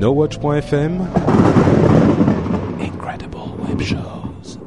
NoWatch.fm 0.00 1.06
Incredible 2.80 3.36
Web 3.68 3.82
Shows. 3.82 4.58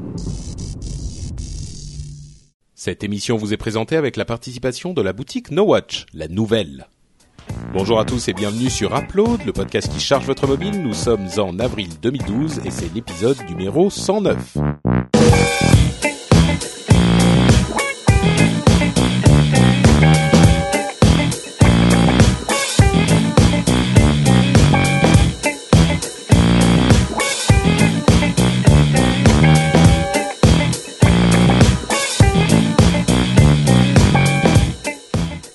Cette 2.75 3.03
émission 3.03 3.35
vous 3.37 3.51
est 3.51 3.57
présentée 3.57 3.95
avec 3.95 4.15
la 4.15 4.25
participation 4.25 4.93
de 4.93 5.01
la 5.01 5.11
boutique 5.11 5.49
NoWatch, 5.49 6.05
la 6.13 6.27
nouvelle. 6.27 6.85
Bonjour 7.73 7.99
à 7.99 8.05
tous 8.05 8.27
et 8.27 8.33
bienvenue 8.33 8.69
sur 8.69 8.95
Upload, 8.95 9.43
le 9.43 9.53
podcast 9.53 9.91
qui 9.91 9.99
charge 9.99 10.27
votre 10.27 10.45
mobile. 10.45 10.83
Nous 10.83 10.93
sommes 10.93 11.27
en 11.37 11.57
avril 11.57 11.89
2012 11.99 12.61
et 12.63 12.69
c'est 12.69 12.93
l'épisode 12.93 13.37
numéro 13.49 13.89
109. 13.89 14.59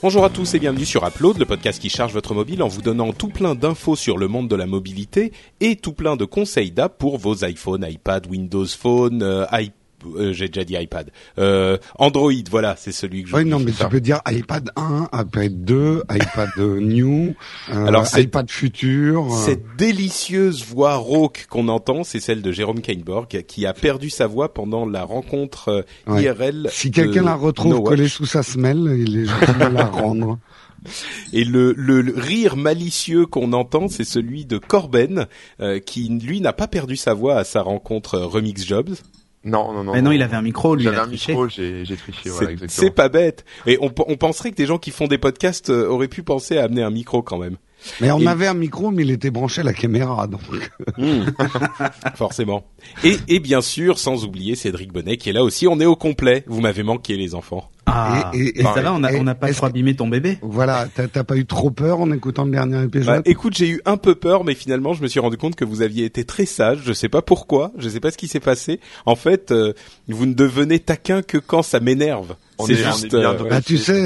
Bonjour 0.08 0.24
à 0.24 0.30
tous 0.30 0.54
et 0.54 0.58
bienvenue 0.58 0.86
sur 0.86 1.06
Upload, 1.06 1.36
le 1.36 1.44
podcast 1.44 1.78
qui 1.78 1.90
charge 1.90 2.14
votre 2.14 2.32
mobile 2.32 2.62
en 2.62 2.68
vous 2.68 2.80
donnant 2.80 3.12
tout 3.12 3.28
plein 3.28 3.54
d'infos 3.54 3.94
sur 3.94 4.16
le 4.16 4.26
monde 4.26 4.48
de 4.48 4.56
la 4.56 4.64
mobilité 4.64 5.32
et 5.60 5.76
tout 5.76 5.92
plein 5.92 6.16
de 6.16 6.24
conseils 6.24 6.70
d'app 6.70 6.96
pour 6.96 7.18
vos 7.18 7.44
iPhone, 7.44 7.86
iPad, 7.86 8.26
Windows 8.26 8.64
Phone, 8.64 9.22
euh, 9.22 9.44
iPad 9.52 9.74
euh, 10.06 10.32
j'ai 10.32 10.48
déjà 10.48 10.64
dit 10.64 10.74
iPad. 10.74 11.10
Euh, 11.38 11.78
Android, 11.98 12.32
voilà, 12.50 12.76
c'est 12.78 12.92
celui 12.92 13.22
que 13.22 13.30
je. 13.30 13.36
Oui, 13.36 13.44
non, 13.44 13.58
mais 13.58 13.72
tu 13.72 13.84
peux 13.88 14.00
dire 14.00 14.20
iPad 14.28 14.70
1, 14.76 15.08
iPad 15.12 15.64
2, 15.64 16.02
iPad 16.10 16.50
New, 16.58 17.34
euh, 17.70 17.86
Alors, 17.86 18.06
iPad 18.16 18.50
futur. 18.50 19.26
Euh. 19.26 19.36
Cette 19.36 19.76
délicieuse 19.76 20.64
voix 20.64 20.96
rauque 20.96 21.46
qu'on 21.48 21.68
entend, 21.68 22.04
c'est 22.04 22.20
celle 22.20 22.42
de 22.42 22.52
Jérôme 22.52 22.80
Kainborg, 22.80 23.44
qui 23.46 23.66
a 23.66 23.72
perdu 23.72 24.10
sa 24.10 24.26
voix 24.26 24.52
pendant 24.54 24.86
la 24.86 25.04
rencontre 25.04 25.84
IRL. 26.06 26.68
Si 26.70 26.90
quelqu'un 26.90 27.22
la 27.22 27.34
retrouve 27.34 27.82
collée 27.82 28.08
sous 28.08 28.26
sa 28.26 28.42
semelle, 28.42 28.96
il 28.98 29.18
est 29.18 29.24
gentil 29.24 29.52
de 29.52 29.74
la 29.74 29.86
rendre. 29.86 30.38
Et 31.32 31.44
le, 31.44 31.74
le, 31.76 32.14
rire 32.16 32.56
malicieux 32.56 33.26
qu'on 33.26 33.52
entend, 33.52 33.88
c'est 33.88 34.04
celui 34.04 34.46
de 34.46 34.58
Corben, 34.58 35.26
qui 35.84 36.08
lui 36.08 36.40
n'a 36.40 36.52
pas 36.52 36.68
perdu 36.68 36.96
sa 36.96 37.14
voix 37.14 37.36
à 37.36 37.44
sa 37.44 37.62
rencontre 37.62 38.16
Remix 38.20 38.64
Jobs. 38.64 38.94
Non, 39.48 39.72
non, 39.72 39.84
non. 39.84 39.92
Mais 39.92 40.02
non, 40.02 40.12
il 40.12 40.22
avait 40.22 40.36
un 40.36 40.42
micro, 40.42 40.74
lui. 40.74 40.84
Il 40.84 40.88
avait 40.88 40.98
un 40.98 41.06
micro, 41.06 41.48
j'ai, 41.48 41.84
triché, 41.96 42.30
voilà, 42.30 42.50
exactement. 42.52 42.86
C'est 42.86 42.94
pas 42.94 43.08
bête. 43.08 43.44
Et 43.66 43.78
on, 43.80 43.92
on 44.06 44.16
penserait 44.16 44.50
que 44.50 44.56
des 44.56 44.66
gens 44.66 44.78
qui 44.78 44.90
font 44.90 45.06
des 45.06 45.18
podcasts 45.18 45.70
euh, 45.70 45.88
auraient 45.88 46.08
pu 46.08 46.22
penser 46.22 46.58
à 46.58 46.64
amener 46.64 46.82
un 46.82 46.90
micro 46.90 47.22
quand 47.22 47.38
même. 47.38 47.56
Mais 48.00 48.10
on 48.10 48.26
avait 48.26 48.46
un 48.46 48.54
micro, 48.54 48.90
mais 48.90 49.02
il 49.02 49.10
était 49.10 49.30
branché 49.30 49.60
à 49.60 49.64
la 49.64 49.72
caméra, 49.72 50.26
donc. 50.26 50.40
Hmm. 50.96 51.26
Forcément. 52.16 52.64
Et, 53.04 53.16
et 53.28 53.40
bien 53.40 53.60
sûr, 53.60 53.98
sans 53.98 54.24
oublier 54.24 54.56
Cédric 54.56 54.92
Bonnet 54.92 55.16
qui 55.16 55.30
est 55.30 55.32
là 55.32 55.44
aussi. 55.44 55.66
On 55.66 55.80
est 55.80 55.86
au 55.86 55.96
complet. 55.96 56.44
Vous 56.46 56.60
m'avez 56.60 56.82
manqué, 56.82 57.16
les 57.16 57.34
enfants. 57.34 57.70
Ah, 57.90 58.30
et, 58.34 58.60
et, 58.60 58.62
ça 58.62 58.80
va, 58.80 58.92
on 58.92 59.00
n'a 59.00 59.12
on 59.14 59.26
a 59.26 59.34
pas 59.34 59.52
trop 59.52 59.66
abîmé 59.66 59.94
ton 59.94 60.08
bébé? 60.08 60.38
Voilà, 60.42 60.86
t'as 60.94 61.24
pas 61.24 61.36
eu 61.36 61.46
trop 61.46 61.70
peur 61.70 62.00
en 62.00 62.10
écoutant 62.12 62.44
le 62.44 62.52
dernier 62.52 62.82
épisode? 62.84 63.16
Bah, 63.16 63.22
Écoute, 63.24 63.56
j'ai 63.56 63.68
eu 63.68 63.80
un 63.84 63.96
peu 63.96 64.14
peur, 64.14 64.44
mais 64.44 64.54
finalement, 64.54 64.94
je 64.94 65.02
me 65.02 65.08
suis 65.08 65.20
rendu 65.20 65.36
compte 65.36 65.56
que 65.56 65.64
vous 65.64 65.82
aviez 65.82 66.04
été 66.04 66.24
très 66.24 66.46
sage. 66.46 66.80
Je 66.84 66.92
sais 66.92 67.08
pas 67.08 67.22
pourquoi, 67.22 67.72
je 67.78 67.88
sais 67.88 68.00
pas 68.00 68.10
ce 68.10 68.18
qui 68.18 68.28
s'est 68.28 68.40
passé. 68.40 68.80
En 69.06 69.16
fait, 69.16 69.50
euh, 69.50 69.72
vous 70.08 70.26
ne 70.26 70.34
devenez 70.34 70.78
taquin 70.80 71.22
que 71.22 71.38
quand 71.38 71.62
ça 71.62 71.80
m'énerve. 71.80 72.36
C'est 72.66 72.74
juste. 72.74 73.14
Euh, 73.14 73.48
bah, 73.48 73.60
tu 73.60 73.78
sais, 73.78 74.00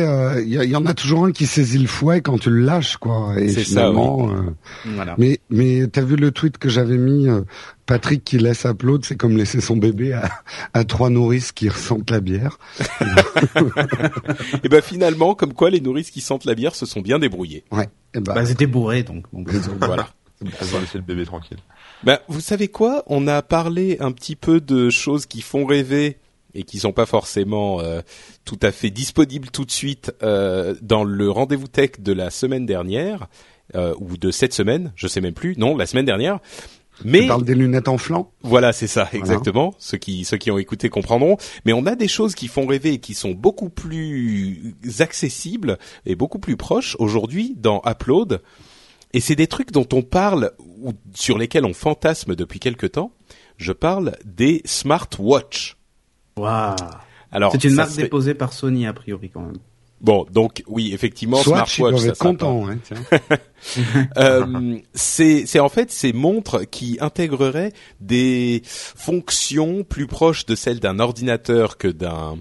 il 0.47 0.58
euh, 0.58 0.64
y, 0.64 0.77
en 0.77 0.84
a 0.86 0.95
toujours 0.95 1.25
un 1.25 1.33
qui 1.33 1.47
saisit 1.47 1.78
le 1.78 1.86
fouet 1.86 2.20
quand 2.20 2.39
tu 2.39 2.50
le 2.50 2.61
lâches, 2.61 2.97
quoi. 2.97 3.34
Et 3.39 3.48
finalement, 3.48 4.28
ça, 4.28 4.34
oui. 4.84 4.92
voilà. 4.95 5.14
mais 5.19 5.41
mais 5.50 5.86
t'as 5.86 6.03
vu 6.03 6.17
le 6.17 6.31
tweet 6.31 6.58
que 6.58 6.69
j'avais 6.69 6.98
mis 6.98 7.28
Patrick 7.86 8.25
qui 8.25 8.39
laisse 8.39 8.64
upload, 8.64 9.05
c'est 9.05 9.17
comme 9.17 9.36
laisser 9.36 9.61
son 9.61 9.77
bébé 9.77 10.12
à, 10.12 10.30
à 10.75 10.84
trois 10.84 11.11
nourrices 11.11 11.53
qui 11.53 11.69
ressentent 11.69 12.11
la 12.11 12.20
bière. 12.20 12.58
et 14.64 14.69
ben 14.69 14.83
finalement, 14.83 15.34
comme 15.34 15.55
quoi 15.55 15.70
les 15.70 15.80
nourrices 15.80 16.11
qui 16.11 16.20
sentent 16.20 16.45
la 16.45 16.55
bière 16.55 16.74
se 16.74 16.86
sont 16.86 17.01
bien 17.01 17.19
débrouillées. 17.19 17.64
Ouais. 17.70 17.89
Et 18.14 18.20
ben... 18.20 18.34
bah, 18.34 18.46
c'était 18.46 18.67
bourré 18.67 19.02
donc. 19.02 19.27
voilà. 19.33 20.08
On 20.42 20.64
va 20.67 20.80
laisser 20.80 20.98
le 20.98 21.05
bébé 21.05 21.24
tranquille. 21.24 21.58
Ben, 22.02 22.19
vous 22.29 22.40
savez 22.40 22.69
quoi? 22.69 23.05
On 23.07 23.29
a 23.29 23.42
parlé 23.42 23.96
un 24.01 24.11
petit 24.11 24.34
peu 24.34 24.61
de 24.61 24.90
choses 24.90 25.27
qui 25.27 25.40
font 25.40 25.67
rêver 25.67 26.19
et 26.55 26.64
qui 26.64 26.79
sont 26.79 26.92
pas 26.92 27.07
forcément 27.07 27.80
euh, 27.80 28.01
tout 28.45 28.58
à 28.63 28.73
fait 28.73 28.90
disponibles 28.90 29.51
tout 29.51 29.64
de 29.64 29.70
suite 29.70 30.13
euh, 30.23 30.74
dans 30.83 31.05
le 31.05 31.30
rendez-vous 31.30 31.68
tech 31.68 31.92
de 31.98 32.13
la 32.13 32.30
semaine 32.30 32.67
dernière 32.67 33.29
euh, 33.74 33.95
ou 33.98 34.17
de 34.17 34.30
cette 34.30 34.52
semaine, 34.52 34.92
je 34.96 35.07
sais 35.07 35.20
même 35.20 35.35
plus. 35.35 35.57
Non, 35.57 35.77
la 35.77 35.86
semaine 35.86 36.05
dernière. 36.05 36.40
Mais 37.05 37.23
tu 37.23 37.29
parles 37.29 37.45
des 37.45 37.55
lunettes 37.55 37.89
en 37.89 37.98
flanc? 37.98 38.30
Voilà, 38.42 38.73
c'est 38.73 38.86
ça, 38.86 39.08
exactement. 39.13 39.74
Ceux 39.79 39.96
qui 39.96 40.24
ceux 40.24 40.36
qui 40.36 40.51
ont 40.51 40.58
écouté 40.58 40.89
comprendront. 40.89 41.36
Mais 41.64 41.73
on 41.73 41.86
a 41.86 41.96
des 41.96 42.08
choses 42.08 42.35
qui 42.35 42.48
font 42.48 42.67
rêver 42.67 42.92
et 42.95 42.98
qui 42.98 43.14
sont 43.14 43.33
beaucoup 43.33 43.70
plus 43.70 44.74
accessibles 45.01 45.79
et 46.05 46.14
beaucoup 46.14 46.39
plus 46.39 46.57
proches 46.57 46.96
aujourd'hui 46.98 47.55
dans 47.57 47.83
Upload. 47.86 48.42
Et 49.14 49.20
c'est 49.20 49.36
des 49.36 49.46
trucs 49.46 49.73
dont 49.73 49.89
on 49.92 50.02
parle 50.02 50.52
ou 50.83 50.92
sur 51.14 51.39
lesquels 51.39 51.64
on 51.64 51.74
fantasme 51.74 52.34
depuis 52.34 52.61
quelque 52.61 52.86
temps. 52.86 53.13
Je 53.57 53.73
parle 53.73 54.13
des 54.24 54.63
smartwatches. 54.64 55.77
Waouh. 56.37 56.77
C'est 57.53 57.65
une 57.65 57.75
marque 57.75 57.97
déposée 57.97 58.35
par 58.35 58.53
Sony 58.53 58.87
a 58.87 58.93
priori 58.93 59.31
quand 59.31 59.41
même. 59.41 59.59
Bon, 60.03 60.27
donc 60.33 60.65
oui, 60.67 60.91
effectivement, 60.93 61.37
Swatch, 61.37 61.77
smartwatch, 61.77 62.03
ça 62.03 62.13
content. 62.17 62.69
Hein, 62.69 62.79
euh, 64.17 64.79
c'est 64.95 65.61
en 65.61 65.69
fait 65.69 65.93
ces 65.93 66.13
montres 66.13 66.69
qui 66.69 66.98
intégreraient 67.01 67.73
des 68.01 68.63
fonctions 68.65 69.85
plus 69.85 70.09
proches 70.09 70.45
de 70.45 70.57
celles 70.57 70.81
d'un 70.81 70.98
ordinateur 70.98 71.79
que 71.79 71.87
d'un 71.87 72.37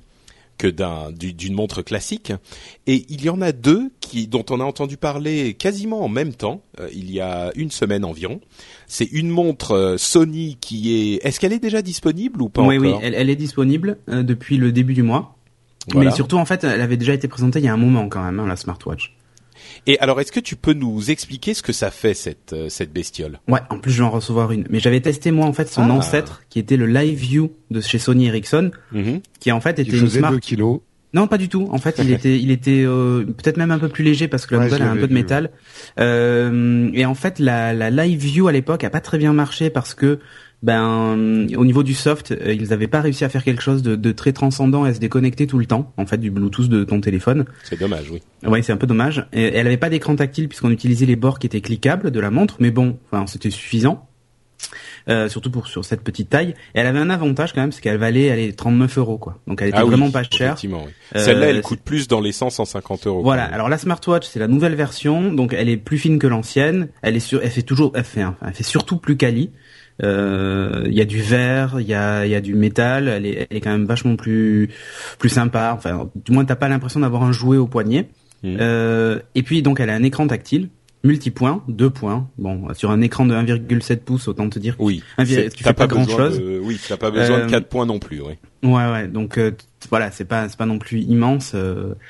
que 0.61 0.67
d'un 0.67 1.11
d'une 1.11 1.55
montre 1.55 1.81
classique. 1.81 2.31
Et 2.85 3.05
il 3.09 3.25
y 3.25 3.29
en 3.29 3.41
a 3.41 3.51
deux 3.51 3.91
qui 3.99 4.27
dont 4.27 4.45
on 4.51 4.59
a 4.59 4.63
entendu 4.63 4.95
parler 4.95 5.55
quasiment 5.55 6.03
en 6.03 6.07
même 6.07 6.35
temps, 6.35 6.61
euh, 6.79 6.87
il 6.93 7.09
y 7.09 7.19
a 7.19 7.51
une 7.55 7.71
semaine 7.71 8.05
environ. 8.05 8.41
C'est 8.85 9.05
une 9.05 9.29
montre 9.29 9.71
euh, 9.71 9.97
Sony 9.97 10.57
qui 10.61 10.93
est. 10.93 11.25
Est-ce 11.25 11.39
qu'elle 11.39 11.53
est 11.53 11.59
déjà 11.59 11.81
disponible 11.81 12.43
ou 12.43 12.49
pas 12.49 12.61
Oui, 12.61 12.77
oui, 12.77 12.93
elle, 13.01 13.15
elle 13.15 13.31
est 13.31 13.35
disponible 13.35 13.97
euh, 14.07 14.21
depuis 14.21 14.57
le 14.57 14.71
début 14.71 14.93
du 14.93 15.01
mois. 15.01 15.35
Mais 15.95 16.11
surtout, 16.11 16.37
en 16.37 16.45
fait, 16.45 16.63
elle 16.63 16.81
avait 16.81 16.95
déjà 16.95 17.15
été 17.15 17.27
présentée 17.27 17.57
il 17.57 17.65
y 17.65 17.67
a 17.67 17.73
un 17.73 17.77
moment 17.77 18.07
quand 18.07 18.23
même, 18.23 18.39
hein, 18.39 18.45
la 18.45 18.55
smartwatch. 18.55 19.15
Et 19.87 19.99
alors, 19.99 20.21
est-ce 20.21 20.31
que 20.31 20.39
tu 20.39 20.55
peux 20.55 20.73
nous 20.73 21.09
expliquer 21.09 21.53
ce 21.53 21.63
que 21.63 21.73
ça 21.73 21.89
fait 21.89 22.13
cette 22.13 22.53
euh, 22.53 22.69
cette 22.69 22.93
bestiole? 22.93 23.39
Ouais, 23.47 23.59
en 23.69 23.79
plus 23.79 23.91
je 23.91 23.97
vais 23.99 24.07
en 24.07 24.11
recevoir 24.11 24.51
une. 24.51 24.65
Mais 24.69 24.79
j'avais 24.79 25.01
testé 25.01 25.31
moi 25.31 25.47
en 25.47 25.53
fait 25.53 25.67
son 25.67 25.89
ah. 25.89 25.93
ancêtre, 25.93 26.43
qui 26.49 26.59
était 26.59 26.77
le 26.77 26.85
Live 26.85 27.17
View 27.17 27.51
de 27.71 27.81
chez 27.81 27.97
Sony 27.97 28.27
Ericsson, 28.27 28.71
mm-hmm. 28.93 29.21
qui 29.39 29.51
en 29.51 29.59
fait 29.59 29.79
était 29.79 29.97
une 29.97 30.09
smart. 30.09 30.31
2 30.31 30.39
kilos. 30.39 30.81
Non, 31.13 31.27
pas 31.27 31.37
du 31.37 31.49
tout. 31.49 31.67
En 31.71 31.77
fait, 31.77 31.95
il 31.99 32.11
était, 32.13 32.39
il 32.39 32.51
était 32.51 32.83
euh, 32.85 33.25
peut-être 33.25 33.57
même 33.57 33.71
un 33.71 33.79
peu 33.79 33.89
plus 33.89 34.03
léger 34.03 34.27
parce 34.27 34.45
que 34.45 34.55
la 34.55 34.61
modèle 34.61 34.83
a 34.83 34.91
un 34.91 34.97
peu 34.97 35.07
de 35.07 35.13
métal. 35.13 35.49
Euh, 35.99 36.89
et 36.93 37.05
en 37.05 37.15
fait, 37.15 37.39
la, 37.39 37.73
la 37.73 37.89
Live 37.89 38.19
View 38.19 38.47
à 38.47 38.51
l'époque 38.51 38.83
a 38.83 38.89
pas 38.89 39.01
très 39.01 39.17
bien 39.17 39.33
marché 39.33 39.69
parce 39.69 39.93
que 39.93 40.19
ben 40.63 41.47
au 41.57 41.65
niveau 41.65 41.83
du 41.83 41.93
soft, 41.93 42.31
euh, 42.31 42.53
ils 42.53 42.69
n'avaient 42.69 42.87
pas 42.87 43.01
réussi 43.01 43.25
à 43.25 43.29
faire 43.29 43.43
quelque 43.43 43.63
chose 43.63 43.81
de, 43.81 43.95
de, 43.95 44.11
très 44.11 44.31
transcendant 44.31 44.85
et 44.85 44.89
à 44.89 44.93
se 44.93 44.99
déconnecter 44.99 45.47
tout 45.47 45.57
le 45.57 45.65
temps, 45.65 45.91
en 45.97 46.05
fait, 46.05 46.17
du 46.17 46.29
Bluetooth 46.29 46.69
de 46.69 46.83
ton 46.83 47.01
téléphone. 47.01 47.45
C'est 47.63 47.79
dommage, 47.79 48.09
oui. 48.11 48.21
Oui, 48.45 48.63
c'est 48.63 48.71
un 48.71 48.77
peu 48.77 48.87
dommage. 48.87 49.25
Et 49.33 49.43
elle 49.43 49.65
avait 49.67 49.77
pas 49.77 49.89
d'écran 49.89 50.15
tactile 50.15 50.47
puisqu'on 50.47 50.71
utilisait 50.71 51.05
les 51.05 51.15
bords 51.15 51.39
qui 51.39 51.47
étaient 51.47 51.61
cliquables 51.61 52.11
de 52.11 52.19
la 52.19 52.29
montre, 52.29 52.57
mais 52.59 52.71
bon, 52.71 52.97
enfin, 53.11 53.25
c'était 53.27 53.49
suffisant. 53.49 54.07
Euh, 55.09 55.27
surtout 55.29 55.49
pour 55.49 55.67
sur 55.67 55.83
cette 55.83 56.03
petite 56.03 56.29
taille. 56.29 56.49
Et 56.75 56.79
elle 56.79 56.85
avait 56.85 56.99
un 56.99 57.09
avantage 57.09 57.53
quand 57.53 57.61
même, 57.61 57.71
c'est 57.71 57.81
qu'elle 57.81 57.97
valait 57.97 58.29
aller 58.29 58.53
39 58.53 58.99
euros 58.99 59.17
quoi. 59.17 59.39
Donc 59.47 59.61
elle 59.61 59.69
était 59.69 59.79
ah 59.79 59.85
vraiment 59.85 60.11
pas 60.11 60.21
chère. 60.23 60.55
Oui. 60.63 60.71
Euh, 61.15 61.19
Celle-là, 61.19 61.47
elle 61.47 61.61
coûte 61.61 61.81
plus 61.83 62.07
dans 62.07 62.21
les 62.21 62.31
100 62.31 62.51
150 62.51 63.07
euros. 63.07 63.23
Voilà. 63.23 63.45
Alors 63.45 63.67
la 63.67 63.79
smartwatch, 63.79 64.27
c'est 64.27 64.39
la 64.39 64.47
nouvelle 64.47 64.75
version, 64.75 65.33
donc 65.33 65.53
elle 65.53 65.69
est 65.69 65.77
plus 65.77 65.97
fine 65.97 66.19
que 66.19 66.27
l'ancienne. 66.27 66.89
Elle 67.01 67.15
est 67.15 67.19
sur, 67.19 67.41
elle 67.41 67.49
fait 67.49 67.63
toujours, 67.63 67.91
elle 67.95 68.03
fait, 68.03 68.23
elle 68.45 68.53
fait 68.53 68.63
surtout 68.63 68.97
plus 68.97 69.17
quali. 69.17 69.49
Euh, 70.03 70.83
il 70.87 70.93
y 70.93 71.01
a 71.01 71.05
du 71.05 71.21
verre, 71.21 71.77
il 71.79 71.87
y 71.87 71.93
a, 71.93 72.25
y 72.25 72.35
a 72.35 72.41
du 72.41 72.55
métal. 72.55 73.07
Elle 73.07 73.25
est, 73.25 73.47
elle 73.49 73.57
est 73.57 73.61
quand 73.61 73.71
même 73.71 73.85
vachement 73.85 74.15
plus 74.15 74.69
plus 75.19 75.29
sympa. 75.29 75.73
Enfin, 75.75 76.09
du 76.15 76.31
moins 76.31 76.45
t'as 76.45 76.55
pas 76.55 76.69
l'impression 76.69 76.99
d'avoir 76.99 77.23
un 77.23 77.31
jouet 77.31 77.57
au 77.57 77.67
poignet. 77.67 78.09
Mmh. 78.43 78.57
Euh, 78.59 79.19
et 79.35 79.43
puis 79.43 79.61
donc 79.61 79.79
elle 79.79 79.89
a 79.89 79.95
un 79.95 80.03
écran 80.03 80.27
tactile 80.27 80.69
multipoint, 81.03 81.63
deux 81.67 81.89
points. 81.89 82.29
Bon, 82.37 82.71
sur 82.75 82.91
un 82.91 83.01
écran 83.01 83.25
de 83.25 83.33
1,7 83.33 83.97
pouces, 83.97 84.27
autant 84.27 84.47
te 84.49 84.59
dire. 84.59 84.75
Oui. 84.77 85.03
tu 85.17 85.25
fais 85.25 85.73
pas, 85.73 85.87
grand 85.87 86.07
chose. 86.07 86.39
De, 86.39 86.59
oui, 86.59 86.79
t'as 86.87 86.97
pas 86.97 87.09
besoin 87.09 87.45
de 87.45 87.49
4 87.49 87.53
euh, 87.53 87.67
points 87.67 87.85
non 87.87 87.97
plus, 87.97 88.21
oui. 88.21 88.33
Ouais, 88.61 88.91
ouais. 88.91 89.07
Donc 89.07 89.39
voilà, 89.89 90.11
c'est 90.11 90.25
pas, 90.25 90.47
c'est 90.47 90.59
pas 90.59 90.67
non 90.67 90.77
plus 90.77 91.01
immense. 91.01 91.55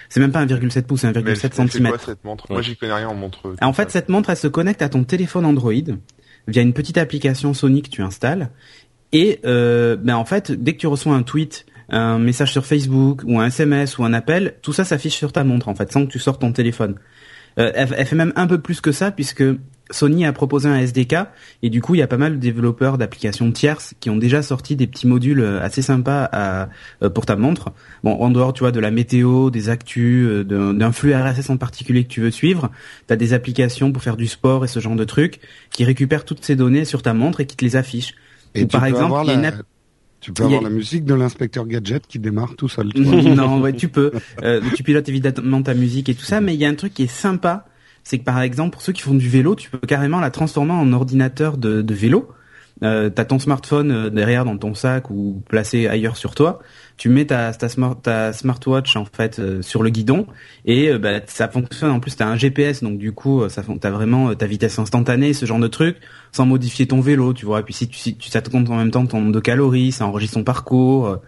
c'est 0.10 0.20
même 0.20 0.34
pas 0.34 0.46
1,7 0.46 0.82
pouces, 0.84 1.02
c'est 1.02 1.12
1,7 1.12 1.70
cm. 1.70 1.88
Quoi, 1.88 1.98
cette 2.00 2.26
montre? 2.26 2.48
Moi, 2.50 2.62
j'y 2.62 2.76
connais 2.76 2.94
rien 2.94 3.08
en 3.08 3.16
montre. 3.16 3.54
en 3.62 3.74
fait, 3.74 3.92
cette 3.92 4.10
montre, 4.10 4.30
elle 4.30 4.36
se 4.36 4.50
connecte 4.50 4.82
à 4.82 4.90
ton 4.90 5.06
téléphone 5.06 5.46
Android 5.46 5.74
via 6.48 6.62
une 6.62 6.74
petite 6.74 6.98
application 6.98 7.54
Sony 7.54 7.82
que 7.82 7.90
tu 7.90 8.02
installes. 8.02 8.50
Et 9.14 9.40
euh, 9.46 9.96
ben 9.98 10.16
en 10.16 10.26
fait, 10.26 10.52
dès 10.52 10.74
que 10.74 10.80
tu 10.80 10.88
reçois 10.88 11.14
un 11.14 11.24
tweet, 11.24 11.66
un 11.90 12.18
message 12.20 12.52
sur 12.52 12.66
Facebook 12.66 13.24
ou 13.26 13.40
un 13.40 13.48
SMS 13.48 13.98
ou 13.98 14.06
un 14.06 14.14
appel, 14.14 14.56
tout 14.62 14.74
ça 14.74 14.86
s'affiche 14.86 15.16
sur 15.16 15.32
ta 15.32 15.44
montre 15.44 15.68
en 15.68 15.76
fait, 15.76 15.92
sans 15.92 16.06
que 16.06 16.12
tu 16.12 16.20
sortes 16.20 16.42
ton 16.42 16.54
téléphone. 16.54 16.96
Euh, 17.60 17.72
elle, 17.76 18.06
fait 18.06 18.16
même 18.16 18.32
un 18.38 18.48
peu 18.48 18.62
plus 18.62 18.80
que 18.80 18.94
ça 18.94 19.12
puisque 19.12 19.44
Sony 19.92 20.26
a 20.26 20.34
proposé 20.34 20.68
un 20.68 20.78
SDK 20.78 21.16
et 21.64 21.70
du 21.70 21.82
coup 21.82 21.96
il 21.96 22.00
y 22.00 22.02
a 22.02 22.08
pas 22.08 22.18
mal 22.18 22.34
de 22.34 22.38
développeurs 22.38 22.98
d'applications 22.98 23.52
tierces 23.52 23.94
qui 24.00 24.10
ont 24.10 24.18
déjà 24.18 24.42
sorti 24.42 24.76
des 24.76 24.88
petits 24.88 25.08
modules 25.08 25.44
assez 25.62 25.82
sympas 25.82 26.30
à, 26.32 26.70
pour 27.10 27.26
ta 27.26 27.36
montre. 27.36 27.72
Bon, 28.04 28.14
en 28.14 28.30
dehors 28.30 28.54
tu 28.54 28.62
vois 28.62 28.72
de 28.72 28.80
la 28.80 28.92
météo, 28.92 29.50
des 29.50 29.70
actus, 29.70 30.46
d'un 30.46 30.92
flux 30.92 31.14
RSS 31.14 31.50
en 31.50 31.58
particulier 31.58 32.04
que 32.04 32.10
tu 32.10 32.22
veux 32.22 32.32
suivre, 32.32 32.72
tu 33.08 33.14
as 33.14 33.18
des 33.18 33.34
applications 33.34 33.92
pour 33.92 34.02
faire 34.02 34.18
du 34.18 34.28
sport 34.28 34.66
et 34.66 34.68
ce 34.68 34.80
genre 34.80 34.96
de 34.96 35.04
trucs 35.04 35.40
qui 35.72 35.84
récupèrent 35.84 36.26
toutes 36.26 36.44
ces 36.44 36.56
données 36.56 36.86
sur 36.86 37.02
ta 37.02 37.14
montre 37.14 37.42
et 37.42 37.46
qui 37.46 37.56
te 37.56 37.66
les 37.66 37.76
affichent. 37.76 38.16
Et 38.56 38.66
par 38.66 38.86
exemple, 38.86 39.16
il 39.24 39.28
y 39.28 39.32
a 39.32 39.34
une 39.36 39.64
tu 40.22 40.32
peux 40.34 40.44
avoir 40.44 40.62
la 40.62 40.70
musique 40.70 41.04
de 41.04 41.16
l'inspecteur 41.16 41.66
gadget 41.66 42.06
qui 42.06 42.20
démarre 42.20 42.56
tout 42.56 42.70
seul. 42.70 42.92
non, 42.96 43.60
ouais, 43.60 43.74
tu 43.74 43.90
peux. 43.90 44.12
Euh, 44.44 44.62
tu 44.76 44.84
pilotes 44.84 45.10
évidemment 45.10 45.64
ta 45.64 45.74
musique 45.74 46.10
et 46.10 46.14
tout 46.14 46.24
ça, 46.24 46.42
mais 46.42 46.54
il 46.54 46.60
y 46.62 46.66
a 46.66 46.70
un 46.70 46.76
truc 46.76 46.94
qui 46.94 47.04
est 47.04 47.12
sympa, 47.12 47.66
c'est 48.04 48.20
que 48.20 48.24
par 48.24 48.42
exemple 48.42 48.72
pour 48.72 48.82
ceux 48.82 48.94
qui 48.94 49.02
font 49.02 49.14
du 49.14 49.30
vélo, 49.30 49.56
tu 49.56 49.70
peux 49.70 49.80
carrément 49.80 50.20
la 50.20 50.32
transformer 50.32 50.74
en 50.74 50.92
ordinateur 50.94 51.58
de, 51.58 51.82
de 51.82 51.94
vélo. 51.94 52.30
Euh, 52.84 53.12
t'as 53.12 53.26
ton 53.26 53.38
smartphone 53.38 53.92
euh, 53.92 54.10
derrière 54.10 54.44
dans 54.44 54.58
ton 54.58 54.74
sac 54.74 55.12
ou 55.12 55.44
placé 55.48 55.88
ailleurs 55.88 56.18
sur 56.18 56.34
toi, 56.34 56.60
tu 56.98 57.10
mets 57.10 57.26
ta 57.26 57.54
ta, 57.54 57.70
smart, 57.70 57.96
ta 58.02 58.34
smartwatch 58.34 58.96
en 58.96 59.06
fait 59.06 59.38
euh, 59.38 59.62
sur 59.62 59.84
le 59.84 59.92
guidon 59.92 60.26
et 60.66 60.90
euh, 60.90 60.98
bah, 60.98 61.20
ça 61.28 61.48
fonctionne. 61.48 61.92
En 61.92 62.00
plus 62.00 62.16
t'as 62.16 62.26
un 62.26 62.38
GPS 62.38 62.82
donc 62.82 62.98
du 62.98 63.12
coup 63.12 63.48
ça 63.50 63.62
t'as 63.80 63.92
vraiment 63.92 64.34
ta 64.34 64.48
vitesse 64.48 64.80
instantanée 64.80 65.34
ce 65.34 65.46
genre 65.46 65.60
de 65.60 65.68
truc 65.68 65.98
sans 66.32 66.48
modifier 66.48 66.88
ton 66.88 67.02
vélo 67.02 67.34
tu 67.34 67.46
vois. 67.46 67.60
Et 67.60 67.64
puis 67.64 67.76
si 67.76 67.88
tu 67.88 68.00
si 68.00 68.16
tu 68.16 68.30
ça 68.30 68.42
te 68.42 68.50
compte 68.50 68.68
en 68.72 68.78
même 68.78 68.90
temps 68.90 69.06
ton 69.06 69.20
nombre 69.20 69.34
de 69.34 69.40
calories 69.40 69.92
ça 69.92 70.08
enregistre 70.08 70.38
ton 70.38 70.44
parcours 70.44 71.20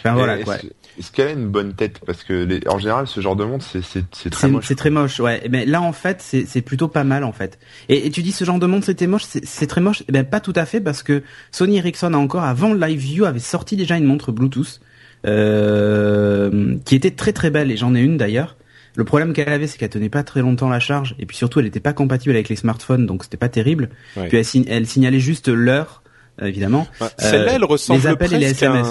enfin 0.00 0.14
voilà 0.14 0.38
quoi 0.38 0.56
est-ce 1.00 1.12
qu'elle 1.12 1.28
a 1.28 1.32
une 1.32 1.48
bonne 1.48 1.72
tête? 1.72 1.98
Parce 2.04 2.24
que 2.24 2.60
en 2.68 2.78
général, 2.78 3.06
ce 3.06 3.22
genre 3.22 3.34
de 3.34 3.44
montre, 3.44 3.64
c'est 3.64 4.30
très 4.30 4.48
moche. 4.48 4.66
C'est 4.68 4.74
très 4.74 4.90
moche, 4.90 5.18
ouais. 5.18 5.42
Mais 5.50 5.64
là, 5.64 5.80
en 5.80 5.94
fait, 5.94 6.20
c'est 6.20 6.60
plutôt 6.60 6.88
pas 6.88 7.04
mal, 7.04 7.24
en 7.24 7.32
fait. 7.32 7.58
Et, 7.88 8.10
tu 8.10 8.22
dis 8.22 8.32
ce 8.32 8.44
genre 8.44 8.58
de 8.58 8.66
montre, 8.66 8.84
c'était 8.84 9.06
moche, 9.06 9.24
c'est 9.24 9.66
très 9.66 9.80
moche. 9.80 10.02
Eh 10.08 10.12
ben 10.12 10.24
pas 10.24 10.40
tout 10.40 10.52
à 10.54 10.66
fait, 10.66 10.80
parce 10.80 11.02
que 11.02 11.22
Sony 11.52 11.78
Ericsson 11.78 12.12
a 12.12 12.18
encore, 12.18 12.44
avant 12.44 12.74
Live 12.74 13.00
View, 13.00 13.24
avait 13.24 13.38
sorti 13.38 13.76
déjà 13.76 13.96
une 13.96 14.04
montre 14.04 14.30
Bluetooth 14.30 14.80
euh, 15.26 16.76
qui 16.84 16.94
était 16.94 17.12
très 17.12 17.32
très 17.32 17.48
belle. 17.48 17.70
Et 17.70 17.78
j'en 17.78 17.94
ai 17.94 18.00
une 18.00 18.18
d'ailleurs. 18.18 18.58
Le 18.94 19.04
problème 19.04 19.32
qu'elle 19.32 19.48
avait, 19.48 19.68
c'est 19.68 19.78
qu'elle 19.78 19.88
tenait 19.88 20.10
pas 20.10 20.22
très 20.22 20.42
longtemps 20.42 20.68
la 20.68 20.80
charge, 20.80 21.14
et 21.18 21.24
puis 21.24 21.36
surtout, 21.36 21.60
elle 21.60 21.64
n'était 21.64 21.80
pas 21.80 21.94
compatible 21.94 22.34
avec 22.34 22.50
les 22.50 22.56
smartphones, 22.56 23.06
donc 23.06 23.24
c'était 23.24 23.38
pas 23.38 23.48
terrible. 23.48 23.88
Puis 24.28 24.36
elle, 24.68 24.86
signalait 24.86 25.20
juste 25.20 25.48
l'heure, 25.48 26.02
évidemment. 26.42 26.86
Celle-là, 27.16 27.54
elle 27.54 27.64
ressemble 27.64 28.00
les 28.00 28.06
appels 28.06 28.34
et 28.34 28.38
les 28.38 28.50
SMS. 28.50 28.88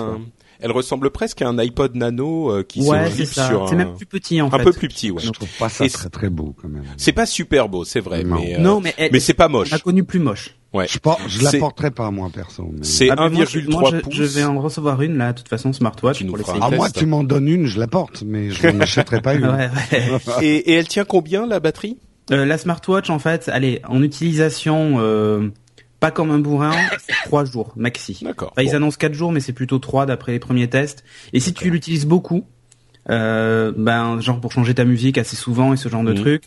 Elle 0.61 0.71
ressemble 0.71 1.09
presque 1.09 1.41
à 1.41 1.47
un 1.47 1.57
iPod 1.57 1.95
Nano 1.95 2.51
euh, 2.51 2.63
qui 2.63 2.81
ouais, 2.81 3.09
se 3.11 3.25
sur 3.25 3.63
un... 3.63 3.67
C'est 3.67 3.75
même 3.75 3.95
plus 3.95 4.05
petit 4.05 4.41
en 4.41 4.47
un 4.47 4.49
fait. 4.51 4.57
Un 4.57 4.63
peu 4.63 4.73
plus 4.73 4.87
petit, 4.89 5.09
ouais. 5.09 5.21
Je 5.21 5.31
trouve 5.31 5.49
pas 5.57 5.69
ça 5.69 5.87
très 5.87 6.09
très 6.09 6.29
beau 6.29 6.53
quand 6.61 6.67
même. 6.67 6.83
C'est 6.97 7.13
pas 7.13 7.25
super 7.25 7.69
beau, 7.69 7.85
c'est 7.85 8.01
vrai, 8.01 8.23
non. 8.23 8.35
mais 8.39 8.55
euh, 8.55 8.59
non, 8.59 8.81
mais, 8.81 8.93
mais 9.11 9.19
c'est 9.19 9.33
pas 9.33 9.47
moche. 9.47 9.69
On 9.71 9.75
a 9.75 9.79
connu 9.79 10.03
plus 10.03 10.19
moche. 10.19 10.55
Ouais. 10.73 10.85
Je, 10.87 10.99
pas, 10.99 11.17
je 11.27 11.41
la 11.43 11.51
porterai 11.53 11.91
pas 11.91 12.11
moi 12.11 12.29
perso. 12.33 12.69
Mais... 12.71 12.83
C'est 12.83 13.09
ah, 13.09 13.15
1,3 13.29 14.01
pouces. 14.01 14.13
Je 14.13 14.23
vais 14.23 14.43
en 14.43 14.59
recevoir 14.61 15.01
une 15.01 15.17
là, 15.17 15.33
de 15.33 15.37
toute 15.37 15.47
façon 15.47 15.73
smartwatch. 15.73 16.23
pour 16.25 16.37
les 16.37 16.43
ah 16.61 16.69
moi 16.69 16.89
tu 16.89 17.05
m'en 17.05 17.23
donnes 17.23 17.47
une, 17.47 17.65
je 17.65 17.79
la 17.79 17.87
porte, 17.87 18.23
mais 18.25 18.51
je 18.51 18.67
n'en 18.67 18.81
achèterai 18.81 19.21
pas 19.21 19.33
une. 19.35 19.45
ouais, 19.45 19.69
ouais. 19.69 20.45
et, 20.45 20.71
et 20.71 20.73
elle 20.73 20.87
tient 20.87 21.05
combien 21.05 21.47
la 21.47 21.59
batterie? 21.59 21.97
Euh, 22.31 22.45
La 22.45 22.57
smartwatch 22.57 23.09
en 23.09 23.17
fait, 23.19 23.49
allez, 23.49 23.81
en 23.87 24.03
utilisation 24.03 24.97
euh, 24.99 25.49
pas 25.99 26.11
comme 26.11 26.31
un 26.31 26.39
bourrin, 26.39 26.71
trois 27.25 27.45
jours 27.45 27.73
maxi. 27.75 28.19
D'accord. 28.21 28.53
Ils 28.57 28.75
annoncent 28.75 28.97
quatre 28.97 29.13
jours, 29.13 29.31
mais 29.31 29.39
c'est 29.39 29.53
plutôt 29.53 29.79
trois 29.79 30.05
d'après 30.05 30.31
les 30.31 30.39
premiers 30.39 30.69
tests. 30.69 31.03
Et 31.33 31.39
si 31.39 31.53
tu 31.53 31.69
l'utilises 31.69 32.05
beaucoup, 32.05 32.45
euh, 33.09 33.71
ben 33.75 34.19
genre 34.19 34.39
pour 34.39 34.51
changer 34.51 34.75
ta 34.75 34.85
musique 34.85 35.17
assez 35.17 35.35
souvent 35.35 35.73
et 35.73 35.77
ce 35.77 35.89
genre 35.89 36.03
de 36.03 36.11
mhm. 36.11 36.19
trucs, 36.19 36.43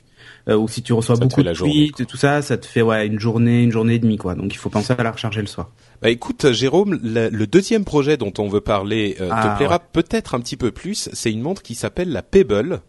euh, 0.48 0.56
ou 0.56 0.68
si 0.68 0.82
tu 0.82 0.92
reçois 0.92 1.16
beaucoup 1.16 1.42
de 1.42 1.52
tweets 1.52 2.00
et 2.00 2.06
tout 2.06 2.16
ça, 2.16 2.40
ça 2.40 2.56
te 2.56 2.66
fait 2.66 2.82
ouais 2.82 3.06
une 3.06 3.18
journée, 3.18 3.62
une 3.62 3.72
journée 3.72 3.94
et 3.94 3.98
demie 3.98 4.16
quoi. 4.16 4.34
Donc 4.34 4.54
il 4.54 4.58
faut 4.58 4.70
penser 4.70 4.94
à 4.96 5.02
la 5.02 5.10
recharger 5.10 5.40
le 5.40 5.46
soir. 5.46 5.70
Bah 6.00 6.10
écoute 6.10 6.52
Jérôme, 6.52 6.98
le, 7.02 7.46
deuxième 7.46 7.84
projet 7.84 8.16
dont 8.16 8.32
on 8.38 8.48
veut 8.48 8.60
parler 8.60 9.16
euh, 9.20 9.28
te 9.28 9.34
ah, 9.34 9.54
plaira 9.56 9.78
peut-être 9.80 10.34
un 10.34 10.40
petit 10.40 10.56
peu 10.56 10.70
plus. 10.70 11.08
C'est 11.12 11.32
une 11.32 11.42
montre 11.42 11.62
qui 11.62 11.74
s'appelle 11.74 12.10
la 12.10 12.22
Pebble, 12.22 12.80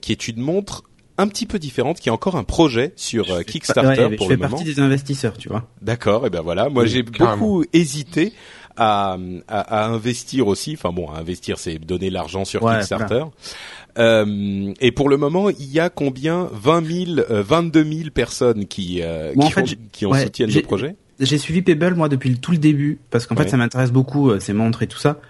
qui 0.00 0.12
est 0.12 0.28
une 0.28 0.40
montre 0.40 0.84
un 1.18 1.28
petit 1.28 1.46
peu 1.46 1.58
différente, 1.58 2.00
qui 2.00 2.08
est 2.08 2.12
encore 2.12 2.36
un 2.36 2.44
projet 2.44 2.92
sur 2.96 3.30
euh, 3.32 3.42
Kickstarter 3.42 4.06
ouais, 4.06 4.16
pour 4.16 4.26
je 4.28 4.32
fais 4.32 4.38
partie 4.38 4.64
des 4.64 4.80
investisseurs, 4.80 5.36
tu 5.36 5.48
vois. 5.48 5.68
D'accord, 5.82 6.26
et 6.26 6.30
ben 6.30 6.40
voilà. 6.40 6.68
Moi, 6.68 6.86
j'ai 6.86 7.02
beaucoup 7.02 7.64
hésité 7.72 8.32
à, 8.76 9.16
à, 9.48 9.60
à, 9.60 9.86
investir 9.86 10.48
aussi. 10.48 10.74
Enfin 10.74 10.92
bon, 10.92 11.08
à 11.10 11.18
investir, 11.18 11.58
c'est 11.58 11.78
donner 11.78 12.10
l'argent 12.10 12.44
sur 12.44 12.60
Kickstarter. 12.60 13.24
Euh, 13.98 14.72
et 14.80 14.92
pour 14.92 15.08
le 15.08 15.16
moment, 15.16 15.50
il 15.50 15.70
y 15.70 15.80
a 15.80 15.88
combien? 15.88 16.48
20 16.52 16.86
000, 17.06 17.20
22 17.28 17.84
000 17.84 18.10
personnes 18.12 18.66
qui 18.66 19.00
euh, 19.02 19.32
qui, 19.32 19.58
ont, 19.58 19.64
qui 19.92 20.06
ont 20.06 20.14
soutiennent 20.14 20.50
le 20.50 20.62
projet? 20.62 20.96
J'ai 21.20 21.38
suivi 21.38 21.62
Pebble 21.62 21.94
moi 21.94 22.08
depuis 22.08 22.36
tout 22.38 22.50
le 22.50 22.58
début 22.58 22.98
parce 23.10 23.26
qu'en 23.26 23.36
fait 23.36 23.48
ça 23.48 23.56
m'intéresse 23.56 23.92
beaucoup 23.92 24.30
euh, 24.30 24.40
ces 24.40 24.52
montres 24.52 24.82
et 24.82 24.88
tout 24.88 24.98
ça. 24.98 25.20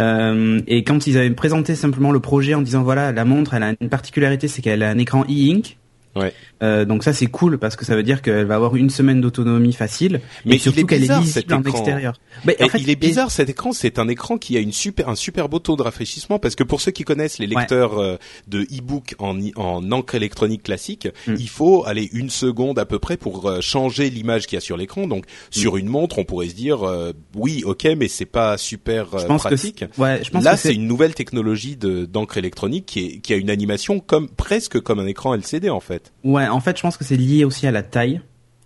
Euh, 0.00 0.60
et 0.66 0.84
quand 0.84 1.06
ils 1.06 1.18
avaient 1.18 1.30
présenté 1.30 1.74
simplement 1.74 2.10
le 2.10 2.20
projet 2.20 2.54
en 2.54 2.62
disant 2.62 2.82
voilà 2.82 3.12
la 3.12 3.24
montre 3.24 3.54
elle 3.54 3.62
a 3.62 3.74
une 3.80 3.88
particularité 3.88 4.48
c'est 4.48 4.62
qu'elle 4.62 4.82
a 4.82 4.90
un 4.90 4.98
écran 4.98 5.22
e-ink 5.24 5.78
Ouais. 6.16 6.32
Euh, 6.62 6.84
donc 6.84 7.02
ça 7.02 7.12
c'est 7.12 7.26
cool 7.26 7.58
parce 7.58 7.74
que 7.76 7.84
ça 7.84 7.96
veut 7.96 8.02
dire 8.02 8.22
qu'elle 8.22 8.46
va 8.46 8.54
avoir 8.54 8.76
une 8.76 8.90
semaine 8.90 9.20
d'autonomie 9.20 9.72
facile, 9.72 10.20
mais 10.44 10.58
surtout 10.58 10.86
qu'elle 10.86 11.04
est 11.04 11.18
lisible 11.18 11.52
en 11.54 11.62
extérieur. 11.62 12.14
Mais 12.44 12.56
en 12.62 12.68
fait, 12.68 12.78
il 12.78 12.90
est 12.90 12.96
bizarre 12.96 13.30
cet 13.30 13.48
écran. 13.48 13.72
C'est 13.72 13.98
un 13.98 14.08
écran 14.08 14.38
qui 14.38 14.56
a 14.56 14.60
une 14.60 14.72
super 14.72 15.08
un 15.08 15.16
super 15.16 15.48
beau 15.48 15.58
taux 15.58 15.76
de 15.76 15.82
rafraîchissement 15.82 16.38
parce 16.38 16.54
que 16.54 16.62
pour 16.62 16.80
ceux 16.80 16.92
qui 16.92 17.02
connaissent 17.02 17.38
les 17.38 17.46
lecteurs 17.46 17.98
euh, 17.98 18.16
de 18.48 18.62
e-book 18.62 19.14
en 19.18 19.38
en 19.56 19.90
encre 19.90 20.14
électronique 20.14 20.62
classique, 20.62 21.08
hmm. 21.26 21.34
il 21.38 21.48
faut 21.48 21.84
aller 21.84 22.08
une 22.12 22.30
seconde 22.30 22.78
à 22.78 22.86
peu 22.86 22.98
près 22.98 23.16
pour 23.16 23.48
euh, 23.48 23.60
changer 23.60 24.08
l'image 24.08 24.46
qu'il 24.46 24.56
y 24.56 24.58
a 24.58 24.60
sur 24.60 24.76
l'écran. 24.76 25.06
Donc 25.06 25.24
sur 25.50 25.74
hmm. 25.74 25.78
une 25.78 25.88
montre, 25.88 26.18
on 26.18 26.24
pourrait 26.24 26.48
se 26.48 26.54
dire 26.54 26.84
euh, 26.84 27.12
oui, 27.34 27.62
ok, 27.64 27.88
mais 27.98 28.08
c'est 28.08 28.24
pas 28.24 28.56
super 28.56 29.06
pratique. 29.06 29.84
ouais, 29.98 30.22
je 30.22 30.30
pense 30.30 30.44
Là, 30.44 30.56
c'est 30.56 30.74
une 30.74 30.86
nouvelle 30.86 31.14
technologie 31.14 31.76
de 31.76 32.04
d'encre 32.04 32.36
électronique 32.36 32.86
qui, 32.86 33.00
est, 33.00 33.18
qui 33.18 33.32
a 33.32 33.36
une 33.36 33.50
animation 33.50 33.98
comme 33.98 34.28
presque 34.28 34.80
comme 34.80 35.00
un 35.00 35.06
écran 35.06 35.34
LCD 35.34 35.70
en 35.70 35.80
fait. 35.80 36.03
Ouais, 36.22 36.48
en 36.48 36.60
fait, 36.60 36.76
je 36.76 36.82
pense 36.82 36.96
que 36.96 37.04
c'est 37.04 37.16
lié 37.16 37.44
aussi 37.44 37.66
à 37.66 37.70
la 37.70 37.82
taille. 37.82 38.20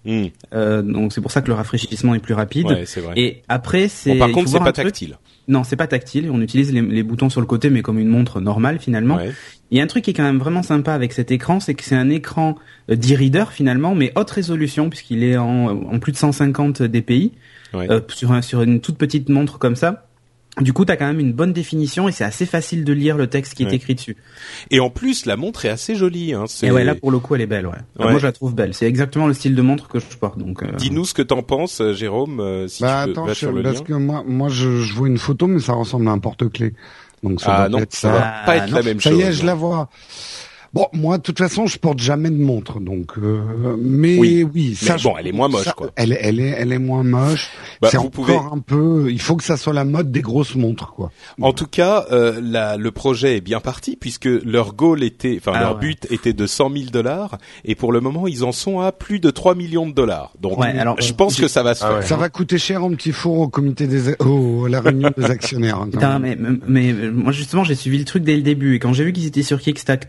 Hmm. 0.04 0.26
Euh, 0.54 0.80
donc 0.80 1.12
c'est 1.12 1.20
pour 1.20 1.32
ça 1.32 1.42
que 1.42 1.48
le 1.48 1.54
rafraîchissement 1.54 2.14
est 2.14 2.20
plus 2.20 2.34
rapide. 2.34 2.66
Ouais, 2.66 2.86
c'est 2.86 3.00
vrai. 3.00 3.14
Et 3.16 3.42
après, 3.48 3.88
c'est. 3.88 4.12
Bon, 4.12 4.18
par 4.18 4.32
contre, 4.32 4.48
c'est 4.48 4.58
pas 4.58 4.72
tactile. 4.72 5.18
Non, 5.48 5.64
c'est 5.64 5.76
pas 5.76 5.86
tactile. 5.86 6.30
On 6.30 6.40
utilise 6.40 6.72
les, 6.72 6.82
les, 6.82 7.02
boutons 7.02 7.30
sur 7.30 7.40
le 7.40 7.46
côté, 7.46 7.70
mais 7.70 7.82
comme 7.82 7.98
une 7.98 8.08
montre 8.08 8.40
normale 8.40 8.78
finalement. 8.78 9.16
Ouais. 9.16 9.32
Il 9.70 9.76
y 9.76 9.80
a 9.80 9.84
un 9.84 9.86
truc 9.86 10.04
qui 10.04 10.10
est 10.10 10.14
quand 10.14 10.22
même 10.22 10.38
vraiment 10.38 10.62
sympa 10.62 10.94
avec 10.94 11.12
cet 11.12 11.30
écran, 11.30 11.60
c'est 11.60 11.74
que 11.74 11.84
c'est 11.84 11.94
un 11.94 12.08
écran 12.10 12.56
euh, 12.90 12.96
d'e-reader 12.96 13.52
finalement, 13.52 13.94
mais 13.94 14.12
haute 14.16 14.30
résolution 14.30 14.88
puisqu'il 14.88 15.22
est 15.22 15.36
en, 15.36 15.68
en, 15.68 15.98
plus 15.98 16.12
de 16.12 16.16
150 16.16 16.82
dpi 16.82 17.32
ouais. 17.74 17.90
euh, 17.90 18.00
sur, 18.08 18.32
un, 18.32 18.40
sur 18.40 18.62
une 18.62 18.80
toute 18.80 18.96
petite 18.96 19.28
montre 19.28 19.58
comme 19.58 19.76
ça. 19.76 20.07
Du 20.60 20.72
coup, 20.72 20.84
tu 20.84 20.92
as 20.92 20.96
quand 20.96 21.06
même 21.06 21.20
une 21.20 21.32
bonne 21.32 21.52
définition 21.52 22.08
et 22.08 22.12
c'est 22.12 22.24
assez 22.24 22.46
facile 22.46 22.84
de 22.84 22.92
lire 22.92 23.16
le 23.16 23.26
texte 23.26 23.54
qui 23.54 23.64
est 23.64 23.72
écrit 23.72 23.94
dessus. 23.94 24.16
Et 24.70 24.80
en 24.80 24.90
plus, 24.90 25.26
la 25.26 25.36
montre 25.36 25.64
est 25.64 25.68
assez 25.68 25.94
jolie. 25.94 26.34
Hein. 26.34 26.44
Et 26.62 26.70
ouais, 26.70 26.84
là 26.84 26.94
pour 26.94 27.10
le 27.10 27.18
coup, 27.18 27.34
elle 27.34 27.42
est 27.42 27.46
belle. 27.46 27.66
Ouais. 27.66 27.78
moi, 27.98 28.18
je 28.18 28.26
la 28.26 28.32
trouve 28.32 28.54
belle. 28.54 28.74
C'est 28.74 28.86
exactement 28.86 29.26
le 29.26 29.34
style 29.34 29.54
de 29.54 29.62
montre 29.62 29.88
que 29.88 29.98
je 29.98 30.16
porte. 30.18 30.38
Donc. 30.38 30.62
Euh... 30.62 30.72
Dis-nous 30.76 31.04
ce 31.04 31.14
que 31.14 31.22
t'en 31.22 31.42
penses, 31.42 31.80
euh, 31.80 31.94
Jérôme. 31.94 32.40
Euh, 32.40 32.68
si 32.68 32.82
bah 32.82 33.04
tu 33.04 33.12
attends, 33.12 33.26
peux, 33.26 33.34
je, 33.34 33.46
le 33.48 33.62
parce 33.62 33.82
que 33.82 33.92
moi, 33.92 34.24
moi, 34.26 34.48
je, 34.48 34.80
je, 34.80 34.94
vois 34.94 35.08
une 35.08 35.18
photo, 35.18 35.46
mais 35.46 35.60
ça 35.60 35.74
ressemble 35.74 36.08
à 36.08 36.12
un 36.12 36.18
porte-clés. 36.18 36.74
Donc 37.22 37.40
ça 37.40 37.64
ah 37.64 37.68
non, 37.68 37.80
ça 37.90 38.12
va 38.12 38.20
pas 38.46 38.56
être 38.56 38.70
la 38.70 38.82
même 38.82 39.00
ça 39.00 39.10
chose. 39.10 39.18
Ça 39.20 39.26
y 39.26 39.28
est, 39.28 39.32
je 39.32 39.44
la 39.44 39.54
vois. 39.54 39.88
Bon, 40.74 40.86
moi, 40.92 41.16
de 41.16 41.22
toute 41.22 41.38
façon, 41.38 41.66
je 41.66 41.78
porte 41.78 41.98
jamais 41.98 42.30
de 42.30 42.36
montre, 42.36 42.78
donc. 42.78 43.12
Euh, 43.18 43.76
mais 43.80 44.18
oui, 44.18 44.46
oui 44.54 44.74
ça. 44.74 44.96
Mais 44.96 45.02
bon, 45.02 45.14
elle 45.18 45.26
est 45.26 45.32
moins 45.32 45.48
moche, 45.48 45.72
quoi. 45.72 45.90
Elle, 45.96 46.16
elle 46.20 46.40
est, 46.40 46.54
elle 46.58 46.72
est 46.72 46.78
moins 46.78 47.02
moche. 47.02 47.50
Bah, 47.80 47.88
c'est 47.90 47.96
encore 47.96 48.10
pouvez... 48.10 48.36
un 48.36 48.58
peu. 48.58 49.10
Il 49.10 49.20
faut 49.20 49.36
que 49.36 49.44
ça 49.44 49.56
soit 49.56 49.72
la 49.72 49.84
mode 49.84 50.12
des 50.12 50.20
grosses 50.20 50.56
montres, 50.56 50.92
quoi. 50.92 51.10
En 51.40 51.52
tout 51.52 51.66
cas, 51.66 52.06
euh, 52.12 52.40
la, 52.42 52.76
le 52.76 52.90
projet 52.90 53.36
est 53.36 53.40
bien 53.40 53.60
parti 53.60 53.96
puisque 53.96 54.26
leur 54.26 54.74
goal 54.74 55.02
était, 55.02 55.36
enfin 55.38 55.52
ah, 55.54 55.60
leur 55.60 55.74
ouais. 55.74 55.80
but 55.80 56.06
était 56.10 56.32
de 56.32 56.46
100 56.46 56.70
000 56.70 56.84
dollars 56.90 57.38
et 57.64 57.74
pour 57.74 57.92
le 57.92 58.00
moment, 58.00 58.26
ils 58.26 58.44
en 58.44 58.52
sont 58.52 58.80
à 58.80 58.92
plus 58.92 59.20
de 59.20 59.30
3 59.30 59.54
millions 59.54 59.86
de 59.86 59.92
dollars. 59.92 60.32
Donc, 60.40 60.58
ouais, 60.58 60.78
alors, 60.78 61.00
je 61.00 61.12
pense 61.12 61.40
que 61.40 61.48
ça 61.48 61.62
va 61.62 61.74
se 61.74 61.84
ah, 61.84 61.88
faire. 61.88 62.02
Ça 62.02 62.16
va 62.16 62.28
coûter 62.28 62.58
cher 62.58 62.84
en 62.84 62.90
petit 62.90 63.12
four 63.12 63.38
au 63.40 63.48
comité 63.48 63.86
des, 63.86 64.14
au, 64.20 64.66
à 64.66 64.68
la 64.68 64.80
réunion 64.80 65.10
des 65.16 65.24
actionnaires. 65.24 65.78
Hein, 65.78 65.88
Putain, 65.90 66.18
mais, 66.18 66.36
mais, 66.36 66.58
mais, 66.66 67.10
moi 67.10 67.32
justement, 67.32 67.64
j'ai 67.64 67.74
suivi 67.74 67.98
le 67.98 68.04
truc 68.04 68.22
dès 68.22 68.36
le 68.36 68.42
début 68.42 68.74
et 68.74 68.78
quand 68.78 68.92
j'ai 68.92 69.04
vu 69.04 69.12
qu'ils 69.12 69.26
étaient 69.26 69.42
sur 69.42 69.60
Kickstarter, 69.60 70.08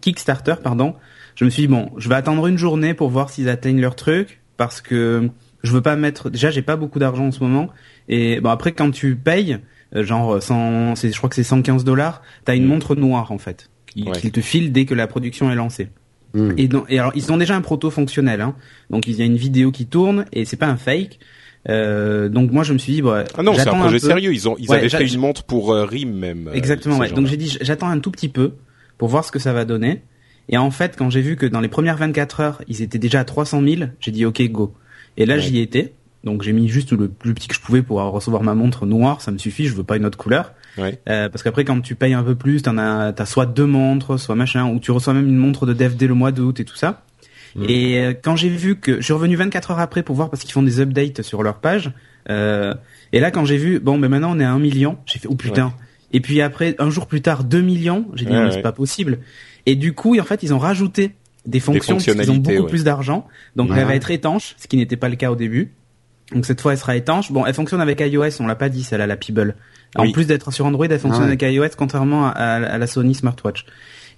Kickstarter, 0.00 0.56
pardon 0.62 0.94
je 1.40 1.44
me 1.46 1.50
suis 1.50 1.62
dit 1.62 1.68
bon, 1.68 1.90
je 1.96 2.08
vais 2.08 2.16
attendre 2.16 2.46
une 2.46 2.58
journée 2.58 2.92
pour 2.92 3.08
voir 3.08 3.30
s'ils 3.30 3.48
atteignent 3.48 3.80
leur 3.80 3.96
truc 3.96 4.42
parce 4.58 4.82
que 4.82 5.30
je 5.62 5.72
veux 5.72 5.80
pas 5.80 5.96
mettre 5.96 6.28
déjà 6.28 6.50
j'ai 6.50 6.60
pas 6.60 6.76
beaucoup 6.76 6.98
d'argent 6.98 7.26
en 7.26 7.32
ce 7.32 7.40
moment 7.40 7.70
et 8.08 8.40
bon 8.40 8.50
après 8.50 8.72
quand 8.72 8.90
tu 8.90 9.16
payes 9.16 9.58
euh, 9.96 10.04
genre 10.04 10.42
100 10.42 10.96
je 10.96 11.16
crois 11.16 11.30
que 11.30 11.36
c'est 11.36 11.42
115 11.42 11.84
dollars, 11.84 12.22
tu 12.44 12.52
as 12.52 12.54
une 12.54 12.64
mm. 12.64 12.68
montre 12.68 12.94
noire 12.94 13.32
en 13.32 13.38
fait 13.38 13.70
qui, 13.86 14.04
ouais. 14.04 14.30
te 14.30 14.40
file 14.40 14.70
dès 14.70 14.84
que 14.84 14.94
la 14.94 15.06
production 15.06 15.50
est 15.50 15.54
lancée. 15.54 15.88
Mm. 16.34 16.50
Et, 16.58 16.68
donc, 16.68 16.84
et 16.90 16.98
alors 16.98 17.12
ils 17.14 17.32
ont 17.32 17.38
déjà 17.38 17.56
un 17.56 17.62
proto 17.62 17.90
fonctionnel 17.90 18.40
hein. 18.40 18.54
Donc 18.90 19.06
il 19.06 19.14
y 19.14 19.22
a 19.22 19.24
une 19.24 19.36
vidéo 19.36 19.72
qui 19.72 19.86
tourne 19.86 20.26
et 20.32 20.44
c'est 20.44 20.56
pas 20.56 20.68
un 20.68 20.76
fake. 20.76 21.18
Euh, 21.68 22.28
donc 22.28 22.52
moi 22.52 22.64
je 22.64 22.72
me 22.72 22.78
suis 22.78 22.92
dit 22.92 23.02
bah, 23.02 23.24
ah 23.36 23.42
non 23.42 23.54
c'est 23.54 23.68
un 23.68 23.78
projet 23.78 23.96
un 23.96 24.08
sérieux 24.08 24.32
ils 24.32 24.48
ont 24.48 24.56
ils 24.58 24.68
ouais, 24.70 24.78
avaient 24.78 24.88
fait 24.88 25.06
une 25.06 25.20
montre 25.20 25.44
pour 25.44 25.74
euh, 25.74 25.84
RIM 25.84 26.06
même 26.06 26.48
exactement 26.54 26.96
ouais. 26.96 27.10
donc 27.10 27.26
j'ai 27.26 27.36
dit 27.36 27.54
j'attends 27.60 27.90
un 27.90 27.98
tout 27.98 28.10
petit 28.10 28.30
peu 28.30 28.54
pour 29.00 29.08
voir 29.08 29.24
ce 29.24 29.32
que 29.32 29.38
ça 29.38 29.54
va 29.54 29.64
donner 29.64 30.02
Et 30.50 30.58
en 30.58 30.70
fait, 30.70 30.94
quand 30.94 31.08
j'ai 31.08 31.22
vu 31.22 31.36
que 31.36 31.46
dans 31.46 31.62
les 31.62 31.68
premières 31.68 31.96
24 31.96 32.40
heures, 32.40 32.62
ils 32.68 32.82
étaient 32.82 32.98
déjà 32.98 33.20
à 33.20 33.24
300 33.24 33.62
000, 33.62 33.82
j'ai 33.98 34.10
dit 34.10 34.26
ok 34.26 34.42
go. 34.50 34.74
Et 35.16 35.24
là, 35.24 35.38
j'y 35.38 35.58
étais. 35.58 35.94
Donc 36.22 36.42
j'ai 36.42 36.52
mis 36.52 36.68
juste 36.68 36.92
le 36.92 37.08
plus 37.08 37.32
petit 37.32 37.48
que 37.48 37.54
je 37.54 37.60
pouvais 37.60 37.80
pour 37.80 37.96
recevoir 37.96 38.42
ma 38.42 38.54
montre 38.54 38.84
noire, 38.84 39.22
ça 39.22 39.30
me 39.30 39.38
suffit, 39.38 39.64
je 39.64 39.74
veux 39.74 39.84
pas 39.84 39.96
une 39.96 40.04
autre 40.04 40.18
couleur. 40.18 40.52
Ouais. 40.76 41.00
Euh, 41.08 41.30
parce 41.30 41.42
qu'après 41.42 41.64
quand 41.64 41.80
tu 41.80 41.94
payes 41.94 42.12
un 42.12 42.22
peu 42.22 42.34
plus, 42.34 42.60
t'en 42.60 42.76
as, 42.76 43.14
t'as 43.14 43.24
soit 43.24 43.46
deux 43.46 43.64
montres, 43.64 44.20
soit 44.20 44.34
machin, 44.34 44.70
ou 44.70 44.80
tu 44.80 44.90
reçois 44.90 45.14
même 45.14 45.28
une 45.28 45.38
montre 45.38 45.64
de 45.64 45.72
DFD 45.72 46.06
le 46.06 46.12
mois 46.12 46.30
d'août 46.30 46.60
et 46.60 46.66
tout 46.66 46.76
ça. 46.76 47.02
Mmh. 47.56 47.64
Et 47.70 48.04
euh, 48.04 48.12
quand 48.12 48.36
j'ai 48.36 48.50
vu 48.50 48.76
que, 48.76 48.96
je 48.96 49.00
suis 49.00 49.14
revenu 49.14 49.34
24 49.34 49.70
heures 49.70 49.80
après 49.80 50.02
pour 50.02 50.14
voir 50.14 50.28
parce 50.28 50.42
qu'ils 50.42 50.52
font 50.52 50.62
des 50.62 50.78
updates 50.78 51.22
sur 51.22 51.42
leur 51.42 51.60
page. 51.60 51.90
Euh, 52.28 52.74
et 53.14 53.20
là 53.20 53.30
quand 53.30 53.46
j'ai 53.46 53.56
vu, 53.56 53.80
bon, 53.80 53.96
mais 53.96 54.10
maintenant 54.10 54.36
on 54.36 54.40
est 54.40 54.44
à 54.44 54.52
un 54.52 54.58
million, 54.58 54.98
j'ai 55.06 55.18
fait 55.20 55.28
oh 55.28 55.36
putain. 55.36 55.72
Et 56.12 56.20
puis 56.20 56.40
après 56.40 56.74
un 56.78 56.90
jour 56.90 57.06
plus 57.06 57.22
tard 57.22 57.44
2 57.44 57.60
millions, 57.60 58.06
j'ai 58.14 58.24
dit 58.24 58.32
non 58.32 58.50
c'est 58.50 58.62
pas 58.62 58.72
possible. 58.72 59.18
Et 59.66 59.76
du 59.76 59.92
coup 59.92 60.18
en 60.18 60.24
fait 60.24 60.42
ils 60.42 60.52
ont 60.54 60.58
rajouté 60.58 61.14
des 61.46 61.60
fonctions 61.60 61.96
des 61.96 62.04
parce 62.04 62.18
qu'ils 62.18 62.30
ont 62.30 62.36
beaucoup 62.36 62.66
plus 62.66 62.84
d'argent, 62.84 63.26
donc 63.56 63.70
elle 63.74 63.86
va 63.86 63.94
être 63.94 64.10
étanche, 64.10 64.54
ce 64.58 64.66
qui 64.66 64.76
n'était 64.76 64.96
pas 64.96 65.08
le 65.08 65.16
cas 65.16 65.30
au 65.30 65.36
début. 65.36 65.72
Donc 66.32 66.46
cette 66.46 66.60
fois, 66.60 66.72
elle 66.72 66.78
sera 66.78 66.96
étanche. 66.96 67.32
Bon, 67.32 67.44
elle 67.44 67.54
fonctionne 67.54 67.80
avec 67.80 68.00
iOS, 68.00 68.40
on 68.40 68.46
l'a 68.46 68.54
pas 68.54 68.68
dit, 68.68 68.84
celle-là, 68.84 69.06
la 69.06 69.16
Pebble. 69.16 69.56
En 69.96 70.10
plus 70.12 70.26
d'être 70.26 70.52
sur 70.52 70.64
Android, 70.64 70.86
elle 70.88 70.98
fonctionne 70.98 71.26
avec 71.26 71.42
iOS, 71.42 71.70
contrairement 71.76 72.28
à, 72.28 72.78
la 72.78 72.86
Sony 72.86 73.14
Smartwatch. 73.14 73.66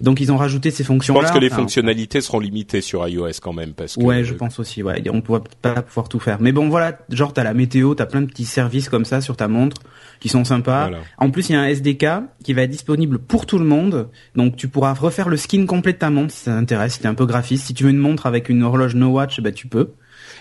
Donc 0.03 0.19
ils 0.19 0.33
ont 0.33 0.37
rajouté 0.37 0.69
ces 0.69 0.83
fonctions-là. 0.83 1.21
Je 1.21 1.25
pense 1.27 1.33
que 1.33 1.39
les 1.39 1.49
fonctionnalités 1.49 2.19
seront 2.19 2.39
limitées 2.39 2.81
sur 2.81 3.07
iOS 3.07 3.39
quand 3.41 3.53
même, 3.53 3.71
parce 3.73 3.95
que. 3.95 4.03
Ouais, 4.03 4.25
je 4.25 4.33
pense 4.33 4.59
aussi. 4.59 4.83
Ouais, 4.83 5.01
on 5.09 5.21
pourra 5.21 5.41
pas 5.61 5.81
pouvoir 5.81 6.09
tout 6.09 6.19
faire. 6.19 6.41
Mais 6.41 6.51
bon, 6.51 6.67
voilà, 6.67 6.99
genre 7.09 7.31
t'as 7.31 7.43
la 7.43 7.53
météo, 7.53 7.95
t'as 7.95 8.05
plein 8.05 8.19
de 8.19 8.25
petits 8.25 8.43
services 8.43 8.89
comme 8.89 9.05
ça 9.05 9.21
sur 9.21 9.37
ta 9.37 9.47
montre 9.47 9.81
qui 10.19 10.27
sont 10.27 10.43
sympas. 10.43 10.91
En 11.17 11.31
plus, 11.31 11.49
il 11.49 11.53
y 11.53 11.55
a 11.55 11.61
un 11.61 11.67
SDK 11.67 12.05
qui 12.43 12.51
va 12.53 12.63
être 12.63 12.69
disponible 12.69 13.17
pour 13.17 13.45
tout 13.45 13.57
le 13.57 13.65
monde. 13.65 14.09
Donc 14.35 14.57
tu 14.57 14.67
pourras 14.67 14.93
refaire 14.93 15.29
le 15.29 15.37
skin 15.37 15.65
complet 15.65 15.93
de 15.93 15.99
ta 15.99 16.09
montre 16.09 16.33
si 16.33 16.43
ça 16.43 16.51
t'intéresse, 16.51 16.95
si 16.95 16.99
t'es 16.99 17.07
un 17.07 17.13
peu 17.13 17.25
graphiste. 17.25 17.65
Si 17.65 17.73
tu 17.73 17.85
veux 17.85 17.89
une 17.89 17.97
montre 17.97 18.25
avec 18.25 18.49
une 18.49 18.61
horloge 18.61 18.95
No 18.95 19.07
Watch, 19.07 19.39
bah 19.39 19.53
tu 19.53 19.67
peux 19.67 19.91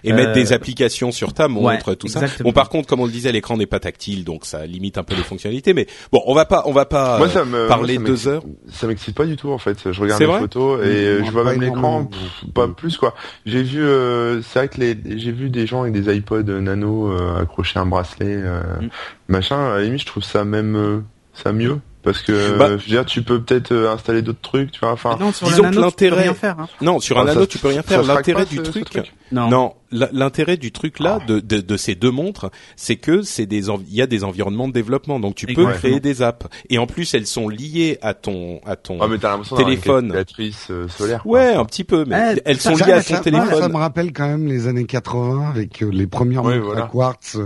et 0.05 0.13
mettre 0.13 0.33
des 0.33 0.53
euh, 0.53 0.57
applications 0.57 1.13
sur 1.13 1.33
ta 1.33 1.49
montre, 1.49 1.95
tout 1.95 2.09
ça. 2.09 2.21
Bon, 2.41 2.53
par 2.53 2.69
contre, 2.69 2.89
comme 2.89 3.01
on 3.01 3.07
le 3.07 3.13
disait, 3.13 3.33
l'écran 3.33 3.57
n'est 3.57 3.67
pas 3.67 3.81
tactile, 3.81 4.25
donc 4.25 4.45
ça 4.45 4.67
limite 4.67 4.99
un 4.99 5.03
peu 5.03 5.15
les 5.15 5.23
fonctionnalités. 5.23 5.75
Mais 5.75 5.87
bon, 6.11 6.23
on 6.27 6.35
va 6.35 6.45
pas, 6.45 6.63
on 6.67 6.73
va 6.73 6.87
pas 6.87 7.21
parler 7.69 7.99
deux 7.99 8.29
heures. 8.29 8.43
Ça 8.71 8.87
m'excite 8.87 9.15
pas 9.15 9.27
du 9.27 9.37
tout 9.37 9.51
en 9.51 9.59
fait. 9.59 9.93
Je 9.93 10.01
regarde 10.01 10.21
les 10.21 10.27
photos 10.27 10.81
et 10.81 10.89
euh, 10.89 11.25
je 11.25 11.31
vois 11.31 11.45
même 11.45 11.61
l'écran, 11.61 12.09
pas 12.55 12.69
plus 12.69 12.97
quoi. 12.97 13.15
J'ai 13.47 13.63
vu, 13.63 13.83
euh, 13.83 14.43
c'est 14.43 14.59
vrai 14.59 14.69
que 14.69 14.81
les, 14.81 14.97
j'ai 15.19 15.33
vu 15.33 15.51
des 15.51 15.67
gens 15.67 15.83
avec 15.83 15.93
des 15.93 16.15
iPods 16.15 16.43
Nano 16.61 17.13
accrocher 17.37 17.79
un 17.79 17.87
bracelet, 17.87 18.37
mm. 18.37 18.89
machin. 19.29 19.73
À 19.73 19.79
la 19.79 19.85
limite, 19.85 20.01
je 20.01 20.07
trouve 20.07 20.25
ça 20.25 20.45
même 20.45 21.05
ça 21.35 21.53
mieux 21.53 21.79
parce 22.03 22.21
que 22.23 22.57
bah, 22.59 22.69
je 22.71 22.73
veux 22.73 22.89
dire 22.89 23.07
tu 23.07 23.23
peux 23.23 23.41
peut-être 23.41 23.73
euh, 23.73 23.93
installer 23.93 24.23
d'autres 24.23 24.41
trucs 24.41 24.73
tu 24.73 24.81
vois 24.81 24.93
enfin 24.93 25.17
non, 25.19 25.33
sur 25.33 25.47
disons 25.47 25.71
que 25.71 25.79
l'intérêt 25.79 26.29
hein. 26.29 26.69
non 26.81 27.01
sur 27.01 27.19
un 27.19 27.27
anneau 27.27 27.47
tu 27.47 27.59
peux 27.59 27.69
rien 27.69 27.83
faire 27.83 28.03
l'intérêt 28.03 28.45
du 28.45 28.61
truc, 28.63 28.87
non, 29.33 29.75
l'intérêt 29.91 30.57
du 30.57 30.73
truc 30.73 30.99
là 30.99 31.19
de, 31.27 31.41
de, 31.41 31.61
de 31.61 31.77
ces 31.77 31.95
deux 31.95 32.11
montres 32.11 32.51
c'est 32.77 32.97
que 32.97 33.23
c'est 33.23 33.47
des 33.47 33.69
il 33.69 33.95
y 33.95 34.03
a 34.03 34.07
des 34.07 34.25
environnements 34.25 34.69
de 34.69 34.73
développement 34.73 35.21
donc 35.21 35.35
tu 35.35 35.47
peux 35.47 35.67
créer 35.67 36.01
des 36.01 36.23
apps. 36.23 36.47
Et 36.71 36.79
en 36.79 36.87
plus 36.87 37.15
elles 37.15 37.27
sont 37.27 37.49
liées 37.49 37.99
à 38.03 38.15
ton 38.15 38.61
à 38.65 38.77
ton 38.77 38.99
ah, 39.01 39.09
mais 39.09 39.19
téléphone 39.19 40.07
une 40.07 40.13
calculatrice 40.13 40.69
euh, 40.71 40.89
solaire 40.89 41.27
ouais 41.27 41.55
un 41.55 41.65
petit 41.65 41.85
peu 41.85 42.05
mais 42.07 42.37
elles 42.45 42.61
sont 42.61 42.77
liées 42.77 42.93
à 42.93 43.03
ton 43.03 43.21
téléphone. 43.21 43.61
ça 43.61 43.69
me 43.69 43.77
rappelle 43.77 44.13
quand 44.13 44.29
même 44.29 44.47
les 44.47 44.67
années 44.67 44.87
80 44.87 45.51
avec 45.51 45.83
euh, 45.83 45.91
les 45.91 46.07
premières 46.07 46.45
montres 46.45 46.91
quartz 46.91 47.39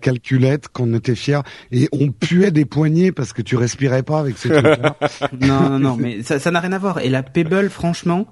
calculettes 0.00 0.68
qu'on 0.68 0.94
était 0.94 1.14
fiers. 1.14 1.40
Et 1.72 1.88
on 1.92 2.10
puait 2.10 2.50
des 2.50 2.64
poignées 2.64 3.12
parce 3.12 3.32
que 3.32 3.42
tu 3.42 3.56
respires 3.56 4.04
pas 4.04 4.20
avec 4.20 4.38
ces 4.38 4.50
trucs-là. 4.50 4.96
non, 5.40 5.70
non, 5.70 5.78
non, 5.78 5.96
mais 5.96 6.22
ça, 6.22 6.38
ça 6.38 6.50
n'a 6.50 6.60
rien 6.60 6.72
à 6.72 6.78
voir. 6.78 6.98
Et 7.00 7.08
la 7.08 7.22
Pebble, 7.22 7.70
franchement, 7.70 8.26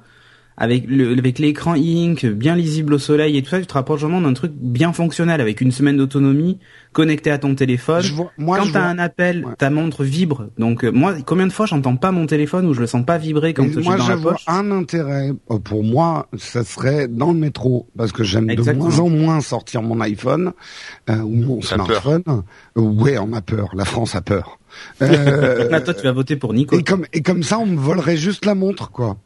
avec 0.56 0.84
le, 0.86 1.16
avec 1.18 1.38
l'écran 1.38 1.74
ink 1.74 2.24
bien 2.26 2.54
lisible 2.54 2.94
au 2.94 2.98
soleil 2.98 3.36
et 3.36 3.42
tout 3.42 3.50
ça, 3.50 3.60
tu 3.60 3.66
te 3.66 3.74
rapproches 3.74 4.00
vraiment 4.00 4.20
d'un 4.20 4.34
truc 4.34 4.52
bien 4.54 4.92
fonctionnel 4.92 5.40
avec 5.40 5.60
une 5.60 5.72
semaine 5.72 5.96
d'autonomie 5.96 6.58
connecté 6.92 7.30
à 7.30 7.38
ton 7.38 7.54
téléphone. 7.54 8.02
Je 8.02 8.14
vois, 8.14 8.30
moi, 8.38 8.58
quand 8.58 8.72
t'as 8.72 8.84
un 8.84 8.98
appel, 8.98 9.46
ta 9.58 9.70
montre 9.70 10.04
vibre. 10.04 10.46
Donc 10.58 10.84
euh, 10.84 10.92
moi, 10.92 11.14
combien 11.26 11.46
de 11.46 11.52
fois 11.52 11.66
j'entends 11.66 11.96
pas 11.96 12.12
mon 12.12 12.26
téléphone 12.26 12.66
ou 12.66 12.74
je 12.74 12.80
le 12.80 12.86
sens 12.86 13.04
pas 13.04 13.18
vibrer 13.18 13.52
quand 13.52 13.64
je 13.64 13.80
suis 13.80 13.84
dans 13.84 14.08
la 14.08 14.16
poche? 14.16 14.44
un 14.46 14.70
intérêt 14.70 15.32
euh, 15.50 15.58
pour 15.58 15.82
moi, 15.82 16.28
ça 16.36 16.62
serait 16.64 17.08
dans 17.08 17.32
le 17.32 17.38
métro 17.38 17.88
parce 17.96 18.12
que 18.12 18.22
j'aime 18.22 18.46
de 18.46 18.72
moins 18.72 18.98
en 19.00 19.08
moins 19.08 19.40
sortir 19.40 19.82
mon 19.82 20.00
iPhone 20.00 20.52
euh, 21.10 21.16
ou 21.16 21.34
mon 21.34 21.60
smartphone. 21.62 22.22
ouais, 22.76 23.18
on 23.18 23.32
a 23.32 23.40
peur. 23.40 23.70
La 23.74 23.84
France 23.84 24.14
a 24.14 24.20
peur. 24.20 24.58
Euh, 25.02 25.80
toi, 25.80 25.94
tu 25.94 26.02
vas 26.02 26.12
voter 26.12 26.36
pour 26.36 26.52
Nico. 26.52 26.76
Et 26.76 26.82
comme, 26.82 27.06
et 27.12 27.22
comme 27.22 27.42
ça, 27.42 27.58
on 27.58 27.66
me 27.66 27.78
volerait 27.78 28.16
juste 28.16 28.44
la 28.44 28.54
montre, 28.54 28.90
quoi. 28.90 29.16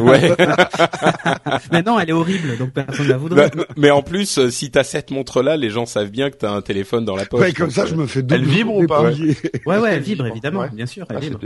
Ouais. 0.00 0.32
mais 1.72 1.82
non, 1.82 1.98
elle 1.98 2.10
est 2.10 2.12
horrible, 2.12 2.56
donc 2.58 2.70
personne 2.70 3.08
la 3.08 3.16
voudrait. 3.16 3.50
Bah, 3.50 3.64
mais 3.76 3.90
en 3.90 4.02
plus, 4.02 4.38
euh, 4.38 4.50
si 4.50 4.70
t'as 4.70 4.84
cette 4.84 5.10
montre-là, 5.10 5.56
les 5.56 5.70
gens 5.70 5.86
savent 5.86 6.10
bien 6.10 6.30
que 6.30 6.36
t'as 6.36 6.50
un 6.50 6.62
téléphone 6.62 7.04
dans 7.04 7.16
la 7.16 7.24
poche. 7.24 7.40
Ouais, 7.40 7.52
comme 7.52 7.70
ça, 7.70 7.86
je 7.86 7.94
me 7.94 8.06
fais 8.06 8.22
Elle 8.30 8.44
vibre 8.44 8.74
ou 8.74 8.86
pas 8.86 9.02
Ouais, 9.66 9.78
ouais, 9.78 9.94
elle 9.94 10.02
vibre 10.02 10.26
évidemment, 10.26 10.66
bien 10.72 10.86
sûr. 10.86 11.06
Elle 11.10 11.16
ah, 11.16 11.20
vibre. 11.20 11.38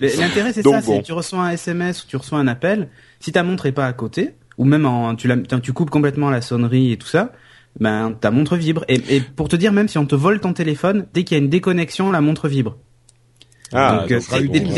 L'intérêt, 0.00 0.52
c'est 0.52 0.62
ça, 0.62 0.80
c'est 0.80 1.02
tu 1.02 1.12
reçois 1.12 1.40
un 1.40 1.50
SMS 1.50 2.04
ou 2.04 2.06
tu 2.06 2.16
reçois 2.16 2.38
un 2.38 2.46
appel. 2.46 2.88
Si 3.20 3.32
ta 3.32 3.42
montre 3.42 3.66
est 3.66 3.72
pas 3.72 3.86
à 3.86 3.92
côté, 3.92 4.34
ou 4.56 4.64
même 4.64 4.86
en, 4.86 5.14
tu, 5.14 5.28
la, 5.28 5.36
tu 5.36 5.72
coupes 5.72 5.90
complètement 5.90 6.30
la 6.30 6.40
sonnerie 6.40 6.92
et 6.92 6.96
tout 6.96 7.06
ça, 7.08 7.32
ben 7.80 8.12
ta 8.12 8.30
montre 8.30 8.56
vibre. 8.56 8.84
Et, 8.88 9.16
et, 9.16 9.20
pour 9.20 9.48
te 9.48 9.56
dire, 9.56 9.72
même 9.72 9.88
si 9.88 9.98
on 9.98 10.06
te 10.06 10.14
vole 10.14 10.40
ton 10.40 10.52
téléphone, 10.52 11.06
dès 11.14 11.24
qu'il 11.24 11.36
y 11.36 11.40
a 11.40 11.42
une 11.42 11.50
déconnexion, 11.50 12.10
la 12.10 12.20
montre 12.20 12.48
vibre. 12.48 12.76
Ah, 13.72 14.06
donc, 14.08 14.10
donc 14.10 14.22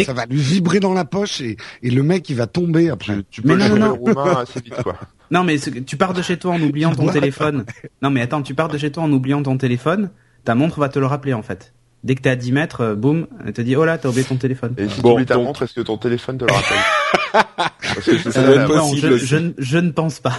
ça 0.05 0.13
va 0.13 0.27
lui 0.27 0.41
vibrer 0.41 0.81
dans 0.81 0.95
la 0.95 1.05
poche 1.05 1.41
et, 1.41 1.57
et 1.83 1.91
le 1.91 2.03
mec 2.03 2.29
il 2.29 2.37
va 2.37 2.47
tomber 2.47 2.91
après. 2.91 3.19
Tu, 3.31 3.43
peux 3.43 3.55
mais 3.55 3.69
non, 3.69 3.77
non, 3.77 3.99
non. 4.05 4.37
assez 4.37 4.61
vite 4.61 4.83
quoi. 4.83 4.97
Non 5.31 5.45
mais 5.45 5.59
tu 5.59 5.97
pars 5.97 6.13
de 6.13 6.23
chez 6.23 6.39
toi 6.39 6.53
en 6.53 6.61
oubliant 6.61 6.93
ton 6.93 7.07
téléphone. 7.13 7.65
Non 8.03 8.11
mais 8.11 8.21
attends, 8.21 8.43
tu 8.43 8.55
pars 8.55 8.69
de 8.69 8.77
chez 8.79 8.91
toi 8.91 9.05
en 9.05 9.13
oubliant 9.13 9.43
ton 9.43 9.57
téléphone, 9.57 10.11
ta 10.45 10.57
montre 10.57 10.81
va 10.81 10.89
te 10.89 10.99
le 10.99 11.07
rappeler 11.07 11.35
en 11.35 11.43
fait. 11.43 11.73
Dès 12.03 12.15
que 12.15 12.23
t'es 12.23 12.31
à 12.31 12.37
10 12.37 12.53
mètres, 12.53 12.81
euh, 12.81 12.95
boum, 12.97 13.27
elle 13.47 13.53
te 13.53 13.61
dit 13.61 13.77
oh 13.77 13.85
là 13.85 13.97
t'as 13.97 14.09
oublié 14.09 14.25
ton 14.25 14.37
téléphone. 14.37 14.75
Et 14.77 14.89
si 14.89 15.01
bon, 15.01 15.11
tu 15.11 15.15
oublies 15.15 15.27
ta 15.27 15.39
montre, 15.39 15.63
est-ce 15.63 15.75
que 15.75 15.83
ton 15.83 15.99
téléphone 15.99 16.39
te 16.39 16.45
le 16.47 16.53
rappelle 16.53 16.79
Parce 17.95 18.07
que 18.07 18.31
ça 18.31 18.41
euh, 18.41 18.67
non, 18.67 18.93
je, 18.95 19.17
je, 19.17 19.53
je, 19.57 19.79
ne 19.79 19.91
pense 19.91 20.19
pas. 20.19 20.37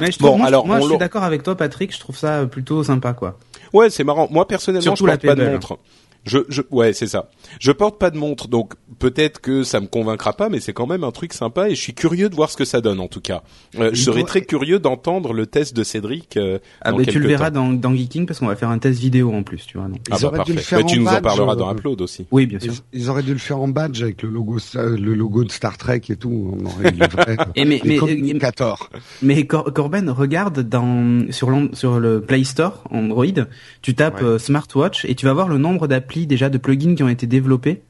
Mais 0.00 0.10
je 0.10 0.18
trouve, 0.18 0.30
bon, 0.30 0.38
moi, 0.38 0.46
alors, 0.46 0.66
moi 0.66 0.80
je 0.80 0.86
suis 0.86 0.98
d'accord 0.98 1.22
avec 1.22 1.42
toi, 1.42 1.56
Patrick. 1.56 1.94
Je 1.94 2.00
trouve 2.00 2.16
ça 2.16 2.46
plutôt 2.46 2.82
sympa, 2.82 3.12
quoi. 3.12 3.38
Ouais, 3.72 3.90
c'est 3.90 4.04
marrant. 4.04 4.28
Moi, 4.30 4.46
personnellement, 4.46 4.82
Surtout 4.82 5.06
je 5.06 5.10
porte 5.10 5.26
pas 5.26 5.34
de 5.34 5.50
montre. 5.50 5.78
Je, 6.24 6.38
je, 6.48 6.62
ouais, 6.70 6.92
c'est 6.92 7.06
ça. 7.06 7.28
Je 7.60 7.70
porte 7.70 7.98
pas 7.98 8.10
de 8.10 8.16
montre, 8.16 8.48
donc 8.48 8.74
peut-être 8.98 9.40
que 9.40 9.62
ça 9.62 9.80
me 9.80 9.86
convaincra 9.86 10.32
pas, 10.32 10.48
mais 10.48 10.60
c'est 10.60 10.72
quand 10.72 10.86
même 10.86 11.04
un 11.04 11.10
truc 11.10 11.32
sympa 11.32 11.68
et 11.68 11.74
je 11.74 11.80
suis 11.80 11.94
curieux 11.94 12.28
de 12.28 12.34
voir 12.34 12.50
ce 12.50 12.56
que 12.56 12.64
ça 12.64 12.80
donne 12.80 13.00
en 13.00 13.08
tout 13.08 13.20
cas. 13.20 13.42
Euh, 13.78 13.90
je 13.92 14.02
serais 14.02 14.24
très 14.24 14.42
curieux 14.42 14.78
d'entendre 14.78 15.32
le 15.32 15.46
test 15.46 15.76
de 15.76 15.84
Cédric. 15.84 16.36
Euh, 16.36 16.58
ah 16.80 16.92
mais 16.92 17.04
tu 17.04 17.18
le 17.18 17.28
verras 17.28 17.50
dans, 17.50 17.72
dans 17.72 17.94
Geeking 17.94 18.26
parce 18.26 18.38
qu'on 18.38 18.46
va 18.46 18.56
faire 18.56 18.70
un 18.70 18.78
test 18.78 18.98
vidéo 18.98 19.32
en 19.32 19.42
plus, 19.42 19.66
tu 19.66 19.76
vois. 19.76 19.88
Ah 20.10 20.16
bah 20.20 20.30
parfait. 20.30 20.76
Mais 20.76 20.84
tu 20.84 20.98
nous 20.98 21.06
en 21.06 21.20
parleras 21.20 21.56
dans 21.56 21.68
euh, 21.68 21.72
Upload 21.72 22.00
aussi. 22.00 22.26
Oui, 22.30 22.46
bien 22.46 22.60
sûr. 22.60 22.72
Ils, 22.92 23.10
auraient 23.10 23.22
dû 23.22 23.32
le 23.32 23.38
faire 23.38 23.60
en 23.60 23.68
badge 23.68 24.02
avec 24.02 24.22
le 24.22 24.30
logo, 24.30 24.58
le 24.74 25.14
logo 25.14 25.44
de 25.44 25.52
Star 25.52 25.76
Trek 25.76 26.02
et 26.08 26.16
tout. 26.16 26.56
On 26.58 26.64
aurait 26.66 26.90
le 26.90 27.06
vrai. 27.06 27.36
et 27.54 27.64
mais, 27.64 27.80
mais, 27.84 27.98
mais 29.22 29.46
Corben, 29.46 30.08
regarde 30.10 30.60
dans 30.60 31.30
sur, 31.30 31.50
sur 31.72 32.00
le 32.00 32.20
Play 32.20 32.44
Store 32.44 32.84
Android, 32.90 33.26
tu 33.82 33.94
tapes 33.94 34.22
smartwatch 34.38 35.04
et 35.04 35.14
tu 35.14 35.26
vas 35.26 35.32
voir 35.32 35.48
le 35.48 35.58
nombre 35.58 35.86
d'applis 36.14 36.26
déjà 36.26 36.48
de 36.48 36.58
plugins 36.58 36.94
qui 36.94 37.02
ont 37.02 37.08
été 37.08 37.26
développés 37.26 37.82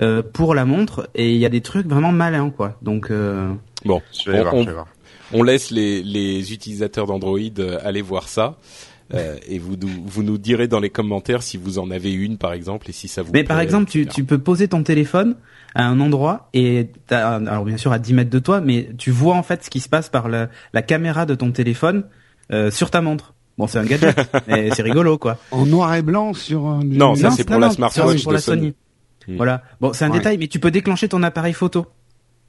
euh, 0.00 0.22
pour 0.22 0.54
la 0.54 0.64
montre 0.64 1.08
et 1.14 1.32
il 1.32 1.38
y 1.38 1.46
a 1.46 1.48
des 1.48 1.60
trucs 1.60 1.86
vraiment 1.86 2.12
malins 2.12 2.50
quoi. 2.50 2.76
Donc 2.82 3.10
euh... 3.10 3.52
bon, 3.84 4.00
on, 5.32 5.42
laisse 5.42 5.70
les, 5.70 6.02
les 6.02 6.52
utilisateurs 6.52 7.06
d'Android 7.06 7.38
euh, 7.58 7.78
aller 7.82 8.02
voir 8.02 8.28
ça. 8.28 8.56
Euh, 9.14 9.36
et 9.48 9.58
vous 9.58 9.76
nous, 9.76 9.88
vous 10.04 10.22
nous 10.22 10.36
direz 10.36 10.68
dans 10.68 10.80
les 10.80 10.90
commentaires 10.90 11.42
si 11.42 11.56
vous 11.56 11.78
en 11.78 11.90
avez 11.90 12.12
une 12.12 12.36
par 12.36 12.52
exemple 12.52 12.90
et 12.90 12.92
si 12.92 13.08
ça 13.08 13.22
vous. 13.22 13.32
Mais 13.32 13.42
par 13.42 13.58
exemple, 13.58 13.90
tu, 13.90 14.06
tu 14.06 14.24
peux 14.24 14.36
poser 14.36 14.68
ton 14.68 14.82
téléphone 14.82 15.36
à 15.74 15.86
un 15.86 15.98
endroit 16.00 16.50
et 16.52 16.90
alors 17.08 17.64
bien 17.64 17.78
sûr 17.78 17.90
à 17.90 17.98
10 17.98 18.12
mètres 18.12 18.30
de 18.30 18.38
toi, 18.38 18.60
mais 18.60 18.90
tu 18.98 19.10
vois 19.10 19.34
en 19.34 19.42
fait 19.42 19.64
ce 19.64 19.70
qui 19.70 19.80
se 19.80 19.88
passe 19.88 20.10
par 20.10 20.28
la, 20.28 20.50
la 20.74 20.82
caméra 20.82 21.24
de 21.24 21.34
ton 21.34 21.52
téléphone 21.52 22.04
euh, 22.52 22.70
sur 22.70 22.90
ta 22.90 23.00
montre. 23.00 23.32
Bon, 23.58 23.66
c'est 23.66 23.78
un 23.78 23.84
gadget, 23.84 24.16
mais 24.48 24.70
c'est 24.72 24.82
rigolo, 24.82 25.18
quoi. 25.18 25.36
En 25.50 25.66
noir 25.66 25.94
et 25.94 26.02
blanc 26.02 26.32
sur 26.32 26.66
un... 26.66 26.80
Non, 26.84 27.14
ça 27.16 27.30
c'est 27.32 27.44
pour 27.44 27.58
la 27.58 27.70
pour 27.70 28.32
la 28.32 28.40
Sony. 28.40 28.74
Hmm. 29.26 29.36
Voilà. 29.36 29.62
Bon, 29.80 29.92
c'est 29.92 30.04
un 30.04 30.10
détail, 30.10 30.38
mais 30.38 30.46
tu 30.46 30.60
peux 30.60 30.70
déclencher 30.70 31.08
ton 31.08 31.22
appareil 31.22 31.52
photo 31.52 31.86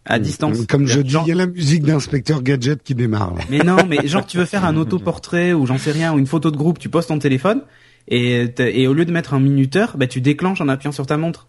à 0.05 0.17
hmm. 0.17 0.21
distance. 0.21 0.65
Comme 0.67 0.85
je 0.85 1.01
dis, 1.01 1.15
il 1.25 1.27
y 1.27 1.31
a 1.31 1.35
la 1.35 1.47
musique 1.47 1.83
d'inspecteur 1.83 2.43
gadget 2.43 2.83
qui 2.83 2.95
démarre. 2.95 3.33
Mais 3.49 3.59
non, 3.59 3.77
mais 3.87 4.07
genre 4.07 4.25
tu 4.25 4.37
veux 4.37 4.45
faire 4.45 4.65
un 4.65 4.77
autoportrait 4.77 5.51
ou 5.53 5.65
j'en 5.65 5.77
sais 5.77 5.91
rien 5.91 6.13
ou 6.13 6.19
une 6.19 6.27
photo 6.27 6.51
de 6.51 6.57
groupe, 6.57 6.79
tu 6.79 6.89
poses 6.89 7.07
ton 7.07 7.19
téléphone 7.19 7.63
et, 8.07 8.53
et 8.59 8.87
au 8.87 8.93
lieu 8.93 9.05
de 9.05 9.11
mettre 9.11 9.33
un 9.33 9.39
minuteur, 9.39 9.97
bah 9.97 10.07
tu 10.07 10.21
déclenches 10.21 10.61
en 10.61 10.69
appuyant 10.69 10.91
sur 10.91 11.05
ta 11.05 11.17
montre. 11.17 11.47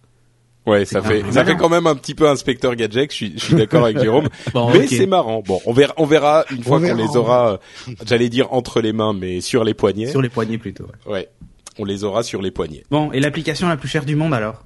Ouais, 0.67 0.85
ça 0.85 1.01
fait 1.03 1.23
ça 1.31 1.45
fait 1.45 1.57
quand 1.57 1.69
même 1.69 1.87
un 1.87 1.95
petit 1.95 2.15
peu 2.15 2.29
inspecteur 2.29 2.75
gadget. 2.77 3.11
Je 3.11 3.17
suis 3.17 3.33
je 3.37 3.45
suis 3.45 3.55
d'accord 3.55 3.85
avec 3.85 3.99
Jérôme, 3.99 4.29
mais 4.73 4.87
c'est 4.87 5.07
marrant. 5.07 5.43
Bon, 5.47 5.61
on 5.65 5.73
verra 5.73 5.95
on 5.97 6.05
verra 6.05 6.45
une 6.51 6.63
fois 6.63 6.81
qu'on 6.81 6.95
les 6.95 7.17
aura. 7.17 7.53
Euh, 7.53 7.93
j'allais 8.07 8.29
dire 8.29 8.53
entre 8.53 8.81
les 8.81 8.93
mains, 8.93 9.15
mais 9.15 9.41
sur 9.41 9.65
les 9.65 9.75
poignets. 9.75 10.11
Sur 10.11 10.23
les 10.23 10.29
poignets 10.29 10.59
plutôt. 10.59 10.85
Ouais. 11.07 11.13
ouais. 11.13 11.29
On 11.79 11.85
les 11.85 12.05
aura 12.05 12.23
sur 12.23 12.43
les 12.43 12.51
poignets. 12.51 12.85
Bon, 12.91 13.11
et 13.13 13.21
l'application 13.21 13.69
la 13.69 13.77
plus 13.77 13.89
chère 13.89 14.05
du 14.05 14.17
monde 14.17 14.35
alors? 14.35 14.63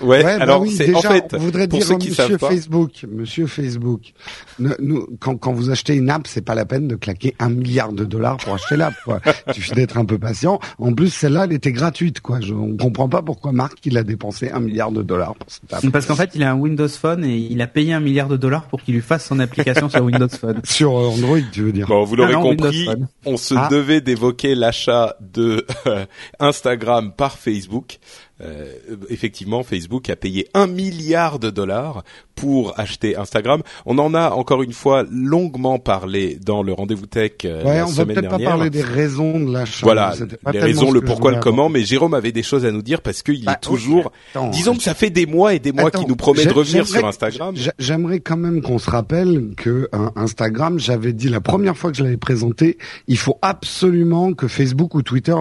Ouais, 0.00 0.22
bah 0.22 0.36
alors 0.40 0.60
oui, 0.60 0.70
c'est 0.70 0.94
en 0.94 1.00
fait 1.00 1.24
on 1.32 1.38
voudrait 1.38 1.68
pour 1.68 1.78
dire 1.78 1.88
ceux 1.88 1.96
qui 1.96 2.10
Monsieur 2.10 2.24
savent 2.24 2.38
pas, 2.38 2.48
Facebook, 2.48 2.90
Monsieur 3.10 3.46
Facebook. 3.46 4.12
nous, 4.58 5.06
quand, 5.20 5.36
quand 5.36 5.52
vous 5.52 5.70
achetez 5.70 5.94
une 5.94 6.10
app, 6.10 6.26
c'est 6.26 6.42
pas 6.42 6.54
la 6.54 6.64
peine 6.64 6.88
de 6.88 6.96
claquer 6.96 7.34
un 7.38 7.48
milliard 7.48 7.92
de 7.92 8.04
dollars 8.04 8.36
pour 8.38 8.54
acheter 8.54 8.76
l'app. 8.76 8.94
Quoi. 9.04 9.20
Il 9.48 9.54
suffit 9.54 9.72
d'être 9.72 9.98
un 9.98 10.04
peu 10.04 10.18
patient. 10.18 10.60
En 10.78 10.92
plus, 10.92 11.10
celle-là, 11.10 11.44
elle 11.44 11.52
était 11.52 11.72
gratuite. 11.72 12.20
Quoi. 12.20 12.40
Je, 12.40 12.52
on 12.52 12.76
comprend 12.76 13.08
pas 13.08 13.22
pourquoi 13.22 13.52
Marc 13.52 13.78
il 13.84 13.96
a 13.96 14.02
dépensé 14.02 14.50
un 14.50 14.60
milliard 14.60 14.90
de 14.90 15.02
dollars 15.02 15.34
pour 15.34 15.50
cette 15.50 15.72
app. 15.72 15.90
Parce 15.90 16.06
qu'en 16.06 16.16
fait, 16.16 16.30
il 16.34 16.42
a 16.42 16.50
un 16.50 16.56
Windows 16.56 16.88
Phone 16.88 17.24
et 17.24 17.36
il 17.36 17.60
a 17.62 17.66
payé 17.66 17.92
un 17.92 18.00
milliard 18.00 18.28
de 18.28 18.36
dollars 18.36 18.64
pour 18.64 18.82
qu'il 18.82 18.94
lui 18.94 19.02
fasse 19.02 19.26
son 19.26 19.38
application 19.38 19.88
sur 19.88 20.02
Windows 20.02 20.28
Phone. 20.28 20.60
Sur 20.64 20.92
Android, 20.92 21.38
tu 21.52 21.62
veux 21.62 21.72
dire 21.72 21.86
Bon, 21.86 22.04
vous 22.04 22.16
l'aurez 22.16 22.34
compris, 22.34 22.88
on 23.24 23.36
se 23.36 23.54
ah. 23.56 23.68
devait 23.70 24.00
d'évoquer 24.00 24.54
l'achat 24.54 25.16
de 25.20 25.64
Instagram 26.40 27.12
par 27.16 27.38
Facebook. 27.38 27.98
Euh, 28.42 28.74
effectivement, 29.08 29.62
Facebook 29.62 30.10
a 30.10 30.16
payé 30.16 30.48
un 30.52 30.66
milliard 30.66 31.38
de 31.38 31.48
dollars 31.48 32.04
pour 32.34 32.78
acheter 32.78 33.16
Instagram. 33.16 33.62
On 33.86 33.96
en 33.96 34.12
a 34.12 34.30
encore 34.30 34.62
une 34.62 34.74
fois 34.74 35.06
longuement 35.10 35.78
parlé 35.78 36.38
dans 36.44 36.62
le 36.62 36.74
rendez-vous 36.74 37.06
tech 37.06 37.32
euh, 37.46 37.64
ouais, 37.64 37.76
la 37.76 37.86
on 37.86 37.88
semaine 37.88 38.14
va 38.14 38.20
peut-être 38.20 38.30
pas 38.30 38.44
parler 38.44 38.68
des 38.68 38.82
raisons 38.82 39.40
de 39.40 39.50
l'achat. 39.50 39.80
Voilà, 39.82 40.14
les 40.52 40.60
raisons, 40.60 40.90
le 40.90 41.00
pourquoi, 41.00 41.32
le 41.32 41.40
comment. 41.40 41.70
Mais 41.70 41.82
Jérôme 41.82 42.12
avait 42.12 42.32
des 42.32 42.42
choses 42.42 42.66
à 42.66 42.72
nous 42.72 42.82
dire 42.82 43.00
parce 43.00 43.22
qu'il 43.22 43.44
bah, 43.44 43.52
est 43.52 43.64
toujours. 43.64 44.12
disons 44.52 44.76
que 44.76 44.82
ça 44.82 44.94
fait 44.94 45.10
des 45.10 45.24
mois 45.24 45.54
et 45.54 45.58
des 45.58 45.72
mois 45.72 45.90
qu'il 45.90 46.06
nous 46.06 46.16
promet 46.16 46.44
de 46.44 46.52
revenir 46.52 46.86
sur 46.86 47.06
Instagram. 47.06 47.54
J'aimerais 47.78 48.20
quand 48.20 48.36
même 48.36 48.60
qu'on 48.60 48.78
se 48.78 48.90
rappelle 48.90 49.54
que 49.56 49.88
Instagram, 50.14 50.78
j'avais 50.78 51.14
dit 51.14 51.30
la 51.30 51.40
première 51.40 51.76
fois 51.76 51.90
que 51.90 51.96
je 51.96 52.02
l'avais 52.04 52.16
présenté, 52.18 52.76
il 53.08 53.16
faut 53.16 53.38
absolument 53.40 54.34
que 54.34 54.46
Facebook 54.46 54.94
ou 54.94 55.00
Twitter 55.00 55.34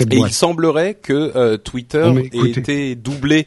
Et 0.00 0.16
il 0.16 0.32
semblerait 0.32 0.94
que 0.94 1.12
euh, 1.12 1.56
Twitter 1.56 2.12
ait 2.32 2.50
été 2.50 2.94
doublé 2.94 3.46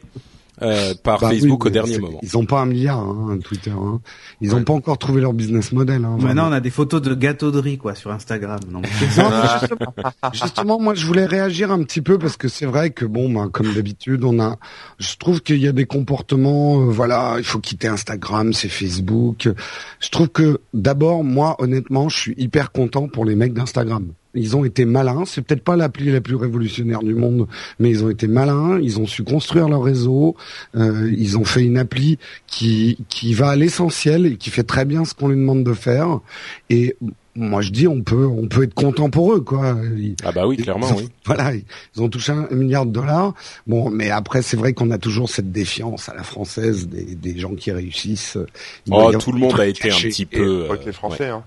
euh, 0.62 0.94
par 1.02 1.18
bah 1.18 1.30
Facebook 1.30 1.66
au 1.66 1.70
dernier 1.70 1.98
moment. 1.98 2.20
Ils 2.22 2.36
ont 2.36 2.44
pas 2.44 2.60
un 2.60 2.66
milliard, 2.66 3.00
hein, 3.00 3.38
Twitter. 3.42 3.70
Hein. 3.70 4.00
Ils 4.40 4.54
ont 4.54 4.62
pas 4.62 4.72
encore 4.72 4.98
trouvé 4.98 5.20
leur 5.20 5.32
business 5.32 5.72
model. 5.72 6.04
Hein, 6.04 6.18
Maintenant, 6.20 6.50
on 6.50 6.52
a 6.52 6.60
des 6.60 6.70
photos 6.70 7.02
de 7.02 7.14
gâteaux 7.14 7.50
de 7.50 7.58
riz 7.58 7.78
quoi 7.78 7.94
sur 7.94 8.12
Instagram. 8.12 8.60
Donc. 8.70 8.86
justement, 9.00 10.00
justement, 10.32 10.80
moi, 10.80 10.94
je 10.94 11.06
voulais 11.06 11.26
réagir 11.26 11.72
un 11.72 11.82
petit 11.82 12.00
peu 12.00 12.18
parce 12.18 12.36
que 12.36 12.48
c'est 12.48 12.66
vrai 12.66 12.90
que 12.90 13.04
bon, 13.04 13.32
ben, 13.32 13.48
comme 13.48 13.72
d'habitude, 13.72 14.24
on 14.24 14.38
a. 14.40 14.56
Je 14.98 15.16
trouve 15.16 15.40
qu'il 15.40 15.58
y 15.58 15.66
a 15.66 15.72
des 15.72 15.86
comportements. 15.86 16.80
Euh, 16.80 16.84
voilà, 16.84 17.36
il 17.38 17.44
faut 17.44 17.58
quitter 17.58 17.88
Instagram, 17.88 18.52
c'est 18.52 18.68
Facebook. 18.68 19.48
Je 20.00 20.08
trouve 20.10 20.28
que 20.28 20.60
d'abord, 20.74 21.24
moi, 21.24 21.56
honnêtement, 21.58 22.08
je 22.08 22.18
suis 22.18 22.34
hyper 22.36 22.72
content 22.72 23.08
pour 23.08 23.24
les 23.24 23.34
mecs 23.34 23.54
d'Instagram. 23.54 24.12
Ils 24.34 24.56
ont 24.56 24.64
été 24.64 24.84
malins. 24.84 25.24
C'est 25.26 25.42
peut-être 25.42 25.62
pas 25.62 25.76
l'appli 25.76 26.10
la 26.10 26.20
plus 26.20 26.36
révolutionnaire 26.36 27.02
du 27.02 27.14
monde, 27.14 27.46
mais 27.78 27.90
ils 27.90 28.04
ont 28.04 28.10
été 28.10 28.26
malins. 28.26 28.78
Ils 28.80 28.98
ont 28.98 29.06
su 29.06 29.24
construire 29.24 29.68
leur 29.68 29.82
réseau. 29.82 30.36
Euh, 30.74 31.12
ils 31.16 31.36
ont 31.38 31.44
fait 31.44 31.62
une 31.62 31.78
appli 31.78 32.18
qui 32.46 32.98
qui 33.08 33.34
va 33.34 33.50
à 33.50 33.56
l'essentiel 33.56 34.26
et 34.26 34.36
qui 34.36 34.50
fait 34.50 34.62
très 34.62 34.84
bien 34.84 35.04
ce 35.04 35.14
qu'on 35.14 35.28
lui 35.28 35.36
demande 35.36 35.64
de 35.64 35.74
faire. 35.74 36.20
Et 36.70 36.96
moi 37.34 37.62
je 37.62 37.70
dis 37.70 37.88
on 37.88 38.02
peut 38.02 38.26
on 38.26 38.46
peut 38.46 38.64
être 38.64 38.74
content 38.74 39.08
pour 39.08 39.32
eux 39.32 39.40
quoi. 39.40 39.76
ah 40.24 40.32
bah 40.32 40.46
oui 40.46 40.58
clairement 40.58 40.88
oui. 40.96 41.08
Voilà 41.24 41.52
ils 41.54 42.02
ont 42.02 42.08
touché 42.08 42.32
un, 42.32 42.46
milliard 42.50 42.84
de 42.84 42.92
dollars. 42.92 43.34
Bon 43.66 43.90
mais 43.90 44.10
après 44.10 44.42
c'est 44.42 44.56
vrai 44.56 44.72
qu'on 44.72 44.90
a 44.90 44.98
toujours 44.98 45.30
cette 45.30 45.50
défiance 45.50 46.08
à 46.08 46.14
la 46.14 46.22
française 46.22 46.88
des, 46.88 47.14
des 47.14 47.38
gens 47.38 47.54
qui 47.54 47.70
réussissent. 47.70 48.38
oh 48.90 49.12
tout 49.18 49.32
le 49.32 49.38
monde 49.38 49.58
a 49.58 49.66
été 49.66 49.90
un 49.90 49.96
petit 49.96 50.26
peu. 50.26 50.66
Euh, 50.70 50.76
les 50.84 50.92
Français 50.92 51.28
hein. 51.28 51.44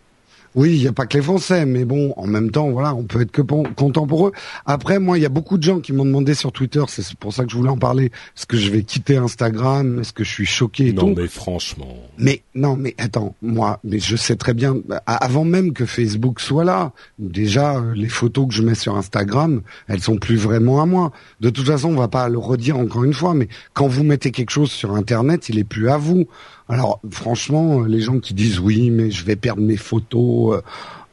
Oui, 0.55 0.75
il 0.75 0.79
n'y 0.79 0.87
a 0.87 0.93
pas 0.93 1.05
que 1.05 1.17
les 1.17 1.23
Français, 1.23 1.65
mais 1.65 1.83
bon, 1.83 2.13
en 2.15 2.27
même 2.27 2.49
temps, 2.49 2.69
voilà, 2.69 2.95
on 2.95 3.03
peut 3.03 3.21
être 3.21 3.31
que 3.31 3.41
content 3.41 4.07
pour 4.07 4.27
eux. 4.27 4.31
Après, 4.65 4.99
moi, 4.99 5.17
il 5.17 5.21
y 5.21 5.25
a 5.25 5.29
beaucoup 5.29 5.57
de 5.57 5.63
gens 5.63 5.81
qui 5.81 5.91
m'ont 5.91 6.05
demandé 6.05 6.33
sur 6.33 6.51
Twitter, 6.53 6.83
c'est 6.87 7.13
pour 7.15 7.33
ça 7.33 7.43
que 7.43 7.51
je 7.51 7.57
voulais 7.57 7.69
en 7.69 7.77
parler, 7.77 8.05
est-ce 8.05 8.45
que 8.45 8.55
je 8.55 8.71
vais 8.71 8.83
quitter 8.83 9.17
Instagram, 9.17 9.99
est-ce 9.99 10.13
que 10.13 10.23
je 10.23 10.31
suis 10.31 10.45
choqué 10.45 10.87
et 10.87 10.93
non, 10.93 11.13
tout. 11.13 11.21
mais 11.21 11.27
franchement. 11.27 11.97
Mais 12.17 12.41
non, 12.53 12.77
mais 12.77 12.95
attends, 12.97 13.35
moi, 13.41 13.79
mais 13.83 13.99
je 13.99 14.15
sais 14.15 14.37
très 14.37 14.53
bien, 14.53 14.77
avant 15.05 15.43
même 15.43 15.73
que 15.73 15.85
Facebook 15.85 16.39
soit 16.39 16.63
là, 16.63 16.93
déjà 17.19 17.75
euh, 17.75 17.93
les 17.93 18.09
photos 18.09 18.47
que 18.47 18.53
je 18.53 18.61
mets 18.61 18.75
sur 18.75 18.95
Instagram, 18.95 19.61
elles 19.87 20.01
sont 20.01 20.17
plus 20.17 20.37
vraiment 20.37 20.81
à 20.81 20.85
moi. 20.85 21.11
De 21.41 21.49
toute 21.49 21.67
façon, 21.67 21.89
on 21.89 21.95
va 21.95 22.07
pas 22.07 22.29
le 22.29 22.37
redire 22.37 22.77
encore 22.77 23.03
une 23.03 23.13
fois, 23.13 23.33
mais 23.33 23.49
quand 23.73 23.87
vous 23.87 24.03
mettez 24.03 24.31
quelque 24.31 24.51
chose 24.51 24.71
sur 24.71 24.95
Internet, 24.95 25.49
il 25.49 25.59
est 25.59 25.65
plus 25.65 25.89
à 25.89 25.97
vous. 25.97 26.27
Alors 26.67 26.99
franchement, 27.11 27.83
les 27.83 28.01
gens 28.01 28.19
qui 28.19 28.33
disent 28.33 28.59
oui, 28.59 28.89
mais 28.89 29.11
je 29.11 29.23
vais 29.23 29.35
perdre 29.35 29.61
mes 29.61 29.77
photos, 29.77 30.55
euh, 30.55 30.61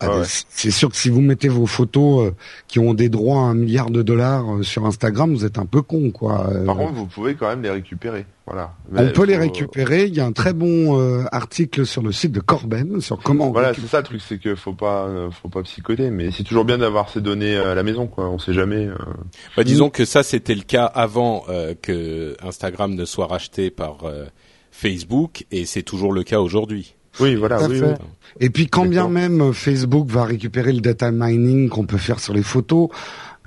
euh, 0.02 0.24
c'est 0.48 0.70
sûr 0.70 0.88
que 0.88 0.96
si 0.96 1.10
vous 1.10 1.20
mettez 1.20 1.48
vos 1.48 1.66
photos 1.66 2.28
euh, 2.28 2.34
qui 2.68 2.78
ont 2.78 2.94
des 2.94 3.10
droits 3.10 3.40
à 3.40 3.44
un 3.44 3.54
milliard 3.54 3.90
de 3.90 4.02
dollars 4.02 4.44
sur 4.62 4.86
Instagram, 4.86 5.34
vous 5.34 5.44
êtes 5.44 5.58
un 5.58 5.66
peu 5.66 5.82
con, 5.82 6.10
quoi. 6.10 6.50
Par 6.64 6.76
contre, 6.76 6.94
vous 6.94 7.06
pouvez 7.06 7.34
quand 7.34 7.48
même 7.48 7.62
les 7.62 7.70
récupérer. 7.70 8.24
Voilà. 8.46 8.72
On 8.96 9.08
peut 9.08 9.24
les 9.24 9.36
récupérer. 9.36 10.06
Il 10.06 10.14
y 10.14 10.20
a 10.20 10.26
un 10.26 10.32
très 10.32 10.54
bon 10.54 10.98
article 11.30 11.84
sur 11.86 12.02
le 12.02 12.12
site 12.12 12.32
de 12.32 12.40
Corben 12.40 13.00
sur 13.00 13.18
comment. 13.18 13.50
Voilà, 13.50 13.74
c'est 13.74 13.86
ça 13.86 13.98
le 13.98 14.04
truc, 14.04 14.22
c'est 14.26 14.38
que 14.38 14.54
faut 14.54 14.72
pas, 14.72 15.08
faut 15.30 15.48
pas 15.48 15.62
psychoter. 15.62 16.10
Mais 16.10 16.30
c'est 16.30 16.42
toujours 16.42 16.64
bien 16.64 16.78
d'avoir 16.78 17.08
ces 17.10 17.20
données 17.20 17.56
à 17.56 17.74
la 17.74 17.82
maison, 17.82 18.06
quoi. 18.06 18.28
On 18.28 18.38
sait 18.38 18.54
jamais. 18.54 18.88
Bah, 19.56 19.64
disons 19.64 19.90
que 19.90 20.04
ça, 20.04 20.22
c'était 20.22 20.54
le 20.54 20.62
cas 20.62 20.86
avant 20.86 21.44
que 21.82 22.36
Instagram 22.42 22.94
ne 22.94 23.04
soit 23.04 23.26
racheté 23.26 23.70
par 23.70 23.98
Facebook 24.72 25.44
et 25.52 25.64
c'est 25.66 25.82
toujours 25.82 26.12
le 26.12 26.24
cas 26.24 26.40
aujourd'hui. 26.40 26.96
Oui, 27.20 27.36
voilà. 27.36 27.60
Et 28.40 28.50
puis 28.50 28.66
quand 28.66 28.86
bien 28.86 29.08
même 29.08 29.52
Facebook 29.52 30.08
va 30.08 30.24
récupérer 30.24 30.72
le 30.72 30.80
data 30.80 31.10
mining 31.12 31.68
qu'on 31.68 31.84
peut 31.84 31.98
faire 31.98 32.18
sur 32.18 32.32
les 32.32 32.42
photos, 32.42 32.88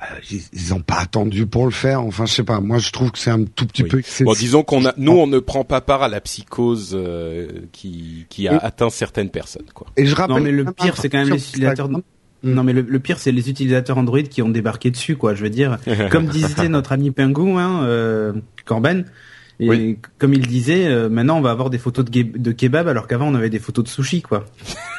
euh, 0.01 0.05
ils 0.29 0.69
n'ont 0.69 0.81
pas 0.81 0.99
attendu 0.99 1.47
pour 1.47 1.65
le 1.65 1.71
faire. 1.71 2.01
Enfin, 2.01 2.25
je 2.25 2.33
sais 2.33 2.43
pas. 2.43 2.59
Moi, 2.59 2.77
je 2.77 2.91
trouve 2.91 3.11
que 3.11 3.17
c'est 3.17 3.31
un 3.31 3.43
tout 3.43 3.65
petit 3.65 3.83
peu. 3.83 4.01
Bon, 4.21 4.33
disons 4.33 4.63
qu'on 4.63 4.85
a, 4.85 4.93
nous, 4.97 5.13
on 5.13 5.27
ne 5.27 5.39
prend 5.39 5.63
pas 5.63 5.81
part 5.81 6.03
à 6.03 6.09
la 6.09 6.21
psychose 6.21 6.91
euh, 6.93 7.47
qui 7.71 8.25
qui 8.29 8.47
a 8.47 8.57
atteint 8.57 8.89
certaines 8.89 9.29
personnes, 9.29 9.67
quoi. 9.73 9.87
Et 9.97 10.05
je 10.05 10.15
rappelle. 10.15 10.35
Non, 10.35 10.41
mais 10.43 10.51
le 10.51 10.65
pire, 10.65 10.97
c'est 10.97 11.09
quand 11.09 11.19
même 11.19 11.29
les 11.29 11.47
utilisateurs. 11.47 11.89
Non, 12.43 12.63
mais 12.63 12.73
le, 12.73 12.99
pire, 12.99 13.17
c'est 13.17 13.31
les 13.31 13.49
utilisateurs 13.49 13.97
Android 13.97 14.21
qui 14.21 14.43
ont 14.43 14.49
débarqué 14.49 14.91
dessus, 14.91 15.15
quoi. 15.15 15.33
Je 15.33 15.41
veux 15.41 15.49
dire, 15.49 15.79
comme 16.11 16.27
disait 16.27 16.69
notre 16.69 16.91
ami 16.91 17.09
Pingou, 17.09 17.57
hein, 17.57 17.83
euh, 17.85 18.33
Corben, 18.65 19.05
et 19.59 19.97
comme 20.17 20.33
il 20.33 20.45
disait, 20.47 20.87
euh, 20.87 21.09
maintenant 21.09 21.37
on 21.37 21.41
va 21.41 21.51
avoir 21.51 21.69
des 21.69 21.77
photos 21.77 22.03
de, 22.05 22.23
de 22.23 22.51
kebab 22.51 22.87
alors 22.87 23.07
qu'avant 23.07 23.27
on 23.27 23.35
avait 23.35 23.49
des 23.49 23.59
photos 23.59 23.85
de 23.85 23.89
sushi 23.89 24.21
quoi. 24.21 24.43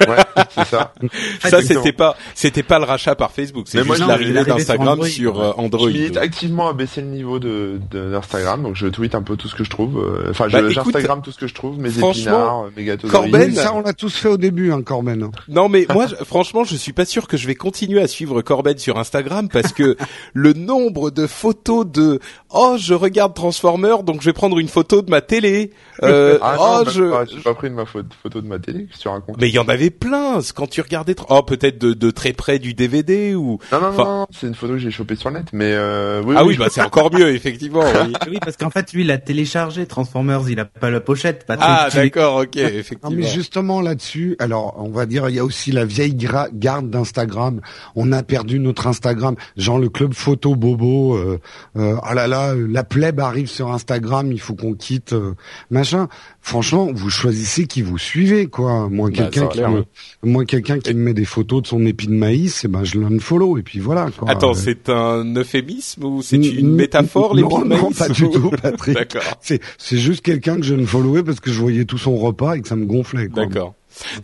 Ouais, 0.00 0.16
c'est 0.50 0.64
ça. 0.64 0.92
ça 1.40 1.62
c'était 1.62 1.92
pas 1.92 2.16
c'était 2.34 2.62
pas 2.62 2.78
le 2.78 2.84
rachat 2.84 3.14
par 3.14 3.32
Facebook, 3.32 3.66
c'est 3.68 3.84
juste 3.84 3.98
l'arrivée 4.06 4.44
d'Instagram 4.44 5.02
sur 5.04 5.40
euh, 5.40 5.52
Android. 5.56 5.88
Je 5.88 5.94
milite 5.94 6.16
activement 6.16 6.68
à 6.68 6.72
baisser 6.72 7.02
le 7.02 7.08
niveau 7.08 7.38
de 7.38 7.78
d'Instagram, 7.90 8.62
donc 8.62 8.76
je 8.76 8.86
tweete 8.86 9.14
un 9.14 9.22
peu 9.22 9.36
tout 9.36 9.48
ce 9.48 9.54
que 9.54 9.64
je 9.64 9.70
trouve. 9.70 9.98
Euh, 9.98 10.30
enfin, 10.30 10.48
bah, 10.48 10.68
j'Instagram 10.68 11.20
tout 11.22 11.32
ce 11.32 11.38
que 11.38 11.46
je 11.46 11.54
trouve, 11.54 11.78
mes 11.78 11.98
épinards, 11.98 12.66
mes 12.76 12.84
gâteaux 12.84 13.08
Corben, 13.08 13.54
ça 13.54 13.74
on 13.74 13.82
l'a 13.82 13.92
tous 13.92 14.16
fait 14.16 14.28
au 14.28 14.38
début, 14.38 14.72
hein, 14.72 14.82
Corben. 14.82 15.30
Non 15.48 15.68
mais 15.68 15.86
moi, 15.92 16.06
franchement, 16.24 16.64
je 16.64 16.76
suis 16.76 16.92
pas 16.92 17.04
sûr 17.04 17.28
que 17.28 17.36
je 17.36 17.46
vais 17.46 17.54
continuer 17.54 18.00
à 18.00 18.08
suivre 18.08 18.40
Corben 18.42 18.78
sur 18.78 18.98
Instagram 18.98 19.48
parce 19.48 19.72
que 19.72 19.96
le 20.32 20.54
nombre 20.54 21.10
de 21.10 21.26
photos 21.26 21.86
de 21.86 22.20
oh 22.50 22.76
je 22.78 22.94
regarde 22.94 23.34
Transformers 23.34 24.02
donc 24.02 24.20
je 24.20 24.26
vais 24.26 24.32
prendre 24.32 24.45
une 24.58 24.68
photo 24.68 25.02
de 25.02 25.10
ma 25.10 25.20
télé. 25.20 25.72
Euh, 26.02 26.38
ah 26.42 26.56
oh, 26.60 26.84
je 26.84 27.04
j'ai 27.34 27.40
pas 27.40 27.54
pris 27.54 27.70
de 27.70 27.74
ma 27.74 27.86
photo 27.86 28.42
de 28.42 28.46
ma 28.46 28.58
télé 28.58 28.86
sur 28.94 29.14
un 29.14 29.22
compte. 29.22 29.36
Mais 29.40 29.48
il 29.48 29.54
y 29.54 29.58
en 29.58 29.66
avait 29.66 29.88
plein 29.88 30.40
quand 30.54 30.68
tu 30.68 30.82
regardais 30.82 31.16
oh 31.30 31.42
peut-être 31.42 31.78
de, 31.78 31.94
de 31.94 32.10
très 32.10 32.34
près 32.34 32.58
du 32.58 32.74
DVD 32.74 33.34
ou 33.34 33.58
Non 33.72 33.80
non 33.80 33.92
non, 33.92 34.26
c'est 34.30 34.46
une 34.46 34.54
photo 34.54 34.74
que 34.74 34.78
j'ai 34.78 34.90
chopée 34.90 35.16
sur 35.16 35.30
le 35.30 35.38
net 35.38 35.46
mais 35.54 35.72
euh, 35.72 36.22
oui, 36.22 36.34
Ah 36.36 36.44
oui, 36.44 36.58
bah 36.58 36.66
c'est 36.70 36.82
encore 36.82 37.10
mieux 37.14 37.30
effectivement. 37.34 37.80
Oui. 37.80 38.12
oui 38.30 38.38
parce 38.42 38.58
qu'en 38.58 38.68
fait 38.68 38.92
lui 38.92 39.04
il 39.04 39.10
a 39.10 39.16
téléchargé 39.16 39.86
Transformers, 39.86 40.42
il 40.50 40.60
a 40.60 40.66
pas 40.66 40.90
la 40.90 41.00
pochette, 41.00 41.46
Ah 41.48 41.88
d'accord, 41.90 42.42
OK, 42.42 42.56
effectivement. 42.56 43.16
mais 43.16 43.22
justement 43.26 43.80
là-dessus, 43.80 44.36
alors 44.38 44.74
on 44.76 44.90
va 44.90 45.06
dire 45.06 45.30
il 45.30 45.36
y 45.36 45.38
a 45.38 45.44
aussi 45.46 45.72
la 45.72 45.86
vieille 45.86 46.14
garde 46.14 46.90
d'Instagram. 46.90 47.62
On 47.94 48.12
a 48.12 48.22
perdu 48.22 48.58
notre 48.58 48.86
Instagram, 48.86 49.34
genre 49.56 49.78
le 49.78 49.88
club 49.88 50.12
photo 50.12 50.56
bobo 50.56 51.16
euh, 51.16 51.40
euh, 51.76 51.96
oh 52.02 52.14
là 52.14 52.26
là, 52.26 52.54
la 52.54 52.84
plèbe 52.84 53.20
arrive 53.20 53.48
sur 53.48 53.72
Instagram, 53.72 54.35
il 54.36 54.40
faut 54.40 54.54
qu'on 54.54 54.74
quitte 54.74 55.14
euh, 55.14 55.34
machin. 55.70 56.08
Franchement, 56.42 56.90
vous 56.92 57.08
choisissez 57.08 57.66
qui 57.66 57.80
vous 57.80 57.96
suivez 57.96 58.46
quoi. 58.46 58.88
Moi 58.90 59.08
bah, 59.08 59.16
quelqu'un 59.16 59.46
qui 59.48 59.60
me, 59.62 59.84
moi 60.22 60.44
quelqu'un 60.44 60.78
qui 60.78 60.92
me 60.92 61.00
met 61.00 61.14
des 61.14 61.24
photos 61.24 61.62
de 61.62 61.66
son 61.66 61.86
épi 61.86 62.06
de 62.06 62.12
maïs, 62.12 62.64
et 62.64 62.66
eh 62.66 62.68
ben 62.68 62.84
je 62.84 62.98
l'unfollow 62.98 63.56
et 63.56 63.62
puis 63.62 63.78
voilà 63.78 64.10
quoi. 64.16 64.30
Attends, 64.30 64.54
c'est 64.54 64.90
un 64.90 65.24
euphémisme 65.34 66.04
ou 66.04 66.22
c'est 66.22 66.36
une 66.36 66.74
métaphore 66.74 67.34
l'épi 67.34 67.48
de 67.48 67.64
maïs 67.64 67.82
Non, 67.82 67.90
pas 67.92 68.08
du 68.10 68.28
tout, 68.28 68.50
Patrick. 68.62 68.94
D'accord. 68.94 69.22
C'est 69.40 69.60
c'est 69.78 69.98
juste 69.98 70.22
quelqu'un 70.22 70.56
que 70.56 70.64
je 70.64 70.74
ne 70.74 70.84
followais 70.84 71.22
parce 71.22 71.40
que 71.40 71.50
je 71.50 71.60
voyais 71.60 71.86
tout 71.86 71.98
son 71.98 72.16
repas 72.16 72.56
et 72.56 72.60
que 72.60 72.68
ça 72.68 72.76
me 72.76 72.84
gonflait 72.84 73.28
D'accord. 73.28 73.74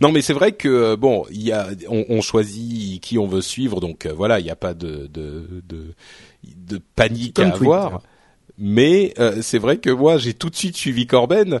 Non, 0.01 0.11
mais 0.11 0.21
c'est 0.21 0.33
vrai 0.33 0.51
que 0.51 0.67
euh, 0.67 0.95
bon, 0.95 1.25
il 1.31 1.41
y 1.41 1.51
a, 1.51 1.69
on, 1.89 2.05
on, 2.09 2.21
choisit 2.21 3.01
qui 3.01 3.17
on 3.17 3.25
veut 3.25 3.41
suivre, 3.41 3.79
donc 3.79 4.05
euh, 4.05 4.13
voilà, 4.13 4.39
il 4.39 4.43
n'y 4.43 4.51
a 4.51 4.55
pas 4.55 4.73
de 4.73 5.07
de 5.07 5.63
de, 5.67 5.95
de 6.43 6.81
panique 6.95 7.39
à 7.39 7.47
avoir. 7.49 8.01
Mais 8.57 9.13
euh, 9.19 9.41
c'est 9.41 9.57
vrai 9.57 9.77
que 9.77 9.89
moi, 9.89 10.17
j'ai 10.17 10.33
tout 10.33 10.49
de 10.49 10.55
suite 10.55 10.77
suivi 10.77 11.07
Corben. 11.07 11.59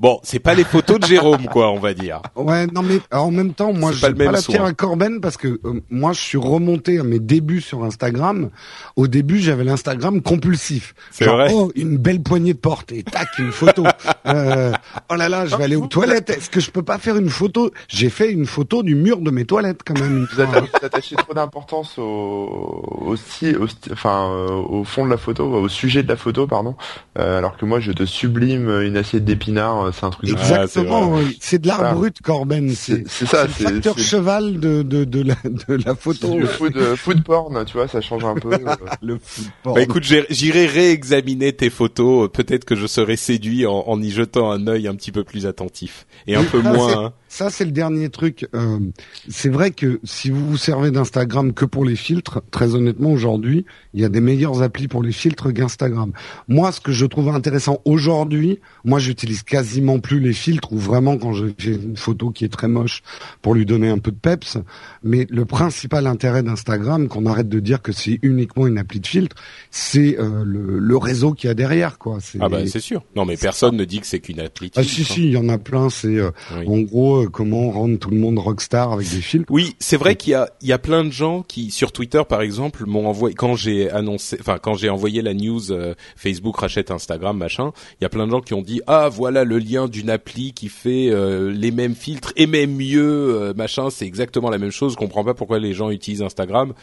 Bon, 0.00 0.18
c'est 0.22 0.38
pas 0.38 0.54
les 0.54 0.64
photos 0.64 0.98
de 0.98 1.04
Jérôme, 1.04 1.44
quoi, 1.44 1.70
on 1.70 1.78
va 1.78 1.92
dire. 1.92 2.22
Ouais, 2.34 2.66
non 2.68 2.82
mais 2.82 3.00
en 3.12 3.30
même 3.30 3.52
temps, 3.52 3.74
moi, 3.74 3.92
je 3.92 4.00
pas, 4.00 4.10
pas 4.14 4.32
la 4.32 4.40
pierre 4.40 4.64
à 4.64 4.72
Corben 4.72 5.20
parce 5.20 5.36
que 5.36 5.60
euh, 5.62 5.82
moi, 5.90 6.14
je 6.14 6.20
suis 6.20 6.38
remonté 6.38 6.98
à 6.98 7.04
mes 7.04 7.18
débuts 7.18 7.60
sur 7.60 7.84
Instagram. 7.84 8.48
Au 8.96 9.08
début, 9.08 9.40
j'avais 9.40 9.62
l'Instagram 9.62 10.22
compulsif. 10.22 10.94
C'est 11.10 11.26
vrai. 11.26 11.50
Oh, 11.52 11.70
une 11.74 11.98
belle 11.98 12.22
poignée 12.22 12.54
de 12.54 12.58
porte 12.58 12.92
et 12.92 13.02
tac, 13.02 13.28
une 13.38 13.52
photo. 13.52 13.84
euh, 14.26 14.72
oh 15.10 15.16
là 15.16 15.28
là, 15.28 15.44
je 15.44 15.54
vais 15.54 15.64
aller 15.64 15.76
aux 15.76 15.86
toilettes. 15.86 16.30
Est-ce 16.30 16.48
que 16.48 16.60
je 16.60 16.70
peux 16.70 16.82
pas 16.82 16.96
faire 16.96 17.18
une 17.18 17.28
photo? 17.28 17.70
J'ai 17.88 18.08
fait 18.08 18.32
une 18.32 18.46
photo 18.46 18.82
du 18.82 18.94
mur 18.94 19.18
de 19.18 19.30
mes 19.30 19.44
toilettes 19.44 19.82
quand 19.84 20.00
même. 20.00 20.26
Vous 20.34 20.40
attachez 20.40 21.16
trop 21.16 21.34
d'importance 21.34 21.98
au, 21.98 22.02
au, 22.02 23.14
au, 23.16 23.66
enfin, 23.92 24.30
euh, 24.32 24.48
au 24.48 24.84
fond 24.84 25.04
de 25.04 25.10
la 25.10 25.18
photo, 25.18 25.44
au 25.44 25.68
sujet 25.68 26.02
de 26.02 26.08
la 26.08 26.16
photo, 26.16 26.46
pardon. 26.46 26.74
Euh, 27.18 27.36
alors 27.36 27.58
que 27.58 27.66
moi, 27.66 27.80
je 27.80 27.92
te 27.92 28.06
sublime 28.06 28.80
une 28.80 28.96
assiette 28.96 29.26
d'épinards 29.26 29.89
c'est 29.92 30.04
un 30.04 30.10
truc. 30.10 30.30
Exactement, 30.30 31.18
c'est 31.40 31.60
de 31.60 31.66
l'art 31.68 31.94
brut, 31.94 32.20
Corben. 32.22 32.70
C'est 32.74 33.08
ça, 33.08 33.46
c'est 33.48 33.64
le 33.64 33.74
facteur 33.74 33.98
cheval 33.98 34.60
de, 34.60 34.82
de, 34.82 35.04
de, 35.04 35.22
la, 35.22 35.36
de 35.44 35.84
la 35.84 35.94
photo. 35.94 36.38
Le 36.38 36.46
food, 36.46 36.76
euh, 36.76 36.96
food 36.96 37.22
porn, 37.22 37.64
tu 37.64 37.74
vois, 37.74 37.88
ça 37.88 38.00
change 38.00 38.24
un 38.24 38.34
peu. 38.34 38.50
Euh. 38.60 38.74
le 39.00 39.18
food 39.22 39.46
porn. 39.62 39.74
Bah 39.76 39.82
écoute, 39.82 40.04
j'irai 40.04 40.66
réexaminer 40.66 41.52
tes 41.52 41.70
photos. 41.70 42.28
Peut-être 42.30 42.64
que 42.64 42.76
je 42.76 42.86
serai 42.86 43.16
séduit 43.16 43.64
en, 43.64 43.84
en, 43.86 44.02
y 44.02 44.10
jetant 44.10 44.50
un 44.50 44.66
œil 44.66 44.86
un 44.86 44.94
petit 44.94 45.12
peu 45.12 45.24
plus 45.24 45.46
attentif 45.46 46.06
et 46.26 46.34
un 46.34 46.44
peu 46.44 46.60
moins. 46.60 47.12
Ça, 47.32 47.48
c'est 47.48 47.64
le 47.64 47.70
dernier 47.70 48.10
truc. 48.10 48.48
Euh, 48.56 48.80
c'est 49.28 49.50
vrai 49.50 49.70
que 49.70 50.00
si 50.02 50.30
vous 50.30 50.44
vous 50.50 50.56
servez 50.56 50.90
d'Instagram 50.90 51.52
que 51.52 51.64
pour 51.64 51.84
les 51.84 51.94
filtres, 51.94 52.40
très 52.50 52.74
honnêtement, 52.74 53.12
aujourd'hui, 53.12 53.66
il 53.94 54.00
y 54.00 54.04
a 54.04 54.08
des 54.08 54.20
meilleures 54.20 54.62
applis 54.62 54.88
pour 54.88 55.00
les 55.00 55.12
filtres 55.12 55.54
qu'Instagram. 55.54 56.10
Moi, 56.48 56.72
ce 56.72 56.80
que 56.80 56.90
je 56.90 57.06
trouve 57.06 57.28
intéressant 57.28 57.80
aujourd'hui, 57.84 58.58
moi, 58.84 58.98
j'utilise 58.98 59.44
quasiment 59.80 59.98
plus 59.98 60.20
les 60.20 60.32
filtres 60.34 60.72
ou 60.72 60.78
vraiment 60.78 61.16
quand 61.16 61.32
j'ai 61.32 61.54
une 61.72 61.96
photo 61.96 62.30
qui 62.30 62.44
est 62.44 62.48
très 62.48 62.68
moche 62.68 63.02
pour 63.40 63.54
lui 63.54 63.64
donner 63.64 63.88
un 63.88 63.98
peu 63.98 64.10
de 64.10 64.16
peps. 64.16 64.58
Mais 65.02 65.26
le 65.30 65.44
principal 65.46 66.06
intérêt 66.06 66.42
d'Instagram, 66.42 67.08
qu'on 67.08 67.24
arrête 67.24 67.48
de 67.48 67.60
dire 67.60 67.80
que 67.80 67.92
c'est 67.92 68.18
uniquement 68.22 68.66
une 68.66 68.76
appli 68.76 69.00
de 69.00 69.06
filtre, 69.06 69.36
c'est 69.70 70.18
euh, 70.18 70.42
le, 70.44 70.78
le, 70.78 70.96
réseau 70.96 71.32
qu'il 71.32 71.48
y 71.48 71.50
a 71.50 71.54
derrière, 71.54 71.98
quoi. 71.98 72.18
Ah 72.40 72.48
bah 72.48 72.66
c'est 72.66 72.80
sûr. 72.80 73.02
Non, 73.16 73.24
mais 73.24 73.36
personne 73.38 73.76
ne 73.76 73.84
dit 73.84 74.00
que 74.00 74.06
c'est 74.06 74.20
qu'une 74.20 74.40
appli. 74.40 74.68
De 74.68 74.74
ah 74.76 74.82
si 74.82 75.04
si, 75.04 75.24
il 75.24 75.30
y 75.30 75.36
en 75.38 75.48
a 75.48 75.56
plein. 75.56 75.88
C'est 75.88 76.16
euh, 76.16 76.30
en 76.66 76.80
gros 76.80 77.24
euh, 77.24 77.28
comment 77.28 77.70
rendre 77.70 77.98
tout 77.98 78.10
le 78.10 78.18
monde 78.18 78.38
rockstar 78.38 78.92
avec 78.92 79.08
des 79.08 79.22
films. 79.22 79.44
Oui, 79.48 79.76
c'est 79.78 79.96
vrai 79.96 80.16
qu'il 80.16 80.32
y 80.32 80.34
a 80.34 80.50
il 80.60 80.68
y 80.68 80.72
a 80.72 80.78
plein 80.78 81.04
de 81.04 81.10
gens 81.10 81.42
qui 81.42 81.70
sur 81.70 81.92
Twitter 81.92 82.22
par 82.28 82.42
exemple 82.42 82.84
m'ont 82.86 83.06
envoyé 83.06 83.34
quand 83.34 83.54
j'ai 83.54 83.90
annoncé 83.90 84.36
enfin 84.40 84.58
quand 84.60 84.74
j'ai 84.74 84.90
envoyé 84.90 85.22
la 85.22 85.32
news 85.32 85.60
Facebook 86.16 86.56
rachète 86.58 86.90
Instagram 86.90 87.38
machin, 87.38 87.72
il 88.00 88.04
y 88.04 88.06
a 88.06 88.08
plein 88.08 88.26
de 88.26 88.32
gens 88.32 88.40
qui 88.40 88.54
ont 88.54 88.62
dit 88.62 88.82
"Ah, 88.86 89.08
voilà 89.08 89.44
le 89.44 89.58
lien 89.60 89.88
d'une 89.88 90.10
appli 90.10 90.52
qui 90.52 90.68
fait 90.68 91.10
euh, 91.10 91.52
les 91.52 91.70
mêmes 91.70 91.94
filtres 91.94 92.32
et 92.36 92.46
même 92.46 92.74
mieux 92.74 93.52
machin, 93.56 93.90
c'est 93.90 94.06
exactement 94.06 94.50
la 94.50 94.58
même 94.58 94.72
chose, 94.72 94.92
je 94.92 94.96
comprends 94.96 95.24
pas 95.24 95.34
pourquoi 95.34 95.58
les 95.58 95.74
gens 95.74 95.90
utilisent 95.90 96.22
Instagram." 96.22 96.74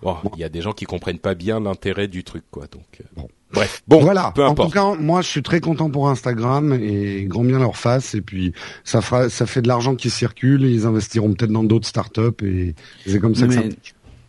Bon, 0.00 0.16
il 0.36 0.40
y 0.40 0.44
a 0.44 0.48
des 0.48 0.60
gens 0.60 0.72
qui 0.72 0.84
comprennent 0.84 1.18
pas 1.18 1.34
bien 1.34 1.58
l'intérêt 1.58 2.06
du 2.06 2.22
truc 2.22 2.44
quoi. 2.50 2.66
Donc 2.70 3.02
bon. 3.16 3.28
Bref, 3.52 3.82
bon, 3.88 4.00
voilà. 4.00 4.32
Peu 4.34 4.44
importe. 4.44 4.60
En 4.60 4.64
tout 4.66 4.94
cas, 4.96 5.02
moi, 5.02 5.22
je 5.22 5.28
suis 5.28 5.42
très 5.42 5.60
content 5.60 5.90
pour 5.90 6.10
Instagram 6.10 6.74
et 6.74 7.24
grand 7.24 7.44
bien 7.44 7.58
leur 7.58 7.76
face. 7.76 8.14
Et 8.14 8.20
puis, 8.20 8.52
ça 8.84 9.00
fera, 9.00 9.30
ça 9.30 9.46
fait 9.46 9.62
de 9.62 9.68
l'argent 9.68 9.94
qui 9.96 10.10
circule 10.10 10.66
et 10.66 10.70
ils 10.70 10.86
investiront 10.86 11.32
peut-être 11.32 11.50
dans 11.50 11.64
d'autres 11.64 11.88
startups 11.88 12.44
et 12.44 12.74
c'est 13.06 13.18
comme 13.18 13.34
ça 13.34 13.46
que 13.46 13.54
ça. 13.54 13.62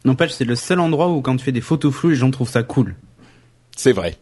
N'empêche, 0.05 0.31
c'est 0.31 0.45
le 0.45 0.55
seul 0.55 0.79
endroit 0.79 1.09
où 1.09 1.21
quand 1.21 1.35
tu 1.35 1.43
fais 1.43 1.51
des 1.51 1.61
photos 1.61 1.93
floues, 1.93 2.11
les 2.11 2.15
gens 2.15 2.31
trouvent 2.31 2.49
ça 2.49 2.63
cool. 2.63 2.95
C'est 3.75 3.91
vrai. 3.91 4.15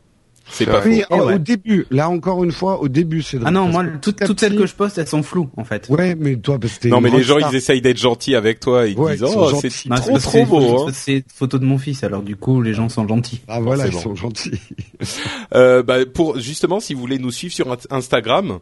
C'est 0.49 0.65
pas 0.65 0.81
oui, 0.85 1.03
au 1.09 1.37
début, 1.37 1.85
là 1.91 2.09
encore 2.09 2.43
une 2.43 2.51
fois, 2.51 2.81
au 2.81 2.87
début, 2.87 3.21
c'est. 3.21 3.37
Ah 3.43 3.51
non, 3.51 3.67
moi, 3.67 3.85
toutes, 4.01 4.39
celles 4.39 4.55
que 4.55 4.65
je 4.65 4.73
poste, 4.73 4.97
elles 4.97 5.07
sont 5.07 5.23
floues, 5.23 5.49
en 5.57 5.63
fait. 5.63 5.87
Ouais, 5.89 6.15
mais 6.15 6.35
toi, 6.37 6.57
parce 6.59 6.79
que 6.79 6.87
Non, 6.87 7.01
mais 7.01 7.09
les 7.09 7.23
gens, 7.23 7.37
ils 7.37 7.55
essayent 7.55 7.81
d'être 7.81 7.97
gentils 7.97 8.35
avec 8.35 8.59
toi, 8.59 8.87
ils 8.87 8.95
disent, 8.95 9.23
oh, 9.23 9.51
c'est 9.61 9.87
bah, 9.87 9.99
trop, 9.99 10.17
trop 10.17 10.45
beau. 10.45 10.87
Hein. 10.87 10.91
C'est 10.93 11.23
photo 11.33 11.59
de 11.59 11.65
mon 11.65 11.77
fils, 11.77 12.03
alors 12.03 12.21
du 12.21 12.35
coup, 12.35 12.61
les 12.61 12.73
gens 12.73 12.89
sont 12.89 13.07
gentils. 13.07 13.41
Ah 13.47 13.59
voilà, 13.59 13.87
ils 13.87 13.93
sont 13.93 14.15
gentils. 14.15 14.59
euh, 15.55 15.83
bah, 15.83 16.05
pour 16.05 16.39
justement, 16.39 16.79
si 16.79 16.93
vous 16.93 17.01
voulez 17.01 17.19
nous 17.19 17.31
suivre 17.31 17.53
sur 17.53 17.77
Instagram, 17.89 18.59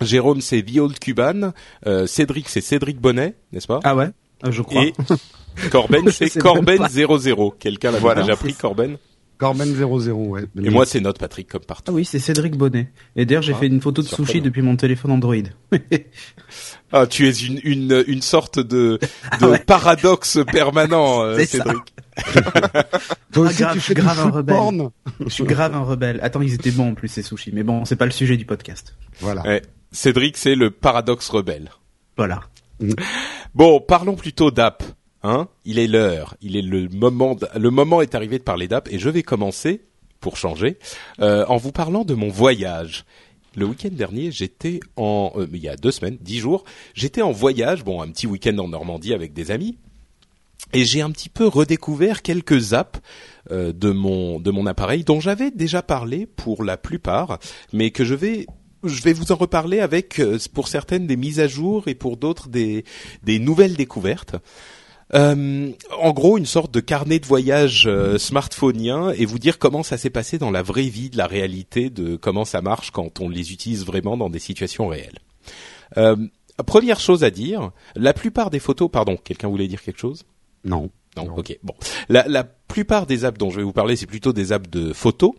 Jérôme, 0.00 0.40
c'est 0.40 0.62
The 0.62 0.78
Old 0.78 0.98
Cuban, 0.98 1.52
euh, 1.86 2.06
Cédric, 2.06 2.48
c'est 2.48 2.60
Cédric 2.60 3.00
Bonnet, 3.00 3.34
n'est-ce 3.52 3.66
pas? 3.66 3.80
Ah 3.84 3.96
ouais, 3.96 4.10
euh, 4.44 4.52
je 4.52 4.62
crois. 4.62 4.84
Et 4.84 4.92
Corben, 5.70 6.10
c'est 6.10 6.30
Corben00. 6.38 7.54
Quelqu'un 7.58 7.90
l'a 7.90 8.14
déjà 8.14 8.36
pris, 8.36 8.54
Corben? 8.54 8.96
Corben 9.38 9.72
00, 9.72 10.12
ouais. 10.26 10.44
Et 10.62 10.68
moi, 10.68 10.84
c'est 10.84 11.00
notre 11.00 11.20
Patrick, 11.20 11.48
comme 11.48 11.62
partout. 11.62 11.92
Ah 11.92 11.94
oui, 11.94 12.04
c'est 12.04 12.18
Cédric 12.18 12.56
Bonnet. 12.56 12.90
Et 13.14 13.24
d'ailleurs, 13.24 13.42
j'ai 13.42 13.54
ah, 13.54 13.58
fait 13.58 13.68
une 13.68 13.80
photo 13.80 14.02
de 14.02 14.08
sushi 14.08 14.40
depuis 14.40 14.62
mon 14.62 14.74
téléphone 14.76 15.12
Android. 15.12 15.36
ah, 16.92 17.06
tu 17.06 17.28
es 17.28 17.30
une, 17.30 17.60
une, 17.62 18.04
une 18.08 18.20
sorte 18.20 18.58
de, 18.58 18.98
ah 19.30 19.38
de 19.38 19.56
paradoxe 19.58 20.40
permanent, 20.50 21.22
euh, 21.24 21.44
Cédric. 21.44 21.94
Toi 23.32 23.46
aussi, 23.46 23.62
ah, 23.62 23.70
tu 23.72 23.80
fais 23.80 23.94
grave 23.94 24.18
un 24.18 24.30
rebelle. 24.30 24.90
je 25.20 25.28
suis 25.28 25.44
grave 25.44 25.72
un 25.74 25.84
rebelle. 25.84 26.18
Attends, 26.20 26.42
ils 26.42 26.54
étaient 26.54 26.72
bons 26.72 26.90
en 26.90 26.94
plus, 26.94 27.06
ces 27.06 27.22
sushis. 27.22 27.52
Mais 27.54 27.62
bon, 27.62 27.84
c'est 27.84 27.96
pas 27.96 28.06
le 28.06 28.10
sujet 28.10 28.36
du 28.36 28.44
podcast. 28.44 28.96
Voilà. 29.20 29.60
Cédric, 29.92 30.36
c'est 30.36 30.56
le 30.56 30.72
paradoxe 30.72 31.28
rebelle. 31.28 31.70
Voilà. 32.16 32.40
Bon, 33.54 33.80
parlons 33.80 34.16
plutôt 34.16 34.50
d'app. 34.50 34.82
Hein 35.28 35.46
il 35.66 35.78
est 35.78 35.86
l'heure, 35.86 36.38
il 36.40 36.56
est 36.56 36.62
le 36.62 36.88
moment, 36.88 37.36
le 37.54 37.70
moment 37.70 38.00
est 38.00 38.14
arrivé 38.14 38.38
de 38.38 38.42
parler 38.42 38.66
d'app 38.66 38.88
et 38.90 38.98
je 38.98 39.10
vais 39.10 39.22
commencer 39.22 39.82
pour 40.20 40.38
changer 40.38 40.78
euh, 41.20 41.44
en 41.48 41.58
vous 41.58 41.70
parlant 41.70 42.06
de 42.06 42.14
mon 42.14 42.30
voyage. 42.30 43.04
Le 43.54 43.66
week-end 43.66 43.90
dernier, 43.92 44.32
j'étais 44.32 44.80
en, 44.96 45.32
euh, 45.36 45.46
il 45.52 45.58
y 45.58 45.68
a 45.68 45.76
deux 45.76 45.90
semaines, 45.90 46.16
dix 46.22 46.38
jours, 46.38 46.64
j'étais 46.94 47.20
en 47.20 47.30
voyage, 47.30 47.84
bon, 47.84 48.00
un 48.00 48.08
petit 48.08 48.26
week-end 48.26 48.56
en 48.56 48.68
Normandie 48.68 49.12
avec 49.12 49.34
des 49.34 49.50
amis, 49.50 49.76
et 50.72 50.84
j'ai 50.84 51.02
un 51.02 51.10
petit 51.10 51.28
peu 51.28 51.46
redécouvert 51.46 52.22
quelques 52.22 52.72
apps 52.72 52.98
euh, 53.50 53.74
de 53.74 53.90
mon 53.90 54.40
de 54.40 54.50
mon 54.50 54.64
appareil 54.64 55.04
dont 55.04 55.20
j'avais 55.20 55.50
déjà 55.50 55.82
parlé 55.82 56.24
pour 56.24 56.64
la 56.64 56.78
plupart, 56.78 57.38
mais 57.74 57.90
que 57.90 58.02
je 58.02 58.14
vais 58.14 58.46
je 58.82 59.02
vais 59.02 59.12
vous 59.12 59.30
en 59.30 59.36
reparler 59.36 59.80
avec 59.80 60.22
pour 60.54 60.68
certaines 60.68 61.06
des 61.06 61.16
mises 61.18 61.38
à 61.38 61.48
jour 61.48 61.86
et 61.86 61.94
pour 61.94 62.16
d'autres 62.16 62.48
des 62.48 62.86
des 63.22 63.38
nouvelles 63.38 63.76
découvertes. 63.76 64.36
Euh, 65.14 65.70
en 65.98 66.12
gros, 66.12 66.38
une 66.38 66.46
sorte 66.46 66.72
de 66.72 66.80
carnet 66.80 67.18
de 67.18 67.26
voyage 67.26 67.86
euh, 67.86 68.18
smartphoneien 68.18 69.10
et 69.10 69.24
vous 69.24 69.38
dire 69.38 69.58
comment 69.58 69.82
ça 69.82 69.96
s'est 69.96 70.10
passé 70.10 70.38
dans 70.38 70.50
la 70.50 70.62
vraie 70.62 70.88
vie, 70.88 71.10
de 71.10 71.16
la 71.16 71.26
réalité, 71.26 71.90
de 71.90 72.16
comment 72.16 72.44
ça 72.44 72.60
marche 72.60 72.90
quand 72.90 73.20
on 73.20 73.28
les 73.28 73.52
utilise 73.52 73.84
vraiment 73.84 74.16
dans 74.16 74.30
des 74.30 74.38
situations 74.38 74.88
réelles. 74.88 75.18
Euh, 75.96 76.16
première 76.66 77.00
chose 77.00 77.24
à 77.24 77.30
dire, 77.30 77.70
la 77.94 78.12
plupart 78.12 78.50
des 78.50 78.58
photos, 78.58 78.90
pardon, 78.90 79.16
quelqu'un 79.16 79.48
voulait 79.48 79.68
dire 79.68 79.82
quelque 79.82 80.00
chose? 80.00 80.24
Non. 80.64 80.90
Non, 81.16 81.36
ok. 81.36 81.58
Bon, 81.62 81.74
la, 82.08 82.28
la, 82.28 82.44
plupart 82.44 83.06
des 83.06 83.24
apps 83.24 83.38
dont 83.38 83.50
je 83.50 83.56
vais 83.56 83.62
vous 83.62 83.72
parler, 83.72 83.96
c'est 83.96 84.06
plutôt 84.06 84.32
des 84.32 84.52
apps 84.52 84.70
de 84.70 84.92
photos. 84.92 85.32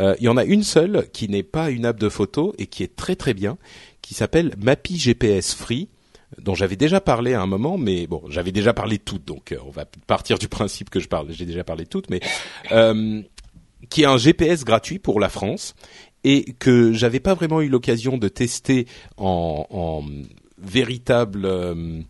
Euh, 0.00 0.16
il 0.18 0.24
y 0.24 0.28
en 0.28 0.36
a 0.36 0.44
une 0.44 0.64
seule 0.64 1.08
qui 1.12 1.28
n'est 1.28 1.44
pas 1.44 1.70
une 1.70 1.84
app 1.84 2.00
de 2.00 2.08
photos 2.08 2.52
et 2.58 2.66
qui 2.66 2.82
est 2.82 2.96
très 2.96 3.16
très 3.16 3.34
bien, 3.34 3.58
qui 4.00 4.14
s'appelle 4.14 4.54
Mappy 4.58 4.98
GPS 4.98 5.54
Free 5.54 5.88
dont 6.38 6.54
j'avais 6.54 6.76
déjà 6.76 7.00
parlé 7.00 7.34
à 7.34 7.40
un 7.40 7.46
moment, 7.46 7.78
mais 7.78 8.06
bon, 8.06 8.22
j'avais 8.28 8.52
déjà 8.52 8.72
parlé 8.72 8.98
toutes, 8.98 9.24
donc 9.24 9.52
euh, 9.52 9.58
on 9.66 9.70
va 9.70 9.84
partir 10.06 10.38
du 10.38 10.48
principe 10.48 10.90
que 10.90 11.00
je 11.00 11.08
parle. 11.08 11.26
J'ai 11.30 11.46
déjà 11.46 11.64
parlé 11.64 11.86
toutes, 11.86 12.10
mais 12.10 12.20
euh, 12.72 13.22
qui 13.88 14.02
est 14.02 14.06
un 14.06 14.16
GPS 14.16 14.64
gratuit 14.64 14.98
pour 14.98 15.20
la 15.20 15.28
France 15.28 15.74
et 16.22 16.52
que 16.58 16.92
j'avais 16.92 17.20
pas 17.20 17.34
vraiment 17.34 17.60
eu 17.60 17.68
l'occasion 17.68 18.18
de 18.18 18.28
tester 18.28 18.86
en, 19.16 19.66
en 19.70 20.04
véritable 20.58 21.46
euh, 21.46 22.02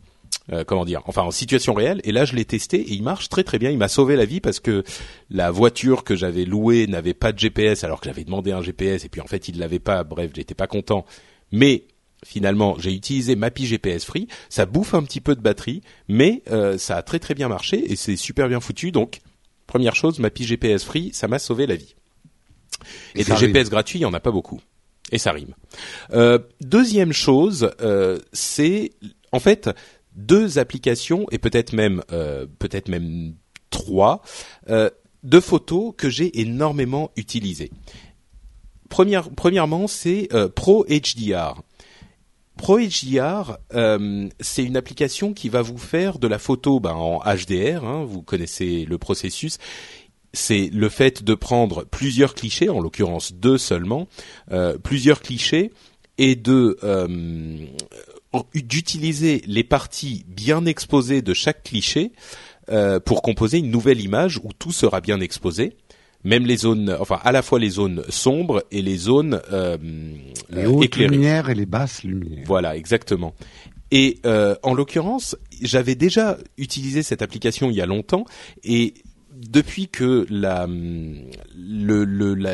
euh, 0.52 0.64
comment 0.64 0.84
dire, 0.84 1.02
enfin 1.06 1.22
en 1.22 1.30
situation 1.30 1.74
réelle. 1.74 2.00
Et 2.02 2.10
là, 2.10 2.24
je 2.24 2.34
l'ai 2.34 2.44
testé 2.44 2.80
et 2.80 2.92
il 2.92 3.02
marche 3.02 3.28
très 3.28 3.44
très 3.44 3.58
bien. 3.58 3.70
Il 3.70 3.78
m'a 3.78 3.88
sauvé 3.88 4.16
la 4.16 4.24
vie 4.24 4.40
parce 4.40 4.58
que 4.58 4.82
la 5.30 5.50
voiture 5.50 6.02
que 6.02 6.16
j'avais 6.16 6.44
louée 6.44 6.86
n'avait 6.88 7.14
pas 7.14 7.30
de 7.32 7.38
GPS 7.38 7.84
alors 7.84 8.00
que 8.00 8.08
j'avais 8.08 8.24
demandé 8.24 8.50
un 8.50 8.62
GPS 8.62 9.04
et 9.04 9.08
puis 9.08 9.20
en 9.20 9.26
fait 9.26 9.48
il 9.48 9.58
l'avait 9.58 9.78
pas. 9.78 10.02
Bref, 10.02 10.32
j'étais 10.34 10.54
pas 10.54 10.66
content. 10.66 11.04
Mais 11.52 11.84
finalement, 12.24 12.76
j'ai 12.78 12.92
utilisé 12.92 13.36
Mappy 13.36 13.66
GPS 13.66 14.04
Free. 14.04 14.28
Ça 14.48 14.66
bouffe 14.66 14.94
un 14.94 15.02
petit 15.02 15.20
peu 15.20 15.34
de 15.34 15.40
batterie, 15.40 15.82
mais 16.08 16.42
euh, 16.50 16.78
ça 16.78 16.96
a 16.96 17.02
très 17.02 17.18
très 17.18 17.34
bien 17.34 17.48
marché 17.48 17.90
et 17.90 17.96
c'est 17.96 18.16
super 18.16 18.48
bien 18.48 18.60
foutu. 18.60 18.92
Donc, 18.92 19.20
première 19.66 19.94
chose, 19.94 20.18
Mappy 20.18 20.44
GPS 20.44 20.84
Free, 20.84 21.10
ça 21.12 21.28
m'a 21.28 21.38
sauvé 21.38 21.66
la 21.66 21.76
vie. 21.76 21.94
Et, 23.14 23.24
des 23.24 23.36
GPS 23.36 23.70
gratuits, 23.70 23.98
il 23.98 24.02
y 24.02 24.06
en 24.06 24.14
a 24.14 24.20
pas 24.20 24.30
beaucoup. 24.30 24.60
Et 25.12 25.18
ça 25.18 25.32
rime. 25.32 25.54
Euh, 26.12 26.38
deuxième 26.60 27.12
chose, 27.12 27.70
euh, 27.80 28.20
c'est 28.32 28.92
en 29.32 29.40
fait 29.40 29.70
deux 30.14 30.58
applications 30.58 31.26
et 31.30 31.38
peut-être 31.38 31.72
même 31.72 32.02
peut-être 32.58 32.88
même 32.88 33.34
trois 33.70 34.22
de 34.68 35.40
photos 35.40 35.94
que 35.96 36.10
j'ai 36.10 36.40
énormément 36.40 37.12
utilisées. 37.16 37.70
Première, 38.88 39.30
premièrement, 39.30 39.86
c'est 39.86 40.28
Pro 40.54 40.84
HDR. 40.86 41.62
ProHDR, 42.60 43.56
euh, 43.74 44.28
c'est 44.38 44.62
une 44.62 44.76
application 44.76 45.32
qui 45.32 45.48
va 45.48 45.62
vous 45.62 45.78
faire 45.78 46.18
de 46.18 46.28
la 46.28 46.38
photo 46.38 46.78
ben, 46.78 46.92
en 46.92 47.20
HDR. 47.20 47.86
Hein, 47.86 48.04
vous 48.04 48.20
connaissez 48.20 48.84
le 48.84 48.98
processus. 48.98 49.56
C'est 50.34 50.68
le 50.70 50.90
fait 50.90 51.24
de 51.24 51.34
prendre 51.34 51.84
plusieurs 51.84 52.34
clichés, 52.34 52.68
en 52.68 52.80
l'occurrence 52.80 53.32
deux 53.32 53.56
seulement, 53.56 54.08
euh, 54.52 54.76
plusieurs 54.76 55.22
clichés, 55.22 55.72
est 56.18 56.36
de 56.36 56.78
d'utiliser 58.54 59.42
les 59.46 59.64
parties 59.64 60.26
bien 60.28 60.66
exposées 60.66 61.22
de 61.22 61.32
chaque 61.32 61.62
cliché 61.64 62.12
pour 63.06 63.22
composer 63.22 63.58
une 63.58 63.70
nouvelle 63.70 64.00
image 64.00 64.38
où 64.44 64.52
tout 64.56 64.70
sera 64.70 65.00
bien 65.00 65.20
exposé 65.20 65.76
même 66.24 66.46
les 66.46 66.56
zones, 66.56 66.96
enfin 67.00 67.18
à 67.22 67.32
la 67.32 67.42
fois 67.42 67.58
les 67.58 67.70
zones 67.70 68.04
sombres 68.08 68.64
et 68.70 68.82
les 68.82 68.96
zones 68.96 69.40
euh, 69.52 69.76
les 70.50 70.66
hautes 70.66 70.96
lumières 70.96 71.50
et 71.50 71.54
les 71.54 71.66
basses 71.66 72.02
lumières. 72.04 72.44
Voilà, 72.46 72.76
exactement. 72.76 73.34
Et 73.90 74.18
euh, 74.24 74.54
en 74.62 74.74
l'occurrence, 74.74 75.36
j'avais 75.62 75.94
déjà 75.94 76.38
utilisé 76.58 77.02
cette 77.02 77.22
application 77.22 77.70
il 77.70 77.76
y 77.76 77.80
a 77.80 77.86
longtemps 77.86 78.24
et 78.62 78.94
depuis 79.32 79.88
que 79.88 80.26
la, 80.28 80.66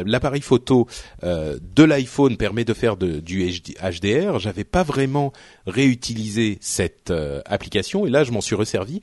l'appareil 0.05 0.41
photo 0.41 0.87
euh, 1.25 1.59
de 1.75 1.85
l'iPhone 1.85 2.37
permet 2.37 2.65
de 2.65 2.75
faire 2.75 2.97
de, 2.97 3.21
du 3.21 3.45
HDR, 3.49 4.39
j'avais 4.39 4.65
pas 4.65 4.83
vraiment 4.83 5.33
réutilisé 5.67 6.59
cette 6.61 7.11
euh, 7.11 7.41
application 7.45 8.07
et 8.07 8.11
là 8.11 8.25
je 8.25 8.33
m'en 8.33 8.41
suis 8.41 8.55
resservi 8.55 9.01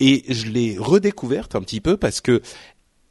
et 0.00 0.24
je 0.28 0.46
l'ai 0.46 0.76
redécouverte 0.78 1.54
un 1.54 1.60
petit 1.62 1.80
peu 1.80 1.96
parce 1.96 2.20
que 2.20 2.42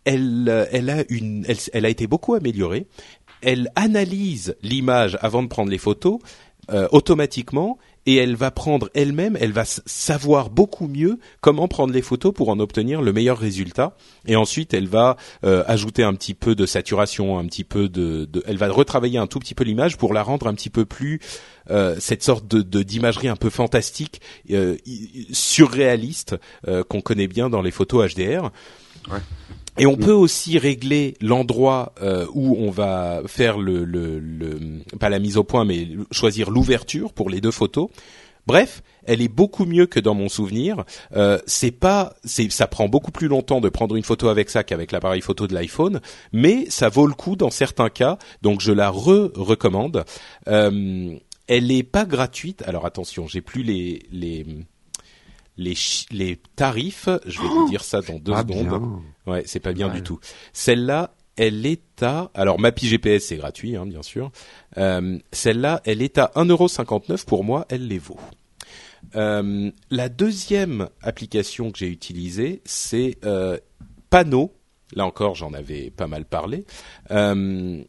elle, 0.05 0.47
euh, 0.49 0.65
elle 0.71 0.89
a 0.89 1.03
une, 1.09 1.45
elle, 1.47 1.57
elle, 1.73 1.85
a 1.85 1.89
été 1.89 2.07
beaucoup 2.07 2.33
améliorée. 2.33 2.87
Elle 3.41 3.71
analyse 3.75 4.55
l'image 4.61 5.17
avant 5.21 5.43
de 5.43 5.47
prendre 5.47 5.71
les 5.71 5.77
photos 5.77 6.19
euh, 6.71 6.87
automatiquement 6.91 7.77
et 8.05 8.15
elle 8.15 8.35
va 8.35 8.49
prendre 8.49 8.89
elle-même, 8.93 9.37
elle 9.39 9.51
va 9.51 9.63
savoir 9.65 10.49
beaucoup 10.49 10.87
mieux 10.87 11.19
comment 11.39 11.67
prendre 11.67 11.93
les 11.93 12.01
photos 12.01 12.33
pour 12.33 12.49
en 12.49 12.59
obtenir 12.59 13.01
le 13.01 13.13
meilleur 13.13 13.37
résultat. 13.37 13.95
Et 14.25 14.35
ensuite, 14.35 14.73
elle 14.73 14.87
va 14.87 15.17
euh, 15.43 15.63
ajouter 15.67 16.03
un 16.03 16.13
petit 16.13 16.33
peu 16.33 16.55
de 16.55 16.65
saturation, 16.65 17.37
un 17.37 17.45
petit 17.45 17.63
peu 17.63 17.89
de, 17.89 18.25
de, 18.25 18.43
elle 18.47 18.57
va 18.57 18.69
retravailler 18.69 19.19
un 19.19 19.27
tout 19.27 19.39
petit 19.39 19.53
peu 19.53 19.63
l'image 19.63 19.97
pour 19.97 20.13
la 20.13 20.23
rendre 20.23 20.47
un 20.47 20.53
petit 20.53 20.71
peu 20.71 20.85
plus 20.85 21.19
euh, 21.69 21.95
cette 21.99 22.23
sorte 22.23 22.47
de 22.47 22.81
d'imagerie 22.81 23.27
un 23.27 23.35
peu 23.35 23.49
fantastique, 23.49 24.21
euh, 24.49 24.77
surréaliste 25.31 26.35
qu'on 26.89 27.01
connaît 27.01 27.27
bien 27.27 27.49
dans 27.49 27.61
les 27.61 27.71
photos 27.71 28.13
HDR. 28.13 28.51
Ouais. 29.11 29.19
Et 29.77 29.85
on 29.85 29.95
peut 29.95 30.13
aussi 30.13 30.57
régler 30.57 31.15
l'endroit 31.21 31.93
euh, 32.01 32.27
où 32.33 32.55
on 32.59 32.71
va 32.71 33.21
faire 33.25 33.57
le, 33.57 33.85
le, 33.85 34.19
le, 34.19 34.59
pas 34.99 35.09
la 35.09 35.19
mise 35.19 35.37
au 35.37 35.43
point, 35.43 35.63
mais 35.65 35.87
choisir 36.11 36.49
l'ouverture 36.49 37.13
pour 37.13 37.29
les 37.29 37.39
deux 37.41 37.51
photos. 37.51 37.89
Bref, 38.47 38.81
elle 39.05 39.21
est 39.21 39.27
beaucoup 39.27 39.65
mieux 39.65 39.85
que 39.85 39.99
dans 39.99 40.15
mon 40.15 40.27
souvenir. 40.27 40.83
Euh, 41.15 41.39
c'est 41.45 41.71
pas, 41.71 42.15
c'est, 42.23 42.51
ça 42.51 42.67
prend 42.67 42.89
beaucoup 42.89 43.11
plus 43.11 43.27
longtemps 43.27 43.61
de 43.61 43.69
prendre 43.69 43.95
une 43.95 44.03
photo 44.03 44.27
avec 44.27 44.49
ça 44.49 44.63
qu'avec 44.63 44.91
l'appareil 44.91 45.21
photo 45.21 45.47
de 45.47 45.53
l'iPhone, 45.53 46.01
mais 46.33 46.65
ça 46.69 46.89
vaut 46.89 47.07
le 47.07 47.13
coup 47.13 47.35
dans 47.35 47.51
certains 47.51 47.89
cas. 47.89 48.17
Donc 48.41 48.61
je 48.61 48.71
la 48.71 48.89
re-recommande. 48.89 50.03
Euh, 50.47 51.15
elle 51.47 51.71
est 51.71 51.83
pas 51.83 52.05
gratuite. 52.05 52.63
Alors 52.65 52.85
attention, 52.85 53.27
j'ai 53.27 53.41
plus 53.41 53.63
les 53.63 54.03
les 54.11 54.45
les, 55.57 55.75
les 56.11 56.39
tarifs, 56.55 57.09
je 57.25 57.39
vais 57.39 57.47
vous 57.47 57.69
dire 57.69 57.83
ça 57.83 58.01
dans 58.01 58.17
deux 58.17 58.33
secondes. 58.35 59.01
Ouais, 59.27 59.43
c'est 59.45 59.59
pas 59.59 59.73
bien 59.73 59.89
du 59.89 60.01
tout. 60.01 60.19
Celle-là, 60.53 61.13
elle 61.35 61.65
est 61.65 62.03
à 62.03 62.29
alors 62.33 62.59
Mapi 62.59 62.87
GPS 62.87 63.25
c'est 63.25 63.37
gratuit 63.37 63.75
hein, 63.75 63.85
bien 63.85 64.03
sûr. 64.03 64.31
Euh, 64.77 65.17
celle-là, 65.31 65.81
elle 65.85 66.01
est 66.01 66.17
à 66.17 66.31
1,59€ 66.35 67.25
pour 67.25 67.43
moi, 67.43 67.65
elle 67.69 67.87
les 67.87 67.99
vaut. 67.99 68.19
Euh, 69.15 69.71
la 69.89 70.09
deuxième 70.09 70.89
application 71.01 71.71
que 71.71 71.79
j'ai 71.79 71.87
utilisée, 71.87 72.61
c'est 72.65 73.17
euh, 73.25 73.57
Pano. 74.09 74.53
Là 74.93 75.05
encore, 75.05 75.35
j'en 75.35 75.53
avais 75.53 75.89
pas 75.89 76.07
mal 76.07 76.25
parlé. 76.25 76.65
Euh, 77.11 77.81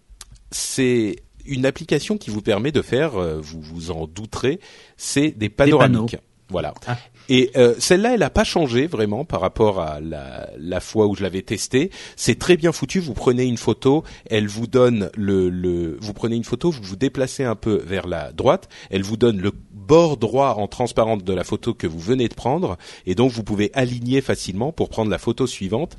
c'est 0.51 1.17
une 1.45 1.67
application 1.67 2.19
qui 2.19 2.31
vous 2.31 2.43
permet 2.43 2.71
de 2.71 2.83
faire, 2.83 3.13
vous 3.13 3.61
vous 3.61 3.91
en 3.91 4.07
douterez, 4.07 4.61
c'est 4.97 5.33
des 5.33 5.49
panoramiques. 5.49 6.17
Voilà. 6.49 6.75
Ah. 6.87 6.97
Et 7.29 7.51
euh, 7.57 7.75
celle-là, 7.79 8.15
elle 8.15 8.21
n'a 8.21 8.31
pas 8.31 8.45
changé 8.45 8.87
vraiment 8.87 9.25
par 9.25 9.41
rapport 9.41 9.81
à 9.81 10.01
la, 10.01 10.51
la 10.59 10.81
fois 10.81 11.07
où 11.07 11.15
je 11.15 11.23
l'avais 11.23 11.43
testée. 11.43 11.91
C'est 12.17 12.39
très 12.39 12.57
bien 12.57 12.73
foutu. 12.73 13.01
Vous 13.01 13.15
prenez 13.15 13.45
une 13.45 13.57
photo, 13.57 14.05
elle 14.29 14.49
vous 14.49 14.67
donne 14.67 15.11
le, 15.17 15.49
le, 15.49 15.99
vous 16.01 16.13
prenez 16.13 16.37
une 16.37 16.45
photo, 16.45 16.71
vous 16.71 16.83
vous 16.83 16.97
déplacez 16.97 17.45
un 17.45 17.57
peu 17.57 17.83
vers 17.85 18.07
la 18.07 18.33
droite, 18.33 18.69
elle 18.91 19.03
vous 19.03 19.17
donne 19.17 19.41
le 19.41 19.53
bord 19.87 20.17
droit 20.17 20.55
en 20.59 20.67
transparente 20.69 21.25
de 21.25 21.33
la 21.33 21.45
photo 21.45 21.75
que 21.75 21.87
vous 21.87 21.99
venez 21.99 22.29
de 22.29 22.35
prendre, 22.35 22.77
et 23.07 23.15
donc 23.15 23.33
vous 23.33 23.43
pouvez 23.43 23.71
aligner 23.75 24.21
facilement 24.21 24.73
pour 24.73 24.89
prendre 24.89 25.11
la 25.11 25.19
photo 25.19 25.47
suivante. 25.47 25.97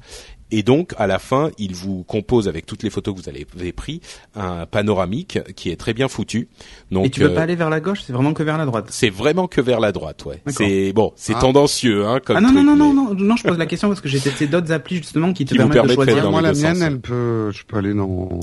Et 0.55 0.61
donc, 0.61 0.93
à 0.97 1.07
la 1.07 1.17
fin, 1.17 1.49
il 1.57 1.73
vous 1.73 2.03
compose 2.03 2.47
avec 2.47 2.67
toutes 2.67 2.83
les 2.83 2.91
photos 2.91 3.15
que 3.15 3.19
vous 3.19 3.29
avez 3.29 3.71
pris 3.71 4.01
un 4.35 4.67
panoramique 4.67 5.39
qui 5.55 5.71
est 5.71 5.75
très 5.77 5.95
bien 5.95 6.07
foutu. 6.07 6.47
Donc, 6.91 7.07
et 7.07 7.09
tu 7.09 7.21
veux 7.21 7.33
pas 7.33 7.39
euh, 7.39 7.43
aller 7.45 7.55
vers 7.55 7.71
la 7.71 7.79
gauche, 7.79 8.03
c'est 8.05 8.13
vraiment 8.13 8.33
que 8.33 8.43
vers 8.43 8.59
la 8.59 8.65
droite. 8.67 8.85
C'est 8.91 9.09
vraiment 9.09 9.47
que 9.47 9.61
vers 9.61 9.79
la 9.79 9.91
droite, 9.91 10.25
ouais. 10.25 10.43
C'est 10.47 10.93
bon, 10.93 11.11
c'est 11.15 11.33
ah. 11.35 11.39
tendancieux, 11.39 12.05
hein. 12.05 12.19
Comme 12.23 12.37
ah 12.37 12.41
non 12.41 12.51
non 12.51 12.63
non 12.63 12.75
non 12.75 12.93
non 12.93 13.15
non, 13.15 13.35
je 13.35 13.43
pose 13.43 13.57
la 13.57 13.65
question 13.65 13.87
parce 13.87 13.99
que 13.99 14.09
j'ai 14.09 14.19
testé 14.19 14.45
d'autres 14.45 14.71
applis 14.71 14.97
justement 14.97 15.33
qui 15.33 15.45
te 15.45 15.55
permettent, 15.55 15.87
de 15.87 15.93
choisir. 15.93 16.29
Moi, 16.29 16.41
la 16.41 16.53
mienne, 16.53 16.83
elle 16.83 16.99
peut, 16.99 17.49
je 17.51 17.63
peux 17.63 17.77
aller 17.77 17.95
dans. 17.95 18.39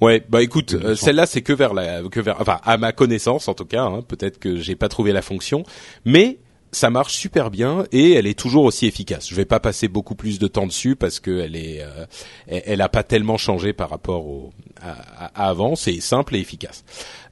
Ouais, 0.00 0.22
bah 0.28 0.42
écoute, 0.42 0.74
euh, 0.74 0.94
celle-là 0.94 1.26
c'est 1.26 1.42
que 1.42 1.52
vers 1.52 1.72
la, 1.72 2.02
que 2.02 2.20
vers, 2.20 2.40
enfin 2.40 2.60
à 2.64 2.76
ma 2.76 2.92
connaissance 2.92 3.48
en 3.48 3.54
tout 3.54 3.64
cas. 3.64 3.84
Hein, 3.84 4.02
Peut-être 4.06 4.38
que 4.38 4.56
j'ai 4.56 4.76
pas 4.76 4.88
trouvé 4.88 5.12
la 5.12 5.22
fonction, 5.22 5.64
mais 6.04 6.38
ça 6.76 6.90
marche 6.90 7.14
super 7.14 7.50
bien 7.50 7.84
et 7.90 8.12
elle 8.12 8.26
est 8.26 8.38
toujours 8.38 8.64
aussi 8.64 8.86
efficace. 8.86 9.28
Je 9.28 9.34
vais 9.34 9.46
pas 9.46 9.60
passer 9.60 9.88
beaucoup 9.88 10.14
plus 10.14 10.38
de 10.38 10.46
temps 10.46 10.66
dessus 10.66 10.94
parce 10.94 11.20
que 11.20 11.40
elle 11.40 11.56
est, 11.56 11.80
euh, 11.80 12.04
elle, 12.46 12.82
a 12.82 12.88
pas 12.88 13.02
tellement 13.02 13.38
changé 13.38 13.72
par 13.72 13.88
rapport 13.88 14.26
au, 14.26 14.52
à, 14.82 15.48
avant. 15.48 15.74
C'est 15.74 16.00
simple 16.00 16.36
et 16.36 16.40
efficace. 16.40 16.84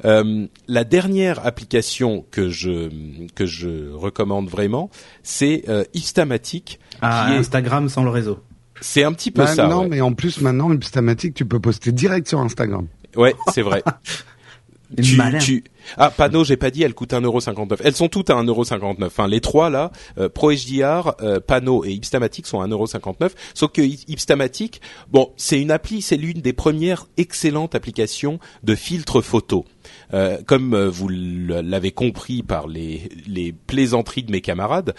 Euh, 0.05 0.47
la 0.67 0.85
dernière 0.85 1.45
application 1.47 2.25
que 2.31 2.49
je 2.49 2.91
que 3.35 3.45
je 3.45 3.93
recommande 3.93 4.49
vraiment, 4.49 4.91
c'est 5.23 5.65
euh, 5.69 5.85
Instamatic. 5.95 6.81
Ah, 7.03 7.27
Instagram 7.27 7.89
sans 7.89 8.03
le 8.03 8.11
réseau. 8.11 8.39
C'est 8.81 9.05
un 9.05 9.13
petit 9.13 9.31
peu 9.31 9.43
bah, 9.43 9.55
ça. 9.55 9.69
Non, 9.69 9.89
mais 9.89 10.01
en 10.01 10.13
plus 10.13 10.41
maintenant, 10.41 10.71
Instamatic, 10.71 11.35
tu 11.35 11.45
peux 11.45 11.61
poster 11.61 11.93
direct 11.93 12.29
sur 12.29 12.41
Instagram. 12.41 12.87
Ouais, 13.17 13.35
c'est 13.53 13.63
vrai. 13.63 13.83
tu, 15.03 15.19
tu, 15.41 15.65
ah, 15.97 16.11
Pano, 16.11 16.45
j'ai 16.45 16.57
pas 16.57 16.71
dit, 16.71 16.83
elles 16.83 16.95
coûtent 16.95 17.13
1,59€. 17.13 17.79
Elles 17.83 17.95
sont 17.95 18.09
toutes 18.09 18.31
à 18.31 18.35
1,59€. 18.35 19.05
Enfin, 19.05 19.29
les 19.29 19.41
trois 19.41 19.71
là, 19.71 19.91
euh, 20.19 20.29
Pro 20.29 20.53
HDR, 20.53 21.15
euh, 21.21 21.41
Pano 21.41 21.85
et 21.85 21.93
Ipstamatic 21.93 22.47
sont 22.47 22.61
à 22.61 22.67
1,59€. 22.67 23.31
Sauf 23.55 23.73
que 23.73 23.83
Ipstamatic, 23.83 24.81
bon, 25.11 25.33
c'est 25.37 25.61
une 25.61 25.71
appli, 25.71 26.03
c'est 26.03 26.17
l'une 26.17 26.41
des 26.41 26.53
premières 26.53 27.07
excellentes 27.17 27.75
applications 27.75 28.39
de 28.63 28.75
filtre 28.75 29.21
photo. 29.21 29.65
Euh, 30.13 30.39
comme 30.47 30.75
euh, 30.75 30.89
vous 30.89 31.09
l'avez 31.09 31.93
compris 31.93 32.43
par 32.43 32.67
les, 32.67 33.09
les 33.27 33.53
plaisanteries 33.53 34.23
de 34.23 34.33
mes 34.33 34.41
camarades, 34.41 34.95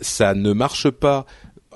ça 0.00 0.34
ne 0.34 0.52
marche 0.52 0.90
pas 0.90 1.26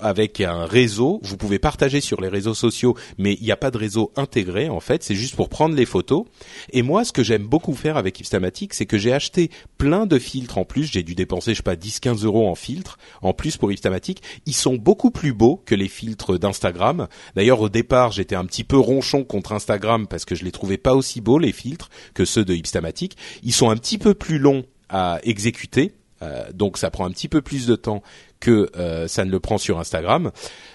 avec 0.01 0.41
un 0.41 0.65
réseau. 0.65 1.21
Vous 1.23 1.37
pouvez 1.37 1.59
partager 1.59 2.01
sur 2.01 2.21
les 2.21 2.29
réseaux 2.29 2.55
sociaux, 2.55 2.97
mais 3.19 3.35
il 3.35 3.45
n'y 3.45 3.53
a 3.53 3.57
pas 3.57 3.71
de 3.71 3.79
réseau 3.79 4.13
intégré 4.17 4.69
en 4.69 4.81
fait. 4.81 5.03
C'est 5.03 5.15
juste 5.15 5.37
pour 5.37 5.49
prendre 5.49 5.75
les 5.75 5.87
photos. 5.87 6.25
Et 6.73 6.83
moi, 6.83 7.05
ce 7.05 7.13
que 7.13 7.23
j'aime 7.23 7.47
beaucoup 7.47 7.75
faire 7.75 7.97
avec 7.97 8.19
Ipstamatic, 8.21 8.75
c'est 8.75 8.87
que 8.87 8.99
j'ai 8.99 9.13
acheté 9.13 9.51
plein 9.77 10.07
de 10.07 10.19
filtres 10.19 10.59
en 10.59 10.65
plus. 10.65 10.85
J'ai 10.85 11.03
dû 11.03 11.15
dépenser, 11.15 11.53
je 11.53 11.59
sais 11.59 11.63
pas, 11.63 11.77
10-15 11.77 12.25
euros 12.25 12.49
en 12.49 12.55
filtres 12.55 12.99
en 13.23 13.33
plus 13.33 13.57
pour 13.57 13.73
Ipstamatic. 13.73 14.23
Ils 14.47 14.55
sont 14.55 14.77
beaucoup 14.77 15.11
plus 15.11 15.33
beaux 15.33 15.63
que 15.65 15.75
les 15.75 15.89
filtres 15.89 16.39
d'Instagram. 16.39 17.09
D'ailleurs, 17.37 17.61
au 17.61 17.69
départ, 17.69 18.13
j'étais 18.13 18.37
un 18.37 18.45
petit 18.45 18.65
peu 18.65 18.79
ronchon 18.79 19.25
contre 19.25 19.53
Instagram 19.53 20.07
parce 20.07 20.25
que 20.25 20.35
je 20.35 20.45
les 20.45 20.53
trouvais 20.53 20.79
pas 20.79 20.95
aussi 20.95 21.21
beaux 21.21 21.39
les 21.39 21.53
filtres 21.53 21.91
que 22.15 22.25
ceux 22.25 22.45
de 22.45 22.55
Ipstamatic. 22.55 23.17
Ils 23.43 23.53
sont 23.53 23.71
un 23.71 23.77
petit 23.77 23.99
peu 23.99 24.15
plus 24.15 24.39
longs 24.39 24.65
à 24.89 25.21
exécuter. 25.23 25.93
Euh, 26.21 26.51
donc 26.53 26.79
ça 26.79 26.91
prend 26.91 27.07
un 27.07 27.11
petit 27.11 27.29
peu 27.29 27.43
plus 27.43 27.67
de 27.67 27.77
temps 27.77 28.03
que 28.41 28.71
euh, 28.77 29.09
ça 29.09 29.25
ne 29.25 29.31
le 29.31 29.41
prend 29.41 29.59
sur 29.59 29.79
Instagram. 29.79 30.31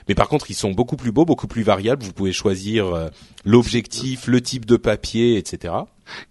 Mais 0.07 0.15
par 0.15 0.27
contre, 0.27 0.49
ils 0.51 0.55
sont 0.55 0.71
beaucoup 0.71 0.95
plus 0.95 1.11
beaux, 1.11 1.25
beaucoup 1.25 1.47
plus 1.47 1.63
variables. 1.63 2.03
Vous 2.03 2.13
pouvez 2.13 2.33
choisir 2.33 2.87
euh, 2.87 3.09
l'objectif, 3.45 4.27
le 4.27 4.41
type 4.41 4.65
de 4.65 4.77
papier, 4.77 5.37
etc. 5.37 5.73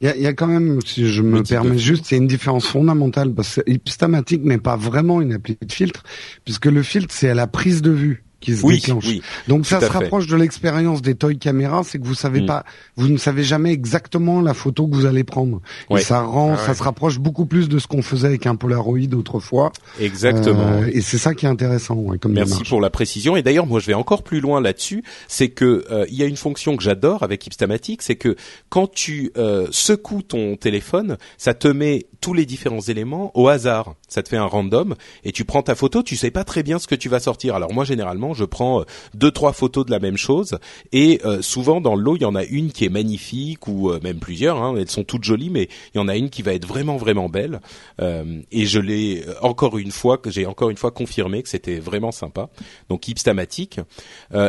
Il 0.00 0.08
y 0.08 0.10
a, 0.10 0.16
y 0.16 0.26
a, 0.26 0.34
quand 0.34 0.46
même, 0.46 0.80
si 0.84 1.06
je 1.06 1.22
me 1.22 1.42
permets 1.42 1.78
juste, 1.78 2.10
il 2.10 2.14
y 2.14 2.16
a 2.16 2.18
une 2.18 2.26
différence 2.26 2.66
fondamentale 2.66 3.32
parce 3.32 3.56
que 3.56 3.70
Ipstamatic 3.70 4.44
n'est 4.44 4.58
pas 4.58 4.76
vraiment 4.76 5.20
une 5.20 5.32
appli 5.32 5.56
de 5.60 5.72
filtre, 5.72 6.02
puisque 6.44 6.66
le 6.66 6.82
filtre 6.82 7.14
c'est 7.14 7.30
à 7.30 7.34
la 7.34 7.46
prise 7.46 7.80
de 7.80 7.90
vue 7.90 8.24
qui 8.42 8.56
se 8.56 8.64
oui, 8.64 9.22
Donc 9.48 9.66
ça 9.66 9.80
se 9.80 9.86
rapproche 9.86 10.26
de 10.26 10.36
l'expérience 10.36 11.00
des 11.00 11.14
toy 11.14 11.38
caméras, 11.38 11.82
c'est 11.84 11.98
que 11.98 12.06
vous 12.06 12.14
savez 12.14 12.42
mm. 12.42 12.46
pas, 12.46 12.64
vous 12.96 13.08
ne 13.08 13.16
savez 13.16 13.44
jamais 13.44 13.72
exactement 13.72 14.40
la 14.40 14.52
photo 14.52 14.86
que 14.86 14.94
vous 14.94 15.06
allez 15.06 15.24
prendre. 15.24 15.60
Et 15.90 16.00
ça 16.00 16.20
rend, 16.22 16.54
ah 16.54 16.66
ça 16.66 16.74
se 16.74 16.82
rapproche 16.82 17.18
beaucoup 17.18 17.46
plus 17.46 17.68
de 17.68 17.78
ce 17.78 17.86
qu'on 17.86 18.02
faisait 18.02 18.26
avec 18.26 18.46
un 18.46 18.56
Polaroid 18.56 19.14
autrefois. 19.14 19.72
Exactement. 20.00 20.72
Euh, 20.72 20.90
et 20.92 21.00
c'est 21.00 21.18
ça 21.18 21.34
qui 21.34 21.46
est 21.46 21.48
intéressant. 21.48 21.94
Ouais, 21.94 22.18
comme 22.18 22.32
Merci 22.32 22.62
pour 22.64 22.80
la 22.80 22.90
précision. 22.90 23.36
Et 23.36 23.42
d'ailleurs, 23.42 23.66
moi, 23.66 23.80
je 23.80 23.86
vais 23.86 23.94
encore 23.94 24.22
plus 24.22 24.40
loin 24.40 24.60
là-dessus. 24.60 25.02
C'est 25.28 25.48
que 25.48 25.84
euh, 25.90 26.04
il 26.08 26.16
y 26.16 26.22
a 26.22 26.26
une 26.26 26.36
fonction 26.36 26.76
que 26.76 26.82
j'adore 26.82 27.22
avec 27.22 27.46
Ipstamatic, 27.46 28.02
c'est 28.02 28.16
que 28.16 28.36
quand 28.68 28.90
tu 28.90 29.32
euh, 29.36 29.68
secoues 29.70 30.22
ton 30.22 30.56
téléphone, 30.56 31.16
ça 31.38 31.54
te 31.54 31.68
met 31.68 32.06
tous 32.20 32.34
les 32.34 32.46
différents 32.46 32.80
éléments 32.80 33.30
au 33.34 33.48
hasard. 33.48 33.94
Ça 34.08 34.22
te 34.22 34.28
fait 34.28 34.36
un 34.36 34.46
random 34.46 34.94
et 35.24 35.32
tu 35.32 35.44
prends 35.44 35.62
ta 35.62 35.74
photo, 35.74 36.02
tu 36.02 36.16
sais 36.16 36.30
pas 36.30 36.44
très 36.44 36.62
bien 36.62 36.78
ce 36.78 36.86
que 36.86 36.94
tu 36.94 37.08
vas 37.08 37.20
sortir. 37.20 37.54
Alors 37.54 37.72
moi, 37.72 37.84
généralement 37.84 38.31
Je 38.34 38.44
prends 38.44 38.84
deux 39.14 39.30
trois 39.30 39.52
photos 39.52 39.86
de 39.86 39.90
la 39.90 39.98
même 39.98 40.16
chose 40.16 40.58
et 40.92 41.20
souvent 41.40 41.80
dans 41.80 41.94
le 41.94 42.02
lot 42.02 42.16
il 42.16 42.22
y 42.22 42.26
en 42.26 42.34
a 42.34 42.44
une 42.44 42.72
qui 42.72 42.84
est 42.84 42.88
magnifique 42.88 43.68
ou 43.68 43.92
même 44.02 44.18
plusieurs. 44.18 44.62
Hein, 44.62 44.74
elles 44.76 44.90
sont 44.90 45.04
toutes 45.04 45.24
jolies, 45.24 45.50
mais 45.50 45.68
il 45.94 45.98
y 45.98 46.00
en 46.00 46.08
a 46.08 46.16
une 46.16 46.30
qui 46.30 46.42
va 46.42 46.54
être 46.54 46.66
vraiment 46.66 46.96
vraiment 46.96 47.28
belle. 47.28 47.60
et 48.00 48.66
je 48.66 48.78
l'ai 48.78 49.24
encore 49.40 49.78
une 49.78 49.90
fois 49.90 50.18
que 50.18 50.30
j'ai 50.30 50.46
encore 50.46 50.70
une 50.70 50.76
fois 50.76 50.90
confirmé 50.90 51.42
que 51.42 51.48
c'était 51.48 51.78
vraiment 51.78 52.12
sympa. 52.12 52.48
Donc 52.88 53.08
Ipstamatic. 53.08 53.80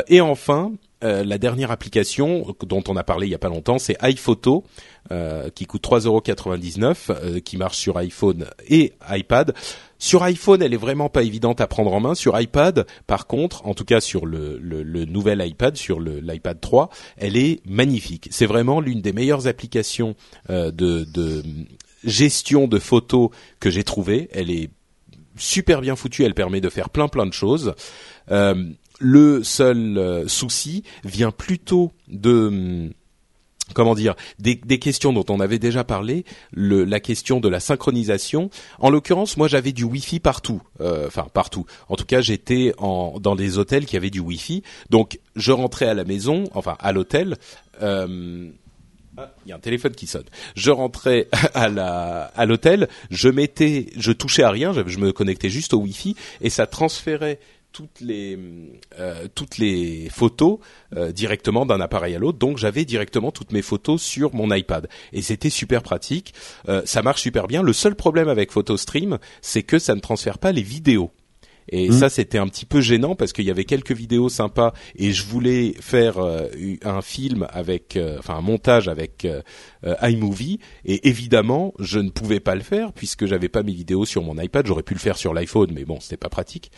et 0.08 0.20
enfin 0.20 0.72
euh, 1.04 1.22
la 1.22 1.36
dernière 1.36 1.70
application 1.70 2.46
dont 2.62 2.82
on 2.88 2.96
a 2.96 3.04
parlé 3.04 3.26
il 3.26 3.30
y 3.30 3.34
a 3.34 3.38
pas 3.38 3.48
longtemps, 3.50 3.78
c'est 3.78 3.96
iPhoto, 4.02 4.64
euh, 5.12 5.50
qui 5.50 5.66
coûte 5.66 5.82
3,99€, 5.82 7.10
euh, 7.10 7.40
qui 7.40 7.58
marche 7.58 7.76
sur 7.76 7.98
iPhone 7.98 8.46
et 8.68 8.94
iPad. 9.10 9.54
Sur 10.04 10.22
iPhone, 10.22 10.60
elle 10.60 10.74
est 10.74 10.76
vraiment 10.76 11.08
pas 11.08 11.22
évidente 11.22 11.62
à 11.62 11.66
prendre 11.66 11.90
en 11.94 11.98
main. 11.98 12.14
Sur 12.14 12.38
iPad, 12.38 12.86
par 13.06 13.26
contre, 13.26 13.66
en 13.66 13.72
tout 13.72 13.86
cas 13.86 14.02
sur 14.02 14.26
le, 14.26 14.58
nouvel 15.06 15.42
iPad, 15.42 15.78
sur 15.78 15.98
l'iPad 15.98 16.60
3, 16.60 16.90
elle 17.16 17.38
est 17.38 17.62
magnifique. 17.64 18.28
C'est 18.30 18.44
vraiment 18.44 18.82
l'une 18.82 19.00
des 19.00 19.14
meilleures 19.14 19.46
applications 19.46 20.14
de, 20.50 20.70
de 20.70 21.42
gestion 22.04 22.68
de 22.68 22.78
photos 22.78 23.30
que 23.60 23.70
j'ai 23.70 23.82
trouvées. 23.82 24.28
Elle 24.32 24.50
est 24.50 24.68
super 25.38 25.80
bien 25.80 25.96
foutue. 25.96 26.24
Elle 26.24 26.34
permet 26.34 26.60
de 26.60 26.68
faire 26.68 26.90
plein 26.90 27.08
plein 27.08 27.24
de 27.24 27.32
choses. 27.32 27.72
Euh, 28.30 28.62
le 29.00 29.42
seul 29.42 29.96
euh, 29.96 30.28
souci 30.28 30.84
vient 31.02 31.30
plutôt 31.30 31.92
de 32.08 32.48
hum, 32.48 32.90
comment 33.72 33.94
dire 33.94 34.14
des, 34.38 34.58
questions 34.78 35.12
dont 35.12 35.24
on 35.28 35.40
avait 35.40 35.58
déjà 35.58 35.84
parlé, 35.84 36.24
la 36.52 37.00
question 37.00 37.40
de 37.40 37.48
la 37.48 37.60
synchronisation. 37.60 38.50
En 38.78 38.90
l'occurrence, 38.90 39.36
moi 39.36 39.48
j'avais 39.48 39.72
du 39.72 39.84
Wi-Fi 39.84 40.20
partout, 40.20 40.60
euh, 40.80 41.06
enfin 41.06 41.26
partout. 41.32 41.64
En 41.88 41.96
tout 41.96 42.04
cas, 42.04 42.20
j'étais 42.20 42.72
dans 42.78 43.36
des 43.36 43.58
hôtels 43.58 43.86
qui 43.86 43.96
avaient 43.96 44.10
du 44.10 44.20
Wi-Fi, 44.20 44.62
donc 44.90 45.18
je 45.36 45.52
rentrais 45.52 45.86
à 45.86 45.94
la 45.94 46.04
maison, 46.04 46.44
enfin 46.54 46.76
à 46.80 46.92
l'hôtel. 46.92 47.36
Euh, 47.82 48.50
ah, 49.16 49.32
il 49.46 49.50
y 49.50 49.52
a 49.52 49.56
un 49.56 49.60
téléphone 49.60 49.92
qui 49.92 50.08
sonne. 50.08 50.24
Je 50.56 50.72
rentrais 50.72 51.28
à 51.54 51.68
la 51.68 52.32
à 52.36 52.46
l'hôtel, 52.46 52.88
je 53.10 53.28
mettais, 53.28 53.86
je 53.96 54.10
touchais 54.10 54.42
à 54.42 54.50
rien, 54.50 54.72
je, 54.72 54.80
je 54.86 54.98
me 54.98 55.12
connectais 55.12 55.50
juste 55.50 55.72
au 55.72 55.78
Wi-Fi 55.78 56.16
et 56.40 56.50
ça 56.50 56.66
transférait 56.66 57.38
toutes 57.74 58.00
les 58.00 58.38
euh, 58.98 59.26
toutes 59.34 59.58
les 59.58 60.08
photos 60.08 60.58
euh, 60.96 61.12
directement 61.12 61.66
d'un 61.66 61.80
appareil 61.80 62.14
à 62.14 62.18
l'autre. 62.18 62.38
Donc 62.38 62.56
j'avais 62.56 62.86
directement 62.86 63.32
toutes 63.32 63.52
mes 63.52 63.62
photos 63.62 64.00
sur 64.00 64.34
mon 64.34 64.54
iPad 64.54 64.88
et 65.12 65.20
c'était 65.20 65.50
super 65.50 65.82
pratique. 65.82 66.32
Euh, 66.68 66.82
ça 66.86 67.02
marche 67.02 67.20
super 67.20 67.48
bien. 67.48 67.62
Le 67.62 67.72
seul 67.74 67.96
problème 67.96 68.28
avec 68.28 68.52
PhotoStream, 68.52 69.18
c'est 69.42 69.64
que 69.64 69.78
ça 69.78 69.94
ne 69.94 70.00
transfère 70.00 70.38
pas 70.38 70.52
les 70.52 70.62
vidéos. 70.62 71.10
Et 71.68 71.88
mmh. 71.88 71.92
ça, 71.92 72.08
c'était 72.08 72.38
un 72.38 72.48
petit 72.48 72.66
peu 72.66 72.80
gênant 72.80 73.14
parce 73.14 73.32
qu'il 73.32 73.44
y 73.44 73.50
avait 73.50 73.64
quelques 73.64 73.92
vidéos 73.92 74.28
sympas 74.28 74.72
et 74.96 75.12
je 75.12 75.24
voulais 75.26 75.74
faire 75.80 76.18
euh, 76.18 76.48
un 76.84 77.02
film 77.02 77.46
avec, 77.50 77.96
euh, 77.96 78.18
enfin 78.18 78.34
un 78.36 78.40
montage 78.40 78.88
avec 78.88 79.24
euh, 79.24 79.42
iMovie 80.02 80.58
et 80.84 81.08
évidemment, 81.08 81.72
je 81.78 81.98
ne 81.98 82.10
pouvais 82.10 82.40
pas 82.40 82.54
le 82.54 82.62
faire 82.62 82.92
puisque 82.92 83.26
j'avais 83.26 83.48
pas 83.48 83.62
mes 83.62 83.72
vidéos 83.72 84.04
sur 84.04 84.22
mon 84.22 84.40
iPad. 84.40 84.66
J'aurais 84.66 84.82
pu 84.82 84.94
le 84.94 85.00
faire 85.00 85.16
sur 85.16 85.32
l'iPhone, 85.32 85.70
mais 85.74 85.84
bon, 85.84 86.00
c'était 86.00 86.16
pas 86.16 86.28
pratique. 86.28 86.70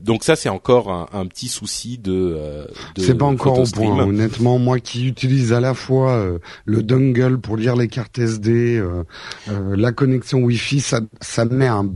donc 0.00 0.24
ça, 0.24 0.36
c'est 0.36 0.48
encore 0.48 0.90
un, 0.90 1.06
un, 1.12 1.26
petit 1.26 1.48
souci 1.48 1.98
de. 1.98 2.66
de 2.94 3.02
c'est 3.02 3.14
pas 3.14 3.26
encore 3.26 3.58
au 3.58 3.64
point. 3.64 4.04
Honnêtement, 4.04 4.58
moi 4.58 4.80
qui 4.80 5.06
utilise 5.06 5.52
à 5.52 5.60
la 5.60 5.74
fois 5.74 6.38
le 6.64 6.82
dongle 6.82 7.38
pour 7.38 7.56
lire 7.56 7.76
les 7.76 7.88
cartes 7.88 8.18
SD, 8.18 8.82
la 9.46 9.92
connexion 9.92 10.40
Wi-Fi, 10.40 10.80
ça, 10.80 11.00
ça 11.20 11.44
met 11.44 11.66
un, 11.66 11.88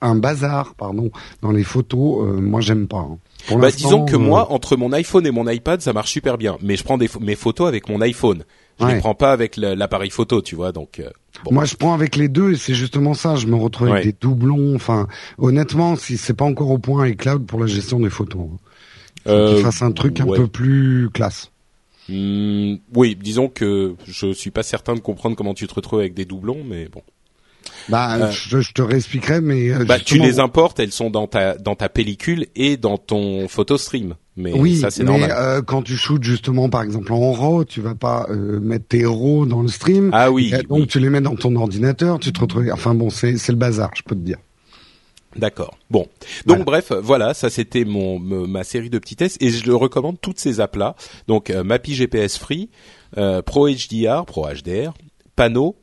un 0.00 0.14
bazar, 0.14 0.74
pardon, 0.74 1.10
dans 1.42 1.53
les 1.54 1.64
photos, 1.64 2.26
euh, 2.26 2.40
moi 2.40 2.60
j'aime 2.60 2.86
pas. 2.86 2.98
Hein. 2.98 3.18
Bah, 3.56 3.70
disons 3.70 4.04
que 4.04 4.16
moi, 4.16 4.48
euh, 4.50 4.54
entre 4.54 4.76
mon 4.76 4.92
iPhone 4.92 5.26
et 5.26 5.30
mon 5.30 5.48
iPad, 5.48 5.80
ça 5.80 5.92
marche 5.92 6.12
super 6.12 6.38
bien. 6.38 6.56
Mais 6.62 6.76
je 6.76 6.84
prends 6.84 6.98
des 6.98 7.08
mes 7.20 7.36
photos 7.36 7.68
avec 7.68 7.88
mon 7.88 8.00
iPhone. 8.00 8.44
Je 8.80 8.86
les 8.86 8.98
prends 8.98 9.14
pas 9.14 9.30
avec 9.30 9.56
l'appareil 9.56 10.10
photo, 10.10 10.42
tu 10.42 10.56
vois. 10.56 10.72
Donc 10.72 10.98
euh, 10.98 11.10
moi, 11.50 11.64
je 11.64 11.76
prends 11.76 11.94
avec 11.94 12.16
les 12.16 12.28
deux 12.28 12.52
et 12.52 12.56
c'est 12.56 12.74
justement 12.74 13.14
ça. 13.14 13.36
Je 13.36 13.46
me 13.46 13.56
retrouve 13.56 13.88
avec 13.88 14.04
des 14.04 14.16
doublons. 14.18 14.74
Enfin, 14.74 15.06
honnêtement, 15.38 15.96
si 15.96 16.16
c'est 16.16 16.34
pas 16.34 16.44
encore 16.44 16.70
au 16.70 16.78
point 16.78 17.08
iCloud 17.08 17.46
pour 17.46 17.60
la 17.60 17.66
gestion 17.66 18.00
des 18.00 18.10
photos, 18.10 18.48
hein. 19.26 19.56
fasse 19.62 19.82
un 19.82 19.92
truc 19.92 20.20
un 20.20 20.26
peu 20.26 20.46
plus 20.46 21.10
classe. 21.12 21.50
Hmm, 22.08 22.74
oui, 22.94 23.16
disons 23.18 23.48
que 23.48 23.94
je 24.06 24.32
suis 24.32 24.50
pas 24.50 24.62
certain 24.62 24.94
de 24.94 25.00
comprendre 25.00 25.36
comment 25.36 25.54
tu 25.54 25.66
te 25.66 25.74
retrouves 25.74 26.00
avec 26.00 26.12
des 26.12 26.26
doublons, 26.26 26.62
mais 26.64 26.88
bon. 26.88 27.02
Bah, 27.88 28.16
euh, 28.16 28.30
je, 28.30 28.60
je, 28.60 28.72
te 28.72 28.82
réexpliquerai, 28.82 29.40
mais 29.40 29.70
euh, 29.70 29.84
bah, 29.84 29.98
tu 29.98 30.18
les 30.18 30.40
importes, 30.40 30.80
elles 30.80 30.92
sont 30.92 31.10
dans 31.10 31.26
ta 31.26 31.54
dans 31.56 31.74
ta 31.74 31.88
pellicule 31.88 32.46
et 32.56 32.76
dans 32.76 32.98
ton 32.98 33.46
photo 33.48 33.76
stream. 33.76 34.14
Mais 34.36 34.52
oui, 34.52 34.76
ça 34.76 34.90
c'est 34.90 35.04
normal. 35.04 35.32
Euh, 35.36 35.62
quand 35.62 35.82
tu 35.82 35.96
shootes 35.96 36.24
justement, 36.24 36.68
par 36.68 36.82
exemple 36.82 37.12
en 37.12 37.32
RAW, 37.32 37.64
tu 37.64 37.80
vas 37.80 37.94
pas 37.94 38.26
euh, 38.30 38.58
mettre 38.58 38.86
tes 38.86 39.04
RAW 39.04 39.46
dans 39.46 39.62
le 39.62 39.68
stream. 39.68 40.10
Ah 40.12 40.30
oui. 40.30 40.52
donc 40.68 40.88
tu 40.88 40.98
les 40.98 41.10
mets 41.10 41.20
dans 41.20 41.36
ton 41.36 41.54
ordinateur, 41.56 42.18
tu 42.18 42.32
te 42.32 42.40
retrouves. 42.40 42.68
Enfin 42.72 42.94
bon, 42.94 43.10
c'est 43.10 43.36
c'est 43.36 43.52
le 43.52 43.58
bazar, 43.58 43.90
je 43.94 44.02
peux 44.02 44.14
te 44.14 44.20
dire. 44.20 44.38
D'accord. 45.36 45.76
Bon. 45.90 46.06
Donc 46.46 46.64
bref, 46.64 46.92
voilà, 47.02 47.34
ça 47.34 47.50
c'était 47.50 47.84
mon 47.84 48.18
ma 48.18 48.64
série 48.64 48.90
de 48.90 48.98
petits 48.98 49.16
tests 49.16 49.40
et 49.42 49.50
je 49.50 49.66
le 49.66 49.74
recommande 49.74 50.20
toutes 50.20 50.38
ces 50.38 50.60
apps 50.60 50.78
là. 50.78 50.94
Donc 51.28 51.50
euh, 51.50 51.64
Mappy 51.64 51.94
GPS 51.94 52.38
Free, 52.38 52.70
euh, 53.18 53.42
Pro 53.42 53.68
HDR, 53.68 54.24
Pro 54.26 54.46
HDR, 54.46 54.94
Pano, 55.36 55.76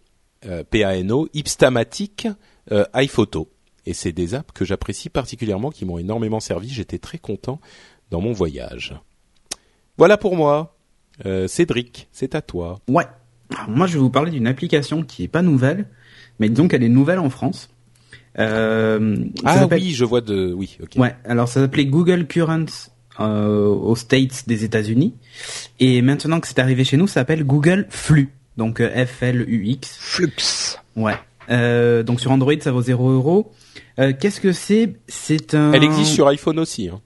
euh, 0.46 0.64
PANO, 0.70 1.28
Ipstamatic, 1.34 2.28
euh, 2.72 2.86
iPhoto. 2.94 3.50
Et 3.86 3.94
c'est 3.94 4.12
des 4.12 4.36
apps 4.36 4.52
que 4.54 4.66
j'apprécie 4.66 5.10
particulièrement, 5.10 5.72
qui 5.72 5.86
m'ont 5.86 5.98
énormément 5.98 6.40
servi. 6.40 6.70
J'étais 6.70 7.00
très 7.00 7.18
content 7.18 7.60
dans 8.12 8.22
mon 8.22 8.34
voyage. 8.34 8.96
Voilà 9.98 10.18
pour 10.18 10.36
moi. 10.36 10.78
Euh, 11.26 11.48
Cédric, 11.48 12.08
c'est 12.12 12.36
à 12.36 12.42
toi. 12.42 12.80
Ouais. 12.88 13.06
moi, 13.68 13.88
je 13.88 13.94
vais 13.94 14.00
vous 14.00 14.10
parler 14.10 14.32
d'une 14.32 14.48
application 14.48 15.04
qui 15.04 15.24
est 15.24 15.28
pas 15.28 15.42
nouvelle, 15.42 15.88
mais 16.40 16.50
disons 16.50 16.68
qu'elle 16.68 16.84
est 16.84 16.90
nouvelle 16.90 17.20
en 17.20 17.30
France. 17.30 17.70
Euh, 18.40 19.18
ah 19.44 19.68
oui, 19.70 19.92
je 19.92 20.06
vois 20.06 20.22
de. 20.22 20.54
Oui. 20.54 20.78
ok. 20.82 20.94
Ouais. 20.96 21.16
Alors 21.26 21.48
ça 21.50 21.60
s'appelait 21.60 21.86
Google 21.86 22.28
Currents 22.28 22.90
euh, 23.20 23.66
aux 23.68 23.96
States 23.96 24.48
des 24.48 24.64
États-Unis, 24.64 25.16
et 25.80 26.02
maintenant 26.02 26.40
que 26.40 26.48
c'est 26.48 26.60
arrivé 26.60 26.86
chez 26.86 26.96
nous, 26.96 27.08
ça 27.08 27.16
s'appelle 27.16 27.44
Google 27.44 27.88
Flux 27.90 28.30
donc 28.58 28.80
euh, 28.80 29.06
F-L-U-X. 29.06 29.98
Flux. 30.00 30.78
Ouais. 30.96 31.16
Euh, 31.50 32.04
donc 32.04 32.22
sur 32.22 32.32
Android, 32.32 32.54
ça 32.60 32.72
vaut 32.72 32.82
0 32.82 33.10
euros. 33.10 33.52
Euh, 34.00 34.14
qu'est-ce 34.18 34.40
que 34.42 34.52
c'est? 34.52 34.94
C'est 35.08 35.54
un. 35.56 35.74
Elle 35.74 35.84
existe 35.84 36.14
sur 36.14 36.28
iPhone 36.28 36.60
aussi. 36.60 36.90
Hein. 36.90 37.00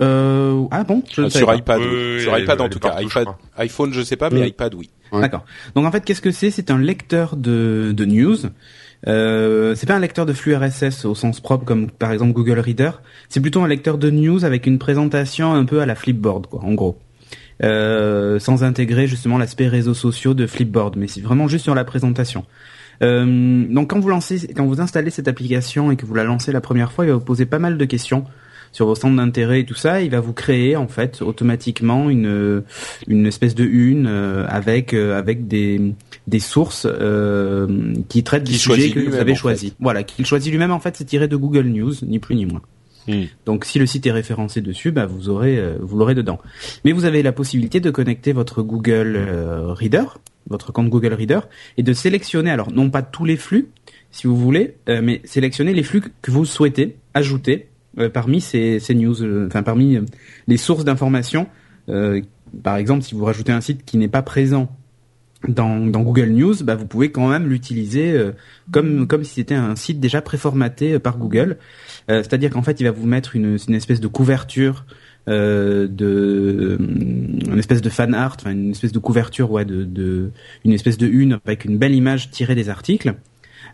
Euh, 0.00 0.64
ah 0.70 0.84
bon? 0.84 1.02
Je 1.12 1.28
Sur 1.28 1.52
iPad, 1.54 1.80
sur 2.20 2.38
iPad 2.38 2.60
en 2.60 2.68
tout 2.68 2.78
cas. 2.78 3.00
iPad, 3.00 3.28
iPhone, 3.58 3.92
je 3.92 4.00
sais 4.00 4.16
pas, 4.16 4.30
mais 4.30 4.48
iPad, 4.48 4.74
oui. 4.74 4.90
D'accord. 5.12 5.44
Donc 5.74 5.84
en 5.84 5.90
fait, 5.90 6.04
qu'est-ce 6.04 6.22
que 6.22 6.30
c'est? 6.30 6.50
C'est 6.50 6.70
un 6.70 6.78
lecteur 6.78 7.36
de, 7.36 7.92
de 7.94 8.04
news. 8.04 8.36
Euh, 9.06 9.74
c'est 9.74 9.86
pas 9.86 9.94
un 9.94 10.00
lecteur 10.00 10.26
de 10.26 10.32
flux 10.32 10.54
RSS 10.54 11.06
au 11.06 11.14
sens 11.14 11.40
propre 11.40 11.64
comme 11.64 11.90
par 11.90 12.12
exemple 12.12 12.32
Google 12.32 12.58
Reader. 12.60 12.92
C'est 13.28 13.40
plutôt 13.40 13.62
un 13.62 13.68
lecteur 13.68 13.98
de 13.98 14.10
news 14.10 14.44
avec 14.44 14.66
une 14.66 14.78
présentation 14.78 15.52
un 15.52 15.64
peu 15.64 15.80
à 15.80 15.86
la 15.86 15.94
Flipboard, 15.94 16.46
quoi, 16.46 16.60
en 16.62 16.74
gros. 16.74 16.98
Euh, 17.62 18.38
sans 18.38 18.64
intégrer 18.64 19.06
justement 19.06 19.36
l'aspect 19.36 19.68
réseaux 19.68 19.92
sociaux 19.92 20.32
de 20.32 20.46
Flipboard, 20.46 20.96
mais 20.96 21.08
c'est 21.08 21.20
vraiment 21.20 21.46
juste 21.46 21.64
sur 21.64 21.74
la 21.74 21.84
présentation. 21.84 22.46
Euh, 23.02 23.66
donc 23.68 23.90
quand 23.90 24.00
vous 24.00 24.08
lancez, 24.08 24.48
quand 24.56 24.64
vous 24.64 24.80
installez 24.80 25.10
cette 25.10 25.28
application 25.28 25.90
et 25.90 25.96
que 25.96 26.06
vous 26.06 26.14
la 26.14 26.24
lancez 26.24 26.52
la 26.52 26.62
première 26.62 26.90
fois, 26.90 27.04
il 27.04 27.08
va 27.08 27.14
vous 27.14 27.24
poser 27.24 27.44
pas 27.44 27.58
mal 27.58 27.76
de 27.76 27.84
questions 27.84 28.24
sur 28.72 28.86
vos 28.86 28.94
centres 28.94 29.16
d'intérêt 29.16 29.60
et 29.60 29.66
tout 29.66 29.74
ça. 29.74 30.00
Il 30.00 30.10
va 30.10 30.20
vous 30.20 30.32
créer 30.32 30.74
en 30.76 30.88
fait 30.88 31.20
automatiquement 31.20 32.08
une 32.08 32.62
une 33.06 33.26
espèce 33.26 33.54
de 33.54 33.64
une 33.64 34.06
euh, 34.06 34.46
avec 34.48 34.94
avec 34.94 35.46
des 35.46 35.92
des 36.28 36.40
sources 36.40 36.86
qui 38.08 38.24
traitent 38.24 38.44
du 38.44 38.56
sujet 38.56 38.90
que 38.90 39.00
vous 39.00 39.16
avez 39.16 39.34
choisi. 39.34 39.74
Voilà, 39.80 40.02
qu'il 40.02 40.24
choisit 40.24 40.50
lui-même 40.50 40.72
en 40.72 40.80
fait, 40.80 40.96
c'est 40.96 41.04
tiré 41.04 41.28
de 41.28 41.36
Google 41.36 41.66
News, 41.66 41.92
ni 42.06 42.20
plus 42.20 42.36
ni 42.36 42.46
moins. 42.46 42.62
Hmm. 43.08 43.24
Donc 43.46 43.64
si 43.64 43.78
le 43.78 43.86
site 43.86 44.06
est 44.06 44.12
référencé 44.12 44.60
dessus, 44.60 44.90
bah, 44.90 45.06
vous 45.06 45.28
aurez 45.28 45.58
euh, 45.58 45.76
vous 45.80 45.96
l'aurez 45.96 46.14
dedans. 46.14 46.38
Mais 46.84 46.92
vous 46.92 47.04
avez 47.04 47.22
la 47.22 47.32
possibilité 47.32 47.80
de 47.80 47.90
connecter 47.90 48.32
votre 48.32 48.62
Google 48.62 49.16
euh, 49.16 49.72
Reader, 49.72 50.18
votre 50.48 50.72
compte 50.72 50.88
Google 50.88 51.14
Reader, 51.14 51.40
et 51.76 51.82
de 51.82 51.92
sélectionner 51.92 52.50
alors 52.50 52.72
non 52.72 52.90
pas 52.90 53.02
tous 53.02 53.24
les 53.24 53.36
flux, 53.36 53.68
si 54.10 54.26
vous 54.26 54.36
voulez, 54.36 54.76
euh, 54.88 55.00
mais 55.02 55.20
sélectionner 55.24 55.72
les 55.72 55.82
flux 55.82 56.02
que 56.22 56.30
vous 56.30 56.44
souhaitez 56.44 56.96
ajouter 57.14 57.66
parmi 58.12 58.40
ces, 58.40 58.78
ces 58.78 58.94
news, 58.94 59.46
enfin 59.46 59.64
parmi 59.64 59.98
les 60.46 60.56
sources 60.56 60.84
d'informations. 60.84 61.48
par 62.62 62.76
exemple, 62.76 63.02
si 63.02 63.16
vous 63.16 63.24
rajoutez 63.24 63.50
un 63.50 63.60
site 63.60 63.84
qui 63.84 63.98
n'est 63.98 64.06
pas 64.06 64.22
présent 64.22 64.70
dans, 65.48 65.84
dans, 65.86 66.02
Google 66.02 66.28
News, 66.28 66.54
bah, 66.62 66.76
vous 66.76 66.86
pouvez 66.86 67.10
quand 67.10 67.28
même 67.28 67.48
l'utiliser 67.48 68.16
comme 68.70 69.08
comme 69.08 69.24
si 69.24 69.34
c'était 69.34 69.56
un 69.56 69.74
site 69.74 69.98
déjà 69.98 70.22
préformaté 70.22 71.00
par 71.00 71.18
Google. 71.18 71.58
Euh, 72.10 72.22
c'est-à-dire 72.22 72.50
qu'en 72.50 72.62
fait, 72.62 72.80
il 72.80 72.84
va 72.84 72.90
vous 72.90 73.06
mettre 73.06 73.36
une, 73.36 73.56
espèce 73.70 74.00
de 74.00 74.08
couverture 74.08 74.84
euh, 75.28 75.86
de 75.88 76.76
une 76.80 77.58
espèce 77.58 77.82
de 77.82 77.88
fan 77.88 78.14
art, 78.14 78.36
une 78.46 78.70
espèce 78.70 78.92
de 78.92 78.98
couverture, 78.98 79.50
ouais, 79.50 79.64
une 79.64 80.72
espèce 80.72 80.98
de 80.98 81.06
une 81.06 81.38
avec 81.44 81.64
une 81.64 81.78
belle 81.78 81.94
image 81.94 82.30
tirée 82.30 82.54
des 82.54 82.68
articles. 82.68 83.14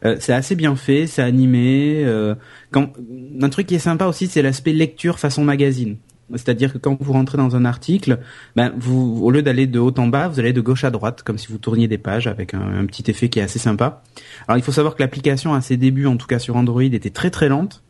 Euh, 0.05 0.17
c'est 0.21 0.33
assez 0.33 0.57
bien 0.57 0.77
fait, 0.77 1.07
c'est 1.07 1.23
animé. 1.23 2.03
Euh, 2.05 2.35
quand 2.71 2.93
un 3.41 3.49
truc 3.49 3.67
qui 3.67 3.75
est 3.75 3.81
sympa 3.81 4.07
aussi, 4.07 4.27
c'est 4.27 4.43
l'aspect 4.43 4.73
lecture 4.73 5.19
façon 5.19 5.45
magazine. 5.45 5.97
C'est-à-dire 6.31 6.73
que 6.73 6.79
quand 6.79 6.97
vous 7.01 7.13
rentrez 7.13 7.39
dans 7.39 7.55
un 7.55 7.65
article, 7.65 8.19
ben 8.57 8.73
au 8.91 9.31
lieu 9.31 9.43
d'aller 9.43 9.69
de 9.69 9.79
haut 9.79 9.95
en 9.97 10.09
bas, 10.09 10.27
vous 10.27 10.41
allez 10.41 10.53
de 10.53 10.61
gauche 10.61 10.83
à 10.83 10.91
droite, 10.91 11.23
comme 11.23 11.39
si 11.39 11.47
vous 11.47 11.59
tourniez 11.59 11.87
des 11.87 11.99
pages 11.99 12.27
avec 12.27 12.53
un, 12.53 12.85
petit 12.87 13.09
effet 13.09 13.29
qui 13.29 13.39
est 13.39 13.43
assez 13.43 13.61
sympa. 13.61 14.03
Alors 14.49 14.59
il 14.59 14.63
faut 14.63 14.73
savoir 14.73 14.97
que 14.97 15.03
l'application 15.03 15.55
à 15.55 15.61
ses 15.61 15.77
débuts, 15.77 16.07
en 16.07 16.17
tout 16.17 16.27
cas 16.27 16.41
sur 16.41 16.57
Android, 16.57 16.83
était 16.83 17.11
très 17.11 17.31
très 17.31 17.49
lente 17.49 17.85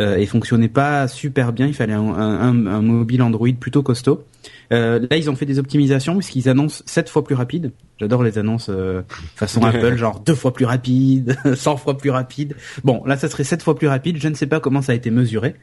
euh, 0.00 0.16
et 0.16 0.26
fonctionnait 0.26 0.68
pas 0.68 1.08
super 1.08 1.52
bien. 1.52 1.66
Il 1.66 1.74
fallait 1.74 1.94
un, 1.94 2.02
un, 2.02 2.82
mobile 2.82 3.22
Android 3.22 3.48
plutôt 3.58 3.82
costaud. 3.82 4.24
Euh, 4.72 5.00
là, 5.10 5.16
ils 5.16 5.30
ont 5.30 5.36
fait 5.36 5.46
des 5.46 5.58
optimisations 5.58 6.16
puisqu'ils 6.16 6.48
annoncent 6.48 6.82
7 6.86 7.08
fois 7.08 7.24
plus 7.24 7.34
rapide. 7.34 7.72
J'adore 7.98 8.22
les 8.22 8.38
annonces 8.38 8.68
euh, 8.70 9.02
façon 9.34 9.64
Apple, 9.64 9.96
genre 9.96 10.20
deux 10.20 10.34
fois 10.34 10.52
plus 10.52 10.66
rapide, 10.66 11.36
100 11.54 11.76
fois 11.78 11.96
plus 11.96 12.10
rapide. 12.10 12.54
Bon, 12.84 13.02
là, 13.06 13.16
ça 13.16 13.28
serait 13.28 13.44
7 13.44 13.62
fois 13.62 13.76
plus 13.76 13.88
rapide. 13.88 14.18
Je 14.18 14.28
ne 14.28 14.34
sais 14.34 14.46
pas 14.46 14.60
comment 14.60 14.82
ça 14.82 14.92
a 14.92 14.94
été 14.94 15.10
mesuré. 15.10 15.56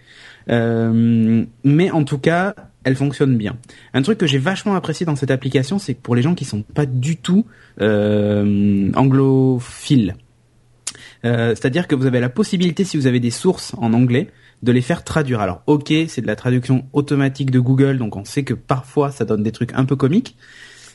Euh, 0.50 1.46
mais 1.64 1.92
en 1.92 2.04
tout 2.04 2.18
cas, 2.18 2.56
elle 2.84 2.96
fonctionne 2.96 3.38
bien. 3.38 3.58
Un 3.94 4.02
truc 4.02 4.18
que 4.18 4.28
j'ai 4.28 4.38
vachement 4.38 4.76
apprécié 4.76 5.06
dans 5.06 5.16
cette 5.16 5.32
application, 5.32 5.80
c'est 5.80 5.94
que 5.94 6.02
pour 6.02 6.16
les 6.16 6.22
gens 6.22 6.36
qui 6.36 6.46
sont 6.46 6.62
pas 6.62 6.86
du 6.86 7.18
tout 7.18 7.46
euh, 7.82 8.92
anglophiles, 8.96 10.16
c'est-à-dire 11.26 11.88
que 11.88 11.96
vous 11.96 12.06
avez 12.06 12.20
la 12.20 12.30
possibilité, 12.30 12.84
si 12.84 12.98
vous 12.98 13.08
avez 13.08 13.20
des 13.20 13.32
sources 13.32 13.74
en 13.78 13.94
anglais, 13.94 14.30
de 14.64 14.72
les 14.72 14.82
faire 14.82 15.04
traduire. 15.04 15.42
Alors, 15.42 15.62
ok, 15.68 15.92
c'est 16.08 16.22
de 16.22 16.28
la 16.28 16.36
traduction 16.36 16.86
automatique 16.94 17.52
de 17.52 17.60
Google, 17.60 17.98
donc 17.98 18.16
on 18.16 18.26
sait 18.26 18.44
que 18.44 18.54
parfois 18.54 19.12
ça 19.12 19.26
donne 19.26 19.44
des 19.44 19.52
trucs 19.52 19.74
un 19.74 19.86
peu 19.86 19.96
comiques, 19.96 20.36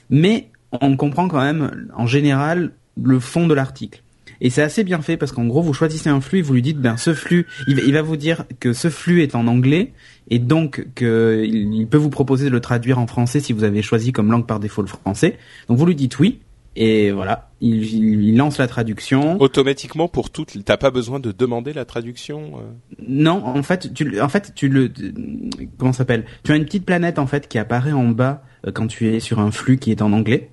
mais 0.08 0.48
on 0.72 0.96
comprend 0.96 1.28
quand 1.28 1.40
même, 1.40 1.88
en 1.96 2.06
général, 2.06 2.72
le 3.02 3.20
fond 3.20 3.46
de 3.46 3.54
l'article. 3.54 4.02
Et 4.42 4.48
c'est 4.48 4.62
assez 4.62 4.84
bien 4.84 5.02
fait 5.02 5.16
parce 5.16 5.32
qu'en 5.32 5.44
gros, 5.44 5.62
vous 5.62 5.74
choisissez 5.74 6.08
un 6.08 6.20
flux 6.20 6.38
et 6.38 6.42
vous 6.42 6.54
lui 6.54 6.62
dites, 6.62 6.78
ben 6.78 6.96
ce 6.96 7.12
flux, 7.12 7.46
il 7.66 7.92
va, 7.92 8.02
vous 8.02 8.16
dire 8.16 8.44
que 8.58 8.72
ce 8.72 8.88
flux 8.88 9.22
est 9.22 9.34
en 9.34 9.46
anglais 9.46 9.92
et 10.30 10.38
donc 10.38 10.86
qu'il 10.94 11.74
il 11.74 11.86
peut 11.86 11.98
vous 11.98 12.08
proposer 12.08 12.46
de 12.46 12.50
le 12.50 12.60
traduire 12.60 12.98
en 12.98 13.06
français 13.06 13.40
si 13.40 13.52
vous 13.52 13.64
avez 13.64 13.82
choisi 13.82 14.12
comme 14.12 14.30
langue 14.30 14.46
par 14.46 14.58
défaut 14.58 14.80
le 14.80 14.88
français. 14.88 15.36
Donc 15.68 15.76
vous 15.76 15.84
lui 15.84 15.94
dites 15.94 16.18
oui 16.18 16.40
et 16.82 17.10
voilà, 17.10 17.50
il, 17.60 17.84
il 18.24 18.36
lance 18.38 18.56
la 18.56 18.66
traduction. 18.66 19.38
Automatiquement 19.38 20.08
pour 20.08 20.30
toutes, 20.30 20.64
t'as 20.64 20.78
pas 20.78 20.90
besoin 20.90 21.20
de 21.20 21.30
demander 21.30 21.74
la 21.74 21.84
traduction. 21.84 22.52
Euh? 22.56 22.60
Non, 23.06 23.44
en 23.44 23.62
fait, 23.62 23.92
tu, 23.92 24.18
en 24.18 24.30
fait, 24.30 24.52
tu 24.54 24.68
le, 24.68 24.90
comment 25.76 25.92
s'appelle? 25.92 26.24
Tu 26.42 26.52
as 26.52 26.56
une 26.56 26.64
petite 26.64 26.86
planète 26.86 27.18
en 27.18 27.26
fait 27.26 27.48
qui 27.48 27.58
apparaît 27.58 27.92
en 27.92 28.08
bas 28.08 28.42
euh, 28.66 28.72
quand 28.72 28.86
tu 28.86 29.14
es 29.14 29.20
sur 29.20 29.40
un 29.40 29.50
flux 29.50 29.76
qui 29.76 29.90
est 29.90 30.00
en 30.00 30.14
anglais. 30.14 30.48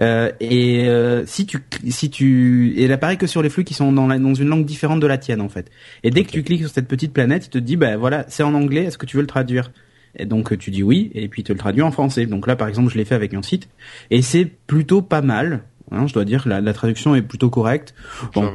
Euh, 0.00 0.30
et 0.40 0.88
euh, 0.88 1.24
si 1.24 1.46
tu 1.46 1.58
si 1.88 2.10
tu 2.10 2.74
et 2.76 2.84
elle 2.84 2.92
apparaît 2.92 3.16
que 3.16 3.26
sur 3.26 3.42
les 3.42 3.48
flux 3.48 3.64
qui 3.64 3.72
sont 3.72 3.90
dans, 3.92 4.08
dans 4.08 4.34
une 4.34 4.48
langue 4.48 4.66
différente 4.66 5.00
de 5.00 5.06
la 5.06 5.16
tienne 5.16 5.40
en 5.40 5.48
fait. 5.48 5.70
Et 6.02 6.10
dès 6.10 6.24
que 6.24 6.30
tu 6.30 6.42
cliques 6.42 6.60
sur 6.60 6.70
cette 6.70 6.88
petite 6.88 7.14
planète, 7.14 7.46
il 7.46 7.48
te 7.48 7.56
dit 7.56 7.76
bah 7.76 7.96
voilà 7.96 8.26
c'est 8.28 8.42
en 8.42 8.52
anglais, 8.52 8.84
est-ce 8.84 8.98
que 8.98 9.06
tu 9.06 9.16
veux 9.16 9.22
le 9.22 9.26
traduire? 9.26 9.72
Et 10.16 10.26
donc 10.26 10.56
tu 10.58 10.70
dis 10.70 10.82
oui 10.82 11.10
et 11.14 11.28
puis 11.28 11.42
te 11.42 11.52
le 11.52 11.58
traduit 11.58 11.82
en 11.82 11.90
français. 11.90 12.26
Donc 12.26 12.46
là 12.46 12.56
par 12.56 12.68
exemple 12.68 12.90
je 12.90 12.98
l'ai 12.98 13.04
fait 13.04 13.14
avec 13.14 13.34
un 13.34 13.42
site 13.42 13.68
et 14.10 14.22
c'est 14.22 14.44
plutôt 14.44 15.02
pas 15.02 15.22
mal. 15.22 15.64
Hein, 15.90 16.06
je 16.06 16.14
dois 16.14 16.24
dire 16.24 16.48
la, 16.48 16.60
la 16.60 16.72
traduction 16.72 17.14
est 17.14 17.22
plutôt 17.22 17.50
correcte. 17.50 17.94
Bon, 18.34 18.50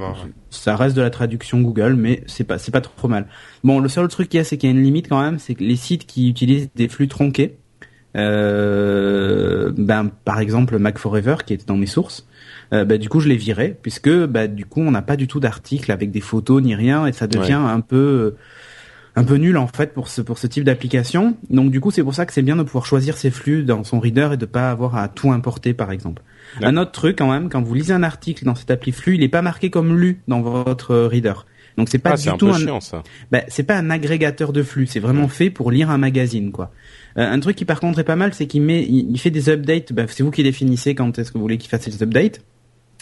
ça, 0.49 0.75
reste 0.75 0.95
de 0.95 1.01
la 1.01 1.11
traduction 1.11 1.61
Google, 1.61 1.95
mais 1.95 2.23
c'est 2.25 2.43
pas 2.43 2.57
c'est 2.57 2.71
pas 2.71 2.81
trop 2.81 3.07
mal. 3.07 3.27
Bon, 3.63 3.79
le 3.79 3.89
seul 3.89 4.07
truc 4.07 4.29
qu'il 4.29 4.39
y 4.39 4.41
a, 4.41 4.43
c'est 4.43 4.57
qu'il 4.57 4.69
y 4.69 4.73
a 4.73 4.75
une 4.75 4.83
limite 4.83 5.07
quand 5.07 5.21
même, 5.21 5.37
c'est 5.37 5.53
que 5.53 5.63
les 5.63 5.75
sites 5.75 6.07
qui 6.07 6.29
utilisent 6.29 6.69
des 6.75 6.87
flux 6.87 7.07
tronqués, 7.07 7.57
euh, 8.15 9.71
ben 9.77 10.09
par 10.25 10.39
exemple 10.39 10.79
Mac 10.79 10.97
Forever 10.97 11.35
qui 11.45 11.53
était 11.53 11.65
dans 11.65 11.77
mes 11.77 11.85
sources, 11.85 12.27
euh, 12.73 12.85
ben, 12.85 12.97
du 12.97 13.09
coup 13.09 13.19
je 13.19 13.27
l'ai 13.27 13.37
viré 13.37 13.77
puisque 13.79 14.09
ben, 14.09 14.53
du 14.53 14.65
coup 14.65 14.81
on 14.81 14.91
n'a 14.91 15.03
pas 15.03 15.15
du 15.15 15.27
tout 15.27 15.39
d'article 15.39 15.91
avec 15.91 16.09
des 16.09 16.21
photos 16.21 16.63
ni 16.63 16.73
rien 16.73 17.05
et 17.05 17.13
ça 17.13 17.27
devient 17.27 17.53
un 17.53 17.81
peu 17.81 18.35
un 19.17 19.23
peu 19.23 19.35
nul 19.35 19.57
en 19.57 19.65
fait 19.65 19.93
pour 19.93 20.09
ce 20.09 20.21
pour 20.21 20.37
ce 20.37 20.45
type 20.45 20.63
d'application. 20.63 21.35
Donc 21.49 21.71
du 21.71 21.81
coup 21.81 21.89
c'est 21.89 22.03
pour 22.03 22.13
ça 22.13 22.25
que 22.27 22.33
c'est 22.33 22.43
bien 22.43 22.55
de 22.55 22.61
pouvoir 22.61 22.85
choisir 22.85 23.17
ses 23.17 23.31
flux 23.31 23.63
dans 23.63 23.83
son 23.83 23.99
reader 23.99 24.29
et 24.33 24.37
de 24.37 24.45
pas 24.45 24.69
avoir 24.69 24.95
à 24.95 25.07
tout 25.07 25.31
importer 25.31 25.73
par 25.73 25.91
exemple. 25.91 26.21
Un 26.61 26.77
autre 26.77 26.91
truc 26.91 27.17
quand 27.17 27.29
même 27.29 27.49
quand 27.49 27.61
vous 27.61 27.73
lisez 27.73 27.93
un 27.93 28.03
article 28.03 28.45
dans 28.45 28.53
cette 28.53 28.69
appli 28.69 28.91
flux, 28.91 29.15
il 29.15 29.23
est 29.23 29.27
pas 29.27 29.41
marqué 29.41 29.71
comme 29.71 29.97
lu 29.97 30.21
dans 30.27 30.41
votre 30.41 30.95
reader. 30.95 31.33
Donc 31.77 31.89
c'est 31.89 31.99
pas 31.99 32.13
ah, 32.13 32.17
du 32.17 32.37
tout 32.37 32.49
un, 32.49 32.81
ben, 33.31 33.43
c'est 33.49 33.63
pas 33.63 33.77
un 33.77 33.89
agrégateur 33.89 34.53
de 34.53 34.63
flux, 34.63 34.87
c'est 34.87 34.99
vraiment 34.99 35.27
fait 35.27 35.49
pour 35.49 35.71
lire 35.71 35.89
un 35.89 35.97
magazine 35.97 36.51
quoi. 36.51 36.71
Euh, 37.17 37.27
un 37.27 37.39
truc 37.39 37.55
qui 37.55 37.65
par 37.65 37.79
contre 37.79 37.99
est 37.99 38.03
pas 38.03 38.15
mal, 38.15 38.33
c'est 38.33 38.45
qu'il 38.45 38.61
met, 38.61 38.83
il, 38.83 39.17
fait 39.19 39.31
des 39.31 39.49
updates. 39.49 39.93
Bah, 39.93 40.03
c'est 40.07 40.23
vous 40.23 40.31
qui 40.31 40.43
définissez 40.43 40.93
quand 40.93 41.17
est-ce 41.17 41.31
que 41.31 41.37
vous 41.37 41.43
voulez 41.43 41.57
qu'il 41.57 41.69
fasse 41.69 41.87
les 41.87 42.03
updates. 42.03 42.41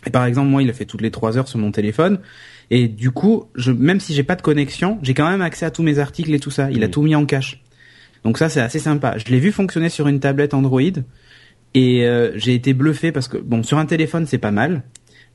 Et 0.05 0.09
par 0.09 0.25
exemple, 0.25 0.49
moi, 0.49 0.61
il 0.61 0.69
a 0.69 0.73
fait 0.73 0.85
toutes 0.85 1.01
les 1.01 1.11
trois 1.11 1.37
heures 1.37 1.47
sur 1.47 1.59
mon 1.59 1.71
téléphone. 1.71 2.19
Et 2.71 2.87
du 2.87 3.11
coup, 3.11 3.45
je, 3.55 3.71
même 3.71 3.99
si 3.99 4.13
j'ai 4.13 4.23
pas 4.23 4.35
de 4.35 4.41
connexion, 4.41 4.99
j'ai 5.01 5.13
quand 5.13 5.29
même 5.29 5.41
accès 5.41 5.65
à 5.65 5.71
tous 5.71 5.83
mes 5.83 5.99
articles 5.99 6.33
et 6.33 6.39
tout 6.39 6.51
ça. 6.51 6.71
Il 6.71 6.83
a 6.83 6.87
tout 6.87 7.01
mis 7.01 7.15
en 7.15 7.25
cache. 7.25 7.61
Donc 8.23 8.37
ça, 8.37 8.49
c'est 8.49 8.61
assez 8.61 8.79
sympa. 8.79 9.17
Je 9.17 9.25
l'ai 9.31 9.39
vu 9.39 9.51
fonctionner 9.51 9.89
sur 9.89 10.07
une 10.07 10.19
tablette 10.19 10.53
Android. 10.53 10.81
Et 11.73 12.07
euh, 12.07 12.31
j'ai 12.35 12.55
été 12.55 12.73
bluffé 12.73 13.11
parce 13.11 13.27
que, 13.27 13.37
bon, 13.37 13.61
sur 13.61 13.77
un 13.77 13.85
téléphone, 13.85 14.25
c'est 14.25 14.37
pas 14.37 14.51
mal. 14.51 14.83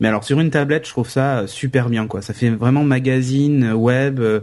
Mais 0.00 0.08
alors 0.08 0.24
sur 0.24 0.40
une 0.40 0.50
tablette, 0.50 0.86
je 0.86 0.90
trouve 0.90 1.08
ça 1.08 1.46
super 1.46 1.90
bien, 1.90 2.06
quoi. 2.06 2.22
Ça 2.22 2.32
fait 2.32 2.48
vraiment 2.48 2.82
magazine, 2.82 3.72
web. 3.72 4.18
Euh, 4.18 4.40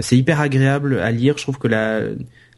c'est 0.00 0.16
hyper 0.16 0.40
agréable 0.40 0.98
à 0.98 1.12
lire. 1.12 1.38
Je 1.38 1.42
trouve 1.42 1.58
que 1.58 1.68
la 1.68 2.00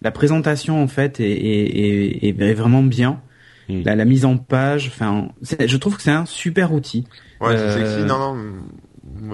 la 0.00 0.10
présentation 0.10 0.80
en 0.82 0.86
fait 0.86 1.20
est, 1.20 1.30
est, 1.30 2.26
est, 2.26 2.40
est 2.40 2.54
vraiment 2.54 2.82
bien. 2.82 3.20
Hmm. 3.68 3.82
La, 3.84 3.96
la, 3.96 4.04
mise 4.06 4.24
en 4.24 4.38
page, 4.38 4.88
enfin, 4.88 5.28
je 5.42 5.76
trouve 5.76 5.96
que 5.96 6.02
c'est 6.02 6.10
un 6.10 6.24
super 6.24 6.72
outil. 6.72 7.06
Ouais, 7.40 7.56
c'est 7.56 7.72
sexy. 7.72 7.94
Euh, 7.98 8.06
non, 8.06 8.34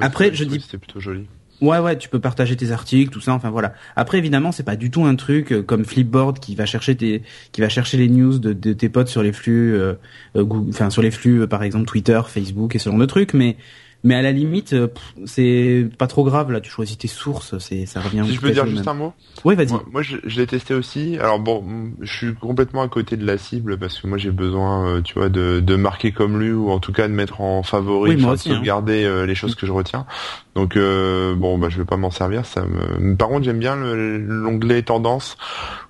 après, 0.00 0.34
je 0.34 0.44
dis. 0.44 0.64
C'est 0.68 0.78
plutôt 0.78 1.00
joli. 1.00 1.26
Ouais, 1.60 1.78
ouais, 1.78 1.96
tu 1.96 2.08
peux 2.08 2.18
partager 2.18 2.56
tes 2.56 2.72
articles, 2.72 3.12
tout 3.12 3.20
ça. 3.20 3.32
Enfin 3.32 3.50
voilà. 3.50 3.74
Après, 3.96 4.18
évidemment, 4.18 4.52
c'est 4.52 4.64
pas 4.64 4.76
du 4.76 4.90
tout 4.90 5.04
un 5.04 5.14
truc 5.14 5.52
euh, 5.52 5.62
comme 5.62 5.84
Flipboard 5.84 6.38
qui 6.40 6.54
va 6.54 6.66
chercher 6.66 6.96
tes, 6.96 7.22
qui 7.52 7.60
va 7.60 7.68
chercher 7.68 7.96
les 7.96 8.08
news 8.08 8.38
de, 8.38 8.52
de 8.52 8.72
tes 8.72 8.88
potes 8.88 9.08
sur 9.08 9.22
les 9.22 9.32
flux, 9.32 9.74
euh, 9.74 9.94
euh 10.36 10.44
enfin 10.68 10.90
sur 10.90 11.00
les 11.00 11.10
flux, 11.10 11.46
par 11.46 11.62
exemple 11.62 11.86
Twitter, 11.86 12.20
Facebook 12.26 12.74
et 12.74 12.78
ce 12.78 12.90
genre 12.90 12.98
de 12.98 13.06
trucs. 13.06 13.34
Mais 13.34 13.56
mais 14.04 14.14
à 14.14 14.22
la 14.22 14.32
limite, 14.32 14.74
euh, 14.74 14.88
c'est 15.24 15.88
pas 15.96 16.06
trop 16.06 16.24
grave 16.24 16.52
là. 16.52 16.60
Tu 16.60 16.70
choisis 16.70 16.98
tes 16.98 17.08
sources, 17.08 17.56
c'est 17.58 17.86
ça 17.86 18.02
revient. 18.02 18.22
Si 18.26 18.34
je 18.34 18.40
peux 18.40 18.50
dire 18.50 18.66
juste 18.66 18.86
un 18.86 18.92
mot? 18.92 19.14
Oui, 19.46 19.54
vas-y. 19.54 19.72
Moi, 19.90 20.02
je, 20.02 20.16
l'ai 20.36 20.46
testé 20.46 20.74
aussi. 20.74 21.16
Alors 21.18 21.40
bon, 21.40 21.64
je 22.02 22.12
suis 22.12 22.34
complètement 22.34 22.82
à 22.82 22.88
côté 22.88 23.16
de 23.16 23.26
la 23.26 23.38
cible 23.38 23.78
parce 23.78 23.98
que 23.98 24.06
moi 24.06 24.18
j'ai 24.18 24.30
besoin, 24.30 24.86
euh, 24.86 25.00
tu 25.00 25.14
vois, 25.14 25.30
de, 25.30 25.60
de 25.60 25.76
marquer 25.76 26.12
comme 26.12 26.38
lui 26.38 26.52
ou 26.52 26.70
en 26.70 26.80
tout 26.80 26.92
cas 26.92 27.08
de 27.08 27.14
mettre 27.14 27.40
en 27.40 27.62
favori, 27.62 28.16
de 28.16 28.24
hein. 28.26 28.36
sauvegarder 28.36 29.04
euh, 29.04 29.24
les 29.24 29.34
choses 29.34 29.54
que 29.54 29.66
je 29.66 29.72
retiens. 29.72 30.04
Donc 30.54 30.76
bon, 30.76 31.58
bah 31.58 31.68
je 31.70 31.78
vais 31.78 31.86
pas 31.86 31.96
m'en 31.96 32.10
servir. 32.10 32.44
Ça 32.44 32.62
me. 32.64 33.16
Par 33.16 33.28
contre, 33.28 33.44
j'aime 33.44 33.58
bien 33.58 33.74
l'onglet 33.74 34.82
tendance 34.82 35.38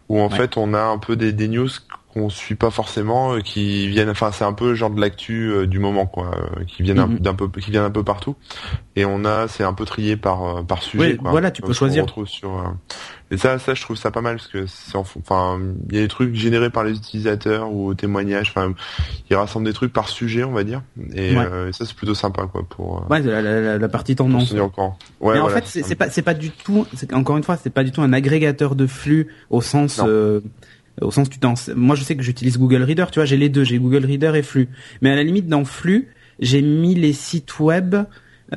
où 0.09 0.21
en 0.21 0.31
fait 0.31 0.57
on 0.57 0.73
a 0.73 0.83
un 0.83 0.99
peu 0.99 1.17
des, 1.17 1.33
des 1.33 1.49
news 1.49 1.69
qu'on 2.15 2.31
suit 2.31 2.55
pas 2.55 2.71
forcément, 2.71 3.35
euh, 3.35 3.41
qui 3.41 3.89
viennent, 3.89 4.09
enfin 4.09 4.31
c'est 4.33 4.45
un 4.45 4.53
peu 4.53 4.75
genre 4.75 4.91
de 4.91 5.01
l'actu 5.01 5.51
euh, 5.51 5.67
du 5.67 5.81
moment 5.81 6.07
quoi, 6.07 6.31
euh, 6.35 6.65
qui 6.65 6.83
viennent 6.83 7.05
mhm. 7.05 7.19
d'un 7.19 7.35
peu, 7.35 7.49
qui 7.49 7.71
viennent 7.73 7.85
un 7.85 7.91
peu 7.91 8.05
partout. 8.05 8.37
Et 8.97 9.05
on 9.05 9.25
a, 9.25 9.49
c'est 9.49 9.65
un 9.65 9.75
peu 9.75 9.85
trié 9.85 10.17
par 10.17 10.65
par 10.65 10.83
sujet. 10.83 11.19
Oui, 11.19 11.19
voilà, 11.21 11.51
tu 11.51 11.61
peux 11.61 11.73
choisir. 11.73 12.07
sur, 12.27 12.75
et 13.31 13.37
ça, 13.37 13.59
ça 13.59 13.75
je 13.75 13.83
trouve 13.83 13.97
ça 13.97 14.13
pas 14.13 14.21
mal 14.21 14.37
parce 14.37 14.47
que 14.47 14.67
c'est, 14.67 14.97
enfin, 14.97 15.59
il 15.89 15.97
y 15.97 15.99
a 15.99 16.03
des 16.03 16.09
trucs 16.09 16.35
générés 16.35 16.71
par 16.71 16.85
les 16.85 16.93
utilisateurs 16.93 17.73
ou 17.73 17.89
au 17.89 17.95
témoignage. 17.95 18.53
Enfin, 18.55 18.73
ils 19.29 19.37
rassemblent 19.37 19.67
des 19.67 19.73
trucs 19.73 19.93
par 19.93 20.09
sujet, 20.09 20.45
on 20.45 20.53
va 20.53 20.63
dire. 20.63 20.83
Et, 21.15 21.35
ça 21.35 21.85
c'est 21.85 21.97
plutôt 21.97 22.15
sympa 22.15 22.47
quoi 22.47 22.63
pour. 22.69 23.05
ouais, 23.11 23.21
la, 23.23 23.43
la, 23.43 23.79
la, 23.79 23.89
partie 23.89 24.15
tendance. 24.15 24.55
Encore. 24.55 24.99
Ouais, 25.21 25.35
Mais 25.35 25.41
en 25.41 25.49
fait, 25.49 25.67
c'est 25.67 25.97
pas, 25.97 26.11
c'est 26.11 26.23
pas 26.23 26.35
du 26.35 26.51
tout. 26.51 26.87
Encore 27.13 27.37
une 27.37 27.43
fois, 27.43 27.57
c'est 27.57 27.71
pas 27.71 27.83
du 27.83 27.91
tout 27.91 28.03
un 28.03 28.13
agrégateur 28.13 28.77
de 28.77 28.87
flux 28.87 29.29
au 29.51 29.61
sens 29.61 30.01
au 31.01 31.11
sens 31.11 31.29
tu 31.29 31.39
t'en 31.39 31.55
moi 31.75 31.97
je 31.97 32.05
sais 32.05 32.17
que 32.17 32.23
j'utilise 32.23 32.59
Google 32.59 32.83
Reader 32.83 33.07
tu 33.11 33.19
vois 33.19 33.27
j'ai 33.27 33.37
les 33.37 33.49
deux 33.49 33.65
j'ai 33.65 33.79
Google 33.79 34.05
Reader 34.05 34.33
et 34.37 34.43
flux. 34.43 34.69
Mais 35.03 35.11
à 35.11 35.17
la 35.17 35.23
limite 35.23 35.49
dans 35.49 35.65
flux 35.65 36.09
j'ai 36.39 36.63
mis 36.63 36.95
les 36.95 37.13
sites 37.13 37.59
web 37.61 37.97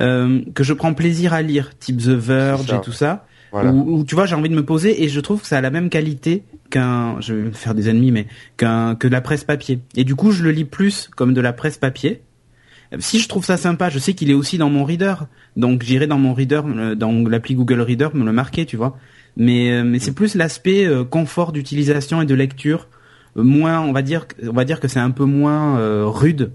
euh, 0.00 0.40
que 0.54 0.64
je 0.64 0.72
prends 0.72 0.94
plaisir 0.94 1.32
à 1.32 1.42
lire. 1.42 1.70
Type 1.78 1.98
The 1.98 2.08
Verge 2.08 2.72
et 2.72 2.80
tout 2.80 2.92
ça. 2.92 3.26
Où, 3.52 4.04
tu 4.04 4.14
vois 4.14 4.26
j'ai 4.26 4.34
envie 4.34 4.50
de 4.50 4.54
me 4.54 4.64
poser 4.64 5.02
et 5.02 5.08
je 5.08 5.20
trouve 5.20 5.40
que 5.40 5.46
ça 5.46 5.56
a 5.56 5.60
la 5.60 5.70
même 5.70 5.88
qualité 5.88 6.44
qu'un 6.70 7.18
je 7.20 7.32
vais 7.32 7.42
me 7.44 7.52
faire 7.52 7.74
des 7.74 7.88
ennemis 7.88 8.12
mais 8.12 8.26
qu'un 8.58 8.94
que 8.94 9.08
de 9.08 9.12
la 9.12 9.20
presse 9.20 9.44
papier. 9.44 9.80
Et 9.96 10.04
du 10.04 10.14
coup 10.14 10.32
je 10.32 10.42
le 10.42 10.50
lis 10.50 10.66
plus 10.66 11.08
comme 11.16 11.34
de 11.34 11.40
la 11.40 11.52
presse 11.52 11.78
papier. 11.78 12.22
Si 13.00 13.18
je 13.18 13.28
trouve 13.28 13.44
ça 13.44 13.58
sympa, 13.58 13.90
je 13.90 13.98
sais 13.98 14.14
qu'il 14.14 14.30
est 14.30 14.34
aussi 14.34 14.56
dans 14.56 14.70
mon 14.70 14.82
reader, 14.82 15.14
donc 15.56 15.82
j'irai 15.82 16.06
dans 16.06 16.16
mon 16.16 16.32
reader, 16.32 16.62
euh, 16.66 16.94
dans 16.94 17.12
l'appli 17.12 17.54
Google 17.54 17.82
Reader, 17.82 18.08
me 18.14 18.24
le 18.24 18.32
marquer, 18.32 18.64
tu 18.64 18.78
vois 18.78 18.96
mais 19.38 19.70
euh, 19.70 19.84
mais 19.84 20.00
c'est 20.00 20.12
plus 20.12 20.34
l'aspect 20.34 20.84
euh, 20.84 21.04
confort 21.04 21.52
d'utilisation 21.52 22.20
et 22.20 22.26
de 22.26 22.34
lecture 22.34 22.88
euh, 23.36 23.42
moins 23.42 23.80
on 23.80 23.92
va 23.92 24.02
dire 24.02 24.26
on 24.42 24.52
va 24.52 24.64
dire 24.64 24.80
que 24.80 24.88
c'est 24.88 24.98
un 24.98 25.12
peu 25.12 25.24
moins 25.24 25.78
rude 26.06 26.50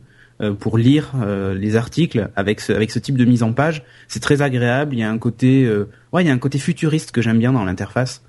pour 0.59 0.77
lire 0.77 1.13
les 1.55 1.77
articles 1.77 2.29
avec 2.35 2.59
ce, 2.59 2.73
avec 2.73 2.91
ce 2.91 2.99
type 2.99 3.15
de 3.15 3.23
mise 3.23 3.43
en 3.43 3.53
page. 3.53 3.83
C'est 4.09 4.19
très 4.19 4.41
agréable 4.41 4.93
il 4.93 4.99
y 4.99 5.03
a 5.03 5.09
un 5.09 5.17
côté 5.17 5.71
ouais 6.11 6.23
il 6.23 6.27
y 6.27 6.29
a 6.29 6.33
un 6.33 6.39
côté 6.39 6.57
futuriste 6.57 7.11
que 7.11 7.21
j'aime 7.21 7.39
bien 7.39 7.53
dans 7.53 7.63
l'interface. 7.63 8.23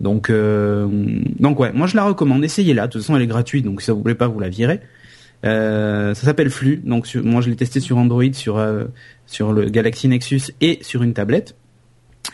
Donc 0.00 0.30
donc 0.30 1.60
ouais 1.60 1.72
moi 1.72 1.86
je 1.86 1.96
la 1.96 2.04
recommande 2.04 2.44
essayez-la. 2.44 2.88
De 2.88 2.92
toute 2.92 3.00
façon 3.00 3.16
elle 3.16 3.22
est 3.22 3.26
gratuite 3.26 3.64
donc 3.64 3.80
si 3.80 3.86
ça 3.86 3.94
vous 3.94 4.02
plaît 4.02 4.16
pas 4.16 4.26
vous 4.26 4.40
la 4.40 4.50
virez. 4.50 4.80
Ça 5.42 6.14
s'appelle 6.14 6.50
Flux 6.50 6.82
donc 6.84 7.14
moi 7.14 7.40
je 7.40 7.48
l'ai 7.48 7.56
testé 7.56 7.80
sur 7.80 7.96
Android 7.96 8.32
sur 8.32 8.62
sur 9.24 9.52
le 9.52 9.70
Galaxy 9.70 10.08
Nexus 10.08 10.52
et 10.60 10.80
sur 10.82 11.02
une 11.02 11.14
tablette 11.14 11.56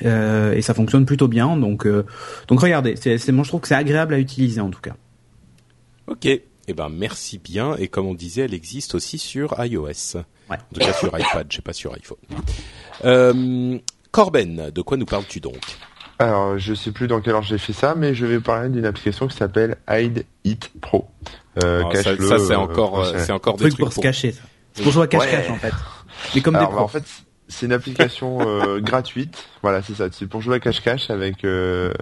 Euh, 0.05 0.53
et 0.53 0.63
ça 0.63 0.75
fonctionne 0.75 1.07
plutôt 1.07 1.29
bien. 1.29 1.57
Donc, 1.57 1.87
euh, 1.87 2.07
donc 2.49 2.61
regardez, 2.61 2.97
c'est, 2.97 3.33
moi 3.33 3.45
je 3.45 3.49
trouve 3.49 3.61
que 3.61 3.69
c'est 3.69 3.75
agréable 3.75 4.15
à 4.15 4.19
utiliser 4.19 4.61
en 4.61 4.71
tout 4.71 4.81
cas. 4.81 4.95
Ok, 6.07 6.27
eh 6.27 6.75
ben 6.75 6.89
merci 6.89 7.39
bien. 7.39 7.77
Et 7.77 7.89
comme 7.89 8.07
on 8.07 8.15
disait, 8.15 8.43
elle 8.43 8.55
existe 8.55 8.95
aussi 8.95 9.19
sur 9.19 9.55
iOS. 9.59 9.85
Ouais. 10.49 10.57
En 10.57 10.75
tout 10.75 10.81
cas 10.81 10.93
sur 10.93 11.09
iPad, 11.19 11.47
je 11.49 11.57
sais 11.57 11.63
pas 11.63 11.73
sur 11.73 11.93
iPhone. 11.95 12.19
Euh, 13.05 13.79
Corben, 14.11 14.71
de 14.71 14.83
quoi 14.83 14.97
nous 14.97 15.07
parles-tu 15.07 15.41
donc? 15.41 15.61
Alors, 16.19 16.59
je 16.59 16.75
sais 16.75 16.93
plus 16.93 17.07
dans 17.07 17.23
quel 17.23 17.33
ordre 17.33 17.47
j'ai 17.47 17.57
fait 17.57 17.73
ça, 17.73 17.95
mais 17.95 18.15
je 18.15 18.27
vais 18.27 18.41
parler 18.41 18.69
d'une 18.69 18.85
application 18.85 19.27
qui 19.27 19.37
s'appelle 19.37 19.79
Hide 19.89 20.27
It 20.45 20.71
Pro. 20.81 21.09
Euh, 21.65 21.83
ah, 21.91 21.95
ça, 21.95 22.17
ça 22.17 22.39
c'est 22.39 22.55
encore, 22.55 23.07
c'est 23.07 23.33
encore 23.33 23.57
des 23.57 23.71
trucs 23.71 23.79
pour, 23.79 23.93
se 23.93 24.01
cacher. 24.01 24.35
C'est 24.75 24.83
pour 24.83 24.93
jouer 24.93 25.05
à 25.05 25.07
cache-cache 25.07 25.51
en 25.51 25.57
fait. 25.57 25.73
Mais 26.35 26.43
comme 26.43 26.59
des 26.59 26.67
pros. 26.67 26.79
en 26.79 26.89
fait, 26.89 27.05
c'est 27.51 27.67
une 27.67 27.73
application 27.73 28.39
euh, 28.41 28.81
gratuite. 28.81 29.49
Voilà, 29.63 29.83
c'est 29.83 29.95
ça. 29.95 30.07
C'est 30.11 30.27
pour 30.27 30.41
jouer 30.41 30.57
à 30.57 30.61
cache-cache 30.61 31.11
avec, 31.11 31.45
euh, 31.45 31.93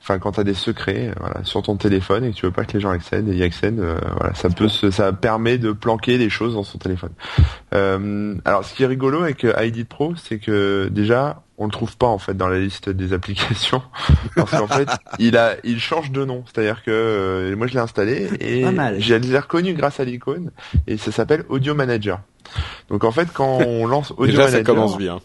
enfin, 0.00 0.18
quand 0.18 0.32
t'as 0.32 0.44
des 0.44 0.54
secrets, 0.54 1.12
voilà, 1.18 1.42
sur 1.44 1.62
ton 1.62 1.76
téléphone 1.76 2.24
et 2.24 2.30
que 2.30 2.36
tu 2.36 2.46
veux 2.46 2.52
pas 2.52 2.64
que 2.64 2.74
les 2.74 2.80
gens 2.80 2.90
accèdent 2.90 3.28
et 3.28 3.34
y 3.34 3.42
accèdent, 3.42 3.80
euh, 3.80 3.98
voilà, 4.16 4.34
ça 4.34 4.50
peut, 4.50 4.68
ça 4.68 5.12
permet 5.12 5.58
de 5.58 5.72
planquer 5.72 6.18
des 6.18 6.30
choses 6.30 6.54
dans 6.54 6.62
son 6.62 6.78
téléphone. 6.78 7.12
alors, 7.72 8.64
ce 8.64 8.74
qui 8.74 8.82
est 8.84 8.86
rigolo 8.86 9.22
avec 9.22 9.44
ID 9.44 9.86
Pro, 9.86 10.14
c'est 10.16 10.38
que 10.38 10.88
déjà, 10.92 11.42
on 11.60 11.66
le 11.66 11.70
trouve 11.70 11.96
pas 11.96 12.06
en 12.06 12.18
fait 12.18 12.34
dans 12.34 12.48
la 12.48 12.58
liste 12.58 12.88
des 12.88 13.12
applications. 13.12 13.82
Parce 14.34 14.50
qu'en 14.50 14.66
fait 14.66 14.88
il 15.18 15.36
a 15.36 15.56
il 15.62 15.78
change 15.78 16.10
de 16.10 16.24
nom. 16.24 16.42
C'est 16.46 16.60
à 16.60 16.64
dire 16.64 16.82
que 16.82 17.54
moi 17.56 17.66
je 17.66 17.74
l'ai 17.74 17.80
installé 17.80 18.28
et 18.40 18.64
j'ai 18.98 19.38
reconnu 19.38 19.74
grâce 19.74 20.00
à 20.00 20.04
l'icône 20.04 20.50
et 20.86 20.96
ça 20.96 21.12
s'appelle 21.12 21.44
Audio 21.48 21.74
Manager. 21.74 22.20
Donc 22.88 23.04
en 23.04 23.12
fait, 23.12 23.28
quand 23.32 23.58
on 23.58 23.86
lance 23.86 24.12
Audio 24.16 24.26
Déjà, 24.26 24.48
ça 24.48 24.62
commence 24.62 24.96
bien. 24.98 25.20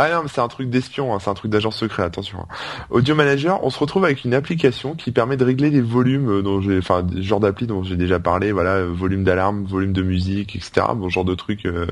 Ah 0.00 0.08
non, 0.10 0.22
mais 0.22 0.28
c'est 0.28 0.40
un 0.40 0.46
truc 0.46 0.70
d'espion, 0.70 1.12
hein, 1.12 1.18
c'est 1.18 1.28
un 1.28 1.34
truc 1.34 1.50
d'agent 1.50 1.72
secret, 1.72 2.04
attention. 2.04 2.38
Hein. 2.38 2.54
Audio 2.90 3.16
Manager, 3.16 3.64
on 3.64 3.70
se 3.70 3.80
retrouve 3.80 4.04
avec 4.04 4.24
une 4.24 4.32
application 4.32 4.94
qui 4.94 5.10
permet 5.10 5.36
de 5.36 5.44
régler 5.44 5.70
les 5.70 5.80
volumes 5.80 6.30
euh, 6.30 6.40
dont 6.40 6.60
j'ai, 6.60 6.78
enfin, 6.78 7.02
des 7.02 7.20
genres 7.20 7.40
d'appli 7.40 7.66
dont 7.66 7.82
j'ai 7.82 7.96
déjà 7.96 8.20
parlé, 8.20 8.52
voilà, 8.52 8.74
euh, 8.74 8.92
volume 8.92 9.24
d'alarme, 9.24 9.64
volume 9.64 9.92
de 9.92 10.02
musique, 10.02 10.54
etc. 10.54 10.86
Bon, 10.94 11.08
genre 11.08 11.24
de 11.24 11.34
truc, 11.34 11.66
euh, 11.66 11.88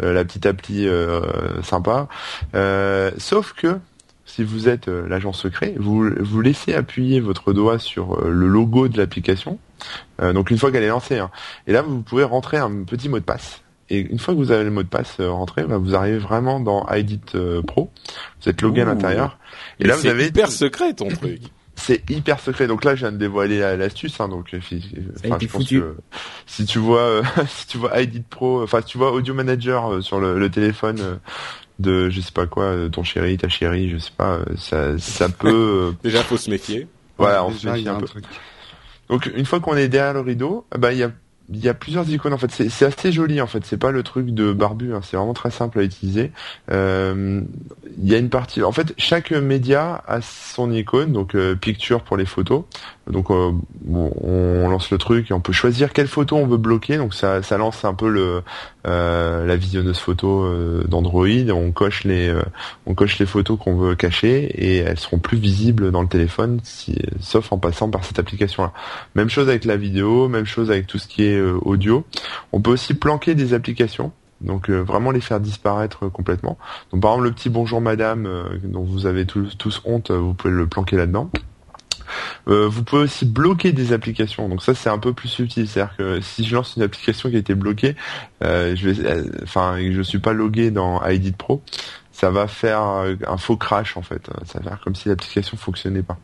la 0.00 0.24
petite 0.24 0.46
appli 0.46 0.88
sympa. 1.62 2.08
sauf 3.18 3.52
que 3.52 3.78
si 4.24 4.42
vous 4.42 4.70
êtes 4.70 4.88
l'agent 4.88 5.34
secret, 5.34 5.74
vous 5.78 6.08
vous 6.18 6.40
laissez 6.40 6.72
appuyer 6.72 7.20
votre 7.20 7.52
doigt 7.52 7.78
sur 7.78 8.24
le 8.24 8.48
logo 8.48 8.88
de 8.88 8.96
l'application. 8.96 9.58
donc 10.18 10.50
une 10.50 10.56
fois 10.56 10.72
qu'elle 10.72 10.84
est 10.84 10.88
lancée, 10.88 11.18
hein. 11.18 11.30
et 11.66 11.74
là 11.74 11.82
vous 11.82 12.00
pouvez 12.00 12.24
rentrer 12.24 12.56
un 12.56 12.84
petit 12.84 13.10
mot 13.10 13.18
de 13.18 13.24
passe. 13.24 13.60
Et 13.90 13.98
une 13.98 14.20
fois 14.20 14.34
que 14.34 14.38
vous 14.38 14.52
avez 14.52 14.62
le 14.62 14.70
mot 14.70 14.84
de 14.84 14.88
passe 14.88 15.16
euh, 15.18 15.30
rentré, 15.30 15.64
bah, 15.64 15.76
vous 15.76 15.96
arrivez 15.96 16.18
vraiment 16.18 16.60
dans 16.60 16.86
Edit 16.88 17.20
euh, 17.34 17.60
Pro. 17.60 17.90
Vous 18.40 18.48
êtes 18.48 18.62
logué 18.62 18.82
à 18.82 18.84
l'intérieur. 18.84 19.36
Et, 19.80 19.84
là, 19.84 19.96
vous 19.96 20.06
avez 20.06 20.26
hyper 20.26 20.50
secret 20.50 20.94
ton 20.94 21.08
truc. 21.08 21.40
C'est 21.74 22.08
hyper 22.08 22.38
secret. 22.38 22.66
Donc 22.66 22.84
là, 22.84 22.94
je 22.94 23.00
viens 23.00 23.12
de 23.12 23.16
dévoiler 23.16 23.58
l'astuce. 23.76 24.20
Hein, 24.20 24.28
donc, 24.28 24.54
euh, 24.54 24.58
enfin, 24.58 25.38
je 25.40 25.46
pense 25.48 25.68
que 25.68 25.96
si 26.46 26.66
tu 26.66 26.78
vois, 26.78 27.22
si 27.48 27.66
tu 27.66 27.78
vois 27.78 28.00
Edit 28.00 28.22
Pro, 28.28 28.62
enfin, 28.62 28.80
si 28.80 28.86
tu 28.86 28.98
vois 28.98 29.12
Audio 29.12 29.34
Manager 29.34 30.02
sur 30.02 30.20
le, 30.20 30.38
le 30.38 30.50
téléphone 30.50 31.18
de, 31.78 32.10
je 32.10 32.20
sais 32.20 32.32
pas 32.32 32.46
quoi, 32.46 32.74
ton 32.92 33.02
chéri, 33.02 33.38
ta 33.38 33.48
chérie, 33.48 33.88
je 33.88 33.96
sais 33.96 34.12
pas, 34.16 34.40
ça, 34.56 34.98
ça 34.98 35.28
peut. 35.38 35.94
Déjà, 36.04 36.22
faut 36.22 36.36
se 36.36 36.50
méfier. 36.50 36.86
Voilà, 37.16 37.44
on 37.44 37.50
se 37.50 37.66
méfie 37.66 37.88
un, 37.88 37.98
peu. 37.98 38.06
Donc, 39.08 39.30
une 39.34 39.46
fois 39.46 39.58
qu'on 39.58 39.76
est 39.76 39.88
derrière 39.88 40.14
le 40.14 40.20
rideau, 40.20 40.66
bah, 40.78 40.92
il 40.92 40.98
y 40.98 41.02
a 41.02 41.10
il 41.52 41.64
y 41.64 41.68
a 41.68 41.74
plusieurs 41.74 42.08
icônes 42.08 42.32
en 42.32 42.38
fait. 42.38 42.50
C'est 42.50 42.84
assez 42.84 43.12
joli 43.12 43.40
en 43.40 43.46
fait. 43.46 43.64
C'est 43.64 43.76
pas 43.76 43.90
le 43.90 44.02
truc 44.02 44.30
de 44.30 44.52
barbu. 44.52 44.94
Hein. 44.94 45.00
C'est 45.02 45.16
vraiment 45.16 45.34
très 45.34 45.50
simple 45.50 45.80
à 45.80 45.82
utiliser. 45.82 46.30
Euh, 46.70 47.42
il 47.98 48.08
y 48.08 48.14
a 48.14 48.18
une 48.18 48.28
partie. 48.28 48.62
En 48.62 48.72
fait, 48.72 48.94
chaque 48.96 49.32
média 49.32 50.02
a 50.06 50.20
son 50.20 50.70
icône. 50.72 51.12
Donc 51.12 51.34
euh, 51.34 51.56
picture 51.56 52.02
pour 52.02 52.16
les 52.16 52.24
photos. 52.24 52.64
Donc 53.08 53.30
euh, 53.30 53.52
on 53.88 54.68
lance 54.68 54.90
le 54.90 54.98
truc 54.98 55.30
et 55.30 55.34
on 55.34 55.40
peut 55.40 55.52
choisir 55.52 55.92
quelle 55.92 56.06
photo 56.06 56.36
on 56.36 56.46
veut 56.46 56.56
bloquer. 56.56 56.96
Donc 56.96 57.14
ça, 57.14 57.42
ça 57.42 57.58
lance 57.58 57.84
un 57.84 57.94
peu 57.94 58.08
le 58.08 58.42
euh, 58.86 59.46
la 59.46 59.56
visionneuse 59.56 59.98
photo 59.98 60.42
euh, 60.42 60.84
d'Android. 60.86 61.50
On 61.52 61.72
coche 61.72 62.04
les 62.04 62.34
on 62.86 62.94
coche 62.94 63.18
les 63.18 63.26
photos 63.26 63.58
qu'on 63.58 63.76
veut 63.76 63.94
cacher 63.94 64.44
et 64.44 64.78
elles 64.78 64.98
seront 64.98 65.18
plus 65.18 65.38
visibles 65.38 65.90
dans 65.90 66.02
le 66.02 66.08
téléphone, 66.08 66.60
sauf 67.20 67.52
en 67.52 67.58
passant 67.58 67.90
par 67.90 68.04
cette 68.04 68.18
application-là. 68.18 68.72
Même 69.14 69.28
chose 69.28 69.48
avec 69.48 69.64
la 69.64 69.76
vidéo, 69.76 70.28
même 70.28 70.46
chose 70.46 70.70
avec 70.70 70.86
tout 70.86 70.98
ce 70.98 71.06
qui 71.06 71.24
est 71.24 71.40
audio. 71.40 72.04
On 72.52 72.60
peut 72.60 72.70
aussi 72.70 72.94
planquer 72.94 73.34
des 73.34 73.54
applications. 73.54 74.12
Donc 74.40 74.70
vraiment 74.70 75.10
les 75.10 75.20
faire 75.20 75.38
disparaître 75.38 76.08
complètement. 76.08 76.56
Donc 76.92 77.02
par 77.02 77.12
exemple 77.12 77.28
le 77.28 77.34
petit 77.34 77.50
bonjour 77.50 77.82
madame 77.82 78.26
dont 78.64 78.82
vous 78.82 79.04
avez 79.04 79.26
tous 79.26 79.82
honte, 79.84 80.10
vous 80.10 80.32
pouvez 80.32 80.54
le 80.54 80.66
planquer 80.66 80.96
là-dedans. 80.96 81.30
Euh, 82.48 82.68
vous 82.68 82.82
pouvez 82.82 83.02
aussi 83.02 83.24
bloquer 83.24 83.72
des 83.72 83.92
applications. 83.92 84.48
Donc 84.48 84.62
ça 84.62 84.74
c'est 84.74 84.90
un 84.90 84.98
peu 84.98 85.12
plus 85.12 85.28
subtil, 85.28 85.68
c'est-à-dire 85.68 85.96
que 85.96 86.20
si 86.20 86.44
je 86.44 86.54
lance 86.54 86.76
une 86.76 86.82
application 86.82 87.30
qui 87.30 87.36
a 87.36 87.38
été 87.38 87.54
bloquée, 87.54 87.96
euh, 88.42 88.74
je 88.76 88.88
vais, 88.88 89.06
euh, 89.06 90.02
suis 90.02 90.18
pas 90.18 90.32
logué 90.32 90.70
dans 90.70 91.04
Edit 91.04 91.32
Pro, 91.32 91.62
ça 92.12 92.30
va 92.30 92.46
faire 92.48 92.80
un 92.80 93.36
faux 93.38 93.56
crash 93.56 93.96
en 93.96 94.02
fait. 94.02 94.28
Ça 94.46 94.60
va 94.60 94.70
faire 94.70 94.80
comme 94.80 94.94
si 94.94 95.08
l'application 95.08 95.56
fonctionnait 95.56 96.02
pas. 96.02 96.18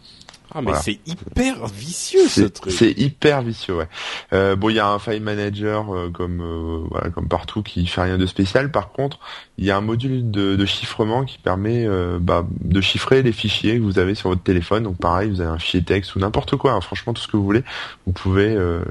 Ah 0.54 0.62
mais 0.62 0.72
c'est 0.74 1.00
hyper 1.06 1.66
vicieux 1.66 2.28
ce 2.28 2.42
truc. 2.42 2.72
C'est 2.72 2.92
hyper 2.92 3.42
vicieux 3.42 3.74
ouais. 3.76 3.88
Euh, 4.32 4.54
bon 4.54 4.70
il 4.70 4.76
y 4.76 4.78
a 4.78 4.88
un 4.88 4.98
file 4.98 5.22
manager 5.22 5.94
euh, 5.94 6.08
comme 6.10 6.40
euh, 6.40 6.86
voilà 6.90 7.10
comme 7.10 7.26
partout 7.26 7.62
qui 7.62 7.86
fait 7.86 8.02
rien 8.02 8.16
de 8.16 8.26
spécial. 8.26 8.70
Par 8.70 8.90
contre 8.90 9.18
il 9.58 9.64
y 9.64 9.70
a 9.70 9.76
un 9.76 9.80
module 9.80 10.30
de, 10.30 10.54
de 10.54 10.66
chiffrement 10.66 11.24
qui 11.24 11.38
permet 11.38 11.86
bah, 12.20 12.46
de 12.60 12.80
chiffrer 12.80 13.22
les 13.22 13.32
fichiers 13.32 13.78
que 13.78 13.82
vous 13.82 13.98
avez 13.98 14.14
sur 14.14 14.28
votre 14.28 14.42
téléphone. 14.42 14.84
Donc 14.84 14.98
pareil 14.98 15.30
vous 15.30 15.40
avez 15.40 15.50
un 15.50 15.58
fichier 15.58 15.82
texte 15.82 16.14
ou 16.14 16.20
n'importe 16.20 16.56
quoi. 16.56 16.72
Hein, 16.72 16.80
franchement 16.80 17.12
tout 17.12 17.22
ce 17.22 17.28
que 17.28 17.36
vous 17.36 17.44
voulez 17.44 17.64
vous 18.06 18.12
pouvez 18.12 18.54
le, 18.54 18.82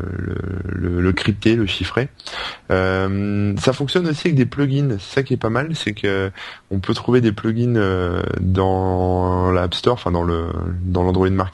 le, 0.66 1.01
le, 1.01 1.14
crypter, 1.14 1.56
le 1.56 1.66
chiffrer. 1.68 2.10
ça 2.70 3.74
fonctionne 3.74 4.08
aussi 4.08 4.28
avec 4.28 4.36
des 4.36 4.45
plugins. 4.45 4.97
C'est 4.99 5.16
ça 5.16 5.24
qui 5.24 5.34
est 5.34 5.38
pas 5.38 5.49
mal, 5.49 5.76
c'est 5.76 5.93
que 5.93 6.32
on 6.70 6.80
peut 6.80 6.93
trouver 6.93 7.22
des 7.22 7.32
plugins 7.32 8.22
dans 8.41 9.51
l'App 9.51 9.74
Store, 9.74 9.93
enfin 9.93 10.12
dans 10.12 10.24
le 10.24 10.47
dans 10.84 11.03
l'Android 11.03 11.30
Market 11.30 11.45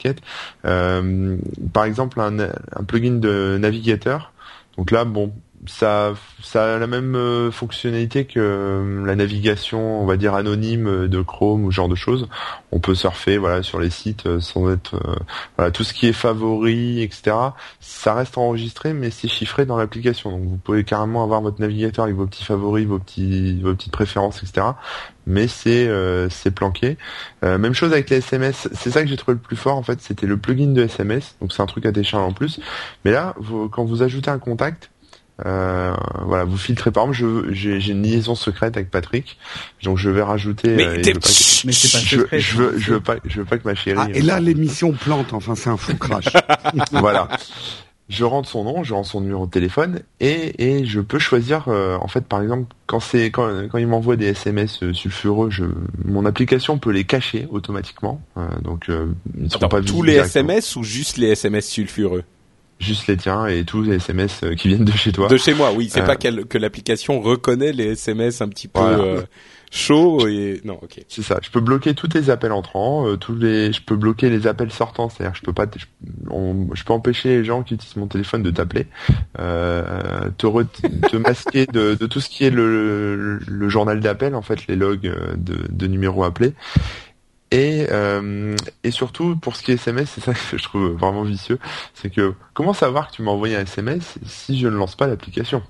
euh, 0.64 1.36
par 1.72 1.84
exemple, 1.84 2.20
un, 2.20 2.38
un 2.38 2.84
plugin 2.86 3.18
de 3.18 3.58
navigateur. 3.60 4.32
Donc 4.76 4.90
là, 4.90 5.04
bon, 5.04 5.32
ça, 5.66 6.14
ça 6.42 6.74
a 6.74 6.78
la 6.78 6.86
même 6.86 7.14
euh, 7.14 7.50
fonctionnalité 7.50 8.24
que 8.24 8.40
euh, 8.40 9.06
la 9.06 9.14
navigation, 9.14 10.02
on 10.02 10.06
va 10.06 10.16
dire 10.16 10.34
anonyme 10.34 11.06
de 11.06 11.22
Chrome 11.22 11.64
ou 11.64 11.70
genre 11.70 11.88
de 11.88 11.94
choses. 11.94 12.28
On 12.72 12.80
peut 12.80 12.94
surfer, 12.94 13.38
voilà, 13.38 13.62
sur 13.62 13.78
les 13.78 13.90
sites 13.90 14.40
sans 14.40 14.70
être, 14.72 14.98
voilà, 15.56 15.70
tout 15.70 15.84
ce 15.84 15.92
qui 15.92 16.06
est 16.06 16.12
favori, 16.12 17.02
etc. 17.02 17.36
Ça 17.80 18.14
reste 18.14 18.38
enregistré, 18.38 18.92
mais 18.92 19.10
c'est 19.10 19.28
chiffré 19.28 19.66
dans 19.66 19.76
l'application. 19.76 20.30
Donc 20.30 20.42
vous 20.44 20.56
pouvez 20.56 20.84
carrément 20.84 21.22
avoir 21.22 21.42
votre 21.42 21.60
navigateur 21.60 22.04
avec 22.04 22.16
vos 22.16 22.26
petits 22.26 22.44
favoris, 22.44 22.86
vos 22.86 22.98
petits, 22.98 23.60
vos 23.60 23.74
petites 23.74 23.92
préférences, 23.92 24.42
etc 24.42 24.72
mais 25.26 25.48
c'est 25.48 25.86
euh, 25.88 26.28
c'est 26.28 26.50
planqué. 26.50 26.96
Euh, 27.44 27.58
même 27.58 27.74
chose 27.74 27.92
avec 27.92 28.10
les 28.10 28.16
SMS, 28.16 28.68
c'est 28.72 28.90
ça 28.90 29.02
que 29.02 29.08
j'ai 29.08 29.16
trouvé 29.16 29.34
le 29.34 29.40
plus 29.40 29.56
fort 29.56 29.76
en 29.76 29.82
fait, 29.82 30.00
c'était 30.00 30.26
le 30.26 30.36
plugin 30.36 30.72
de 30.72 30.82
SMS, 30.82 31.36
donc 31.40 31.52
c'est 31.52 31.62
un 31.62 31.66
truc 31.66 31.86
à 31.86 31.92
télécharger 31.92 32.26
en 32.26 32.32
plus. 32.32 32.60
Mais 33.04 33.12
là, 33.12 33.34
quand 33.70 33.84
vous 33.84 34.02
ajoutez 34.02 34.30
un 34.30 34.38
contact, 34.38 34.90
euh, 35.46 35.94
voilà, 36.24 36.44
vous 36.44 36.56
filtrez 36.56 36.90
par 36.90 37.08
exemple, 37.08 37.52
j'ai 37.52 37.90
une 37.90 38.02
liaison 38.02 38.34
secrète 38.34 38.76
avec 38.76 38.90
Patrick, 38.90 39.38
donc 39.82 39.98
je 39.98 40.10
vais 40.10 40.22
rajouter. 40.22 40.74
Mais, 40.76 40.86
euh, 40.86 41.02
c'est 41.02 41.12
pas 41.14 41.28
secret. 41.28 42.40
Je, 42.40 42.56
veux, 42.56 42.78
je 42.78 42.92
veux 42.92 43.00
pas, 43.00 43.16
je 43.24 43.38
veux 43.38 43.44
pas 43.44 43.58
que 43.58 43.66
ma 43.66 43.74
chérie. 43.74 43.98
Ah, 44.00 44.08
et 44.12 44.22
là, 44.22 44.40
l'émission 44.40 44.92
plante. 44.92 45.32
Enfin, 45.32 45.54
c'est 45.54 45.70
un 45.70 45.76
fou 45.76 45.96
crash. 45.96 46.26
voilà 46.92 47.28
je 48.12 48.24
rentre 48.24 48.48
son 48.48 48.64
nom, 48.64 48.84
je 48.84 48.92
rentre 48.92 49.08
son 49.08 49.20
numéro 49.22 49.46
de 49.46 49.50
téléphone 49.50 50.00
et, 50.20 50.62
et 50.62 50.84
je 50.84 51.00
peux 51.00 51.18
choisir 51.18 51.64
euh, 51.68 51.96
en 51.98 52.08
fait 52.08 52.26
par 52.26 52.42
exemple 52.42 52.74
quand 52.86 53.00
c'est 53.00 53.26
quand, 53.26 53.68
quand 53.70 53.78
il 53.78 53.86
m'envoie 53.86 54.16
des 54.16 54.26
SMS 54.26 54.82
euh, 54.82 54.92
sulfureux, 54.92 55.50
je, 55.50 55.64
mon 56.04 56.26
application 56.26 56.78
peut 56.78 56.90
les 56.90 57.04
cacher 57.04 57.48
automatiquement. 57.50 58.20
Euh, 58.36 58.46
donc 58.62 58.90
ils 59.38 59.50
seront 59.50 59.68
pas 59.68 59.80
tous 59.80 60.02
les 60.02 60.14
SMS 60.14 60.76
ou 60.76 60.82
juste 60.82 61.16
les 61.16 61.28
SMS 61.28 61.66
sulfureux? 61.66 62.24
Juste 62.82 63.06
les 63.06 63.16
tiens 63.16 63.46
et 63.46 63.64
tous 63.64 63.82
les 63.82 63.96
SMS 63.96 64.42
qui 64.58 64.68
viennent 64.68 64.84
de 64.84 64.92
chez 64.92 65.12
toi. 65.12 65.28
De 65.28 65.36
chez 65.36 65.54
moi, 65.54 65.72
oui. 65.72 65.88
C'est 65.90 66.04
pas 66.04 66.16
que 66.16 66.58
l'application 66.58 67.20
reconnaît 67.20 67.72
les 67.72 67.92
SMS 67.92 68.42
un 68.42 68.48
petit 68.48 68.68
peu 68.68 69.22
chaud 69.72 70.28
et 70.28 70.60
non 70.64 70.78
ok. 70.82 71.00
C'est 71.08 71.22
ça. 71.22 71.38
Je 71.42 71.50
peux 71.50 71.60
bloquer 71.60 71.94
tous 71.94 72.08
les 72.14 72.30
appels 72.30 72.52
entrants 72.52 73.08
euh, 73.08 73.16
tous 73.16 73.34
les 73.34 73.72
je 73.72 73.80
peux 73.82 73.96
bloquer 73.96 74.28
les 74.28 74.46
appels 74.46 74.70
sortants. 74.70 75.08
C'est-à-dire 75.08 75.34
je 75.34 75.42
peux 75.42 75.54
pas 75.54 75.64
je, 75.74 75.86
je, 76.74 76.84
peux 76.84 76.92
empêcher 76.92 77.30
les 77.30 77.44
gens 77.44 77.62
qui 77.62 77.74
utilisent 77.74 77.96
mon 77.96 78.06
téléphone 78.06 78.42
de 78.42 78.50
t'appeler 78.50 78.86
euh, 79.40 80.28
te, 80.36 80.46
te 81.08 81.16
masquer 81.16 81.66
de, 81.66 81.94
de, 81.94 82.06
tout 82.06 82.20
ce 82.20 82.28
qui 82.28 82.44
est 82.44 82.50
le, 82.50 83.38
le 83.38 83.68
journal 83.68 84.00
d'appel 84.00 84.34
en 84.34 84.42
fait 84.42 84.66
les 84.66 84.76
logs 84.76 85.06
euh, 85.06 85.34
de, 85.36 85.56
de 85.70 85.86
numéros 85.86 86.22
appelés 86.22 86.52
et, 87.52 87.86
euh, 87.90 88.56
et 88.82 88.90
surtout, 88.90 89.36
pour 89.36 89.56
ce 89.56 89.62
qui 89.62 89.72
est 89.72 89.74
SMS, 89.74 90.10
c'est 90.14 90.22
ça 90.22 90.32
que 90.32 90.56
je 90.56 90.62
trouve 90.62 90.92
vraiment 90.92 91.22
vicieux, 91.22 91.58
c'est 91.92 92.08
que 92.08 92.32
comment 92.54 92.72
savoir 92.72 93.10
que 93.10 93.16
tu 93.16 93.22
m'as 93.22 93.30
envoyé 93.30 93.56
un 93.56 93.62
SMS 93.62 94.18
si 94.24 94.58
je 94.58 94.68
ne 94.68 94.76
lance 94.76 94.96
pas 94.96 95.06
l'application? 95.06 95.62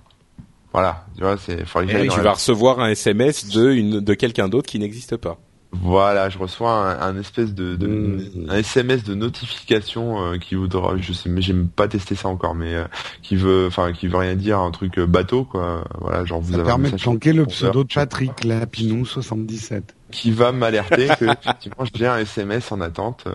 Voilà, 0.73 1.05
tu 1.17 1.23
vois, 1.23 1.37
c'est. 1.37 1.59
Eh 1.61 2.09
tu 2.09 2.21
vas 2.21 2.33
recevoir 2.33 2.79
un 2.79 2.89
SMS 2.89 3.49
de 3.49 3.73
une 3.73 4.01
de 4.01 4.15
quelqu'un 4.15 4.49
d'autre 4.49 4.71
qui 4.71 4.79
n'existe 4.79 5.17
pas. 5.17 5.39
Voilà, 5.73 6.29
je 6.29 6.39
reçois 6.39 7.03
un, 7.03 7.19
espèce 7.19 7.55
de, 7.55 7.77
mmh. 7.87 8.51
un 8.51 8.59
SMS 8.59 9.05
de 9.05 9.15
notification 9.15 10.39
qui 10.39 10.55
voudra, 10.55 10.99
je 10.99 11.15
sais, 11.15 11.31
mais 11.31 11.41
j'ai 11.41 11.55
pas 11.55 11.89
testé 11.89 12.15
ça 12.15 12.29
encore, 12.29 12.55
mais 12.55 12.75
qui 13.23 13.37
veut, 13.37 13.69
enfin, 13.69 13.95
qui 13.95 14.07
veut 14.07 14.19
rien 14.19 14.37
dire, 14.37 14.59
un 14.59 14.71
truc 14.71 15.01
bateau, 15.01 15.45
quoi. 15.45 15.85
Voilà, 15.99 16.27
genre 16.27 16.43
vous 16.43 16.53
ça 16.53 16.63
permet 16.63 16.91
de 16.91 16.97
planquer 16.97 17.33
le 17.33 17.47
pseudo 17.47 17.85
de 17.85 17.93
Patrick, 17.93 18.45
Lapinou 18.45 19.07
77 19.07 19.95
qui 20.13 20.31
va 20.31 20.53
m'alerter 20.53 21.09
que 21.19 21.25
effectivement 21.41 21.85
j'ai 21.93 22.07
un 22.07 22.19
SMS 22.19 22.71
en 22.71 22.81
attente 22.81 23.25
euh, 23.27 23.35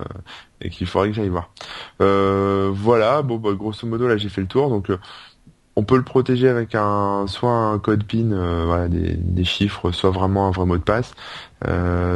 et 0.61 0.69
qu'il 0.69 0.87
faudrait 0.87 1.09
que 1.09 1.15
j'aille 1.15 1.29
voir. 1.29 1.49
Euh, 2.01 2.71
voilà, 2.73 3.21
bon 3.21 3.37
bah, 3.37 3.51
grosso 3.53 3.85
modo 3.85 4.07
là 4.07 4.15
j'ai 4.15 4.29
fait 4.29 4.41
le 4.41 4.47
tour 4.47 4.69
donc 4.69 4.89
euh, 4.89 4.97
on 5.75 5.83
peut 5.83 5.97
le 5.97 6.03
protéger 6.03 6.47
avec 6.47 6.73
un 6.73 7.25
soit 7.27 7.51
un 7.51 7.77
code 7.77 8.03
PIN, 8.03 8.29
voilà 8.65 8.87
des, 8.87 9.13
des, 9.13 9.43
chiffres, 9.43 9.91
soit 9.91 10.09
vraiment 10.09 10.47
un 10.47 10.51
vrai 10.51 10.65
mot 10.65 10.77
de 10.77 10.81
passe. 10.81 11.13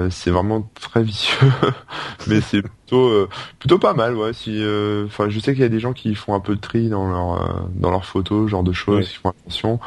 c'est 0.09 0.31
vraiment 0.31 0.67
très 0.81 1.03
vicieux, 1.03 1.51
mais 2.27 2.41
c'est 2.41 2.63
plutôt 2.63 3.27
plutôt 3.59 3.77
pas 3.77 3.93
mal. 3.93 4.15
Ouais, 4.15 4.33
si, 4.33 4.59
enfin, 5.05 5.29
je 5.29 5.39
sais 5.39 5.53
qu'il 5.53 5.61
y 5.61 5.65
a 5.65 5.69
des 5.69 5.79
gens 5.79 5.93
qui 5.93 6.15
font 6.15 6.33
un 6.33 6.39
peu 6.39 6.55
de 6.55 6.59
tri 6.59 6.89
dans 6.89 7.07
leur 7.07 7.67
dans 7.75 7.91
leurs 7.91 8.05
photos, 8.05 8.49
genre 8.49 8.63
de 8.63 8.73
choses, 8.73 9.07
qui 9.07 9.17
font 9.17 9.29
attention. 9.29 9.79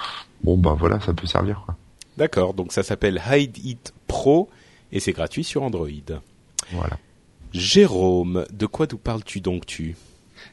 Bon 0.45 0.57
bah 0.57 0.77
voilà, 0.79 1.01
ça 1.01 1.13
peut 1.13 1.27
servir 1.27 1.63
quoi. 1.67 1.75
D'accord, 2.17 2.55
donc 2.55 2.73
ça 2.73 2.83
s'appelle 2.83 3.21
Hide 3.29 3.59
It 3.65 3.93
Pro 4.07 4.49
et 4.95 5.01
c'est 5.01 5.13
gratuit 5.13 5.45
sur 5.45 5.63
Android. 5.63 5.89
Voilà. 6.73 6.99
Jérôme, 7.53 8.47
de 8.53 8.65
quoi 8.67 8.87
nous 8.91 8.97
parles-tu 8.97 9.41
donc 9.41 9.67
tu? 9.67 9.97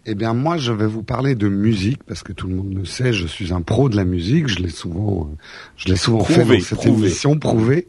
Eh 0.06 0.16
bien, 0.16 0.34
moi, 0.34 0.58
je 0.58 0.72
vais 0.72 0.88
vous 0.88 1.04
parler 1.04 1.36
de 1.36 1.48
musique 1.48 2.04
parce 2.04 2.24
que 2.24 2.34
tout 2.34 2.48
le 2.48 2.56
monde 2.56 2.74
le 2.74 2.86
sait. 2.86 3.14
Je 3.14 3.28
suis 3.28 3.54
un 3.54 3.62
pro 3.62 3.88
de 3.88 3.96
la 3.96 4.06
musique. 4.06 4.48
Je 4.48 4.60
l'ai 4.60 4.70
souvent, 4.70 5.30
je 5.78 5.90
l'ai 5.90 5.96
souvent 5.96 6.24
fait 6.24 6.44
dans 6.44 6.60
cette 6.60 6.86
émission, 6.86 7.38
prouvé. 7.38 7.88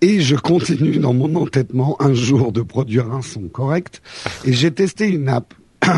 Et 0.00 0.20
je 0.20 0.36
continue 0.36 0.98
dans 0.98 1.14
mon 1.14 1.34
entêtement 1.36 2.00
un 2.02 2.12
jour 2.12 2.52
de 2.52 2.60
produire 2.60 3.12
un 3.12 3.22
son 3.22 3.48
correct. 3.48 4.02
Et 4.44 4.52
j'ai 4.52 4.72
testé 4.72 5.08
une 5.08 5.28
app 5.28 5.54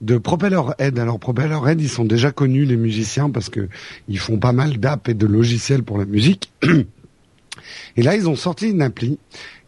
de 0.00 0.18
Propellerhead. 0.18 0.98
Alors 0.98 1.20
Propellerhead, 1.20 1.80
ils 1.80 1.88
sont 1.88 2.04
déjà 2.04 2.32
connus 2.32 2.64
les 2.64 2.76
musiciens 2.76 3.30
parce 3.30 3.50
que 3.50 3.68
ils 4.08 4.18
font 4.18 4.38
pas 4.38 4.52
mal 4.52 4.78
d'apps 4.78 5.08
et 5.10 5.14
de 5.14 5.26
logiciels 5.26 5.84
pour 5.84 5.98
la 5.98 6.06
musique. 6.06 6.52
Et 7.96 8.02
là, 8.02 8.14
ils 8.14 8.28
ont 8.28 8.36
sorti 8.36 8.70
une 8.70 8.82
appli 8.82 9.18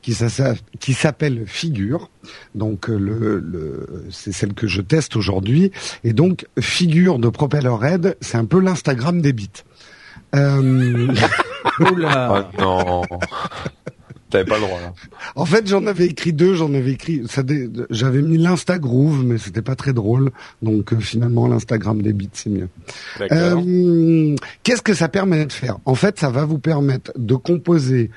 qui, 0.02 0.94
s'appelle 0.94 1.44
Figure. 1.46 2.10
Donc 2.54 2.88
euh, 2.88 2.96
le, 2.96 4.06
c'est 4.10 4.32
celle 4.32 4.54
que 4.54 4.66
je 4.66 4.80
teste 4.80 5.16
aujourd'hui. 5.16 5.72
Et 6.04 6.12
donc 6.12 6.46
Figure 6.60 7.18
de 7.18 7.28
Propellerhead, 7.28 8.16
c'est 8.20 8.36
un 8.36 8.44
peu 8.44 8.60
l'Instagram 8.60 9.20
des 9.20 9.32
beats. 9.32 9.64
Euh... 10.34 11.08
Oula. 11.80 12.50
Oh 12.58 12.60
non. 12.60 13.02
T'avais 14.30 14.44
pas 14.44 14.56
le 14.56 14.62
droit 14.62 14.80
là. 14.80 14.92
En 15.36 15.44
fait, 15.44 15.68
j'en 15.68 15.86
avais 15.86 16.06
écrit 16.06 16.32
deux, 16.32 16.54
j'en 16.54 16.72
avais 16.74 16.92
écrit. 16.92 17.22
J'avais 17.90 18.22
mis 18.22 18.38
l'Instagroove, 18.38 19.24
mais 19.24 19.38
c'était 19.38 19.62
pas 19.62 19.76
très 19.76 19.92
drôle. 19.92 20.30
Donc 20.62 20.92
euh, 20.92 20.98
finalement, 20.98 21.46
l'Instagram 21.46 22.02
des 22.02 22.12
beats, 22.12 22.26
c'est 22.32 22.50
mieux. 22.50 22.68
Euh, 23.30 24.34
Qu'est-ce 24.62 24.82
que 24.82 24.94
ça 24.94 25.08
permet 25.08 25.46
de 25.46 25.52
faire? 25.52 25.78
En 25.84 25.94
fait, 25.94 26.18
ça 26.18 26.30
va 26.30 26.44
vous 26.44 26.58
permettre 26.58 27.12
de 27.16 27.34
composer 27.34 28.10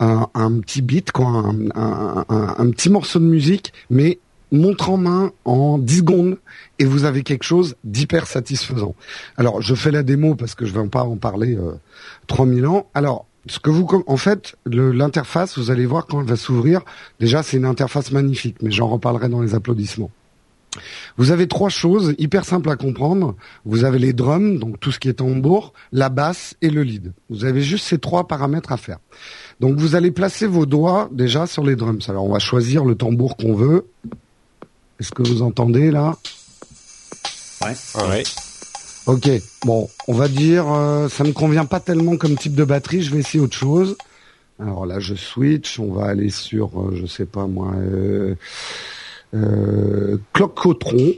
un, 0.00 0.28
un 0.34 0.60
petit 0.60 0.82
beat, 0.82 1.12
quoi, 1.12 1.26
un, 1.26 1.70
un, 1.74 2.24
un, 2.58 2.70
petit 2.70 2.90
morceau 2.90 3.18
de 3.18 3.24
musique, 3.24 3.72
mais 3.90 4.18
montre 4.52 4.90
en 4.90 4.96
main 4.96 5.32
en 5.44 5.78
10 5.78 5.98
secondes 5.98 6.38
et 6.78 6.84
vous 6.84 7.04
avez 7.04 7.22
quelque 7.22 7.44
chose 7.44 7.76
d'hyper 7.84 8.26
satisfaisant. 8.26 8.94
Alors, 9.36 9.62
je 9.62 9.74
fais 9.74 9.90
la 9.90 10.02
démo 10.02 10.34
parce 10.34 10.54
que 10.54 10.66
je 10.66 10.72
vais 10.72 10.86
pas 10.88 11.02
en 11.02 11.16
parler 11.16 11.56
euh, 11.56 11.74
3000 12.26 12.66
ans. 12.66 12.86
Alors, 12.94 13.26
ce 13.46 13.58
que 13.58 13.70
vous, 13.70 13.86
en 14.06 14.16
fait, 14.16 14.56
l'interface, 14.66 15.58
vous 15.58 15.70
allez 15.70 15.86
voir 15.86 16.06
quand 16.06 16.20
elle 16.20 16.26
va 16.26 16.36
s'ouvrir. 16.36 16.80
Déjà, 17.20 17.42
c'est 17.42 17.58
une 17.58 17.66
interface 17.66 18.10
magnifique, 18.10 18.56
mais 18.62 18.70
j'en 18.70 18.88
reparlerai 18.88 19.28
dans 19.28 19.42
les 19.42 19.54
applaudissements. 19.54 20.10
Vous 21.16 21.30
avez 21.30 21.46
trois 21.46 21.68
choses 21.68 22.14
hyper 22.18 22.44
simples 22.44 22.70
à 22.70 22.76
comprendre. 22.76 23.36
Vous 23.64 23.84
avez 23.84 23.98
les 23.98 24.12
drums, 24.12 24.58
donc 24.58 24.80
tout 24.80 24.90
ce 24.90 24.98
qui 24.98 25.08
est 25.08 25.14
tambour, 25.14 25.72
la 25.92 26.08
basse 26.08 26.56
et 26.62 26.70
le 26.70 26.82
lead. 26.82 27.12
Vous 27.30 27.44
avez 27.44 27.62
juste 27.62 27.86
ces 27.86 27.98
trois 27.98 28.26
paramètres 28.26 28.72
à 28.72 28.76
faire. 28.76 28.98
Donc 29.60 29.78
vous 29.78 29.94
allez 29.94 30.10
placer 30.10 30.46
vos 30.46 30.66
doigts 30.66 31.08
déjà 31.12 31.46
sur 31.46 31.62
les 31.64 31.76
drums. 31.76 32.08
Alors 32.08 32.24
on 32.24 32.32
va 32.32 32.40
choisir 32.40 32.84
le 32.84 32.96
tambour 32.96 33.36
qu'on 33.36 33.54
veut. 33.54 33.86
Est-ce 34.98 35.12
que 35.12 35.22
vous 35.22 35.42
entendez 35.42 35.92
là? 35.92 36.16
Ouais. 37.62 37.74
Ouais. 38.08 38.22
Ok, 39.06 39.28
bon, 39.66 39.88
on 40.08 40.14
va 40.14 40.28
dire, 40.28 40.66
euh, 40.72 41.08
ça 41.08 41.24
me 41.24 41.32
convient 41.32 41.66
pas 41.66 41.78
tellement 41.78 42.16
comme 42.16 42.36
type 42.36 42.54
de 42.54 42.64
batterie, 42.64 43.02
je 43.02 43.12
vais 43.12 43.18
essayer 43.18 43.42
autre 43.42 43.56
chose. 43.56 43.96
Alors 44.58 44.86
là, 44.86 44.98
je 44.98 45.14
switch, 45.14 45.78
on 45.78 45.92
va 45.92 46.06
aller 46.06 46.30
sur, 46.30 46.80
euh, 46.80 46.94
je 46.94 47.04
sais 47.04 47.26
pas 47.26 47.46
moi, 47.46 47.72
euh, 47.76 48.34
euh, 49.34 50.16
Clocotron. 50.32 51.12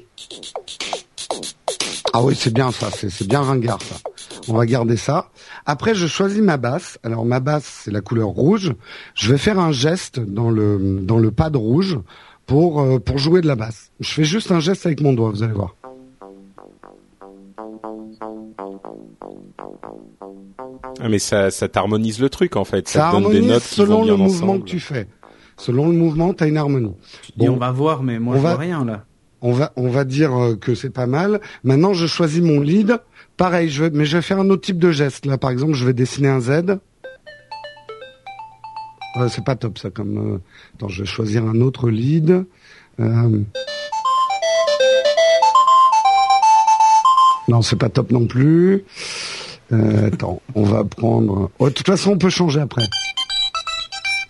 Ah 2.13 2.23
oui, 2.25 2.35
c'est 2.35 2.53
bien 2.53 2.73
ça, 2.73 2.89
c'est 2.91 3.29
bien 3.29 3.43
ringard 3.43 3.81
ça. 3.83 3.97
On 4.49 4.55
va 4.55 4.65
garder 4.65 4.97
ça. 4.97 5.31
Après, 5.67 5.95
je 5.95 6.07
choisis 6.07 6.41
ma 6.41 6.57
basse. 6.57 6.99
Alors 7.05 7.25
ma 7.25 7.41
basse, 7.41 7.83
c'est 7.85 7.91
la 7.91 8.01
couleur 8.01 8.29
rouge. 8.29 8.73
Je 9.15 9.31
vais 9.31 9.39
faire 9.39 9.59
un 9.61 9.71
geste 9.71 10.19
dans 10.19 10.51
le 10.51 11.01
dans 11.03 11.19
le 11.19 11.31
pad 11.31 11.55
rouge 11.57 11.99
pour 12.47 12.81
euh, 12.81 12.99
pour 12.99 13.19
jouer 13.19 13.43
de 13.43 13.47
la 13.47 13.55
basse. 13.55 13.91
Je 14.01 14.11
fais 14.11 14.25
juste 14.25 14.51
un 14.51 14.61
geste 14.61 14.87
avec 14.87 15.03
mon 15.03 15.13
doigt, 15.13 15.31
vous 15.31 15.43
allez 15.43 15.53
voir. 15.53 15.76
Mais 21.09 21.19
ça, 21.19 21.51
ça 21.51 21.69
t'harmonise 21.69 22.21
le 22.21 22.29
truc 22.29 22.57
en 22.57 22.65
fait. 22.65 22.89
Ça, 22.89 23.11
ça 23.11 23.13
donne 23.13 23.31
des 23.31 23.43
notes 23.43 23.63
selon 23.63 24.05
le 24.05 24.17
mouvement 24.17 24.59
que 24.59 24.65
tu 24.65 24.81
fais. 24.81 25.07
Selon 25.57 25.89
le 25.89 25.95
mouvement, 25.95 26.35
tu 26.35 26.45
as 26.45 26.47
une 26.49 26.57
harmonie. 26.57 26.93
Bon, 27.37 27.51
on 27.51 27.57
va 27.57 27.71
voir, 27.71 28.03
mais 28.03 28.19
moi 28.19 28.37
je 28.37 28.41
vois 28.41 28.57
rien 28.57 28.85
là. 28.85 29.05
On 29.43 29.53
va, 29.53 29.73
on 29.77 29.89
va 29.89 30.05
dire 30.05 30.35
euh, 30.35 30.57
que 30.57 30.75
c'est 30.75 30.91
pas 30.91 31.07
mal. 31.07 31.41
Maintenant, 31.63 31.93
je 31.93 32.07
choisis 32.07 32.43
mon 32.43 32.61
lead. 32.61 32.99
Pareil, 33.37 33.69
je 33.69 33.85
vais, 33.85 33.91
mais 33.91 34.07
je 34.07 34.17
vais 34.17 34.23
faire 34.23 34.39
un 34.41 34.49
autre 34.49 34.63
type 34.63 34.79
de 34.79 34.91
geste. 34.91 35.27
Là, 35.27 35.39
par 35.39 35.51
exemple, 35.51 35.75
je 35.75 35.85
vais 35.85 35.93
dessiner 35.93 36.29
un 36.29 36.41
Z. 36.41 36.79
c'est 39.29 39.45
pas 39.45 39.57
top 39.57 39.79
ça 39.79 39.91
comme. 39.91 40.35
Euh, 40.35 40.39
attends, 40.75 40.89
je 40.89 41.03
vais 41.03 41.07
choisir 41.07 41.45
un 41.45 41.61
autre 41.61 41.91
lead. 41.91 42.45
Euh... 42.99 43.41
Non, 47.49 47.63
c'est 47.63 47.77
pas 47.77 47.89
top 47.89 48.11
non 48.11 48.27
plus. 48.27 48.85
Euh, 49.73 50.09
attends, 50.09 50.41
on 50.55 50.63
va 50.63 50.85
prendre. 50.85 51.51
Oh, 51.59 51.69
de 51.69 51.75
toute 51.75 51.87
façon, 51.87 52.13
on 52.13 52.19
peut 52.19 52.31
changer 52.31 52.61
après. 52.61 52.85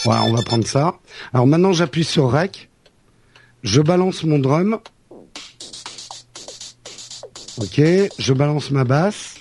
Voilà, 0.05 0.22
on 0.22 0.32
va 0.32 0.43
prendre 0.43 0.66
ça. 0.66 0.95
Alors 1.34 1.47
maintenant, 1.47 1.72
j'appuie 1.72 2.05
sur 2.05 2.30
Rec. 2.30 2.70
Je 3.62 3.80
balance 3.80 4.22
mon 4.24 4.39
drum. 4.39 4.78
Ok, 7.59 7.80
je 8.18 8.32
balance 8.32 8.70
ma 8.70 8.84
basse. 8.84 9.34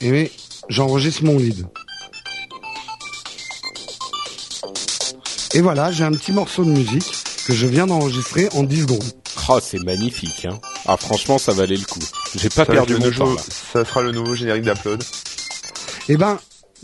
Et 0.00 0.30
j'enregistre 0.68 1.24
mon 1.24 1.38
lead. 1.38 1.66
Et 5.54 5.60
voilà, 5.60 5.90
j'ai 5.90 6.04
un 6.04 6.12
petit 6.12 6.32
morceau 6.32 6.64
de 6.64 6.70
musique 6.70 7.12
que 7.46 7.54
je 7.54 7.66
viens 7.66 7.86
d'enregistrer 7.86 8.48
en 8.54 8.62
10 8.62 8.82
secondes. 8.82 9.25
Oh, 9.48 9.58
c'est 9.62 9.78
magnifique, 9.82 10.44
hein. 10.44 10.58
Ah, 10.86 10.96
franchement, 10.96 11.38
ça 11.38 11.52
valait 11.52 11.76
le 11.76 11.84
coup. 11.84 12.00
J'ai 12.34 12.48
pas 12.48 12.66
perdu 12.66 12.96
mon 12.96 13.10
temps, 13.10 13.34
là. 13.34 13.40
Ça 13.72 13.84
sera 13.84 14.02
le 14.02 14.10
nouveau 14.10 14.34
générique 14.34 14.64
d'Upload. 14.64 15.02
Eh 16.08 16.16
ben, 16.16 16.38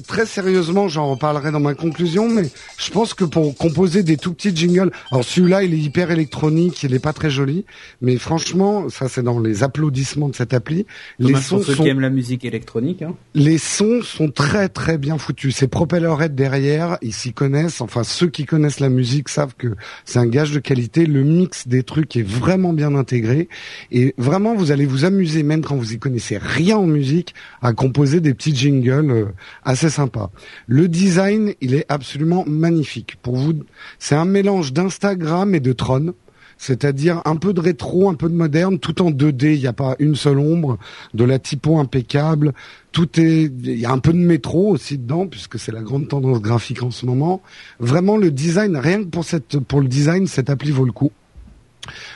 très 0.06 0.26
sérieusement, 0.26 0.88
j'en 0.88 1.10
reparlerai 1.10 1.50
dans 1.50 1.60
ma 1.60 1.74
conclusion, 1.74 2.28
mais 2.28 2.48
je 2.78 2.90
pense 2.90 3.14
que 3.14 3.24
pour 3.24 3.56
composer 3.56 4.02
des 4.02 4.16
tout 4.16 4.32
petits 4.32 4.54
jingles, 4.54 4.90
alors 5.10 5.24
celui-là, 5.24 5.62
il 5.62 5.74
est 5.74 5.78
hyper 5.78 6.10
électronique, 6.10 6.82
il 6.82 6.94
est 6.94 6.98
pas 6.98 7.12
très 7.12 7.30
joli, 7.30 7.64
mais 8.00 8.16
franchement, 8.16 8.88
ça 8.88 9.08
c'est 9.08 9.22
dans 9.22 9.40
les 9.40 9.62
applaudissements 9.62 10.28
de 10.28 10.34
cette 10.34 10.54
appli. 10.54 10.86
les 11.18 11.34
sons 11.34 11.56
pour 11.56 11.64
ceux 11.66 11.74
qui 11.74 11.88
aiment 11.88 12.00
la 12.00 12.10
musique 12.10 12.44
électronique. 12.44 13.02
Hein. 13.02 13.14
Les 13.34 13.58
sons 13.58 14.02
sont 14.02 14.30
très 14.30 14.68
très 14.68 14.98
bien 14.98 15.18
foutus. 15.18 15.56
C'est 15.56 15.68
Propellerhead 15.68 16.34
derrière, 16.34 16.98
ils 17.02 17.12
s'y 17.12 17.32
connaissent. 17.32 17.80
Enfin, 17.80 18.04
ceux 18.04 18.28
qui 18.28 18.44
connaissent 18.44 18.80
la 18.80 18.88
musique 18.88 19.28
savent 19.28 19.54
que 19.56 19.68
c'est 20.04 20.18
un 20.18 20.26
gage 20.26 20.52
de 20.52 20.58
qualité. 20.58 21.06
Le 21.06 21.22
mix 21.22 21.68
des 21.68 21.82
trucs 21.82 22.16
est 22.16 22.26
vraiment 22.26 22.72
bien 22.72 22.94
intégré 22.94 23.48
et 23.90 24.14
vraiment, 24.18 24.54
vous 24.54 24.70
allez 24.70 24.86
vous 24.86 25.04
amuser, 25.04 25.42
même 25.42 25.62
quand 25.62 25.76
vous 25.76 25.92
y 25.92 25.98
connaissez 25.98 26.38
rien 26.38 26.76
en 26.76 26.86
musique, 26.86 27.34
à 27.60 27.72
composer 27.72 28.20
des 28.20 28.34
petits 28.34 28.54
jingles 28.54 29.10
euh, 29.10 29.24
assez 29.82 29.94
sympa. 29.94 30.30
Le 30.66 30.88
design, 30.88 31.54
il 31.60 31.74
est 31.74 31.86
absolument 31.88 32.44
magnifique. 32.46 33.16
Pour 33.22 33.36
vous, 33.36 33.54
c'est 33.98 34.14
un 34.14 34.24
mélange 34.24 34.72
d'Instagram 34.72 35.54
et 35.54 35.60
de 35.60 35.72
Tron. 35.72 36.14
C'est-à-dire 36.58 37.22
un 37.24 37.34
peu 37.34 37.52
de 37.52 37.60
rétro, 37.60 38.08
un 38.08 38.14
peu 38.14 38.28
de 38.28 38.34
moderne, 38.34 38.78
tout 38.78 39.02
en 39.02 39.10
2D. 39.10 39.54
Il 39.54 39.60
n'y 39.60 39.66
a 39.66 39.72
pas 39.72 39.96
une 39.98 40.14
seule 40.14 40.38
ombre, 40.38 40.78
de 41.12 41.24
la 41.24 41.40
typo 41.40 41.78
impeccable. 41.78 42.52
Tout 42.92 43.18
est, 43.18 43.50
il 43.64 43.78
y 43.80 43.84
a 43.84 43.90
un 43.90 43.98
peu 43.98 44.12
de 44.12 44.18
métro 44.18 44.68
aussi 44.68 44.98
dedans, 44.98 45.26
puisque 45.26 45.58
c'est 45.58 45.72
la 45.72 45.80
grande 45.80 46.06
tendance 46.06 46.40
graphique 46.40 46.84
en 46.84 46.92
ce 46.92 47.04
moment. 47.04 47.42
Vraiment, 47.80 48.16
le 48.16 48.30
design, 48.30 48.76
rien 48.76 49.02
que 49.02 49.08
pour 49.08 49.24
cette, 49.24 49.58
pour 49.58 49.80
le 49.80 49.88
design, 49.88 50.28
cette 50.28 50.50
appli 50.50 50.70
vaut 50.70 50.84
le 50.84 50.92
coup. 50.92 51.10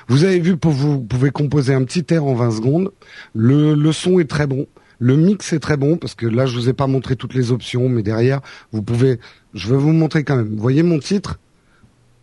Vous 0.07 0.23
avez 0.23 0.39
vu, 0.39 0.57
vous 0.63 1.01
pouvez 1.01 1.31
composer 1.31 1.75
un 1.75 1.83
petit 1.83 2.05
air 2.15 2.25
en 2.25 2.35
20 2.35 2.51
secondes. 2.53 2.93
Le 3.35 3.91
son 3.91 4.21
est 4.21 4.31
très 4.31 4.47
bon. 4.47 4.69
Le 4.99 5.17
mix 5.17 5.53
est 5.53 5.59
très 5.61 5.77
bon 5.77 5.97
parce 5.97 6.15
que 6.15 6.27
là, 6.27 6.47
je 6.47 6.55
vous 6.57 6.69
ai 6.69 6.73
pas 6.73 6.87
montré 6.87 7.17
toutes 7.17 7.35
les 7.35 7.53
options, 7.53 7.89
mais 7.89 8.03
derrière, 8.03 8.41
vous 8.73 8.83
pouvez. 8.83 9.21
Je 9.55 9.71
vais 9.71 9.77
vous 9.77 9.93
montrer 9.93 10.25
quand 10.25 10.37
même. 10.37 10.55
Vous 10.55 10.63
voyez 10.63 10.83
mon 10.83 10.99
titre? 10.99 11.39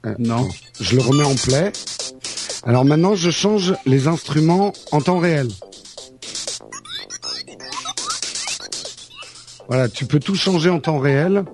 Euh, 0.05 0.15
Non. 0.19 0.47
Je 0.79 0.95
le 0.95 1.01
remets 1.01 1.23
en 1.23 1.35
play. 1.35 1.71
Alors 2.65 2.85
maintenant, 2.85 3.15
je 3.15 3.29
change 3.29 3.75
les 3.85 4.07
instruments 4.07 4.73
en 4.91 5.01
temps 5.01 5.19
réel. 5.19 5.47
Voilà, 9.67 9.87
tu 9.89 10.05
peux 10.05 10.19
tout 10.19 10.35
changer 10.35 10.69
en 10.69 10.79
temps 10.79 10.99
réel 10.99 11.45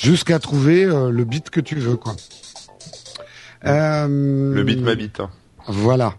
jusqu'à 0.00 0.38
trouver 0.38 0.84
euh, 0.84 1.10
le 1.10 1.24
beat 1.24 1.50
que 1.50 1.60
tu 1.60 1.76
veux, 1.76 1.96
quoi. 1.96 2.16
Euh, 3.66 4.54
le 4.54 4.62
beat 4.64 4.80
m'habite. 4.80 5.20
Hein. 5.20 5.30
Voilà, 5.68 6.14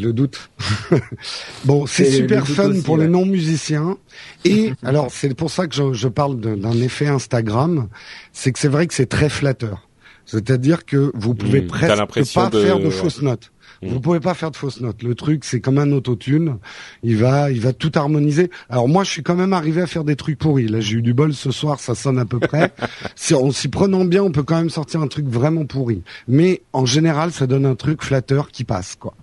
le 0.00 0.12
doute. 0.12 0.50
bon, 1.64 1.86
c'est 1.86 2.10
super 2.10 2.46
fun 2.46 2.72
pour 2.84 2.96
les 2.96 3.08
non-musiciens. 3.08 3.96
Et 4.44 4.72
alors, 4.82 5.10
c'est 5.10 5.34
pour 5.34 5.50
ça 5.50 5.66
que 5.66 5.74
je, 5.74 5.92
je 5.92 6.08
parle 6.08 6.40
d'un 6.40 6.72
effet 6.72 7.06
Instagram. 7.06 7.88
C'est 8.32 8.52
que 8.52 8.58
c'est 8.58 8.68
vrai 8.68 8.86
que 8.86 8.94
c'est 8.94 9.06
très 9.06 9.28
flatteur. 9.28 9.88
C'est-à-dire 10.26 10.84
que 10.84 11.12
vous 11.14 11.34
pouvez 11.34 11.60
mmh, 11.60 11.66
presque 11.66 12.34
pas 12.34 12.50
faire 12.50 12.78
de 12.78 12.90
fausses 12.90 13.22
notes. 13.22 13.50
Mm. 13.82 13.88
Vous 13.88 14.00
pouvez 14.00 14.20
pas 14.20 14.34
faire 14.34 14.50
de 14.50 14.56
fausses 14.56 14.80
notes. 14.80 15.02
Le 15.02 15.14
truc, 15.14 15.44
c'est 15.44 15.60
comme 15.60 15.78
un 15.78 15.90
autotune. 15.92 16.58
Il 17.02 17.16
va, 17.16 17.50
il 17.50 17.60
va 17.60 17.72
tout 17.72 17.92
harmoniser. 17.94 18.50
Alors 18.68 18.88
moi, 18.88 19.04
je 19.04 19.10
suis 19.10 19.22
quand 19.22 19.34
même 19.34 19.52
arrivé 19.52 19.82
à 19.82 19.86
faire 19.86 20.04
des 20.04 20.16
trucs 20.16 20.38
pourris. 20.38 20.68
Là, 20.68 20.80
j'ai 20.80 20.96
eu 20.96 21.02
du 21.02 21.14
bol 21.14 21.34
ce 21.34 21.50
soir, 21.50 21.80
ça 21.80 21.94
sonne 21.94 22.18
à 22.18 22.24
peu 22.24 22.38
près. 22.38 22.72
si 23.14 23.34
on 23.34 23.50
s'y 23.50 23.68
prenant 23.68 24.04
bien, 24.04 24.22
on 24.22 24.32
peut 24.32 24.42
quand 24.42 24.56
même 24.56 24.70
sortir 24.70 25.00
un 25.00 25.08
truc 25.08 25.26
vraiment 25.26 25.64
pourri. 25.64 26.02
Mais 26.28 26.62
en 26.72 26.86
général, 26.86 27.32
ça 27.32 27.46
donne 27.46 27.66
un 27.66 27.74
truc 27.74 28.02
flatteur 28.02 28.50
qui 28.50 28.64
passe, 28.64 28.96
quoi. 28.96 29.14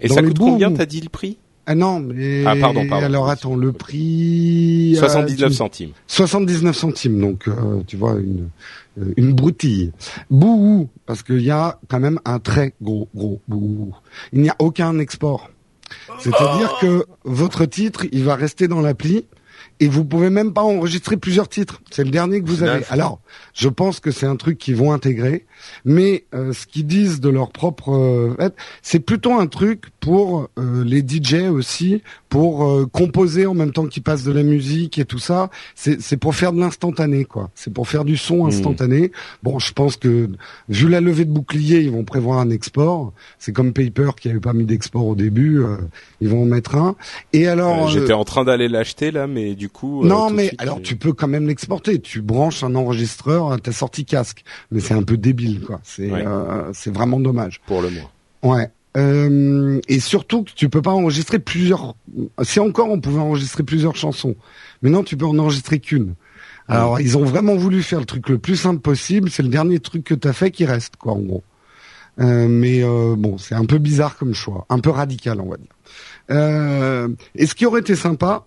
Et 0.00 0.08
ça 0.08 0.22
coûte 0.22 0.38
combien 0.38 0.72
T'as 0.72 0.86
dit 0.86 1.00
le 1.00 1.08
prix? 1.08 1.38
Ah 1.70 1.74
non, 1.74 2.00
mais 2.00 2.46
ah, 2.46 2.54
pardon, 2.58 2.88
pardon. 2.88 3.04
alors 3.04 3.28
attends, 3.28 3.54
le 3.54 3.72
prix 3.72 4.96
79 4.98 5.50
euh, 5.50 5.54
centimes. 5.54 5.90
79 6.06 6.74
centimes, 6.74 7.20
donc 7.20 7.46
euh, 7.46 7.82
tu 7.86 7.98
vois 7.98 8.14
une 8.14 8.48
euh, 8.98 9.12
une 9.18 9.34
broutille. 9.34 9.92
Bouhou, 10.30 10.88
parce 11.04 11.22
qu'il 11.22 11.42
y 11.42 11.50
a 11.50 11.78
quand 11.88 12.00
même 12.00 12.20
un 12.24 12.38
très 12.38 12.72
gros 12.80 13.10
gros 13.14 13.42
bouhou. 13.48 13.94
Il 14.32 14.40
n'y 14.40 14.48
a 14.48 14.56
aucun 14.60 14.98
export. 14.98 15.50
C'est-à-dire 16.18 16.78
que 16.80 17.04
votre 17.24 17.66
titre, 17.66 18.06
il 18.12 18.24
va 18.24 18.34
rester 18.34 18.66
dans 18.66 18.80
l'appli 18.80 19.26
et 19.80 19.88
vous 19.88 20.04
pouvez 20.04 20.30
même 20.30 20.52
pas 20.52 20.62
enregistrer 20.62 21.16
plusieurs 21.16 21.48
titres. 21.48 21.80
C'est 21.90 22.04
le 22.04 22.10
dernier 22.10 22.40
que 22.42 22.46
vous 22.46 22.62
avez. 22.62 22.84
Alors, 22.90 23.20
je 23.54 23.68
pense 23.68 24.00
que 24.00 24.10
c'est 24.10 24.26
un 24.26 24.36
truc 24.36 24.58
qu'ils 24.58 24.76
vont 24.76 24.92
intégrer, 24.92 25.46
mais 25.84 26.24
euh, 26.34 26.52
ce 26.52 26.66
qu'ils 26.66 26.86
disent 26.86 27.20
de 27.20 27.28
leur 27.28 27.50
propre, 27.50 27.92
euh, 27.92 28.50
c'est 28.82 29.00
plutôt 29.00 29.34
un 29.34 29.46
truc 29.46 29.84
pour 30.00 30.48
euh, 30.58 30.84
les 30.84 31.00
DJ 31.00 31.48
aussi, 31.50 32.02
pour 32.28 32.88
composer 32.92 33.46
en 33.46 33.54
même 33.54 33.72
temps 33.72 33.86
qu'ils 33.86 34.02
passent 34.02 34.24
de 34.24 34.32
la 34.32 34.42
musique 34.42 34.98
et 34.98 35.04
tout 35.04 35.18
ça. 35.18 35.48
C'est 35.74 36.16
pour 36.16 36.34
faire 36.34 36.52
de 36.52 36.60
l'instantané, 36.60 37.24
quoi. 37.24 37.50
C'est 37.54 37.72
pour 37.72 37.88
faire 37.88 38.04
du 38.04 38.16
son 38.16 38.44
hmm. 38.44 38.48
instantané. 38.48 39.12
Bon, 39.42 39.58
je 39.58 39.72
pense 39.72 39.96
que 39.96 40.28
vu 40.68 40.88
la 40.88 41.00
levée 41.00 41.24
de 41.24 41.30
bouclier, 41.30 41.80
ils 41.80 41.90
vont 41.90 42.04
prévoir 42.04 42.40
un 42.40 42.50
export. 42.50 43.12
C'est 43.38 43.52
comme 43.52 43.72
Paper 43.72 44.10
qui 44.20 44.28
avait 44.28 44.40
pas 44.40 44.52
mis 44.52 44.64
d'export 44.64 45.06
au 45.06 45.14
début, 45.14 45.62
ils 46.20 46.28
vont 46.28 46.42
en 46.42 46.46
mettre 46.46 46.74
un. 46.74 46.96
Et 47.32 47.48
alors, 47.48 47.88
j'étais 47.88 48.12
en 48.12 48.24
train 48.24 48.44
d'aller 48.44 48.68
l'acheter 48.68 49.10
là, 49.10 49.26
mais 49.26 49.54
du 49.54 49.67
coup. 49.68 50.04
non, 50.04 50.30
mais 50.30 50.52
alors 50.58 50.80
tu 50.82 50.96
peux 50.96 51.12
quand 51.12 51.28
même 51.28 51.46
l'exporter. 51.46 52.00
Tu 52.00 52.22
branches 52.22 52.62
un 52.62 52.74
enregistreur 52.74 53.52
à 53.52 53.58
ta 53.58 53.72
sortie 53.72 54.04
casque, 54.04 54.44
mais 54.70 54.80
c'est 54.80 54.94
un 54.94 55.02
peu 55.02 55.16
débile, 55.16 55.60
quoi. 55.60 55.80
C'est 55.82 56.10
euh, 56.10 56.70
c'est 56.72 56.92
vraiment 56.92 57.20
dommage. 57.20 57.60
Pour 57.66 57.82
le 57.82 57.90
moins. 57.90 58.10
Ouais. 58.42 58.70
Euh, 58.96 59.80
et 59.86 60.00
surtout 60.00 60.44
que 60.44 60.50
tu 60.54 60.68
peux 60.68 60.82
pas 60.82 60.92
enregistrer 60.92 61.38
plusieurs. 61.38 61.94
Si 62.42 62.58
encore 62.58 62.90
on 62.90 63.00
pouvait 63.00 63.20
enregistrer 63.20 63.62
plusieurs 63.62 63.96
chansons, 63.96 64.34
mais 64.82 64.90
non, 64.90 65.04
tu 65.04 65.16
peux 65.16 65.26
en 65.26 65.38
enregistrer 65.38 65.78
qu'une. 65.78 66.14
Alors 66.68 67.00
ils 67.00 67.16
ont 67.16 67.24
vraiment 67.24 67.56
voulu 67.56 67.82
faire 67.82 68.00
le 68.00 68.04
truc 68.04 68.28
le 68.28 68.38
plus 68.38 68.56
simple 68.56 68.80
possible. 68.80 69.30
C'est 69.30 69.42
le 69.42 69.48
dernier 69.48 69.78
truc 69.78 70.04
que 70.04 70.14
tu 70.14 70.28
as 70.28 70.32
fait 70.32 70.50
qui 70.50 70.64
reste, 70.66 70.96
quoi, 70.96 71.12
en 71.12 71.20
gros. 71.20 71.42
Euh, 72.20 72.48
mais 72.48 72.82
euh, 72.82 73.14
bon, 73.16 73.38
c'est 73.38 73.54
un 73.54 73.64
peu 73.64 73.78
bizarre 73.78 74.16
comme 74.16 74.34
choix, 74.34 74.66
un 74.68 74.80
peu 74.80 74.90
radical, 74.90 75.40
on 75.40 75.48
va 75.48 75.56
dire. 75.56 75.72
Euh, 76.30 77.08
et 77.34 77.46
ce 77.46 77.54
qui 77.54 77.64
aurait 77.64 77.80
été 77.80 77.94
sympa, 77.94 78.46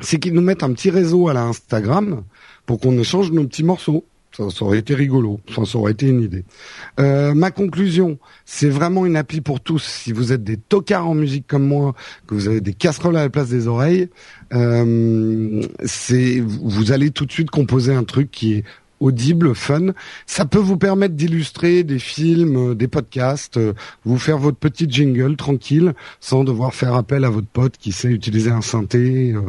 c'est 0.00 0.18
qu'ils 0.18 0.34
nous 0.34 0.42
mettent 0.42 0.62
un 0.62 0.72
petit 0.72 0.90
réseau 0.90 1.28
à 1.28 1.34
la 1.34 1.42
Instagram 1.42 2.22
pour 2.66 2.80
qu'on 2.80 2.98
échange 2.98 3.30
nos 3.30 3.46
petits 3.46 3.64
morceaux. 3.64 4.04
Ça, 4.36 4.44
aurait 4.62 4.78
été 4.78 4.96
rigolo, 4.96 5.38
ça, 5.54 5.78
aurait 5.78 5.92
été 5.92 6.08
une 6.08 6.20
idée. 6.20 6.44
Euh, 6.98 7.34
ma 7.34 7.52
conclusion, 7.52 8.18
c'est 8.44 8.68
vraiment 8.68 9.06
une 9.06 9.16
appli 9.16 9.40
pour 9.40 9.60
tous. 9.60 9.84
Si 9.84 10.10
vous 10.10 10.32
êtes 10.32 10.42
des 10.42 10.56
tocards 10.56 11.06
en 11.06 11.14
musique 11.14 11.46
comme 11.46 11.64
moi, 11.64 11.94
que 12.26 12.34
vous 12.34 12.48
avez 12.48 12.60
des 12.60 12.74
casseroles 12.74 13.16
à 13.16 13.22
la 13.22 13.30
place 13.30 13.48
des 13.48 13.68
oreilles, 13.68 14.08
euh, 14.52 15.62
c'est 15.84 16.40
vous 16.40 16.90
allez 16.90 17.12
tout 17.12 17.26
de 17.26 17.30
suite 17.30 17.50
composer 17.50 17.94
un 17.94 18.02
truc 18.02 18.32
qui 18.32 18.54
est 18.54 18.64
audible, 19.04 19.54
fun. 19.54 19.92
Ça 20.26 20.46
peut 20.46 20.58
vous 20.58 20.78
permettre 20.78 21.14
d'illustrer 21.14 21.84
des 21.84 21.98
films, 21.98 22.70
euh, 22.70 22.74
des 22.74 22.88
podcasts, 22.88 23.58
euh, 23.58 23.74
vous 24.04 24.18
faire 24.18 24.38
votre 24.38 24.56
petit 24.56 24.86
jingle 24.88 25.36
tranquille, 25.36 25.92
sans 26.20 26.42
devoir 26.42 26.74
faire 26.74 26.94
appel 26.94 27.24
à 27.24 27.30
votre 27.30 27.46
pote 27.46 27.74
qui 27.78 27.92
sait 27.92 28.08
utiliser 28.08 28.50
un 28.50 28.62
synthé, 28.62 29.32
euh, 29.32 29.40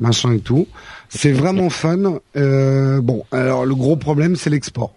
machin 0.00 0.32
et 0.32 0.40
tout. 0.40 0.66
C'est 1.08 1.32
vraiment 1.32 1.70
fun. 1.84 2.18
bon, 2.34 3.24
alors 3.30 3.64
le 3.64 3.74
gros 3.74 3.96
problème, 3.96 4.36
c'est 4.36 4.50
l'export. 4.50 4.94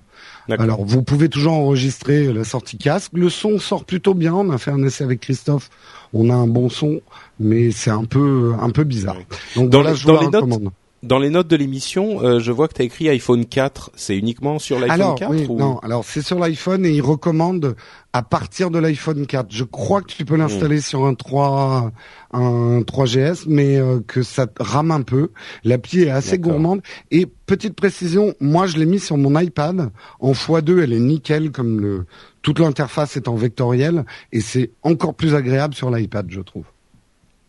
Alors, 0.49 0.86
vous 0.86 1.03
pouvez 1.03 1.28
toujours 1.28 1.53
enregistrer 1.53 2.32
la 2.32 2.45
sortie 2.45 2.78
casque. 2.78 3.11
Le 3.13 3.30
son 3.30 3.59
sort 3.59 3.84
plutôt 3.84 4.13
bien. 4.13 4.34
On 4.34 4.49
a 4.49 4.57
fait 4.57 4.72
un 4.72 4.82
essai 4.82 5.03
avec 5.03 5.20
Christophe. 5.20 5.70
On 6.13 6.30
a 6.30 6.34
un 6.34 6.47
bon 6.47 6.70
son, 6.70 7.01
mais 7.38 7.72
c'est 7.72 7.91
un 7.91 8.05
peu 8.05 8.53
un 8.57 8.70
peu 8.70 8.86
bizarre. 8.86 9.18
Donc 9.57 9.70
dans, 9.70 9.82
là, 9.82 9.93
je 9.93 10.07
vous 10.07 10.15
recommande 10.15 10.72
dans 11.03 11.19
les 11.19 11.29
notes 11.29 11.47
de 11.47 11.55
l'émission, 11.55 12.23
euh, 12.23 12.39
je 12.39 12.51
vois 12.51 12.67
que 12.67 12.73
tu 12.73 12.81
as 12.81 12.85
écrit 12.85 13.09
iPhone 13.09 13.45
4. 13.45 13.91
C'est 13.95 14.17
uniquement 14.17 14.59
sur 14.59 14.79
l'iPhone 14.79 15.15
4 15.15 15.31
oui, 15.31 15.47
Non, 15.49 15.77
alors 15.79 16.03
c'est 16.03 16.21
sur 16.21 16.39
l'iPhone 16.39 16.85
et 16.85 16.91
il 16.91 17.01
recommande 17.01 17.75
à 18.13 18.23
partir 18.23 18.71
de 18.71 18.79
l'iPhone 18.79 19.27
4. 19.27 19.47
Je 19.51 19.63
crois 19.63 20.01
que 20.01 20.07
tu 20.07 20.25
peux 20.25 20.35
l'installer 20.35 20.77
hmm. 20.77 20.81
sur 20.81 21.05
un 21.05 21.13
3 21.13 21.91
un 22.33 22.81
3GS, 22.81 23.43
mais 23.47 23.77
euh, 23.77 23.99
que 24.05 24.23
ça 24.23 24.47
rame 24.59 24.91
un 24.91 25.03
peu. 25.03 25.29
L'appli 25.63 26.03
est 26.03 26.09
assez 26.09 26.39
gourmande. 26.39 26.81
Et 27.11 27.25
petite 27.25 27.75
précision, 27.75 28.33
moi 28.39 28.65
je 28.65 28.77
l'ai 28.77 28.85
mis 28.85 28.99
sur 28.99 29.17
mon 29.17 29.39
iPad 29.39 29.91
en 30.19 30.31
x2. 30.31 30.81
Elle 30.81 30.93
est 30.93 30.99
nickel, 30.99 31.51
comme 31.51 31.79
le 31.79 32.05
toute 32.41 32.59
l'interface 32.59 33.17
est 33.17 33.27
en 33.27 33.35
vectoriel 33.35 34.05
et 34.31 34.39
c'est 34.39 34.71
encore 34.81 35.15
plus 35.15 35.35
agréable 35.35 35.73
sur 35.73 35.91
l'iPad, 35.91 36.27
je 36.29 36.39
trouve. 36.39 36.63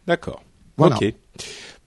D'accord. 0.08 0.42
Voilà. 0.76 0.96
Ok. 0.96 1.14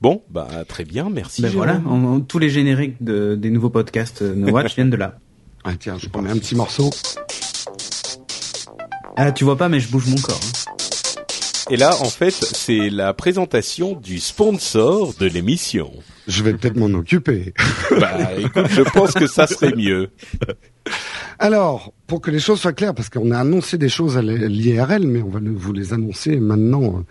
Bon, 0.01 0.23
bah 0.29 0.49
très 0.67 0.83
bien, 0.83 1.09
merci. 1.11 1.43
Ben 1.43 1.51
voilà, 1.51 1.79
tous 2.27 2.39
les 2.39 2.49
génériques 2.49 3.03
de, 3.03 3.35
des 3.35 3.51
nouveaux 3.51 3.69
podcasts 3.69 4.21
No 4.23 4.51
Watch 4.51 4.75
viennent 4.75 4.89
de 4.89 4.97
là. 4.97 5.19
Ah 5.63 5.75
tiens, 5.79 5.97
je 5.99 6.09
prends 6.09 6.25
un 6.25 6.37
petit 6.37 6.55
morceau. 6.55 6.89
Ah, 9.15 9.31
tu 9.31 9.43
vois 9.43 9.57
pas, 9.57 9.69
mais 9.69 9.79
je 9.79 9.89
bouge 9.89 10.07
mon 10.07 10.15
corps. 10.15 10.39
Hein. 10.43 10.71
Et 11.69 11.77
là, 11.77 11.95
en 12.01 12.09
fait, 12.09 12.31
c'est 12.31 12.89
la 12.89 13.13
présentation 13.13 13.93
du 13.93 14.19
sponsor 14.19 15.13
de 15.19 15.27
l'émission. 15.27 15.91
Je 16.27 16.43
vais 16.43 16.53
peut-être 16.53 16.75
m'en 16.75 16.97
occuper. 16.97 17.53
bah, 17.91 18.33
écoute, 18.37 18.67
je 18.69 18.81
pense 18.81 19.13
que 19.13 19.27
ça 19.27 19.47
serait 19.47 19.75
mieux. 19.75 20.09
Alors, 21.39 21.93
pour 22.05 22.21
que 22.21 22.29
les 22.29 22.39
choses 22.39 22.59
soient 22.59 22.73
claires, 22.73 22.93
parce 22.93 23.09
qu'on 23.09 23.31
a 23.31 23.39
annoncé 23.39 23.77
des 23.77 23.89
choses 23.89 24.17
à 24.17 24.21
l'IRL, 24.21 25.07
mais 25.07 25.21
on 25.21 25.29
va 25.29 25.39
vous 25.43 25.73
les 25.73 25.93
annoncer 25.93 26.37
maintenant 26.37 27.03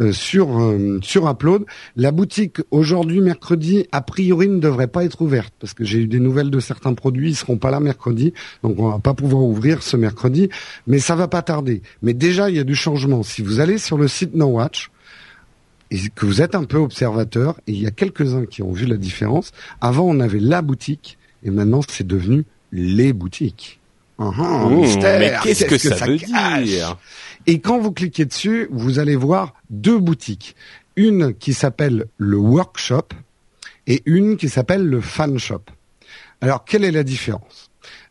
euh, 0.00 0.12
sur 0.12 0.60
euh, 0.60 0.98
sur 1.02 1.28
Upload. 1.28 1.64
La 1.96 2.12
boutique 2.12 2.58
aujourd'hui 2.70 3.20
mercredi, 3.20 3.86
a 3.92 4.02
priori, 4.02 4.48
ne 4.48 4.58
devrait 4.58 4.88
pas 4.88 5.04
être 5.04 5.22
ouverte 5.22 5.54
parce 5.58 5.74
que 5.74 5.84
j'ai 5.84 6.00
eu 6.00 6.06
des 6.06 6.20
nouvelles 6.20 6.50
de 6.50 6.60
certains 6.60 6.94
produits, 6.94 7.30
ils 7.30 7.36
seront 7.36 7.56
pas 7.56 7.70
là 7.70 7.80
mercredi, 7.80 8.34
donc 8.62 8.78
on 8.78 8.90
va 8.90 8.98
pas 8.98 9.14
pouvoir 9.14 9.42
ouvrir 9.44 9.82
ce 9.82 9.96
mercredi, 9.96 10.48
mais 10.86 10.98
ça 10.98 11.14
va 11.14 11.28
pas 11.28 11.42
tarder. 11.42 11.82
Mais 12.02 12.14
déjà, 12.14 12.50
il 12.50 12.56
y 12.56 12.60
a 12.60 12.64
du 12.64 12.74
changement. 12.74 13.22
Si 13.22 13.42
vous 13.42 13.60
allez 13.60 13.78
sur 13.78 13.96
le 13.96 14.08
site 14.08 14.34
No 14.34 14.46
Watch, 14.46 14.90
et 15.90 15.98
que 16.14 16.26
vous 16.26 16.42
êtes 16.42 16.54
un 16.54 16.64
peu 16.64 16.78
observateur, 16.78 17.58
et 17.66 17.72
il 17.72 17.80
y 17.80 17.86
a 17.86 17.90
quelques-uns 17.90 18.44
qui 18.44 18.62
ont 18.62 18.72
vu 18.72 18.86
la 18.86 18.96
différence. 18.96 19.52
Avant, 19.80 20.04
on 20.04 20.20
avait 20.20 20.40
la 20.40 20.62
boutique, 20.62 21.18
et 21.42 21.50
maintenant, 21.50 21.80
c'est 21.88 22.06
devenu 22.06 22.44
les 22.72 23.12
boutiques. 23.12 23.78
Uh 24.18 24.24
mais 25.02 25.32
qu'est-ce 25.42 25.64
que, 25.64 25.78
ça, 25.78 26.04
veut 26.04 26.16
dire 26.16 26.98
Et 27.46 27.60
quand 27.60 27.78
vous 27.78 27.92
cliquez 27.92 28.24
dessus, 28.24 28.68
vous 28.70 28.98
allez 28.98 29.14
voir 29.14 29.54
deux 29.70 29.98
boutiques. 29.98 30.56
Une 30.96 31.34
qui 31.34 31.54
s'appelle 31.54 32.06
le 32.16 32.36
Workshop 32.36 33.08
et 33.86 34.02
une 34.06 34.36
qui 34.36 34.48
s'appelle 34.48 34.84
le 34.84 35.00
Fan 35.00 35.38
Shop. 35.38 35.62
Alors, 36.40 36.64
quelle 36.64 36.84
est 36.84 36.90
la 36.90 37.04
différence? 37.04 37.67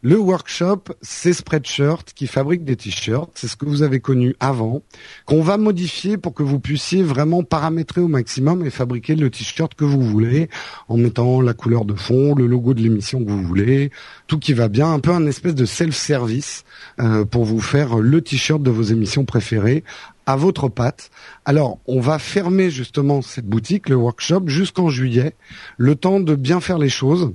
Le 0.07 0.17
workshop, 0.17 0.83
c'est 1.01 1.33
Spreadshirt 1.33 2.13
qui 2.15 2.27
fabrique 2.27 2.63
des 2.63 2.77
t-shirts. 2.77 3.29
C'est 3.35 3.49
ce 3.49 3.57
que 3.57 3.65
vous 3.65 3.81
avez 3.81 3.99
connu 3.99 4.37
avant, 4.39 4.81
qu'on 5.25 5.41
va 5.41 5.57
modifier 5.57 6.15
pour 6.15 6.33
que 6.33 6.43
vous 6.43 6.61
puissiez 6.61 7.03
vraiment 7.03 7.43
paramétrer 7.43 7.99
au 7.99 8.07
maximum 8.07 8.65
et 8.65 8.69
fabriquer 8.69 9.15
le 9.15 9.29
t-shirt 9.29 9.73
que 9.73 9.83
vous 9.83 10.01
voulez 10.01 10.47
en 10.87 10.95
mettant 10.95 11.41
la 11.41 11.53
couleur 11.53 11.83
de 11.83 11.93
fond, 11.93 12.35
le 12.35 12.47
logo 12.47 12.73
de 12.73 12.81
l'émission 12.81 13.21
que 13.21 13.29
vous 13.29 13.43
voulez, 13.43 13.91
tout 14.27 14.39
qui 14.39 14.53
va 14.53 14.69
bien, 14.69 14.93
un 14.93 14.99
peu 14.99 15.11
un 15.11 15.25
espèce 15.25 15.55
de 15.55 15.65
self-service 15.65 16.63
euh, 17.01 17.25
pour 17.25 17.43
vous 17.43 17.59
faire 17.59 17.97
le 17.97 18.21
t-shirt 18.21 18.63
de 18.63 18.71
vos 18.71 18.83
émissions 18.83 19.25
préférées 19.25 19.83
à 20.25 20.37
votre 20.37 20.69
patte. 20.69 21.11
Alors, 21.43 21.79
on 21.85 21.99
va 21.99 22.17
fermer 22.17 22.69
justement 22.69 23.21
cette 23.21 23.45
boutique, 23.45 23.89
le 23.89 23.97
workshop, 23.97 24.43
jusqu'en 24.45 24.87
juillet, 24.87 25.35
le 25.75 25.95
temps 25.95 26.21
de 26.21 26.33
bien 26.33 26.61
faire 26.61 26.77
les 26.77 26.87
choses. 26.87 27.33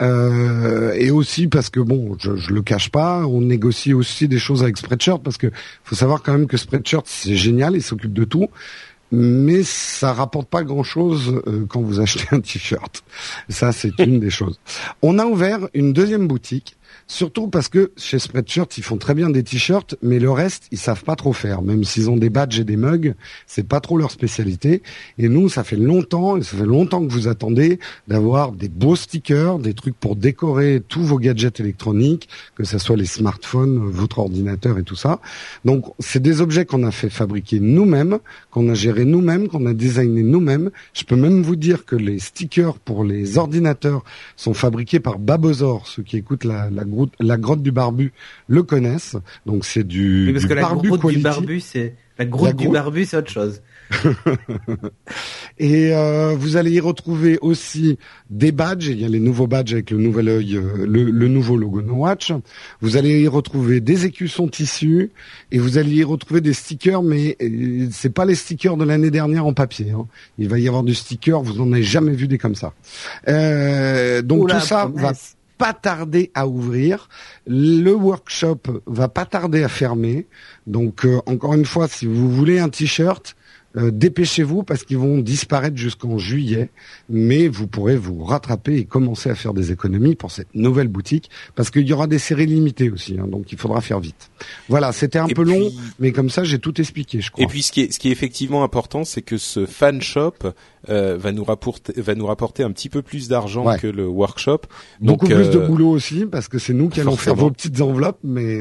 Euh, 0.00 0.94
et 0.94 1.10
aussi 1.10 1.46
parce 1.46 1.68
que 1.68 1.80
bon, 1.80 2.16
je, 2.18 2.36
je 2.36 2.52
le 2.52 2.62
cache 2.62 2.90
pas, 2.90 3.26
on 3.26 3.42
négocie 3.42 3.92
aussi 3.92 4.28
des 4.28 4.38
choses 4.38 4.62
avec 4.62 4.78
Spreadshirt 4.78 5.22
parce 5.22 5.36
que 5.36 5.50
faut 5.84 5.94
savoir 5.94 6.22
quand 6.22 6.32
même 6.32 6.46
que 6.46 6.56
Spreadshirt 6.56 7.06
c'est 7.06 7.36
génial, 7.36 7.76
il 7.76 7.82
s'occupe 7.82 8.14
de 8.14 8.24
tout, 8.24 8.48
mais 9.12 9.62
ça 9.62 10.12
rapporte 10.12 10.48
pas 10.48 10.62
grand 10.62 10.84
chose 10.84 11.42
euh, 11.46 11.66
quand 11.68 11.82
vous 11.82 12.00
achetez 12.00 12.26
un 12.30 12.40
t-shirt. 12.40 13.02
Ça 13.48 13.72
c'est 13.72 13.98
une 13.98 14.20
des 14.20 14.30
choses. 14.30 14.58
On 15.02 15.18
a 15.18 15.26
ouvert 15.26 15.68
une 15.74 15.92
deuxième 15.92 16.26
boutique 16.26 16.76
Surtout 17.10 17.48
parce 17.48 17.68
que 17.68 17.90
chez 17.96 18.20
Spreadshirt, 18.20 18.78
ils 18.78 18.84
font 18.84 18.96
très 18.96 19.14
bien 19.14 19.30
des 19.30 19.42
t-shirts, 19.42 19.96
mais 20.00 20.20
le 20.20 20.30
reste, 20.30 20.68
ils 20.70 20.78
savent 20.78 21.02
pas 21.02 21.16
trop 21.16 21.32
faire. 21.32 21.60
Même 21.60 21.82
s'ils 21.82 22.08
ont 22.08 22.16
des 22.16 22.30
badges 22.30 22.60
et 22.60 22.64
des 22.64 22.76
mugs, 22.76 23.16
c'est 23.48 23.66
pas 23.66 23.80
trop 23.80 23.98
leur 23.98 24.12
spécialité. 24.12 24.80
Et 25.18 25.28
nous, 25.28 25.48
ça 25.48 25.64
fait 25.64 25.74
longtemps, 25.74 26.40
ça 26.40 26.56
fait 26.56 26.64
longtemps 26.64 27.04
que 27.04 27.10
vous 27.10 27.26
attendez 27.26 27.80
d'avoir 28.06 28.52
des 28.52 28.68
beaux 28.68 28.94
stickers, 28.94 29.58
des 29.58 29.74
trucs 29.74 29.96
pour 29.96 30.14
décorer 30.14 30.80
tous 30.86 31.02
vos 31.02 31.18
gadgets 31.18 31.58
électroniques, 31.58 32.28
que 32.54 32.62
ce 32.62 32.78
soit 32.78 32.96
les 32.96 33.06
smartphones, 33.06 33.90
votre 33.90 34.20
ordinateur 34.20 34.78
et 34.78 34.84
tout 34.84 34.94
ça. 34.94 35.20
Donc, 35.64 35.86
c'est 35.98 36.22
des 36.22 36.40
objets 36.40 36.64
qu'on 36.64 36.84
a 36.84 36.92
fait 36.92 37.10
fabriquer 37.10 37.58
nous-mêmes, 37.58 38.20
qu'on 38.52 38.68
a 38.68 38.74
géré 38.74 39.04
nous-mêmes, 39.04 39.48
qu'on 39.48 39.66
a 39.66 39.74
designé 39.74 40.22
nous-mêmes. 40.22 40.70
Je 40.94 41.02
peux 41.02 41.16
même 41.16 41.42
vous 41.42 41.56
dire 41.56 41.84
que 41.84 41.96
les 41.96 42.20
stickers 42.20 42.78
pour 42.78 43.02
les 43.02 43.36
ordinateurs 43.36 44.04
sont 44.36 44.54
fabriqués 44.54 45.00
par 45.00 45.18
Babozor, 45.18 45.88
ceux 45.88 46.04
qui 46.04 46.16
écoutent 46.16 46.44
la, 46.44 46.70
la 46.70 46.84
la 47.18 47.36
grotte 47.36 47.62
du 47.62 47.72
barbu 47.72 48.12
le 48.48 48.62
connaissent. 48.62 49.16
Donc 49.46 49.64
c'est 49.64 49.84
du, 49.84 50.30
parce 50.32 50.46
que 50.46 50.54
la 50.54 50.62
grotte 50.62 51.06
du 51.06 51.18
barbu, 51.18 51.60
c'est 51.60 51.94
la 52.18 52.26
grotte 52.26 52.56
du 52.56 52.68
barbu, 52.68 53.04
c'est 53.06 53.16
autre 53.16 53.30
chose. 53.30 53.62
et 55.58 55.94
euh, 55.94 56.34
vous 56.36 56.56
allez 56.56 56.72
y 56.72 56.80
retrouver 56.80 57.38
aussi 57.40 57.98
des 58.28 58.52
badges. 58.52 58.88
Il 58.88 59.00
y 59.00 59.04
a 59.04 59.08
les 59.08 59.20
nouveaux 59.20 59.46
badges 59.46 59.72
avec 59.72 59.90
le 59.90 59.98
nouvel 59.98 60.28
œil, 60.28 60.56
euh, 60.56 60.86
le, 60.86 61.28
nouveau 61.28 61.56
logo 61.56 61.82
No 61.82 61.94
Watch. 61.94 62.32
Vous 62.80 62.96
allez 62.96 63.22
y 63.22 63.28
retrouver 63.28 63.80
des 63.80 64.06
écussons 64.06 64.48
tissus 64.48 65.10
et 65.50 65.58
vous 65.58 65.78
allez 65.78 65.92
y 65.92 66.04
retrouver 66.04 66.40
des 66.40 66.52
stickers, 66.52 67.02
mais 67.02 67.36
euh, 67.42 67.88
c'est 67.90 68.14
pas 68.14 68.24
les 68.24 68.34
stickers 68.34 68.76
de 68.76 68.84
l'année 68.84 69.10
dernière 69.10 69.46
en 69.46 69.54
papier. 69.54 69.90
Hein. 69.90 70.06
Il 70.38 70.48
va 70.48 70.58
y 70.58 70.68
avoir 70.68 70.82
du 70.82 70.94
sticker, 70.94 71.42
vous 71.42 71.60
en 71.60 71.72
avez 71.72 71.82
jamais 71.82 72.12
vu 72.12 72.28
des 72.28 72.38
comme 72.38 72.54
ça. 72.54 72.74
donc 74.22 74.50
tout 74.50 74.60
ça 74.60 74.90
va 74.94 75.12
pas 75.60 75.74
tarder 75.74 76.30
à 76.32 76.48
ouvrir. 76.48 77.10
Le 77.46 77.92
workshop 77.92 78.60
va 78.86 79.08
pas 79.08 79.26
tarder 79.26 79.62
à 79.62 79.68
fermer. 79.68 80.26
Donc 80.66 81.04
euh, 81.04 81.20
encore 81.26 81.52
une 81.52 81.66
fois, 81.66 81.86
si 81.86 82.06
vous 82.06 82.30
voulez 82.30 82.58
un 82.58 82.70
t-shirt, 82.70 83.36
euh, 83.76 83.92
dépêchez-vous 83.92 84.64
parce 84.64 84.82
qu'ils 84.82 84.98
vont 84.98 85.18
disparaître 85.18 85.76
jusqu'en 85.76 86.18
juillet, 86.18 86.70
mais 87.08 87.46
vous 87.46 87.68
pourrez 87.68 87.96
vous 87.96 88.24
rattraper 88.24 88.78
et 88.78 88.84
commencer 88.84 89.30
à 89.30 89.36
faire 89.36 89.54
des 89.54 89.70
économies 89.70 90.16
pour 90.16 90.32
cette 90.32 90.52
nouvelle 90.54 90.88
boutique 90.88 91.30
parce 91.54 91.70
qu'il 91.70 91.86
y 91.86 91.92
aura 91.92 92.08
des 92.08 92.18
séries 92.18 92.46
limitées 92.46 92.90
aussi, 92.90 93.16
hein, 93.20 93.28
donc 93.28 93.52
il 93.52 93.58
faudra 93.58 93.80
faire 93.80 94.00
vite. 94.00 94.30
Voilà, 94.68 94.90
c'était 94.90 95.20
un 95.20 95.28
peu 95.28 95.44
long, 95.44 95.70
mais 96.00 96.10
comme 96.10 96.30
ça 96.30 96.42
j'ai 96.42 96.58
tout 96.58 96.80
expliqué, 96.80 97.20
je 97.20 97.30
crois. 97.30 97.44
Et 97.44 97.46
puis 97.46 97.62
ce 97.62 97.70
qui 97.70 97.82
est, 97.82 97.92
ce 97.92 98.00
qui 98.00 98.08
est 98.08 98.12
effectivement 98.12 98.64
important, 98.64 99.04
c'est 99.04 99.22
que 99.22 99.38
ce 99.38 99.66
fan 99.66 100.02
shop 100.02 100.34
euh, 100.88 101.16
va 101.18 101.32
nous 101.32 101.44
rapporter, 101.44 101.92
va 102.00 102.14
nous 102.14 102.26
rapporter 102.26 102.62
un 102.62 102.70
petit 102.70 102.88
peu 102.88 103.02
plus 103.02 103.28
d'argent 103.28 103.76
que 103.76 103.86
le 103.86 104.06
workshop. 104.06 104.62
Beaucoup 105.00 105.26
plus 105.26 105.50
de 105.50 105.58
euh, 105.58 105.66
boulot 105.66 105.90
aussi 105.90 106.24
parce 106.24 106.48
que 106.48 106.58
c'est 106.58 106.72
nous 106.72 106.88
qui 106.88 107.00
allons 107.00 107.16
faire 107.16 107.34
vos 107.34 107.50
petites 107.50 107.80
enveloppes, 107.80 108.18
mais. 108.24 108.60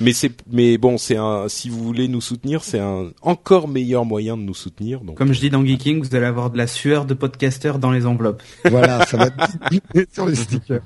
Mais 0.00 0.12
c'est, 0.12 0.32
mais 0.50 0.78
bon, 0.78 0.98
c'est 0.98 1.16
un. 1.16 1.48
Si 1.48 1.68
vous 1.68 1.82
voulez 1.82 2.08
nous 2.08 2.20
soutenir, 2.20 2.62
c'est 2.62 2.78
un 2.78 3.10
encore 3.22 3.68
meilleur 3.68 4.04
moyen 4.04 4.36
de 4.36 4.42
nous 4.42 4.54
soutenir. 4.54 5.00
Donc, 5.00 5.16
Comme 5.16 5.32
je 5.32 5.40
dis 5.40 5.50
dans 5.50 5.64
Geeking, 5.64 6.02
vous 6.02 6.14
allez 6.14 6.26
avoir 6.26 6.50
de 6.50 6.58
la 6.58 6.66
sueur 6.66 7.04
de 7.04 7.14
podcaster 7.14 7.72
dans 7.80 7.90
les 7.90 8.06
enveloppes. 8.06 8.42
Voilà, 8.64 9.04
ça 9.06 9.16
va 9.16 9.26
être 9.26 10.12
sur 10.12 10.26
les 10.26 10.36
stickers. 10.36 10.82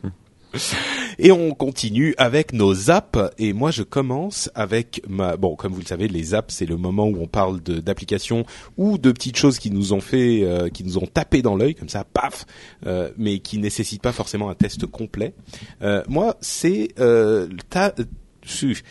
Et 1.23 1.33
on 1.33 1.53
continue 1.53 2.15
avec 2.17 2.55
nos 2.55 2.91
apps. 2.91 3.19
Et 3.37 3.53
moi, 3.53 3.71
je 3.71 3.83
commence 3.83 4.51
avec 4.55 5.03
ma. 5.07 5.37
Bon, 5.37 5.55
comme 5.55 5.75
vous 5.75 5.81
le 5.81 5.87
savez, 5.87 6.09
les 6.09 6.33
apps, 6.33 6.55
c'est 6.55 6.65
le 6.65 6.79
moment 6.79 7.09
où 7.09 7.19
on 7.21 7.27
parle 7.27 7.61
d'applications 7.61 8.47
ou 8.79 8.97
de 8.97 9.13
petites 9.13 9.37
choses 9.37 9.59
qui 9.59 9.71
nous 9.71 9.93
ont 9.93 10.01
fait, 10.01 10.45
euh, 10.45 10.71
qui 10.71 10.83
nous 10.83 10.97
ont 10.97 11.07
tapé 11.07 11.43
dans 11.43 11.57
l'œil, 11.57 11.75
comme 11.75 11.91
ça, 11.91 12.05
paf, 12.05 12.47
euh, 12.87 13.11
mais 13.19 13.41
qui 13.41 13.59
nécessitent 13.59 14.01
pas 14.01 14.13
forcément 14.13 14.49
un 14.49 14.55
test 14.55 14.87
complet. 14.87 15.35
Euh, 15.83 16.03
moi, 16.09 16.39
c'est 16.41 16.89
ta 17.69 17.95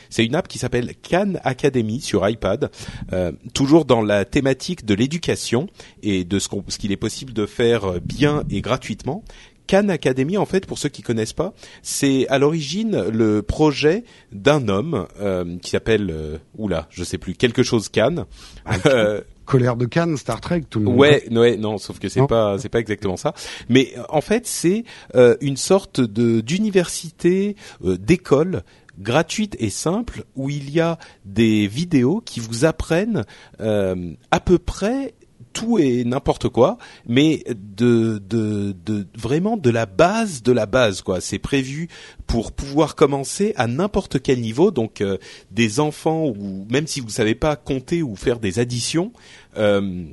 c'est 0.10 0.26
une 0.26 0.36
app 0.36 0.48
qui 0.48 0.60
s'appelle 0.60 0.94
Khan 1.02 1.34
Academy 1.44 2.02
sur 2.02 2.28
iPad, 2.28 2.72
euh, 3.14 3.32
toujours 3.54 3.86
dans 3.86 4.02
la 4.02 4.26
thématique 4.26 4.86
de 4.86 4.94
l'éducation 4.94 5.68
et 6.04 6.24
de 6.24 6.40
ce 6.40 6.48
qu'il 6.78 6.92
est 6.92 6.98
possible 6.98 7.34
de 7.34 7.46
faire 7.46 8.00
bien 8.02 8.44
et 8.50 8.62
gratuitement. 8.62 9.24
Khan 9.70 9.90
Academy, 9.90 10.36
en 10.38 10.48
fait, 10.48 10.66
pour 10.66 10.80
ceux 10.80 10.90
qui 10.90 11.04
connaissent 11.04 11.34
pas, 11.34 11.54
c'est 11.84 12.28
à 12.30 12.40
l'origine 12.40 13.04
le 13.14 13.44
projet 13.44 14.04
d'un 14.32 14.68
homme 14.68 15.08
euh, 15.22 15.58
qui 15.60 15.70
s'appelle, 15.70 16.10
euh, 16.10 16.38
oula, 16.58 16.88
je 16.90 17.04
sais 17.04 17.20
plus, 17.20 17.36
quelque 17.36 17.62
chose 17.62 17.88
Khan. 17.88 18.26
Ah, 18.66 18.78
euh, 18.88 19.22
colère 19.46 19.76
de 19.76 19.86
Cannes, 19.86 20.18
Star 20.18 20.42
Trek, 20.42 20.64
tout 20.70 20.80
le 20.80 20.86
monde. 20.86 20.98
Ouais, 20.98 21.24
ouais, 21.32 21.56
non, 21.58 21.78
sauf 21.78 22.00
que 22.00 22.10
c'est 22.10 22.26
pas, 22.26 22.58
c'est 22.58 22.70
pas 22.70 22.80
exactement 22.80 23.16
ça. 23.16 23.36
Mais 23.68 23.94
en 24.10 24.22
fait, 24.22 24.48
c'est 24.48 24.86
euh, 25.14 25.36
une 25.40 25.58
sorte 25.58 26.02
de 26.02 26.42
d'université, 26.42 27.56
d'école 27.82 28.64
gratuite 29.00 29.56
et 29.60 29.70
simple 29.70 30.24
où 30.36 30.50
il 30.50 30.70
y 30.70 30.80
a 30.80 30.98
des 31.26 31.68
vidéos 31.68 32.22
qui 32.24 32.40
vous 32.40 32.66
apprennent 32.66 33.24
euh, 33.62 34.14
à 34.32 34.40
peu 34.40 34.58
près 34.58 35.14
tout 35.54 35.80
et 35.80 36.04
n'importe 36.04 36.50
quoi, 36.50 36.78
mais 37.08 37.44
de, 37.48 38.22
de, 38.30 38.76
de 38.86 39.08
vraiment 39.18 39.58
de 39.58 39.70
la 39.70 39.86
base 39.86 40.44
de 40.44 40.52
la 40.52 40.66
base 40.66 41.02
quoi. 41.02 41.22
C'est 41.22 41.40
prévu 41.40 41.90
pour 42.28 42.52
pouvoir 42.52 42.96
commencer 42.96 43.54
à 43.56 43.68
n'importe 43.68 44.22
quel 44.22 44.42
niveau, 44.42 44.72
donc 44.72 45.02
euh, 45.02 45.18
des 45.52 45.80
enfants 45.80 46.26
ou 46.26 46.66
même 46.70 46.88
si 46.88 47.00
vous 47.00 47.10
savez 47.10 47.36
pas 47.36 47.56
compter 47.56 48.04
ou 48.04 48.16
faire 48.16 48.40
des 48.40 48.60
additions. 48.60 49.12
Euh, 49.58 50.06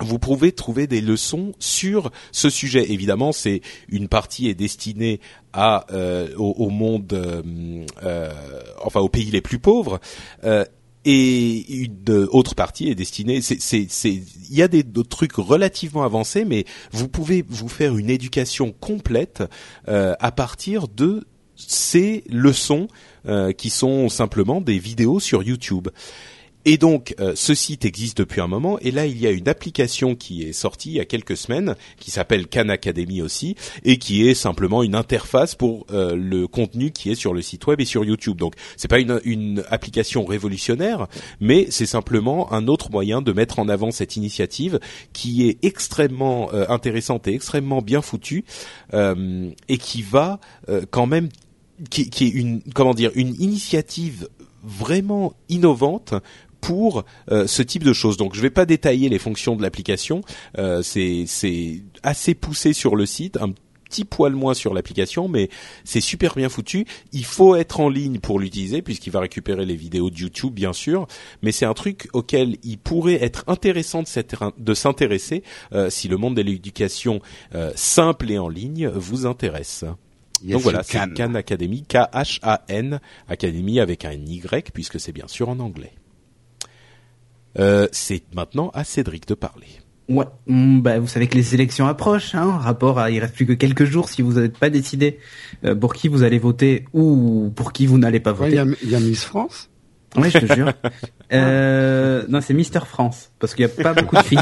vous 0.00 0.18
pouvez 0.20 0.52
trouver 0.52 0.86
des 0.86 1.00
leçons 1.00 1.54
sur 1.58 2.12
ce 2.30 2.50
sujet. 2.50 2.92
Évidemment, 2.92 3.32
c'est 3.32 3.62
une 3.88 4.06
partie 4.06 4.48
est 4.48 4.54
destinée 4.54 5.18
à 5.52 5.86
euh, 5.92 6.28
au, 6.36 6.68
monde, 6.68 7.20
enfin 8.84 9.00
aux 9.00 9.08
pays 9.08 9.30
les 9.32 9.40
plus 9.40 9.58
pauvres. 9.58 9.98
Et 11.04 11.72
une 11.74 12.26
autre 12.30 12.54
partie 12.54 12.88
est 12.88 12.94
destinée. 12.94 13.40
C'est, 13.40 13.60
c'est, 13.60 14.10
il 14.10 14.54
y 14.54 14.62
a 14.62 14.68
des, 14.68 14.84
trucs 15.08 15.34
relativement 15.34 16.02
avancés, 16.02 16.44
mais 16.44 16.64
vous 16.92 17.08
pouvez 17.08 17.44
vous 17.48 17.68
faire 17.68 17.96
une 17.96 18.10
éducation 18.10 18.72
complète 18.72 19.42
à 19.86 20.32
partir 20.32 20.88
de 20.88 21.26
ces 21.56 22.24
leçons 22.28 22.88
qui 23.56 23.70
sont 23.70 24.08
simplement 24.08 24.60
des 24.60 24.78
vidéos 24.78 25.20
sur 25.20 25.42
YouTube. 25.42 25.88
Et 26.70 26.76
donc, 26.76 27.14
euh, 27.18 27.32
ce 27.34 27.54
site 27.54 27.86
existe 27.86 28.18
depuis 28.18 28.42
un 28.42 28.46
moment. 28.46 28.78
Et 28.80 28.90
là, 28.90 29.06
il 29.06 29.18
y 29.18 29.26
a 29.26 29.30
une 29.30 29.48
application 29.48 30.14
qui 30.14 30.42
est 30.42 30.52
sortie 30.52 30.90
il 30.90 30.96
y 30.96 31.00
a 31.00 31.06
quelques 31.06 31.38
semaines, 31.38 31.76
qui 31.98 32.10
s'appelle 32.10 32.46
Khan 32.46 32.68
Academy 32.68 33.22
aussi, 33.22 33.56
et 33.84 33.96
qui 33.96 34.28
est 34.28 34.34
simplement 34.34 34.82
une 34.82 34.94
interface 34.94 35.54
pour 35.54 35.86
euh, 35.90 36.14
le 36.14 36.46
contenu 36.46 36.90
qui 36.90 37.10
est 37.10 37.14
sur 37.14 37.32
le 37.32 37.40
site 37.40 37.66
web 37.66 37.80
et 37.80 37.86
sur 37.86 38.04
YouTube. 38.04 38.36
Donc, 38.36 38.52
c'est 38.76 38.86
pas 38.86 38.98
une, 38.98 39.18
une, 39.24 39.64
application 39.70 40.26
révolutionnaire, 40.26 41.06
mais 41.40 41.68
c'est 41.70 41.86
simplement 41.86 42.52
un 42.52 42.68
autre 42.68 42.90
moyen 42.90 43.22
de 43.22 43.32
mettre 43.32 43.60
en 43.60 43.70
avant 43.70 43.90
cette 43.90 44.16
initiative 44.16 44.78
qui 45.14 45.48
est 45.48 45.64
extrêmement 45.64 46.52
euh, 46.52 46.66
intéressante 46.68 47.28
et 47.28 47.34
extrêmement 47.34 47.80
bien 47.80 48.02
foutue, 48.02 48.44
et 48.92 49.78
qui 49.78 50.02
va 50.02 50.38
quand 50.90 51.06
même 51.06 51.30
qui, 51.88 52.10
qui, 52.10 52.26
est 52.26 52.30
une 52.30 52.60
comment 52.74 52.92
dire 52.92 53.10
une 53.14 53.34
initiative 53.40 54.28
vraiment 54.62 55.34
innovante 55.48 56.14
pour 56.60 57.04
euh, 57.30 57.46
ce 57.46 57.62
type 57.62 57.84
de 57.84 57.92
choses. 57.92 58.16
Donc 58.16 58.34
je 58.34 58.38
ne 58.38 58.42
vais 58.42 58.50
pas 58.50 58.66
détailler 58.66 59.08
les 59.08 59.18
fonctions 59.18 59.56
de 59.56 59.62
l'application, 59.62 60.22
euh, 60.58 60.82
c'est 60.82 61.82
assez 62.02 62.34
poussé 62.34 62.72
sur 62.72 62.96
le 62.96 63.06
site, 63.06 63.38
un 63.40 63.52
petit 63.88 64.04
poil 64.04 64.34
moins 64.34 64.54
sur 64.54 64.74
l'application, 64.74 65.28
mais 65.28 65.48
c'est 65.84 66.00
super 66.00 66.34
bien 66.34 66.48
foutu. 66.48 66.86
Il 67.12 67.24
faut 67.24 67.56
être 67.56 67.80
en 67.80 67.88
ligne 67.88 68.18
pour 68.18 68.38
l'utiliser 68.38 68.82
puisqu'il 68.82 69.10
va 69.10 69.20
récupérer 69.20 69.64
les 69.64 69.76
vidéos 69.76 70.10
de 70.10 70.16
YouTube 70.16 70.52
bien 70.54 70.72
sûr, 70.72 71.06
mais 71.42 71.52
c'est 71.52 71.66
un 71.66 71.74
truc 71.74 72.08
auquel 72.12 72.56
il 72.62 72.78
pourrait 72.78 73.22
être 73.22 73.44
intéressant 73.46 74.02
de 74.58 74.74
s'intéresser 74.74 75.42
euh, 75.72 75.90
si 75.90 76.08
le 76.08 76.16
monde 76.16 76.36
de 76.36 76.42
l'éducation 76.42 77.20
euh, 77.54 77.72
simple 77.74 78.30
et 78.30 78.38
en 78.38 78.48
ligne 78.48 78.88
vous 78.88 79.26
intéresse. 79.26 79.84
Donc 80.44 80.60
voilà, 80.60 80.82
c'est 80.84 80.98
Khan 81.14 81.34
Academy, 81.34 81.82
K-H-A-N 81.82 83.00
Academy 83.28 83.80
avec 83.80 84.04
un 84.04 84.12
Y 84.12 84.70
puisque 84.72 85.00
c'est 85.00 85.12
bien 85.12 85.26
sûr 85.26 85.48
en 85.48 85.58
anglais. 85.58 85.92
Euh, 87.58 87.88
c'est 87.92 88.22
maintenant 88.34 88.70
à 88.74 88.84
Cédric 88.84 89.26
de 89.26 89.34
parler. 89.34 89.66
Ouais, 90.08 90.24
mm, 90.46 90.80
bah, 90.80 90.98
vous 90.98 91.06
savez 91.06 91.26
que 91.26 91.34
les 91.34 91.54
élections 91.54 91.86
approchent, 91.86 92.34
hein, 92.34 92.58
rapport 92.58 92.98
à 92.98 93.10
il 93.10 93.20
reste 93.20 93.34
plus 93.34 93.46
que 93.46 93.52
quelques 93.52 93.84
jours 93.84 94.08
si 94.08 94.22
vous 94.22 94.40
n'êtes 94.40 94.56
pas 94.56 94.70
décidé 94.70 95.18
euh, 95.64 95.74
pour 95.74 95.92
qui 95.92 96.08
vous 96.08 96.22
allez 96.22 96.38
voter 96.38 96.86
ou 96.94 97.52
pour 97.54 97.72
qui 97.72 97.86
vous 97.86 97.98
n'allez 97.98 98.20
pas 98.20 98.32
voter. 98.32 98.62
Il 98.82 98.90
y, 98.90 98.94
a 98.94 99.00
Miss 99.00 99.24
France 99.24 99.68
Oui, 100.16 100.30
je 100.30 100.38
te 100.38 100.54
jure. 100.54 100.72
euh, 101.32 102.24
non, 102.28 102.40
c'est 102.40 102.54
Mister 102.54 102.80
France 102.86 103.32
parce 103.38 103.54
qu'il 103.54 103.66
n'y 103.66 103.72
a 103.72 103.82
pas 103.82 103.92
beaucoup 103.92 104.16
de 104.16 104.22
filles. 104.22 104.38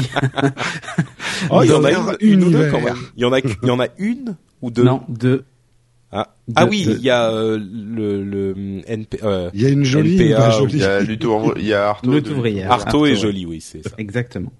oh, 1.49 1.63
il 1.63 1.69
y 1.69 1.73
en 1.73 1.83
a 1.83 1.91
une, 2.21 2.43
ou 2.45 2.49
deux 2.49 2.71
quand 2.71 2.81
même. 2.81 2.97
Il 3.17 3.23
y 3.23 3.25
en 3.25 3.33
a, 3.33 3.39
il 3.39 3.67
y 3.67 3.71
en 3.71 3.79
a 3.81 3.87
une 3.97 4.37
ou 4.61 4.71
deux? 4.71 4.83
Non, 4.83 5.03
deux. 5.09 5.43
Ah, 6.11 6.33
ah 6.55 6.65
oui, 6.65 6.85
il 6.87 7.01
y 7.01 7.09
a 7.09 7.29
euh, 7.29 7.57
le, 7.59 8.23
le 8.23 8.53
NP, 8.87 9.19
euh, 9.23 9.49
il 9.53 9.61
y 9.61 9.65
a 9.65 9.69
une 9.69 9.83
jolie, 9.83 10.31
NPA, 10.31 10.51
jolie. 10.51 10.73
il 10.75 10.79
y 10.79 10.83
a 10.85 10.99
Luto, 11.01 11.53
il 11.57 11.65
y 11.65 11.73
a 11.73 11.89
Arto. 11.89 12.11
Arto 12.69 13.05
est 13.05 13.15
joli, 13.15 13.45
oui, 13.45 13.59
c'est 13.59 13.83
ça. 13.83 13.93
Exactement. 13.97 14.53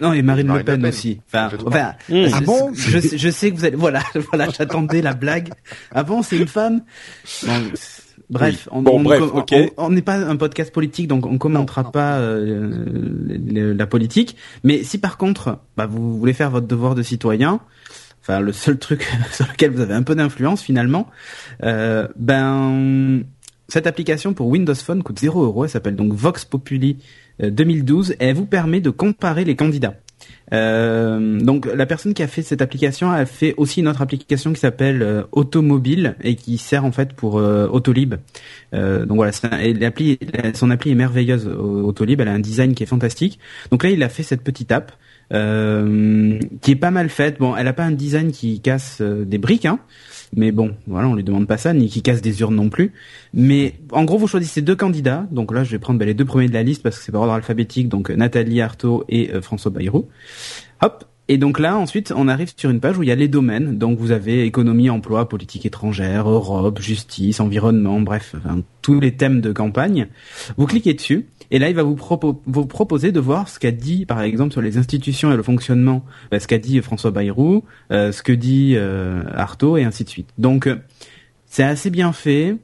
Non, 0.00 0.14
et 0.14 0.22
Marine, 0.22 0.52
Le 0.54 0.64
Pen, 0.64 0.84
aussi. 0.86 1.20
Enfin, 1.26 1.50
enfin 1.66 1.92
ah 2.32 2.40
bon 2.40 2.72
je, 2.74 2.98
je, 2.98 3.28
sais 3.30 3.50
que 3.50 3.56
vous 3.56 3.64
allez. 3.66 3.76
Voilà, 3.76 4.02
voilà, 4.32 4.48
j'attendais 4.48 5.02
la 5.02 5.12
blague. 5.12 5.50
Ah 5.94 6.02
bon, 6.02 6.22
c'est 6.22 6.38
une 6.38 6.48
femme. 6.48 6.82
bref, 8.30 8.66
on, 8.72 8.80
bon, 8.80 9.02
bref, 9.02 9.22
on 9.76 9.90
n'est 9.90 10.02
pas 10.02 10.16
un 10.16 10.36
podcast 10.36 10.72
politique, 10.72 11.08
donc 11.08 11.26
on 11.26 11.36
commentera 11.36 11.92
pas 11.92 12.18
euh, 12.18 13.74
la 13.76 13.86
politique. 13.86 14.36
Mais 14.64 14.82
si 14.82 14.96
par 14.96 15.18
contre, 15.18 15.58
bah, 15.76 15.86
vous 15.86 16.18
voulez 16.18 16.32
faire 16.32 16.50
votre 16.50 16.66
devoir 16.66 16.94
de 16.94 17.02
citoyen, 17.02 17.60
enfin 18.26 18.40
le 18.40 18.52
seul 18.52 18.78
truc 18.78 19.06
sur 19.32 19.46
lequel 19.46 19.70
vous 19.70 19.80
avez 19.80 19.94
un 19.94 20.02
peu 20.02 20.14
d'influence 20.14 20.62
finalement, 20.62 21.08
euh, 21.62 22.08
ben 22.16 23.22
cette 23.68 23.86
application 23.86 24.32
pour 24.32 24.48
Windows 24.48 24.74
Phone 24.74 25.02
coûte 25.02 25.18
0 25.18 25.42
euros. 25.42 25.64
Elle 25.64 25.70
s'appelle 25.70 25.96
donc 25.96 26.12
Vox 26.12 26.44
Populi 26.44 26.98
2012 27.40 28.10
euh, 28.10 28.14
et 28.14 28.26
elle 28.26 28.36
vous 28.36 28.46
permet 28.46 28.80
de 28.80 28.90
comparer 28.90 29.44
les 29.44 29.56
candidats. 29.56 29.94
Euh, 30.52 31.40
donc 31.40 31.66
la 31.66 31.86
personne 31.86 32.14
qui 32.14 32.22
a 32.22 32.28
fait 32.28 32.42
cette 32.42 32.62
application 32.62 33.10
a 33.10 33.26
fait 33.26 33.54
aussi 33.56 33.80
une 33.80 33.88
autre 33.88 34.00
application 34.00 34.52
qui 34.52 34.60
s'appelle 34.60 35.02
euh, 35.02 35.22
Automobile 35.32 36.14
et 36.22 36.36
qui 36.36 36.56
sert 36.58 36.84
en 36.84 36.92
fait 36.92 37.14
pour 37.14 37.38
euh, 37.38 37.66
Autolib. 37.66 38.14
donc 38.72 39.16
voilà, 39.16 39.32
son 39.32 39.48
appli 39.48 40.18
est 40.20 40.94
merveilleuse 40.94 41.48
Autolib, 41.48 42.20
elle 42.20 42.28
a 42.28 42.32
un 42.32 42.38
design 42.38 42.74
qui 42.74 42.82
est 42.82 42.86
fantastique. 42.86 43.38
Donc 43.70 43.82
là 43.82 43.90
il 43.90 44.02
a 44.02 44.08
fait 44.08 44.22
cette 44.22 44.42
petite 44.42 44.70
app 44.70 44.92
qui 45.30 46.70
est 46.70 46.78
pas 46.80 46.90
mal 46.90 47.08
faite. 47.08 47.38
Bon, 47.38 47.56
elle 47.56 47.68
a 47.68 47.72
pas 47.72 47.84
un 47.84 47.92
design 47.92 48.32
qui 48.32 48.60
casse 48.60 49.00
des 49.02 49.38
briques, 49.38 49.66
hein, 49.66 49.80
mais 50.34 50.52
bon, 50.52 50.74
voilà, 50.86 51.08
on 51.08 51.14
lui 51.14 51.24
demande 51.24 51.46
pas 51.46 51.56
ça, 51.56 51.72
ni 51.72 51.88
qui 51.88 52.02
casse 52.02 52.22
des 52.22 52.40
urnes 52.40 52.56
non 52.56 52.68
plus. 52.68 52.92
Mais 53.34 53.74
en 53.92 54.04
gros, 54.04 54.18
vous 54.18 54.26
choisissez 54.26 54.62
deux 54.62 54.76
candidats. 54.76 55.26
Donc 55.30 55.52
là, 55.52 55.64
je 55.64 55.70
vais 55.70 55.78
prendre 55.78 55.98
bah, 55.98 56.04
les 56.04 56.14
deux 56.14 56.24
premiers 56.24 56.48
de 56.48 56.54
la 56.54 56.62
liste 56.62 56.82
parce 56.82 56.98
que 56.98 57.04
c'est 57.04 57.12
par 57.12 57.22
ordre 57.22 57.34
alphabétique. 57.34 57.88
Donc 57.88 58.10
Nathalie 58.10 58.60
Artaud 58.60 59.04
et 59.08 59.32
euh, 59.32 59.40
François 59.40 59.70
Bayrou. 59.70 60.08
Hop. 60.82 61.04
Et 61.28 61.38
donc 61.38 61.58
là, 61.58 61.76
ensuite, 61.76 62.12
on 62.14 62.28
arrive 62.28 62.52
sur 62.56 62.70
une 62.70 62.78
page 62.78 62.98
où 62.98 63.02
il 63.02 63.08
y 63.08 63.12
a 63.12 63.16
les 63.16 63.26
domaines. 63.26 63.78
Donc 63.78 63.98
vous 63.98 64.12
avez 64.12 64.44
économie, 64.44 64.90
emploi, 64.90 65.28
politique 65.28 65.66
étrangère, 65.66 66.28
Europe, 66.28 66.80
justice, 66.80 67.40
environnement, 67.40 68.00
bref, 68.00 68.36
tous 68.80 69.00
les 69.00 69.16
thèmes 69.16 69.40
de 69.40 69.50
campagne. 69.50 70.06
Vous 70.56 70.66
cliquez 70.66 70.94
dessus 70.94 71.26
et 71.50 71.58
là, 71.58 71.68
il 71.68 71.74
va 71.74 71.82
vous, 71.82 71.98
vous 72.46 72.66
proposer 72.66 73.12
de 73.12 73.20
voir 73.20 73.48
ce 73.48 73.58
qu'a 73.58 73.70
dit, 73.70 74.06
par 74.06 74.20
exemple, 74.22 74.52
sur 74.52 74.62
les 74.62 74.78
institutions 74.78 75.32
et 75.32 75.36
le 75.36 75.42
fonctionnement, 75.42 76.04
bah, 76.30 76.40
ce 76.40 76.48
qu'a 76.48 76.58
dit 76.58 76.80
François 76.80 77.10
Bayrou, 77.10 77.64
euh, 77.92 78.12
ce 78.12 78.22
que 78.22 78.32
dit 78.32 78.74
euh, 78.76 79.22
Artaud, 79.34 79.76
et 79.76 79.84
ainsi 79.84 80.04
de 80.04 80.08
suite. 80.08 80.28
Donc, 80.38 80.66
euh, 80.66 80.76
c'est 81.46 81.62
assez 81.62 81.90
bien 81.90 82.12
fait. 82.12 82.56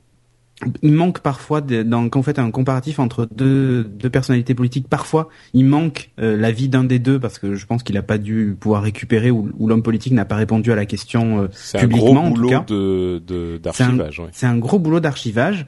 Il 0.83 0.93
manque 0.93 1.21
parfois, 1.21 1.61
dans, 1.61 2.09
quand 2.09 2.21
vous 2.21 2.25
faites 2.25 2.39
un 2.39 2.53
comparatif 2.53 3.01
entre 3.01 3.27
deux, 3.35 3.83
deux 3.83 4.11
personnalités 4.11 4.55
politiques, 4.55 4.87
parfois 4.89 5.29
il 5.55 5.65
manque 5.65 6.11
euh, 6.21 6.37
l'avis 6.37 6.69
d'un 6.69 6.85
des 6.85 7.01
deux 7.01 7.19
parce 7.19 7.41
que 7.41 7.57
je 7.57 7.67
pense 7.67 7.83
qu'il 7.83 7.97
n'a 7.97 8.03
pas 8.03 8.19
dû 8.19 8.57
pouvoir 8.61 8.83
récupérer 8.83 9.33
ou, 9.33 9.51
l'homme 9.67 9.83
politique 9.83 10.13
n'a 10.13 10.25
pas 10.25 10.37
répondu 10.37 10.71
à 10.71 10.77
la 10.77 10.87
question 10.87 11.49
publiquement. 11.49 11.51
C'est 11.53 11.79
un 11.79 11.87
gros 11.89 12.31
boulot 12.31 12.51
de 12.69 13.59
d'archivage. 13.61 14.23
C'est 14.31 14.47
un, 14.47 14.57
gros 14.57 14.79
boulot 14.79 15.01
d'archivage. 15.01 15.67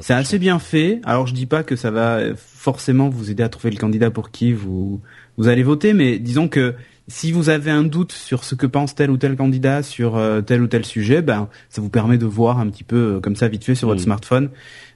C'est 0.00 0.14
assez 0.14 0.38
bien 0.38 0.58
fait. 0.58 1.00
Alors 1.04 1.26
je 1.26 1.34
dis 1.34 1.46
pas 1.46 1.62
que 1.62 1.76
ça 1.76 1.90
va 1.90 2.20
forcément 2.36 3.08
vous 3.08 3.30
aider 3.30 3.42
à 3.42 3.48
trouver 3.48 3.70
le 3.70 3.78
candidat 3.78 4.10
pour 4.10 4.30
qui 4.30 4.52
vous 4.52 5.00
vous 5.36 5.48
allez 5.48 5.62
voter, 5.62 5.92
mais 5.92 6.18
disons 6.18 6.48
que 6.48 6.74
si 7.08 7.30
vous 7.30 7.50
avez 7.50 7.70
un 7.70 7.84
doute 7.84 8.12
sur 8.12 8.42
ce 8.42 8.54
que 8.54 8.66
pense 8.66 8.94
tel 8.94 9.10
ou 9.10 9.16
tel 9.16 9.36
candidat 9.36 9.82
sur 9.82 10.16
euh, 10.16 10.40
tel 10.40 10.62
ou 10.62 10.66
tel 10.66 10.84
sujet, 10.84 11.22
ben 11.22 11.48
ça 11.68 11.80
vous 11.80 11.88
permet 11.88 12.18
de 12.18 12.26
voir 12.26 12.58
un 12.58 12.68
petit 12.68 12.84
peu 12.84 12.96
euh, 12.96 13.20
comme 13.20 13.36
ça 13.36 13.48
vite 13.48 13.64
fait 13.64 13.74
sur 13.74 13.88
votre 13.88 14.00
mm. 14.00 14.04
smartphone. 14.04 14.50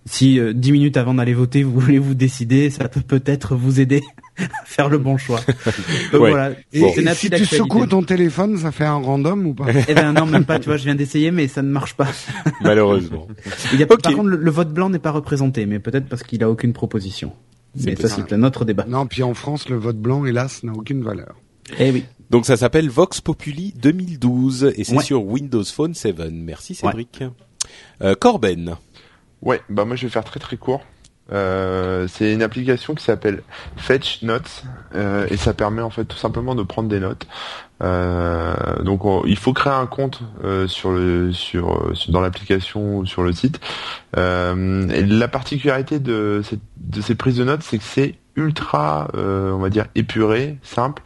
Si 0.07 0.41
euh, 0.41 0.53
dix 0.53 0.72
minutes 0.72 0.97
avant 0.97 1.14
d'aller 1.14 1.34
voter, 1.34 1.62
vous 1.62 1.78
voulez 1.80 1.99
vous 1.99 2.14
décider, 2.14 2.70
ça 2.70 2.88
peut 2.88 3.01
peut-être 3.01 3.55
vous 3.55 3.80
aider 3.80 4.03
à 4.41 4.64
faire 4.64 4.88
le 4.88 4.99
bon 4.99 5.16
choix. 5.16 5.41
Donc 6.12 6.20
voilà. 6.20 6.53
Et, 6.72 6.82
si 7.14 7.30
tu 7.30 7.45
secoues 7.45 7.86
ton 7.86 8.03
téléphone, 8.03 8.59
ça 8.59 8.72
fait 8.72 8.84
un 8.84 8.97
random 8.97 9.47
ou 9.47 9.55
pas 9.55 9.66
Eh 9.88 9.95
ben 9.95 10.12
non, 10.12 10.26
même 10.26 10.45
pas. 10.45 10.59
Tu 10.59 10.66
vois, 10.66 10.76
je 10.76 10.84
viens 10.84 10.95
d'essayer, 10.95 11.30
mais 11.30 11.49
ça 11.49 11.62
ne 11.62 11.70
marche 11.70 11.95
pas. 11.95 12.09
Malheureusement. 12.61 13.26
Il 13.72 13.80
y 13.80 13.82
a, 13.82 13.86
Par 13.86 13.99
contre, 13.99 14.28
le, 14.28 14.51
vote 14.51 14.72
blanc 14.72 14.91
n'est 14.91 14.99
pas 14.99 15.12
représenté, 15.12 15.66
mais 15.66 15.78
peut-être 15.78 16.09
parce 16.09 16.22
qu'il 16.22 16.43
a 16.43 16.51
aucune 16.51 16.72
proposition. 16.72 17.32
Mais 17.84 17.95
ça, 17.97 18.09
c'est 18.09 18.32
un 18.32 18.43
autre 18.43 18.64
débat. 18.64 18.84
Non, 18.88 19.07
puis 19.07 19.22
en 19.22 19.34
France, 19.34 19.68
le 19.68 19.76
vote 19.76 19.99
blanc, 19.99 20.24
hélas, 20.24 20.64
n'a 20.64 20.72
aucune 20.72 21.03
valeur. 21.03 21.36
Eh 21.78 21.91
oui. 21.91 22.05
Donc 22.30 22.47
ça 22.47 22.57
s'appelle 22.57 22.88
Vox 22.88 23.20
Populi 23.20 23.74
2012 23.76 24.72
et 24.76 24.84
c'est 24.84 25.01
sur 25.01 25.24
Windows 25.24 25.64
Phone 25.64 25.95
7. 25.95 26.16
Merci 26.32 26.74
Cédric. 26.74 27.22
Euh, 28.03 28.14
Corben. 28.14 28.76
Ouais, 29.43 29.61
bah 29.68 29.84
moi 29.84 29.97
je 29.97 30.07
vais 30.07 30.11
faire 30.11 30.24
très 30.24 30.38
très 30.38 30.57
court. 30.57 30.82
Euh, 31.33 32.07
c'est 32.09 32.33
une 32.33 32.43
application 32.43 32.95
qui 32.95 33.05
s'appelle 33.05 33.43
Fetch 33.76 34.22
Notes 34.22 34.64
euh, 34.95 35.26
et 35.31 35.37
ça 35.37 35.55
permet 35.55 35.83
en 35.83 35.91
fait 35.91 36.05
tout 36.05 36.16
simplement 36.16 36.55
de 36.55 36.62
prendre 36.62 36.89
des 36.89 37.01
notes. 37.01 37.26
Euh, 37.83 38.55
donc 38.83 39.03
il 39.26 39.37
faut 39.37 39.53
créer 39.53 39.72
un 39.72 39.87
compte 39.87 40.20
euh, 40.45 40.66
sur 40.66 40.91
le 40.91 41.33
sur, 41.33 41.93
dans 42.09 42.20
l'application 42.20 42.99
ou 42.99 43.07
sur 43.07 43.22
le 43.22 43.33
site. 43.33 43.61
et 44.16 45.07
la 45.07 45.28
particularité 45.28 45.99
de, 45.99 46.43
cette, 46.45 46.61
de 46.76 47.01
ces 47.01 47.14
prises 47.14 47.37
de 47.37 47.45
notes, 47.45 47.62
c'est 47.62 47.78
que 47.78 47.85
c'est 47.85 48.16
ultra, 48.37 49.09
on 49.14 49.59
va 49.59 49.70
dire 49.70 49.87
épuré, 49.95 50.59
simple, 50.62 51.03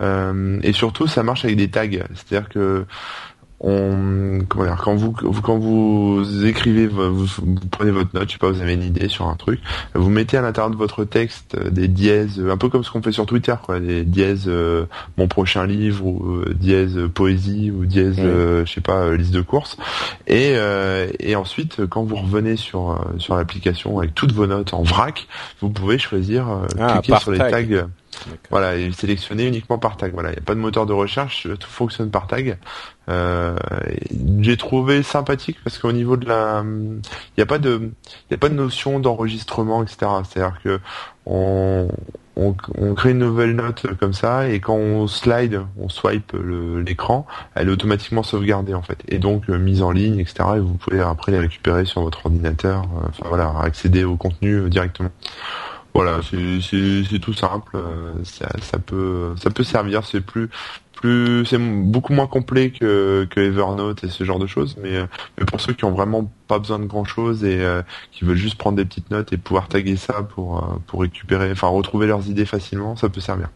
et 0.00 0.72
surtout 0.72 1.06
ça 1.06 1.22
marche 1.22 1.44
avec 1.44 1.56
des 1.56 1.68
tags. 1.68 1.88
C'est-à-dire 2.14 2.48
que 2.48 2.86
on 3.60 4.40
comment 4.48 4.64
dire 4.64 4.76
quand 4.76 4.94
vous, 4.94 5.12
quand 5.12 5.56
vous 5.56 6.44
écrivez 6.44 6.86
vous, 6.86 7.26
prenez 7.70 7.90
votre 7.90 8.10
note 8.14 8.28
je 8.28 8.32
sais 8.32 8.38
pas 8.38 8.50
vous 8.50 8.60
avez 8.60 8.74
une 8.74 8.82
idée 8.82 9.08
sur 9.08 9.28
un 9.28 9.34
truc 9.34 9.60
vous 9.94 10.10
mettez 10.10 10.36
à 10.36 10.42
l'intérieur 10.42 10.70
de 10.70 10.76
votre 10.76 11.04
texte 11.04 11.56
euh, 11.56 11.70
des 11.70 11.88
dièses 11.88 12.42
un 12.46 12.58
peu 12.58 12.68
comme 12.68 12.84
ce 12.84 12.90
qu'on 12.90 13.00
fait 13.00 13.12
sur 13.12 13.24
Twitter 13.24 13.54
quoi 13.62 13.80
des 13.80 14.04
dièses 14.04 14.44
euh, 14.46 14.84
mon 15.16 15.26
prochain 15.26 15.66
livre 15.66 16.04
ou 16.04 16.34
euh, 16.34 16.54
dièse 16.54 16.98
poésie 17.14 17.70
ou 17.70 17.86
dièse 17.86 18.16
je 18.16 18.70
sais 18.70 18.80
pas 18.80 19.12
liste 19.12 19.32
de 19.32 19.40
courses. 19.40 19.76
Et 20.26 20.54
et 21.20 21.36
ensuite 21.36 21.86
quand 21.86 22.02
vous 22.02 22.16
revenez 22.16 22.56
sur 22.56 22.98
sur 23.18 23.36
l'application 23.36 23.98
avec 23.98 24.14
toutes 24.14 24.32
vos 24.32 24.46
notes 24.46 24.74
en 24.74 24.82
vrac 24.82 25.26
vous 25.60 25.70
pouvez 25.70 25.98
choisir 25.98 26.46
ah, 26.78 26.98
cliquer 26.98 27.18
sur 27.20 27.30
les 27.30 27.38
tags 27.38 27.86
voilà, 28.50 28.76
il 28.76 28.88
est 28.88 28.98
sélectionné 28.98 29.46
uniquement 29.46 29.78
par 29.78 29.96
tag. 29.96 30.12
Voilà, 30.12 30.30
il 30.30 30.32
n'y 30.32 30.38
a 30.38 30.42
pas 30.42 30.54
de 30.54 30.60
moteur 30.60 30.86
de 30.86 30.92
recherche, 30.92 31.48
tout 31.58 31.68
fonctionne 31.68 32.10
par 32.10 32.26
tag. 32.26 32.58
Euh, 33.08 33.56
j'ai 34.40 34.56
trouvé 34.56 35.02
sympathique 35.02 35.58
parce 35.62 35.78
qu'au 35.78 35.92
niveau 35.92 36.16
de 36.16 36.26
la, 36.26 36.64
il 36.64 37.00
n'y 37.38 37.42
a 37.42 37.46
pas 37.46 37.58
de, 37.58 37.90
il 38.30 38.34
a 38.34 38.38
pas 38.38 38.48
de 38.48 38.54
notion 38.54 38.98
d'enregistrement, 38.98 39.82
etc. 39.82 40.10
C'est-à-dire 40.24 40.58
que 40.62 40.80
on, 41.26 41.88
on, 42.36 42.94
crée 42.94 43.10
une 43.10 43.18
nouvelle 43.18 43.54
note 43.54 43.86
comme 43.98 44.12
ça 44.12 44.48
et 44.48 44.60
quand 44.60 44.76
on 44.76 45.06
slide, 45.06 45.62
on 45.78 45.88
swipe 45.88 46.32
l'écran, 46.84 47.26
elle 47.54 47.68
est 47.68 47.72
automatiquement 47.72 48.22
sauvegardée 48.22 48.74
en 48.74 48.82
fait 48.82 48.98
et 49.08 49.18
donc 49.18 49.48
euh, 49.48 49.58
mise 49.58 49.82
en 49.82 49.90
ligne, 49.90 50.18
etc. 50.20 50.50
Et 50.56 50.60
vous 50.60 50.74
pouvez 50.74 51.00
après 51.00 51.32
les 51.32 51.38
récupérer 51.38 51.84
sur 51.84 52.02
votre 52.02 52.26
ordinateur. 52.26 52.82
Euh, 52.82 53.24
voilà, 53.28 53.54
accéder 53.60 54.04
au 54.04 54.16
contenu 54.16 54.68
directement. 54.68 55.10
Voilà, 55.96 56.20
c'est 56.22 57.18
tout 57.20 57.32
simple. 57.32 57.74
Euh, 57.74 58.12
ça, 58.22 58.50
ça, 58.60 58.78
peut 58.78 59.32
ça 59.40 59.48
peut 59.48 59.64
servir. 59.64 60.04
C'est 60.04 60.20
plus 60.20 60.50
plus 60.92 61.46
c'est 61.46 61.56
beaucoup 61.56 62.12
moins 62.12 62.26
complet 62.26 62.70
que, 62.70 63.26
que 63.30 63.40
Evernote 63.40 64.04
et 64.04 64.08
ce 64.10 64.22
genre 64.22 64.38
de 64.38 64.46
choses. 64.46 64.76
Mais, 64.82 64.94
euh, 64.94 65.06
mais 65.38 65.46
pour 65.46 65.58
ceux 65.58 65.72
qui 65.72 65.86
ont 65.86 65.92
vraiment 65.92 66.30
pas 66.48 66.58
besoin 66.58 66.80
de 66.80 66.84
grand 66.84 67.06
chose 67.06 67.44
et 67.44 67.60
euh, 67.60 67.80
qui 68.12 68.26
veulent 68.26 68.36
juste 68.36 68.56
prendre 68.56 68.76
des 68.76 68.84
petites 68.84 69.10
notes 69.10 69.32
et 69.32 69.38
pouvoir 69.38 69.68
taguer 69.68 69.96
ça 69.96 70.22
pour 70.22 70.80
pour 70.86 71.00
récupérer, 71.00 71.50
enfin 71.50 71.68
retrouver 71.68 72.06
leurs 72.06 72.28
idées 72.28 72.44
facilement, 72.44 72.94
ça 72.96 73.08
peut 73.08 73.22
servir. 73.22 73.48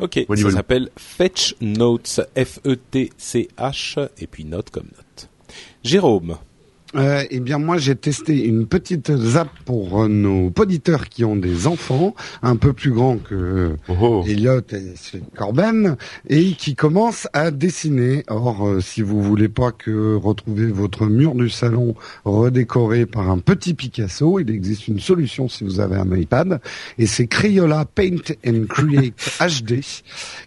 Ok, 0.00 0.18
ça 0.28 0.50
s'appelle 0.50 0.90
Fetch 0.96 1.54
Notes, 1.60 2.20
F-E-T-C-H, 2.36 4.08
et 4.18 4.26
puis 4.26 4.44
note 4.44 4.70
comme 4.70 4.88
note. 4.96 5.30
Jérôme. 5.84 6.36
Euh, 6.96 7.22
eh 7.30 7.38
bien 7.38 7.58
moi 7.58 7.78
j'ai 7.78 7.94
testé 7.94 8.44
une 8.44 8.66
petite 8.66 9.16
zap 9.16 9.48
pour 9.64 10.08
nos 10.08 10.52
auditeurs 10.58 11.08
qui 11.08 11.24
ont 11.24 11.36
des 11.36 11.68
enfants 11.68 12.16
un 12.42 12.56
peu 12.56 12.72
plus 12.72 12.90
grands 12.90 13.18
que 13.18 13.76
oh. 13.88 14.24
Elliot 14.26 14.60
et 14.72 14.94
Corben 15.36 15.96
et 16.28 16.52
qui 16.52 16.74
commencent 16.74 17.28
à 17.32 17.52
dessiner. 17.52 18.24
Or 18.28 18.66
euh, 18.66 18.80
si 18.80 19.02
vous 19.02 19.22
voulez 19.22 19.48
pas 19.48 19.70
que 19.70 20.16
retrouver 20.16 20.66
votre 20.66 21.06
mur 21.06 21.34
du 21.34 21.48
salon 21.48 21.94
redécoré 22.24 23.06
par 23.06 23.30
un 23.30 23.38
petit 23.38 23.74
Picasso, 23.74 24.40
il 24.40 24.50
existe 24.50 24.88
une 24.88 25.00
solution 25.00 25.48
si 25.48 25.62
vous 25.62 25.78
avez 25.78 25.96
un 25.96 26.12
iPad 26.12 26.60
et 26.98 27.06
c'est 27.06 27.28
Crayola 27.28 27.84
Paint 27.84 28.34
and 28.44 28.64
Create 28.68 29.14
HD 29.40 29.80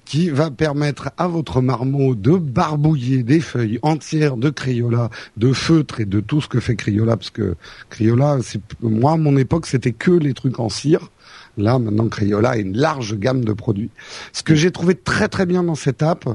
qui 0.04 0.30
va 0.30 0.52
permettre 0.52 1.12
à 1.18 1.28
votre 1.28 1.62
marmot 1.62 2.16
de 2.16 2.36
barbouiller 2.36 3.24
des 3.24 3.40
feuilles 3.40 3.80
entières 3.82 4.38
de 4.38 4.50
Crayola, 4.50 5.10
de 5.38 5.54
feutre 5.54 6.02
et 6.02 6.06
de 6.06 6.20
tout 6.20 6.33
ce 6.42 6.48
que 6.48 6.60
fait 6.60 6.76
Criolla, 6.76 7.18
parce 7.18 7.30
que 7.30 7.56
Criolla, 7.90 8.38
moi 8.82 9.14
à 9.14 9.18
mon 9.18 9.38
époque 9.38 9.68
c'était 9.68 9.92
que 9.92 10.12
les 10.12 10.34
trucs 10.34 10.60
en 10.60 10.70
cire. 10.70 11.10
Là, 11.58 11.78
maintenant, 11.78 12.08
Crayola 12.08 12.52
a 12.52 12.58
une 12.58 12.76
large 12.76 13.16
gamme 13.18 13.46
de 13.46 13.54
produits. 13.54 13.92
Ce 14.32 14.42
que 14.42 14.56
j'ai 14.56 14.72
trouvé 14.72 14.96
très 14.96 15.28
très 15.28 15.46
bien 15.46 15.64
dans 15.64 15.76
cette 15.76 16.02
app, 16.02 16.26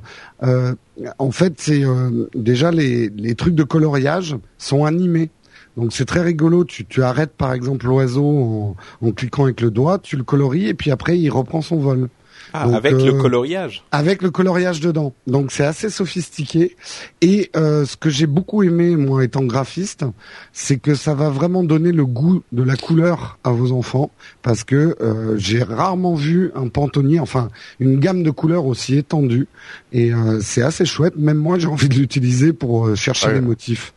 euh, 0.44 0.74
en 1.18 1.32
fait, 1.32 1.54
c'est 1.56 1.84
euh, 1.84 2.28
déjà 2.34 2.70
les, 2.70 3.10
trucs 3.34 3.54
de 3.54 3.64
coloriage 3.64 4.36
sont 4.58 4.84
animés. 4.84 5.30
Donc 5.76 5.92
c'est 5.92 6.04
très 6.04 6.22
rigolo. 6.22 6.64
Tu, 6.64 6.84
tu 6.84 7.02
arrêtes 7.02 7.32
par 7.32 7.52
exemple 7.52 7.86
l'oiseau 7.86 8.26
en, 8.26 8.76
en, 9.06 9.12
cliquant 9.12 9.44
avec 9.44 9.60
le 9.60 9.70
doigt, 9.70 9.98
tu 9.98 10.16
le 10.16 10.24
colories 10.24 10.68
et 10.68 10.74
puis 10.74 10.90
après 10.90 11.18
il 11.18 11.30
reprend 11.30 11.62
son 11.62 11.78
vol. 11.78 12.08
Ah, 12.52 12.64
avec 12.74 12.92
le 12.92 13.14
euh, 13.14 13.20
coloriage. 13.20 13.84
Avec 13.92 14.22
le 14.22 14.30
coloriage 14.30 14.80
dedans. 14.80 15.12
Donc 15.26 15.52
c'est 15.52 15.64
assez 15.64 15.90
sophistiqué. 15.90 16.76
Et 17.20 17.50
euh, 17.56 17.84
ce 17.84 17.96
que 17.96 18.10
j'ai 18.10 18.26
beaucoup 18.26 18.62
aimé, 18.62 18.96
moi 18.96 19.24
étant 19.24 19.44
graphiste, 19.44 20.04
c'est 20.52 20.78
que 20.78 20.94
ça 20.94 21.14
va 21.14 21.30
vraiment 21.30 21.62
donner 21.62 21.92
le 21.92 22.06
goût 22.06 22.42
de 22.52 22.62
la 22.62 22.76
couleur 22.76 23.38
à 23.44 23.50
vos 23.50 23.72
enfants, 23.72 24.10
parce 24.42 24.64
que 24.64 24.96
euh, 25.00 25.36
j'ai 25.36 25.62
rarement 25.62 26.14
vu 26.14 26.50
un 26.54 26.68
pantonnier, 26.68 27.20
enfin 27.20 27.50
une 27.80 28.00
gamme 28.00 28.22
de 28.22 28.30
couleurs 28.30 28.66
aussi 28.66 28.96
étendue. 28.96 29.46
Et 29.92 30.12
c'est 30.40 30.62
assez 30.62 30.84
chouette. 30.84 31.16
Même 31.16 31.38
moi, 31.38 31.58
j'ai 31.58 31.66
envie 31.66 31.88
de 31.88 31.94
l'utiliser 31.94 32.52
pour 32.52 32.94
chercher 32.96 33.32
les 33.32 33.40
motifs. 33.40 33.92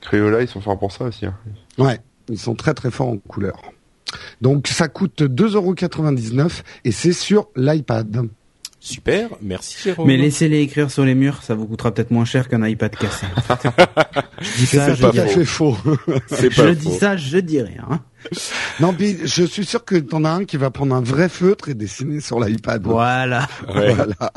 Crayola, 0.00 0.42
ils 0.42 0.48
sont 0.48 0.60
forts 0.60 0.78
pour 0.78 0.92
ça 0.92 1.04
aussi. 1.04 1.26
Hein. 1.26 1.34
Ouais, 1.76 2.00
ils 2.28 2.38
sont 2.38 2.54
très 2.54 2.74
très 2.74 2.90
forts 2.90 3.08
en 3.08 3.16
couleurs. 3.18 3.60
Donc 4.40 4.68
ça 4.68 4.88
coûte 4.88 5.22
2,99€ 5.22 6.62
et 6.84 6.92
c'est 6.92 7.12
sur 7.12 7.48
l'iPad. 7.56 8.28
Super, 8.80 9.30
merci 9.42 9.76
Jérôme. 9.82 10.06
Mais 10.06 10.16
laissez-les 10.16 10.60
écrire 10.60 10.88
sur 10.88 11.04
les 11.04 11.16
murs, 11.16 11.42
ça 11.42 11.56
vous 11.56 11.66
coûtera 11.66 11.92
peut-être 11.92 12.12
moins 12.12 12.24
cher 12.24 12.48
qu'un 12.48 12.64
iPad 12.64 12.94
cassé. 12.94 13.26
je 14.40 14.56
dis 14.56 14.66
ça, 14.66 14.94
je 14.94 15.10
dis 15.10 15.18
fait 15.18 15.44
faux. 15.44 15.76
je 16.30 16.74
dis 16.74 16.92
ça, 16.92 17.16
je 17.16 17.38
dis 17.38 17.60
rien. 17.60 18.00
Non, 18.78 18.92
puis 18.92 19.16
je 19.24 19.42
suis 19.42 19.64
sûr 19.64 19.84
que 19.84 19.96
t'en 19.96 20.24
as 20.24 20.30
un 20.30 20.44
qui 20.44 20.56
va 20.56 20.70
prendre 20.70 20.94
un 20.94 21.00
vrai 21.00 21.28
feutre 21.28 21.68
et 21.68 21.74
dessiner 21.74 22.20
sur 22.20 22.38
l'iPad. 22.38 22.82
Voilà. 22.84 23.48
voilà. 23.66 24.32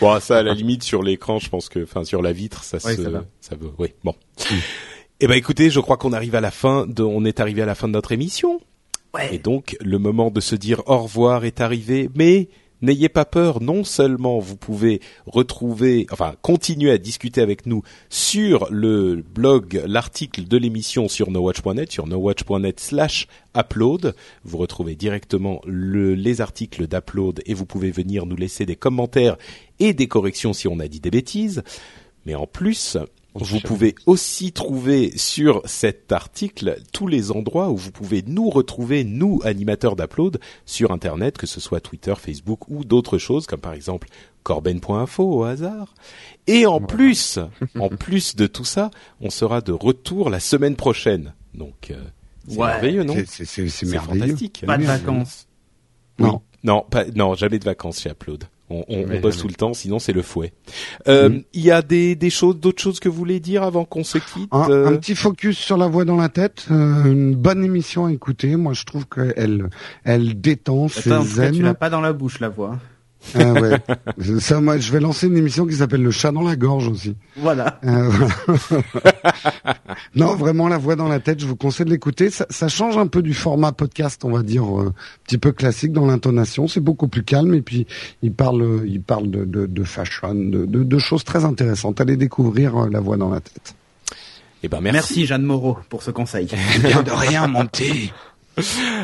Bon, 0.00 0.20
ça 0.20 0.38
à 0.38 0.42
la 0.44 0.54
limite 0.54 0.84
sur 0.84 1.02
l'écran, 1.02 1.40
je 1.40 1.48
pense 1.48 1.68
que, 1.68 1.82
enfin 1.82 2.04
sur 2.04 2.22
la 2.22 2.32
vitre, 2.32 2.62
ça 2.62 2.78
se, 2.78 2.94
ça, 2.94 3.10
ça 3.40 3.56
veut. 3.56 3.70
Oui, 3.78 3.92
bon. 4.04 4.14
Eh 5.18 5.26
ben 5.26 5.34
écoutez, 5.34 5.70
je 5.70 5.80
crois 5.80 5.96
qu'on 5.96 6.12
arrive 6.12 6.36
à 6.36 6.40
la 6.40 6.52
fin 6.52 6.86
de, 6.86 7.02
on 7.02 7.24
est 7.24 7.40
arrivé 7.40 7.62
à 7.62 7.66
la 7.66 7.74
fin 7.74 7.88
de 7.88 7.92
notre 7.92 8.12
émission. 8.12 8.60
Et 9.30 9.38
donc, 9.38 9.76
le 9.80 9.98
moment 9.98 10.30
de 10.30 10.40
se 10.40 10.54
dire 10.54 10.82
au 10.86 10.98
revoir 10.98 11.44
est 11.44 11.60
arrivé, 11.60 12.10
mais 12.14 12.48
n'ayez 12.82 13.08
pas 13.08 13.24
peur, 13.24 13.62
non 13.62 13.84
seulement 13.84 14.38
vous 14.38 14.56
pouvez 14.56 15.00
retrouver, 15.26 16.06
enfin, 16.10 16.34
continuer 16.42 16.90
à 16.90 16.98
discuter 16.98 17.40
avec 17.40 17.66
nous 17.66 17.82
sur 18.10 18.68
le 18.70 19.24
blog, 19.34 19.82
l'article 19.86 20.44
de 20.44 20.56
l'émission 20.56 21.08
sur 21.08 21.30
nowatch.net, 21.30 21.90
sur 21.90 22.06
nowatch.net 22.06 22.80
slash 22.80 23.26
upload. 23.56 24.14
Vous 24.44 24.58
retrouvez 24.58 24.94
directement 24.94 25.60
les 25.66 26.40
articles 26.40 26.86
d'upload 26.86 27.40
et 27.46 27.54
vous 27.54 27.66
pouvez 27.66 27.90
venir 27.90 28.26
nous 28.26 28.36
laisser 28.36 28.66
des 28.66 28.76
commentaires 28.76 29.36
et 29.78 29.94
des 29.94 30.08
corrections 30.08 30.52
si 30.52 30.68
on 30.68 30.78
a 30.80 30.88
dit 30.88 31.00
des 31.00 31.10
bêtises. 31.10 31.62
Mais 32.26 32.34
en 32.34 32.46
plus, 32.46 32.96
vous 33.34 33.60
pouvez 33.60 33.94
aussi 34.06 34.52
trouver 34.52 35.12
sur 35.16 35.60
cet 35.64 36.12
article 36.12 36.76
tous 36.92 37.08
les 37.08 37.32
endroits 37.32 37.70
où 37.70 37.76
vous 37.76 37.90
pouvez 37.90 38.22
nous 38.26 38.48
retrouver, 38.48 39.02
nous, 39.02 39.40
animateurs 39.44 39.96
d'Upload, 39.96 40.38
sur 40.66 40.92
Internet, 40.92 41.36
que 41.36 41.46
ce 41.46 41.60
soit 41.60 41.80
Twitter, 41.80 42.14
Facebook 42.16 42.68
ou 42.68 42.84
d'autres 42.84 43.18
choses, 43.18 43.46
comme 43.46 43.60
par 43.60 43.72
exemple 43.72 44.08
corben.info 44.44 45.24
au 45.24 45.42
hasard. 45.42 45.94
Et 46.46 46.66
en 46.66 46.80
plus, 46.80 47.40
en 47.78 47.88
plus 47.88 48.36
de 48.36 48.46
tout 48.46 48.64
ça, 48.64 48.90
on 49.20 49.30
sera 49.30 49.60
de 49.60 49.72
retour 49.72 50.30
la 50.30 50.40
semaine 50.40 50.76
prochaine. 50.76 51.34
Donc, 51.54 51.90
euh, 51.90 52.02
c'est 52.46 52.58
merveilleux, 52.58 53.04
non? 53.04 53.16
C'est 53.26 53.68
fantastique. 53.68 54.62
Pas 54.66 54.78
de 54.78 54.84
vacances. 54.84 55.48
Non. 56.18 56.40
Non, 56.62 56.86
pas, 56.88 57.04
non, 57.14 57.34
jamais 57.34 57.58
de 57.58 57.64
vacances 57.64 58.00
chez 58.00 58.10
Upload. 58.10 58.44
On, 58.74 58.84
on, 58.88 59.20
bosse 59.20 59.38
tout 59.38 59.48
le 59.48 59.54
temps, 59.54 59.74
sinon 59.74 59.98
c'est 59.98 60.12
le 60.12 60.22
fouet. 60.22 60.52
Euh, 61.08 61.28
mm. 61.28 61.42
Il 61.52 61.62
y 61.62 61.70
a 61.70 61.82
des, 61.82 62.16
des 62.16 62.30
choses, 62.30 62.58
d'autres 62.58 62.82
choses 62.82 63.00
que 63.00 63.08
vous 63.08 63.16
voulez 63.16 63.40
dire 63.40 63.62
avant 63.62 63.84
qu'on 63.84 64.04
se 64.04 64.18
quitte 64.18 64.48
un, 64.52 64.68
euh? 64.70 64.96
petit 64.96 65.14
focus 65.14 65.58
sur 65.58 65.76
la 65.76 65.86
voix 65.86 66.04
dans 66.04 66.16
la 66.16 66.28
tête. 66.28 66.66
Euh, 66.70 67.04
une 67.04 67.34
bonne 67.34 67.64
émission 67.64 68.06
à 68.06 68.12
écouter. 68.12 68.56
Moi, 68.56 68.72
je 68.72 68.84
trouve 68.84 69.06
qu'elle, 69.06 69.68
elle 70.04 70.40
détend, 70.40 70.88
c'est 70.88 71.22
zen. 71.22 71.54
Tu 71.54 71.62
l'as 71.62 71.74
pas 71.74 71.90
dans 71.90 72.00
la 72.00 72.12
bouche 72.12 72.40
la 72.40 72.48
voix? 72.48 72.78
Ah 73.34 73.52
ouais. 73.52 74.40
Ça, 74.40 74.60
moi, 74.60 74.78
je 74.78 74.92
vais 74.92 75.00
lancer 75.00 75.26
une 75.26 75.36
émission 75.36 75.66
qui 75.66 75.74
s'appelle 75.74 76.02
Le 76.02 76.10
chat 76.10 76.32
dans 76.32 76.42
la 76.42 76.56
gorge 76.56 76.88
aussi. 76.88 77.16
Voilà. 77.36 77.80
Euh, 77.84 78.10
non, 80.14 80.34
vraiment 80.34 80.68
la 80.68 80.78
voix 80.78 80.96
dans 80.96 81.08
la 81.08 81.20
tête. 81.20 81.40
Je 81.40 81.46
vous 81.46 81.56
conseille 81.56 81.86
de 81.86 81.90
l'écouter. 81.90 82.30
Ça, 82.30 82.46
ça, 82.50 82.68
change 82.68 82.96
un 82.96 83.06
peu 83.06 83.22
du 83.22 83.34
format 83.34 83.72
podcast, 83.72 84.24
on 84.24 84.30
va 84.30 84.42
dire, 84.42 84.64
un 84.64 84.86
euh, 84.86 84.90
petit 85.24 85.38
peu 85.38 85.52
classique 85.52 85.92
dans 85.92 86.06
l'intonation. 86.06 86.68
C'est 86.68 86.80
beaucoup 86.80 87.08
plus 87.08 87.24
calme 87.24 87.54
et 87.54 87.62
puis 87.62 87.86
il 88.22 88.32
parle, 88.32 88.82
il 88.86 89.02
parle 89.02 89.30
de, 89.30 89.44
de, 89.44 89.66
de 89.66 89.84
fashion, 89.84 90.34
de, 90.34 90.66
de, 90.66 90.84
de, 90.84 90.98
choses 90.98 91.24
très 91.24 91.44
intéressantes. 91.44 92.00
Allez 92.00 92.16
découvrir 92.16 92.76
euh, 92.76 92.88
la 92.90 93.00
voix 93.00 93.16
dans 93.16 93.30
la 93.30 93.40
tête. 93.40 93.74
Eh 94.62 94.68
ben 94.68 94.80
merci. 94.80 94.94
Merci 94.94 95.26
Jeanne 95.26 95.42
Moreau 95.42 95.78
pour 95.88 96.02
ce 96.02 96.10
conseil. 96.10 96.48
Bien 96.80 97.02
de 97.02 97.10
rien, 97.10 97.46
mon 97.46 97.66
petit. 97.66 98.12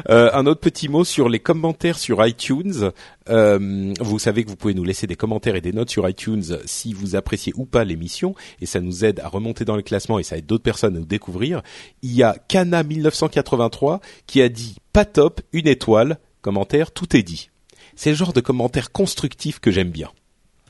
Euh, 0.09 0.31
un 0.33 0.47
autre 0.47 0.61
petit 0.61 0.89
mot 0.89 1.05
sur 1.05 1.29
les 1.29 1.41
commentaires 1.41 1.99
sur 1.99 2.25
iTunes. 2.27 2.91
Euh, 3.29 3.93
vous 4.01 4.19
savez 4.19 4.45
que 4.45 4.49
vous 4.49 4.57
pouvez 4.57 4.75
nous 4.75 4.85
laisser 4.85 5.07
des 5.07 5.17
commentaires 5.17 5.57
et 5.57 5.61
des 5.61 5.73
notes 5.73 5.91
sur 5.91 6.09
iTunes 6.09 6.43
si 6.65 6.93
vous 6.93 7.17
appréciez 7.17 7.53
ou 7.57 7.67
pas 7.67 7.85
l'émission, 7.85 8.35
et 8.61 8.67
ça 8.67 8.81
nous 8.81 9.05
aide 9.05 9.21
à 9.21 9.29
remonter 9.29 9.65
dans 9.65 9.77
le 9.77 9.83
classement 9.83 10.19
et 10.19 10.23
ça 10.23 10.37
aide 10.37 10.47
d'autres 10.47 10.63
personnes 10.63 10.97
à 10.97 11.01
nous 11.01 11.07
découvrir. 11.07 11.63
Il 12.03 12.13
y 12.13 12.23
a 12.23 12.37
Kana 12.49 12.83
1983 12.83 14.01
qui 14.27 14.41
a 14.43 14.49
dit 14.49 14.77
pas 14.93 15.05
top, 15.05 15.41
une 15.53 15.67
étoile, 15.69 16.19
commentaire, 16.41 16.93
tout 16.93 17.17
est 17.17 17.23
dit. 17.23 17.51
C'est 17.97 18.11
le 18.11 18.17
genre 18.17 18.33
de 18.33 18.41
commentaire 18.41 18.93
constructif 18.93 19.59
que 19.59 19.71
j'aime 19.71 19.91
bien. 19.91 20.11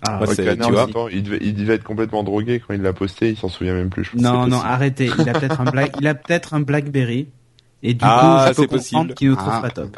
Ah, 0.08 0.18
tu 0.26 0.42
vois, 0.72 1.08
il, 1.12 1.22
devait, 1.22 1.38
il 1.42 1.54
devait 1.54 1.74
être 1.74 1.84
complètement 1.84 2.24
drogué 2.24 2.58
quand 2.58 2.72
il 2.72 2.80
l'a 2.80 2.94
posté, 2.94 3.28
il 3.28 3.36
s'en 3.36 3.50
souvient 3.50 3.74
même 3.74 3.90
plus. 3.90 4.10
non, 4.14 4.46
non, 4.46 4.60
arrêtez. 4.60 5.10
Il 5.18 5.28
a 5.28 5.34
peut-être 5.34 5.60
un 5.60 5.64
black, 5.70 5.94
il 6.00 6.06
a 6.06 6.14
peut-être 6.14 6.54
un 6.54 6.60
BlackBerry. 6.60 7.28
Et 7.82 7.94
du 7.94 8.00
ah, 8.02 8.46
coup, 8.46 8.62
je 8.62 8.66
peux 8.66 8.76
comprendre 8.78 9.14
qu'il 9.14 9.30
nous 9.30 9.36
trouve 9.36 9.52
ah. 9.52 9.60
pas 9.60 9.70
top. 9.70 9.96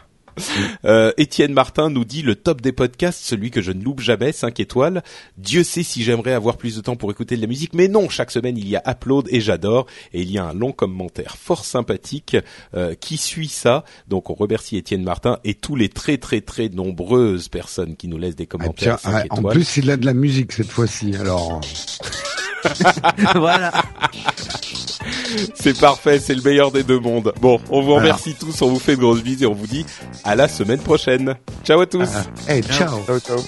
Euh, 0.85 1.13
Étienne 1.19 1.53
Martin 1.53 1.91
nous 1.91 2.05
dit 2.05 2.23
le 2.23 2.35
top 2.35 2.61
des 2.61 2.73
podcasts, 2.73 3.23
celui 3.23 3.51
que 3.51 3.61
je 3.61 3.73
ne 3.73 3.83
loupe 3.83 4.01
jamais, 4.01 4.33
5 4.33 4.61
étoiles. 4.61 5.03
Dieu 5.37 5.63
sait 5.63 5.83
si 5.83 6.03
j'aimerais 6.03 6.33
avoir 6.33 6.57
plus 6.57 6.77
de 6.77 6.81
temps 6.81 6.97
pour 6.97 7.11
écouter 7.11 7.37
de 7.37 7.41
la 7.41 7.47
musique, 7.47 7.75
mais 7.75 7.89
non, 7.89 8.09
chaque 8.09 8.31
semaine 8.31 8.57
il 8.57 8.69
y 8.69 8.77
a 8.77 8.83
Upload 8.87 9.29
et 9.31 9.41
j'adore. 9.41 9.87
Et 10.13 10.23
il 10.23 10.31
y 10.31 10.39
a 10.39 10.45
un 10.45 10.55
long 10.55 10.73
commentaire 10.73 11.37
fort 11.37 11.65
sympathique 11.65 12.37
euh, 12.75 12.95
qui 12.95 13.17
suit 13.17 13.49
ça. 13.49 13.85
Donc 14.09 14.31
on 14.31 14.35
remercie 14.35 14.77
Étienne 14.77 15.03
Martin 15.03 15.39
et 15.45 15.55
tous 15.55 15.77
les 15.77 15.89
très 15.89 16.17
très 16.19 16.41
très 16.41 16.69
nombreuses 16.69 17.49
personnes 17.49 17.97
qui 17.97 18.09
nous 18.09 18.19
laissent 18.19 18.37
des 18.37 18.47
commentaires. 18.47 18.99
Ah, 19.05 19.25
en 19.31 19.43
plus 19.43 19.77
il 19.77 19.91
a 19.91 19.97
de 19.97 20.07
la 20.07 20.15
musique 20.15 20.53
cette 20.53 20.71
fois-ci, 20.71 21.15
alors. 21.17 21.61
voilà. 23.35 23.73
C'est 25.55 25.79
parfait, 25.79 26.19
c'est 26.19 26.35
le 26.35 26.43
meilleur 26.43 26.71
des 26.71 26.83
deux 26.83 26.99
mondes. 26.99 27.33
Bon, 27.41 27.61
on 27.71 27.83
vous 27.83 27.95
remercie 27.95 28.35
tous, 28.35 28.63
on 28.63 28.69
vous 28.69 28.79
fait 28.79 28.97
de 28.97 29.01
grosses 29.01 29.23
bises 29.23 29.43
et 29.43 29.47
on 29.47 29.55
vous 29.55 29.67
dit 29.67 29.87
à 30.25 30.35
la 30.35 30.49
semaine 30.49 30.81
prochaine. 30.81 31.35
Ciao 31.65 31.81
à 31.81 31.87
tous. 31.87 32.09
Hey, 32.49 32.63
ciao. 32.63 33.01
ciao, 33.07 33.21
ciao. 33.21 33.39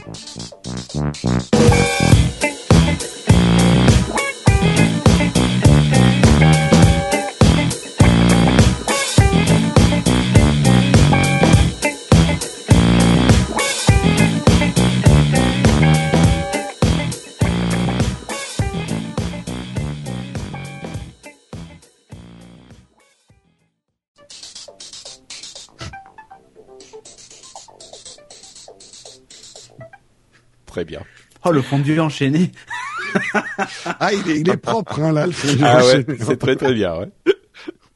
Très 30.85 30.91
bien. 30.99 31.01
Oh, 31.47 31.51
le 31.51 31.63
fondu 31.63 31.99
enchaîné. 31.99 32.51
ah, 34.01 34.13
il 34.13 34.31
est, 34.31 34.41
il 34.41 34.51
est 34.51 34.57
propre, 34.63 35.01
hein, 35.01 35.13
là, 35.13 35.27
le 35.27 35.33
fond 35.33 35.55
du 35.55 35.65
ah 35.65 35.83
ouais, 35.85 36.05
c'est 36.21 36.39
très 36.39 36.57
très 36.57 36.75
bien, 36.75 36.95
ouais. 36.99 37.09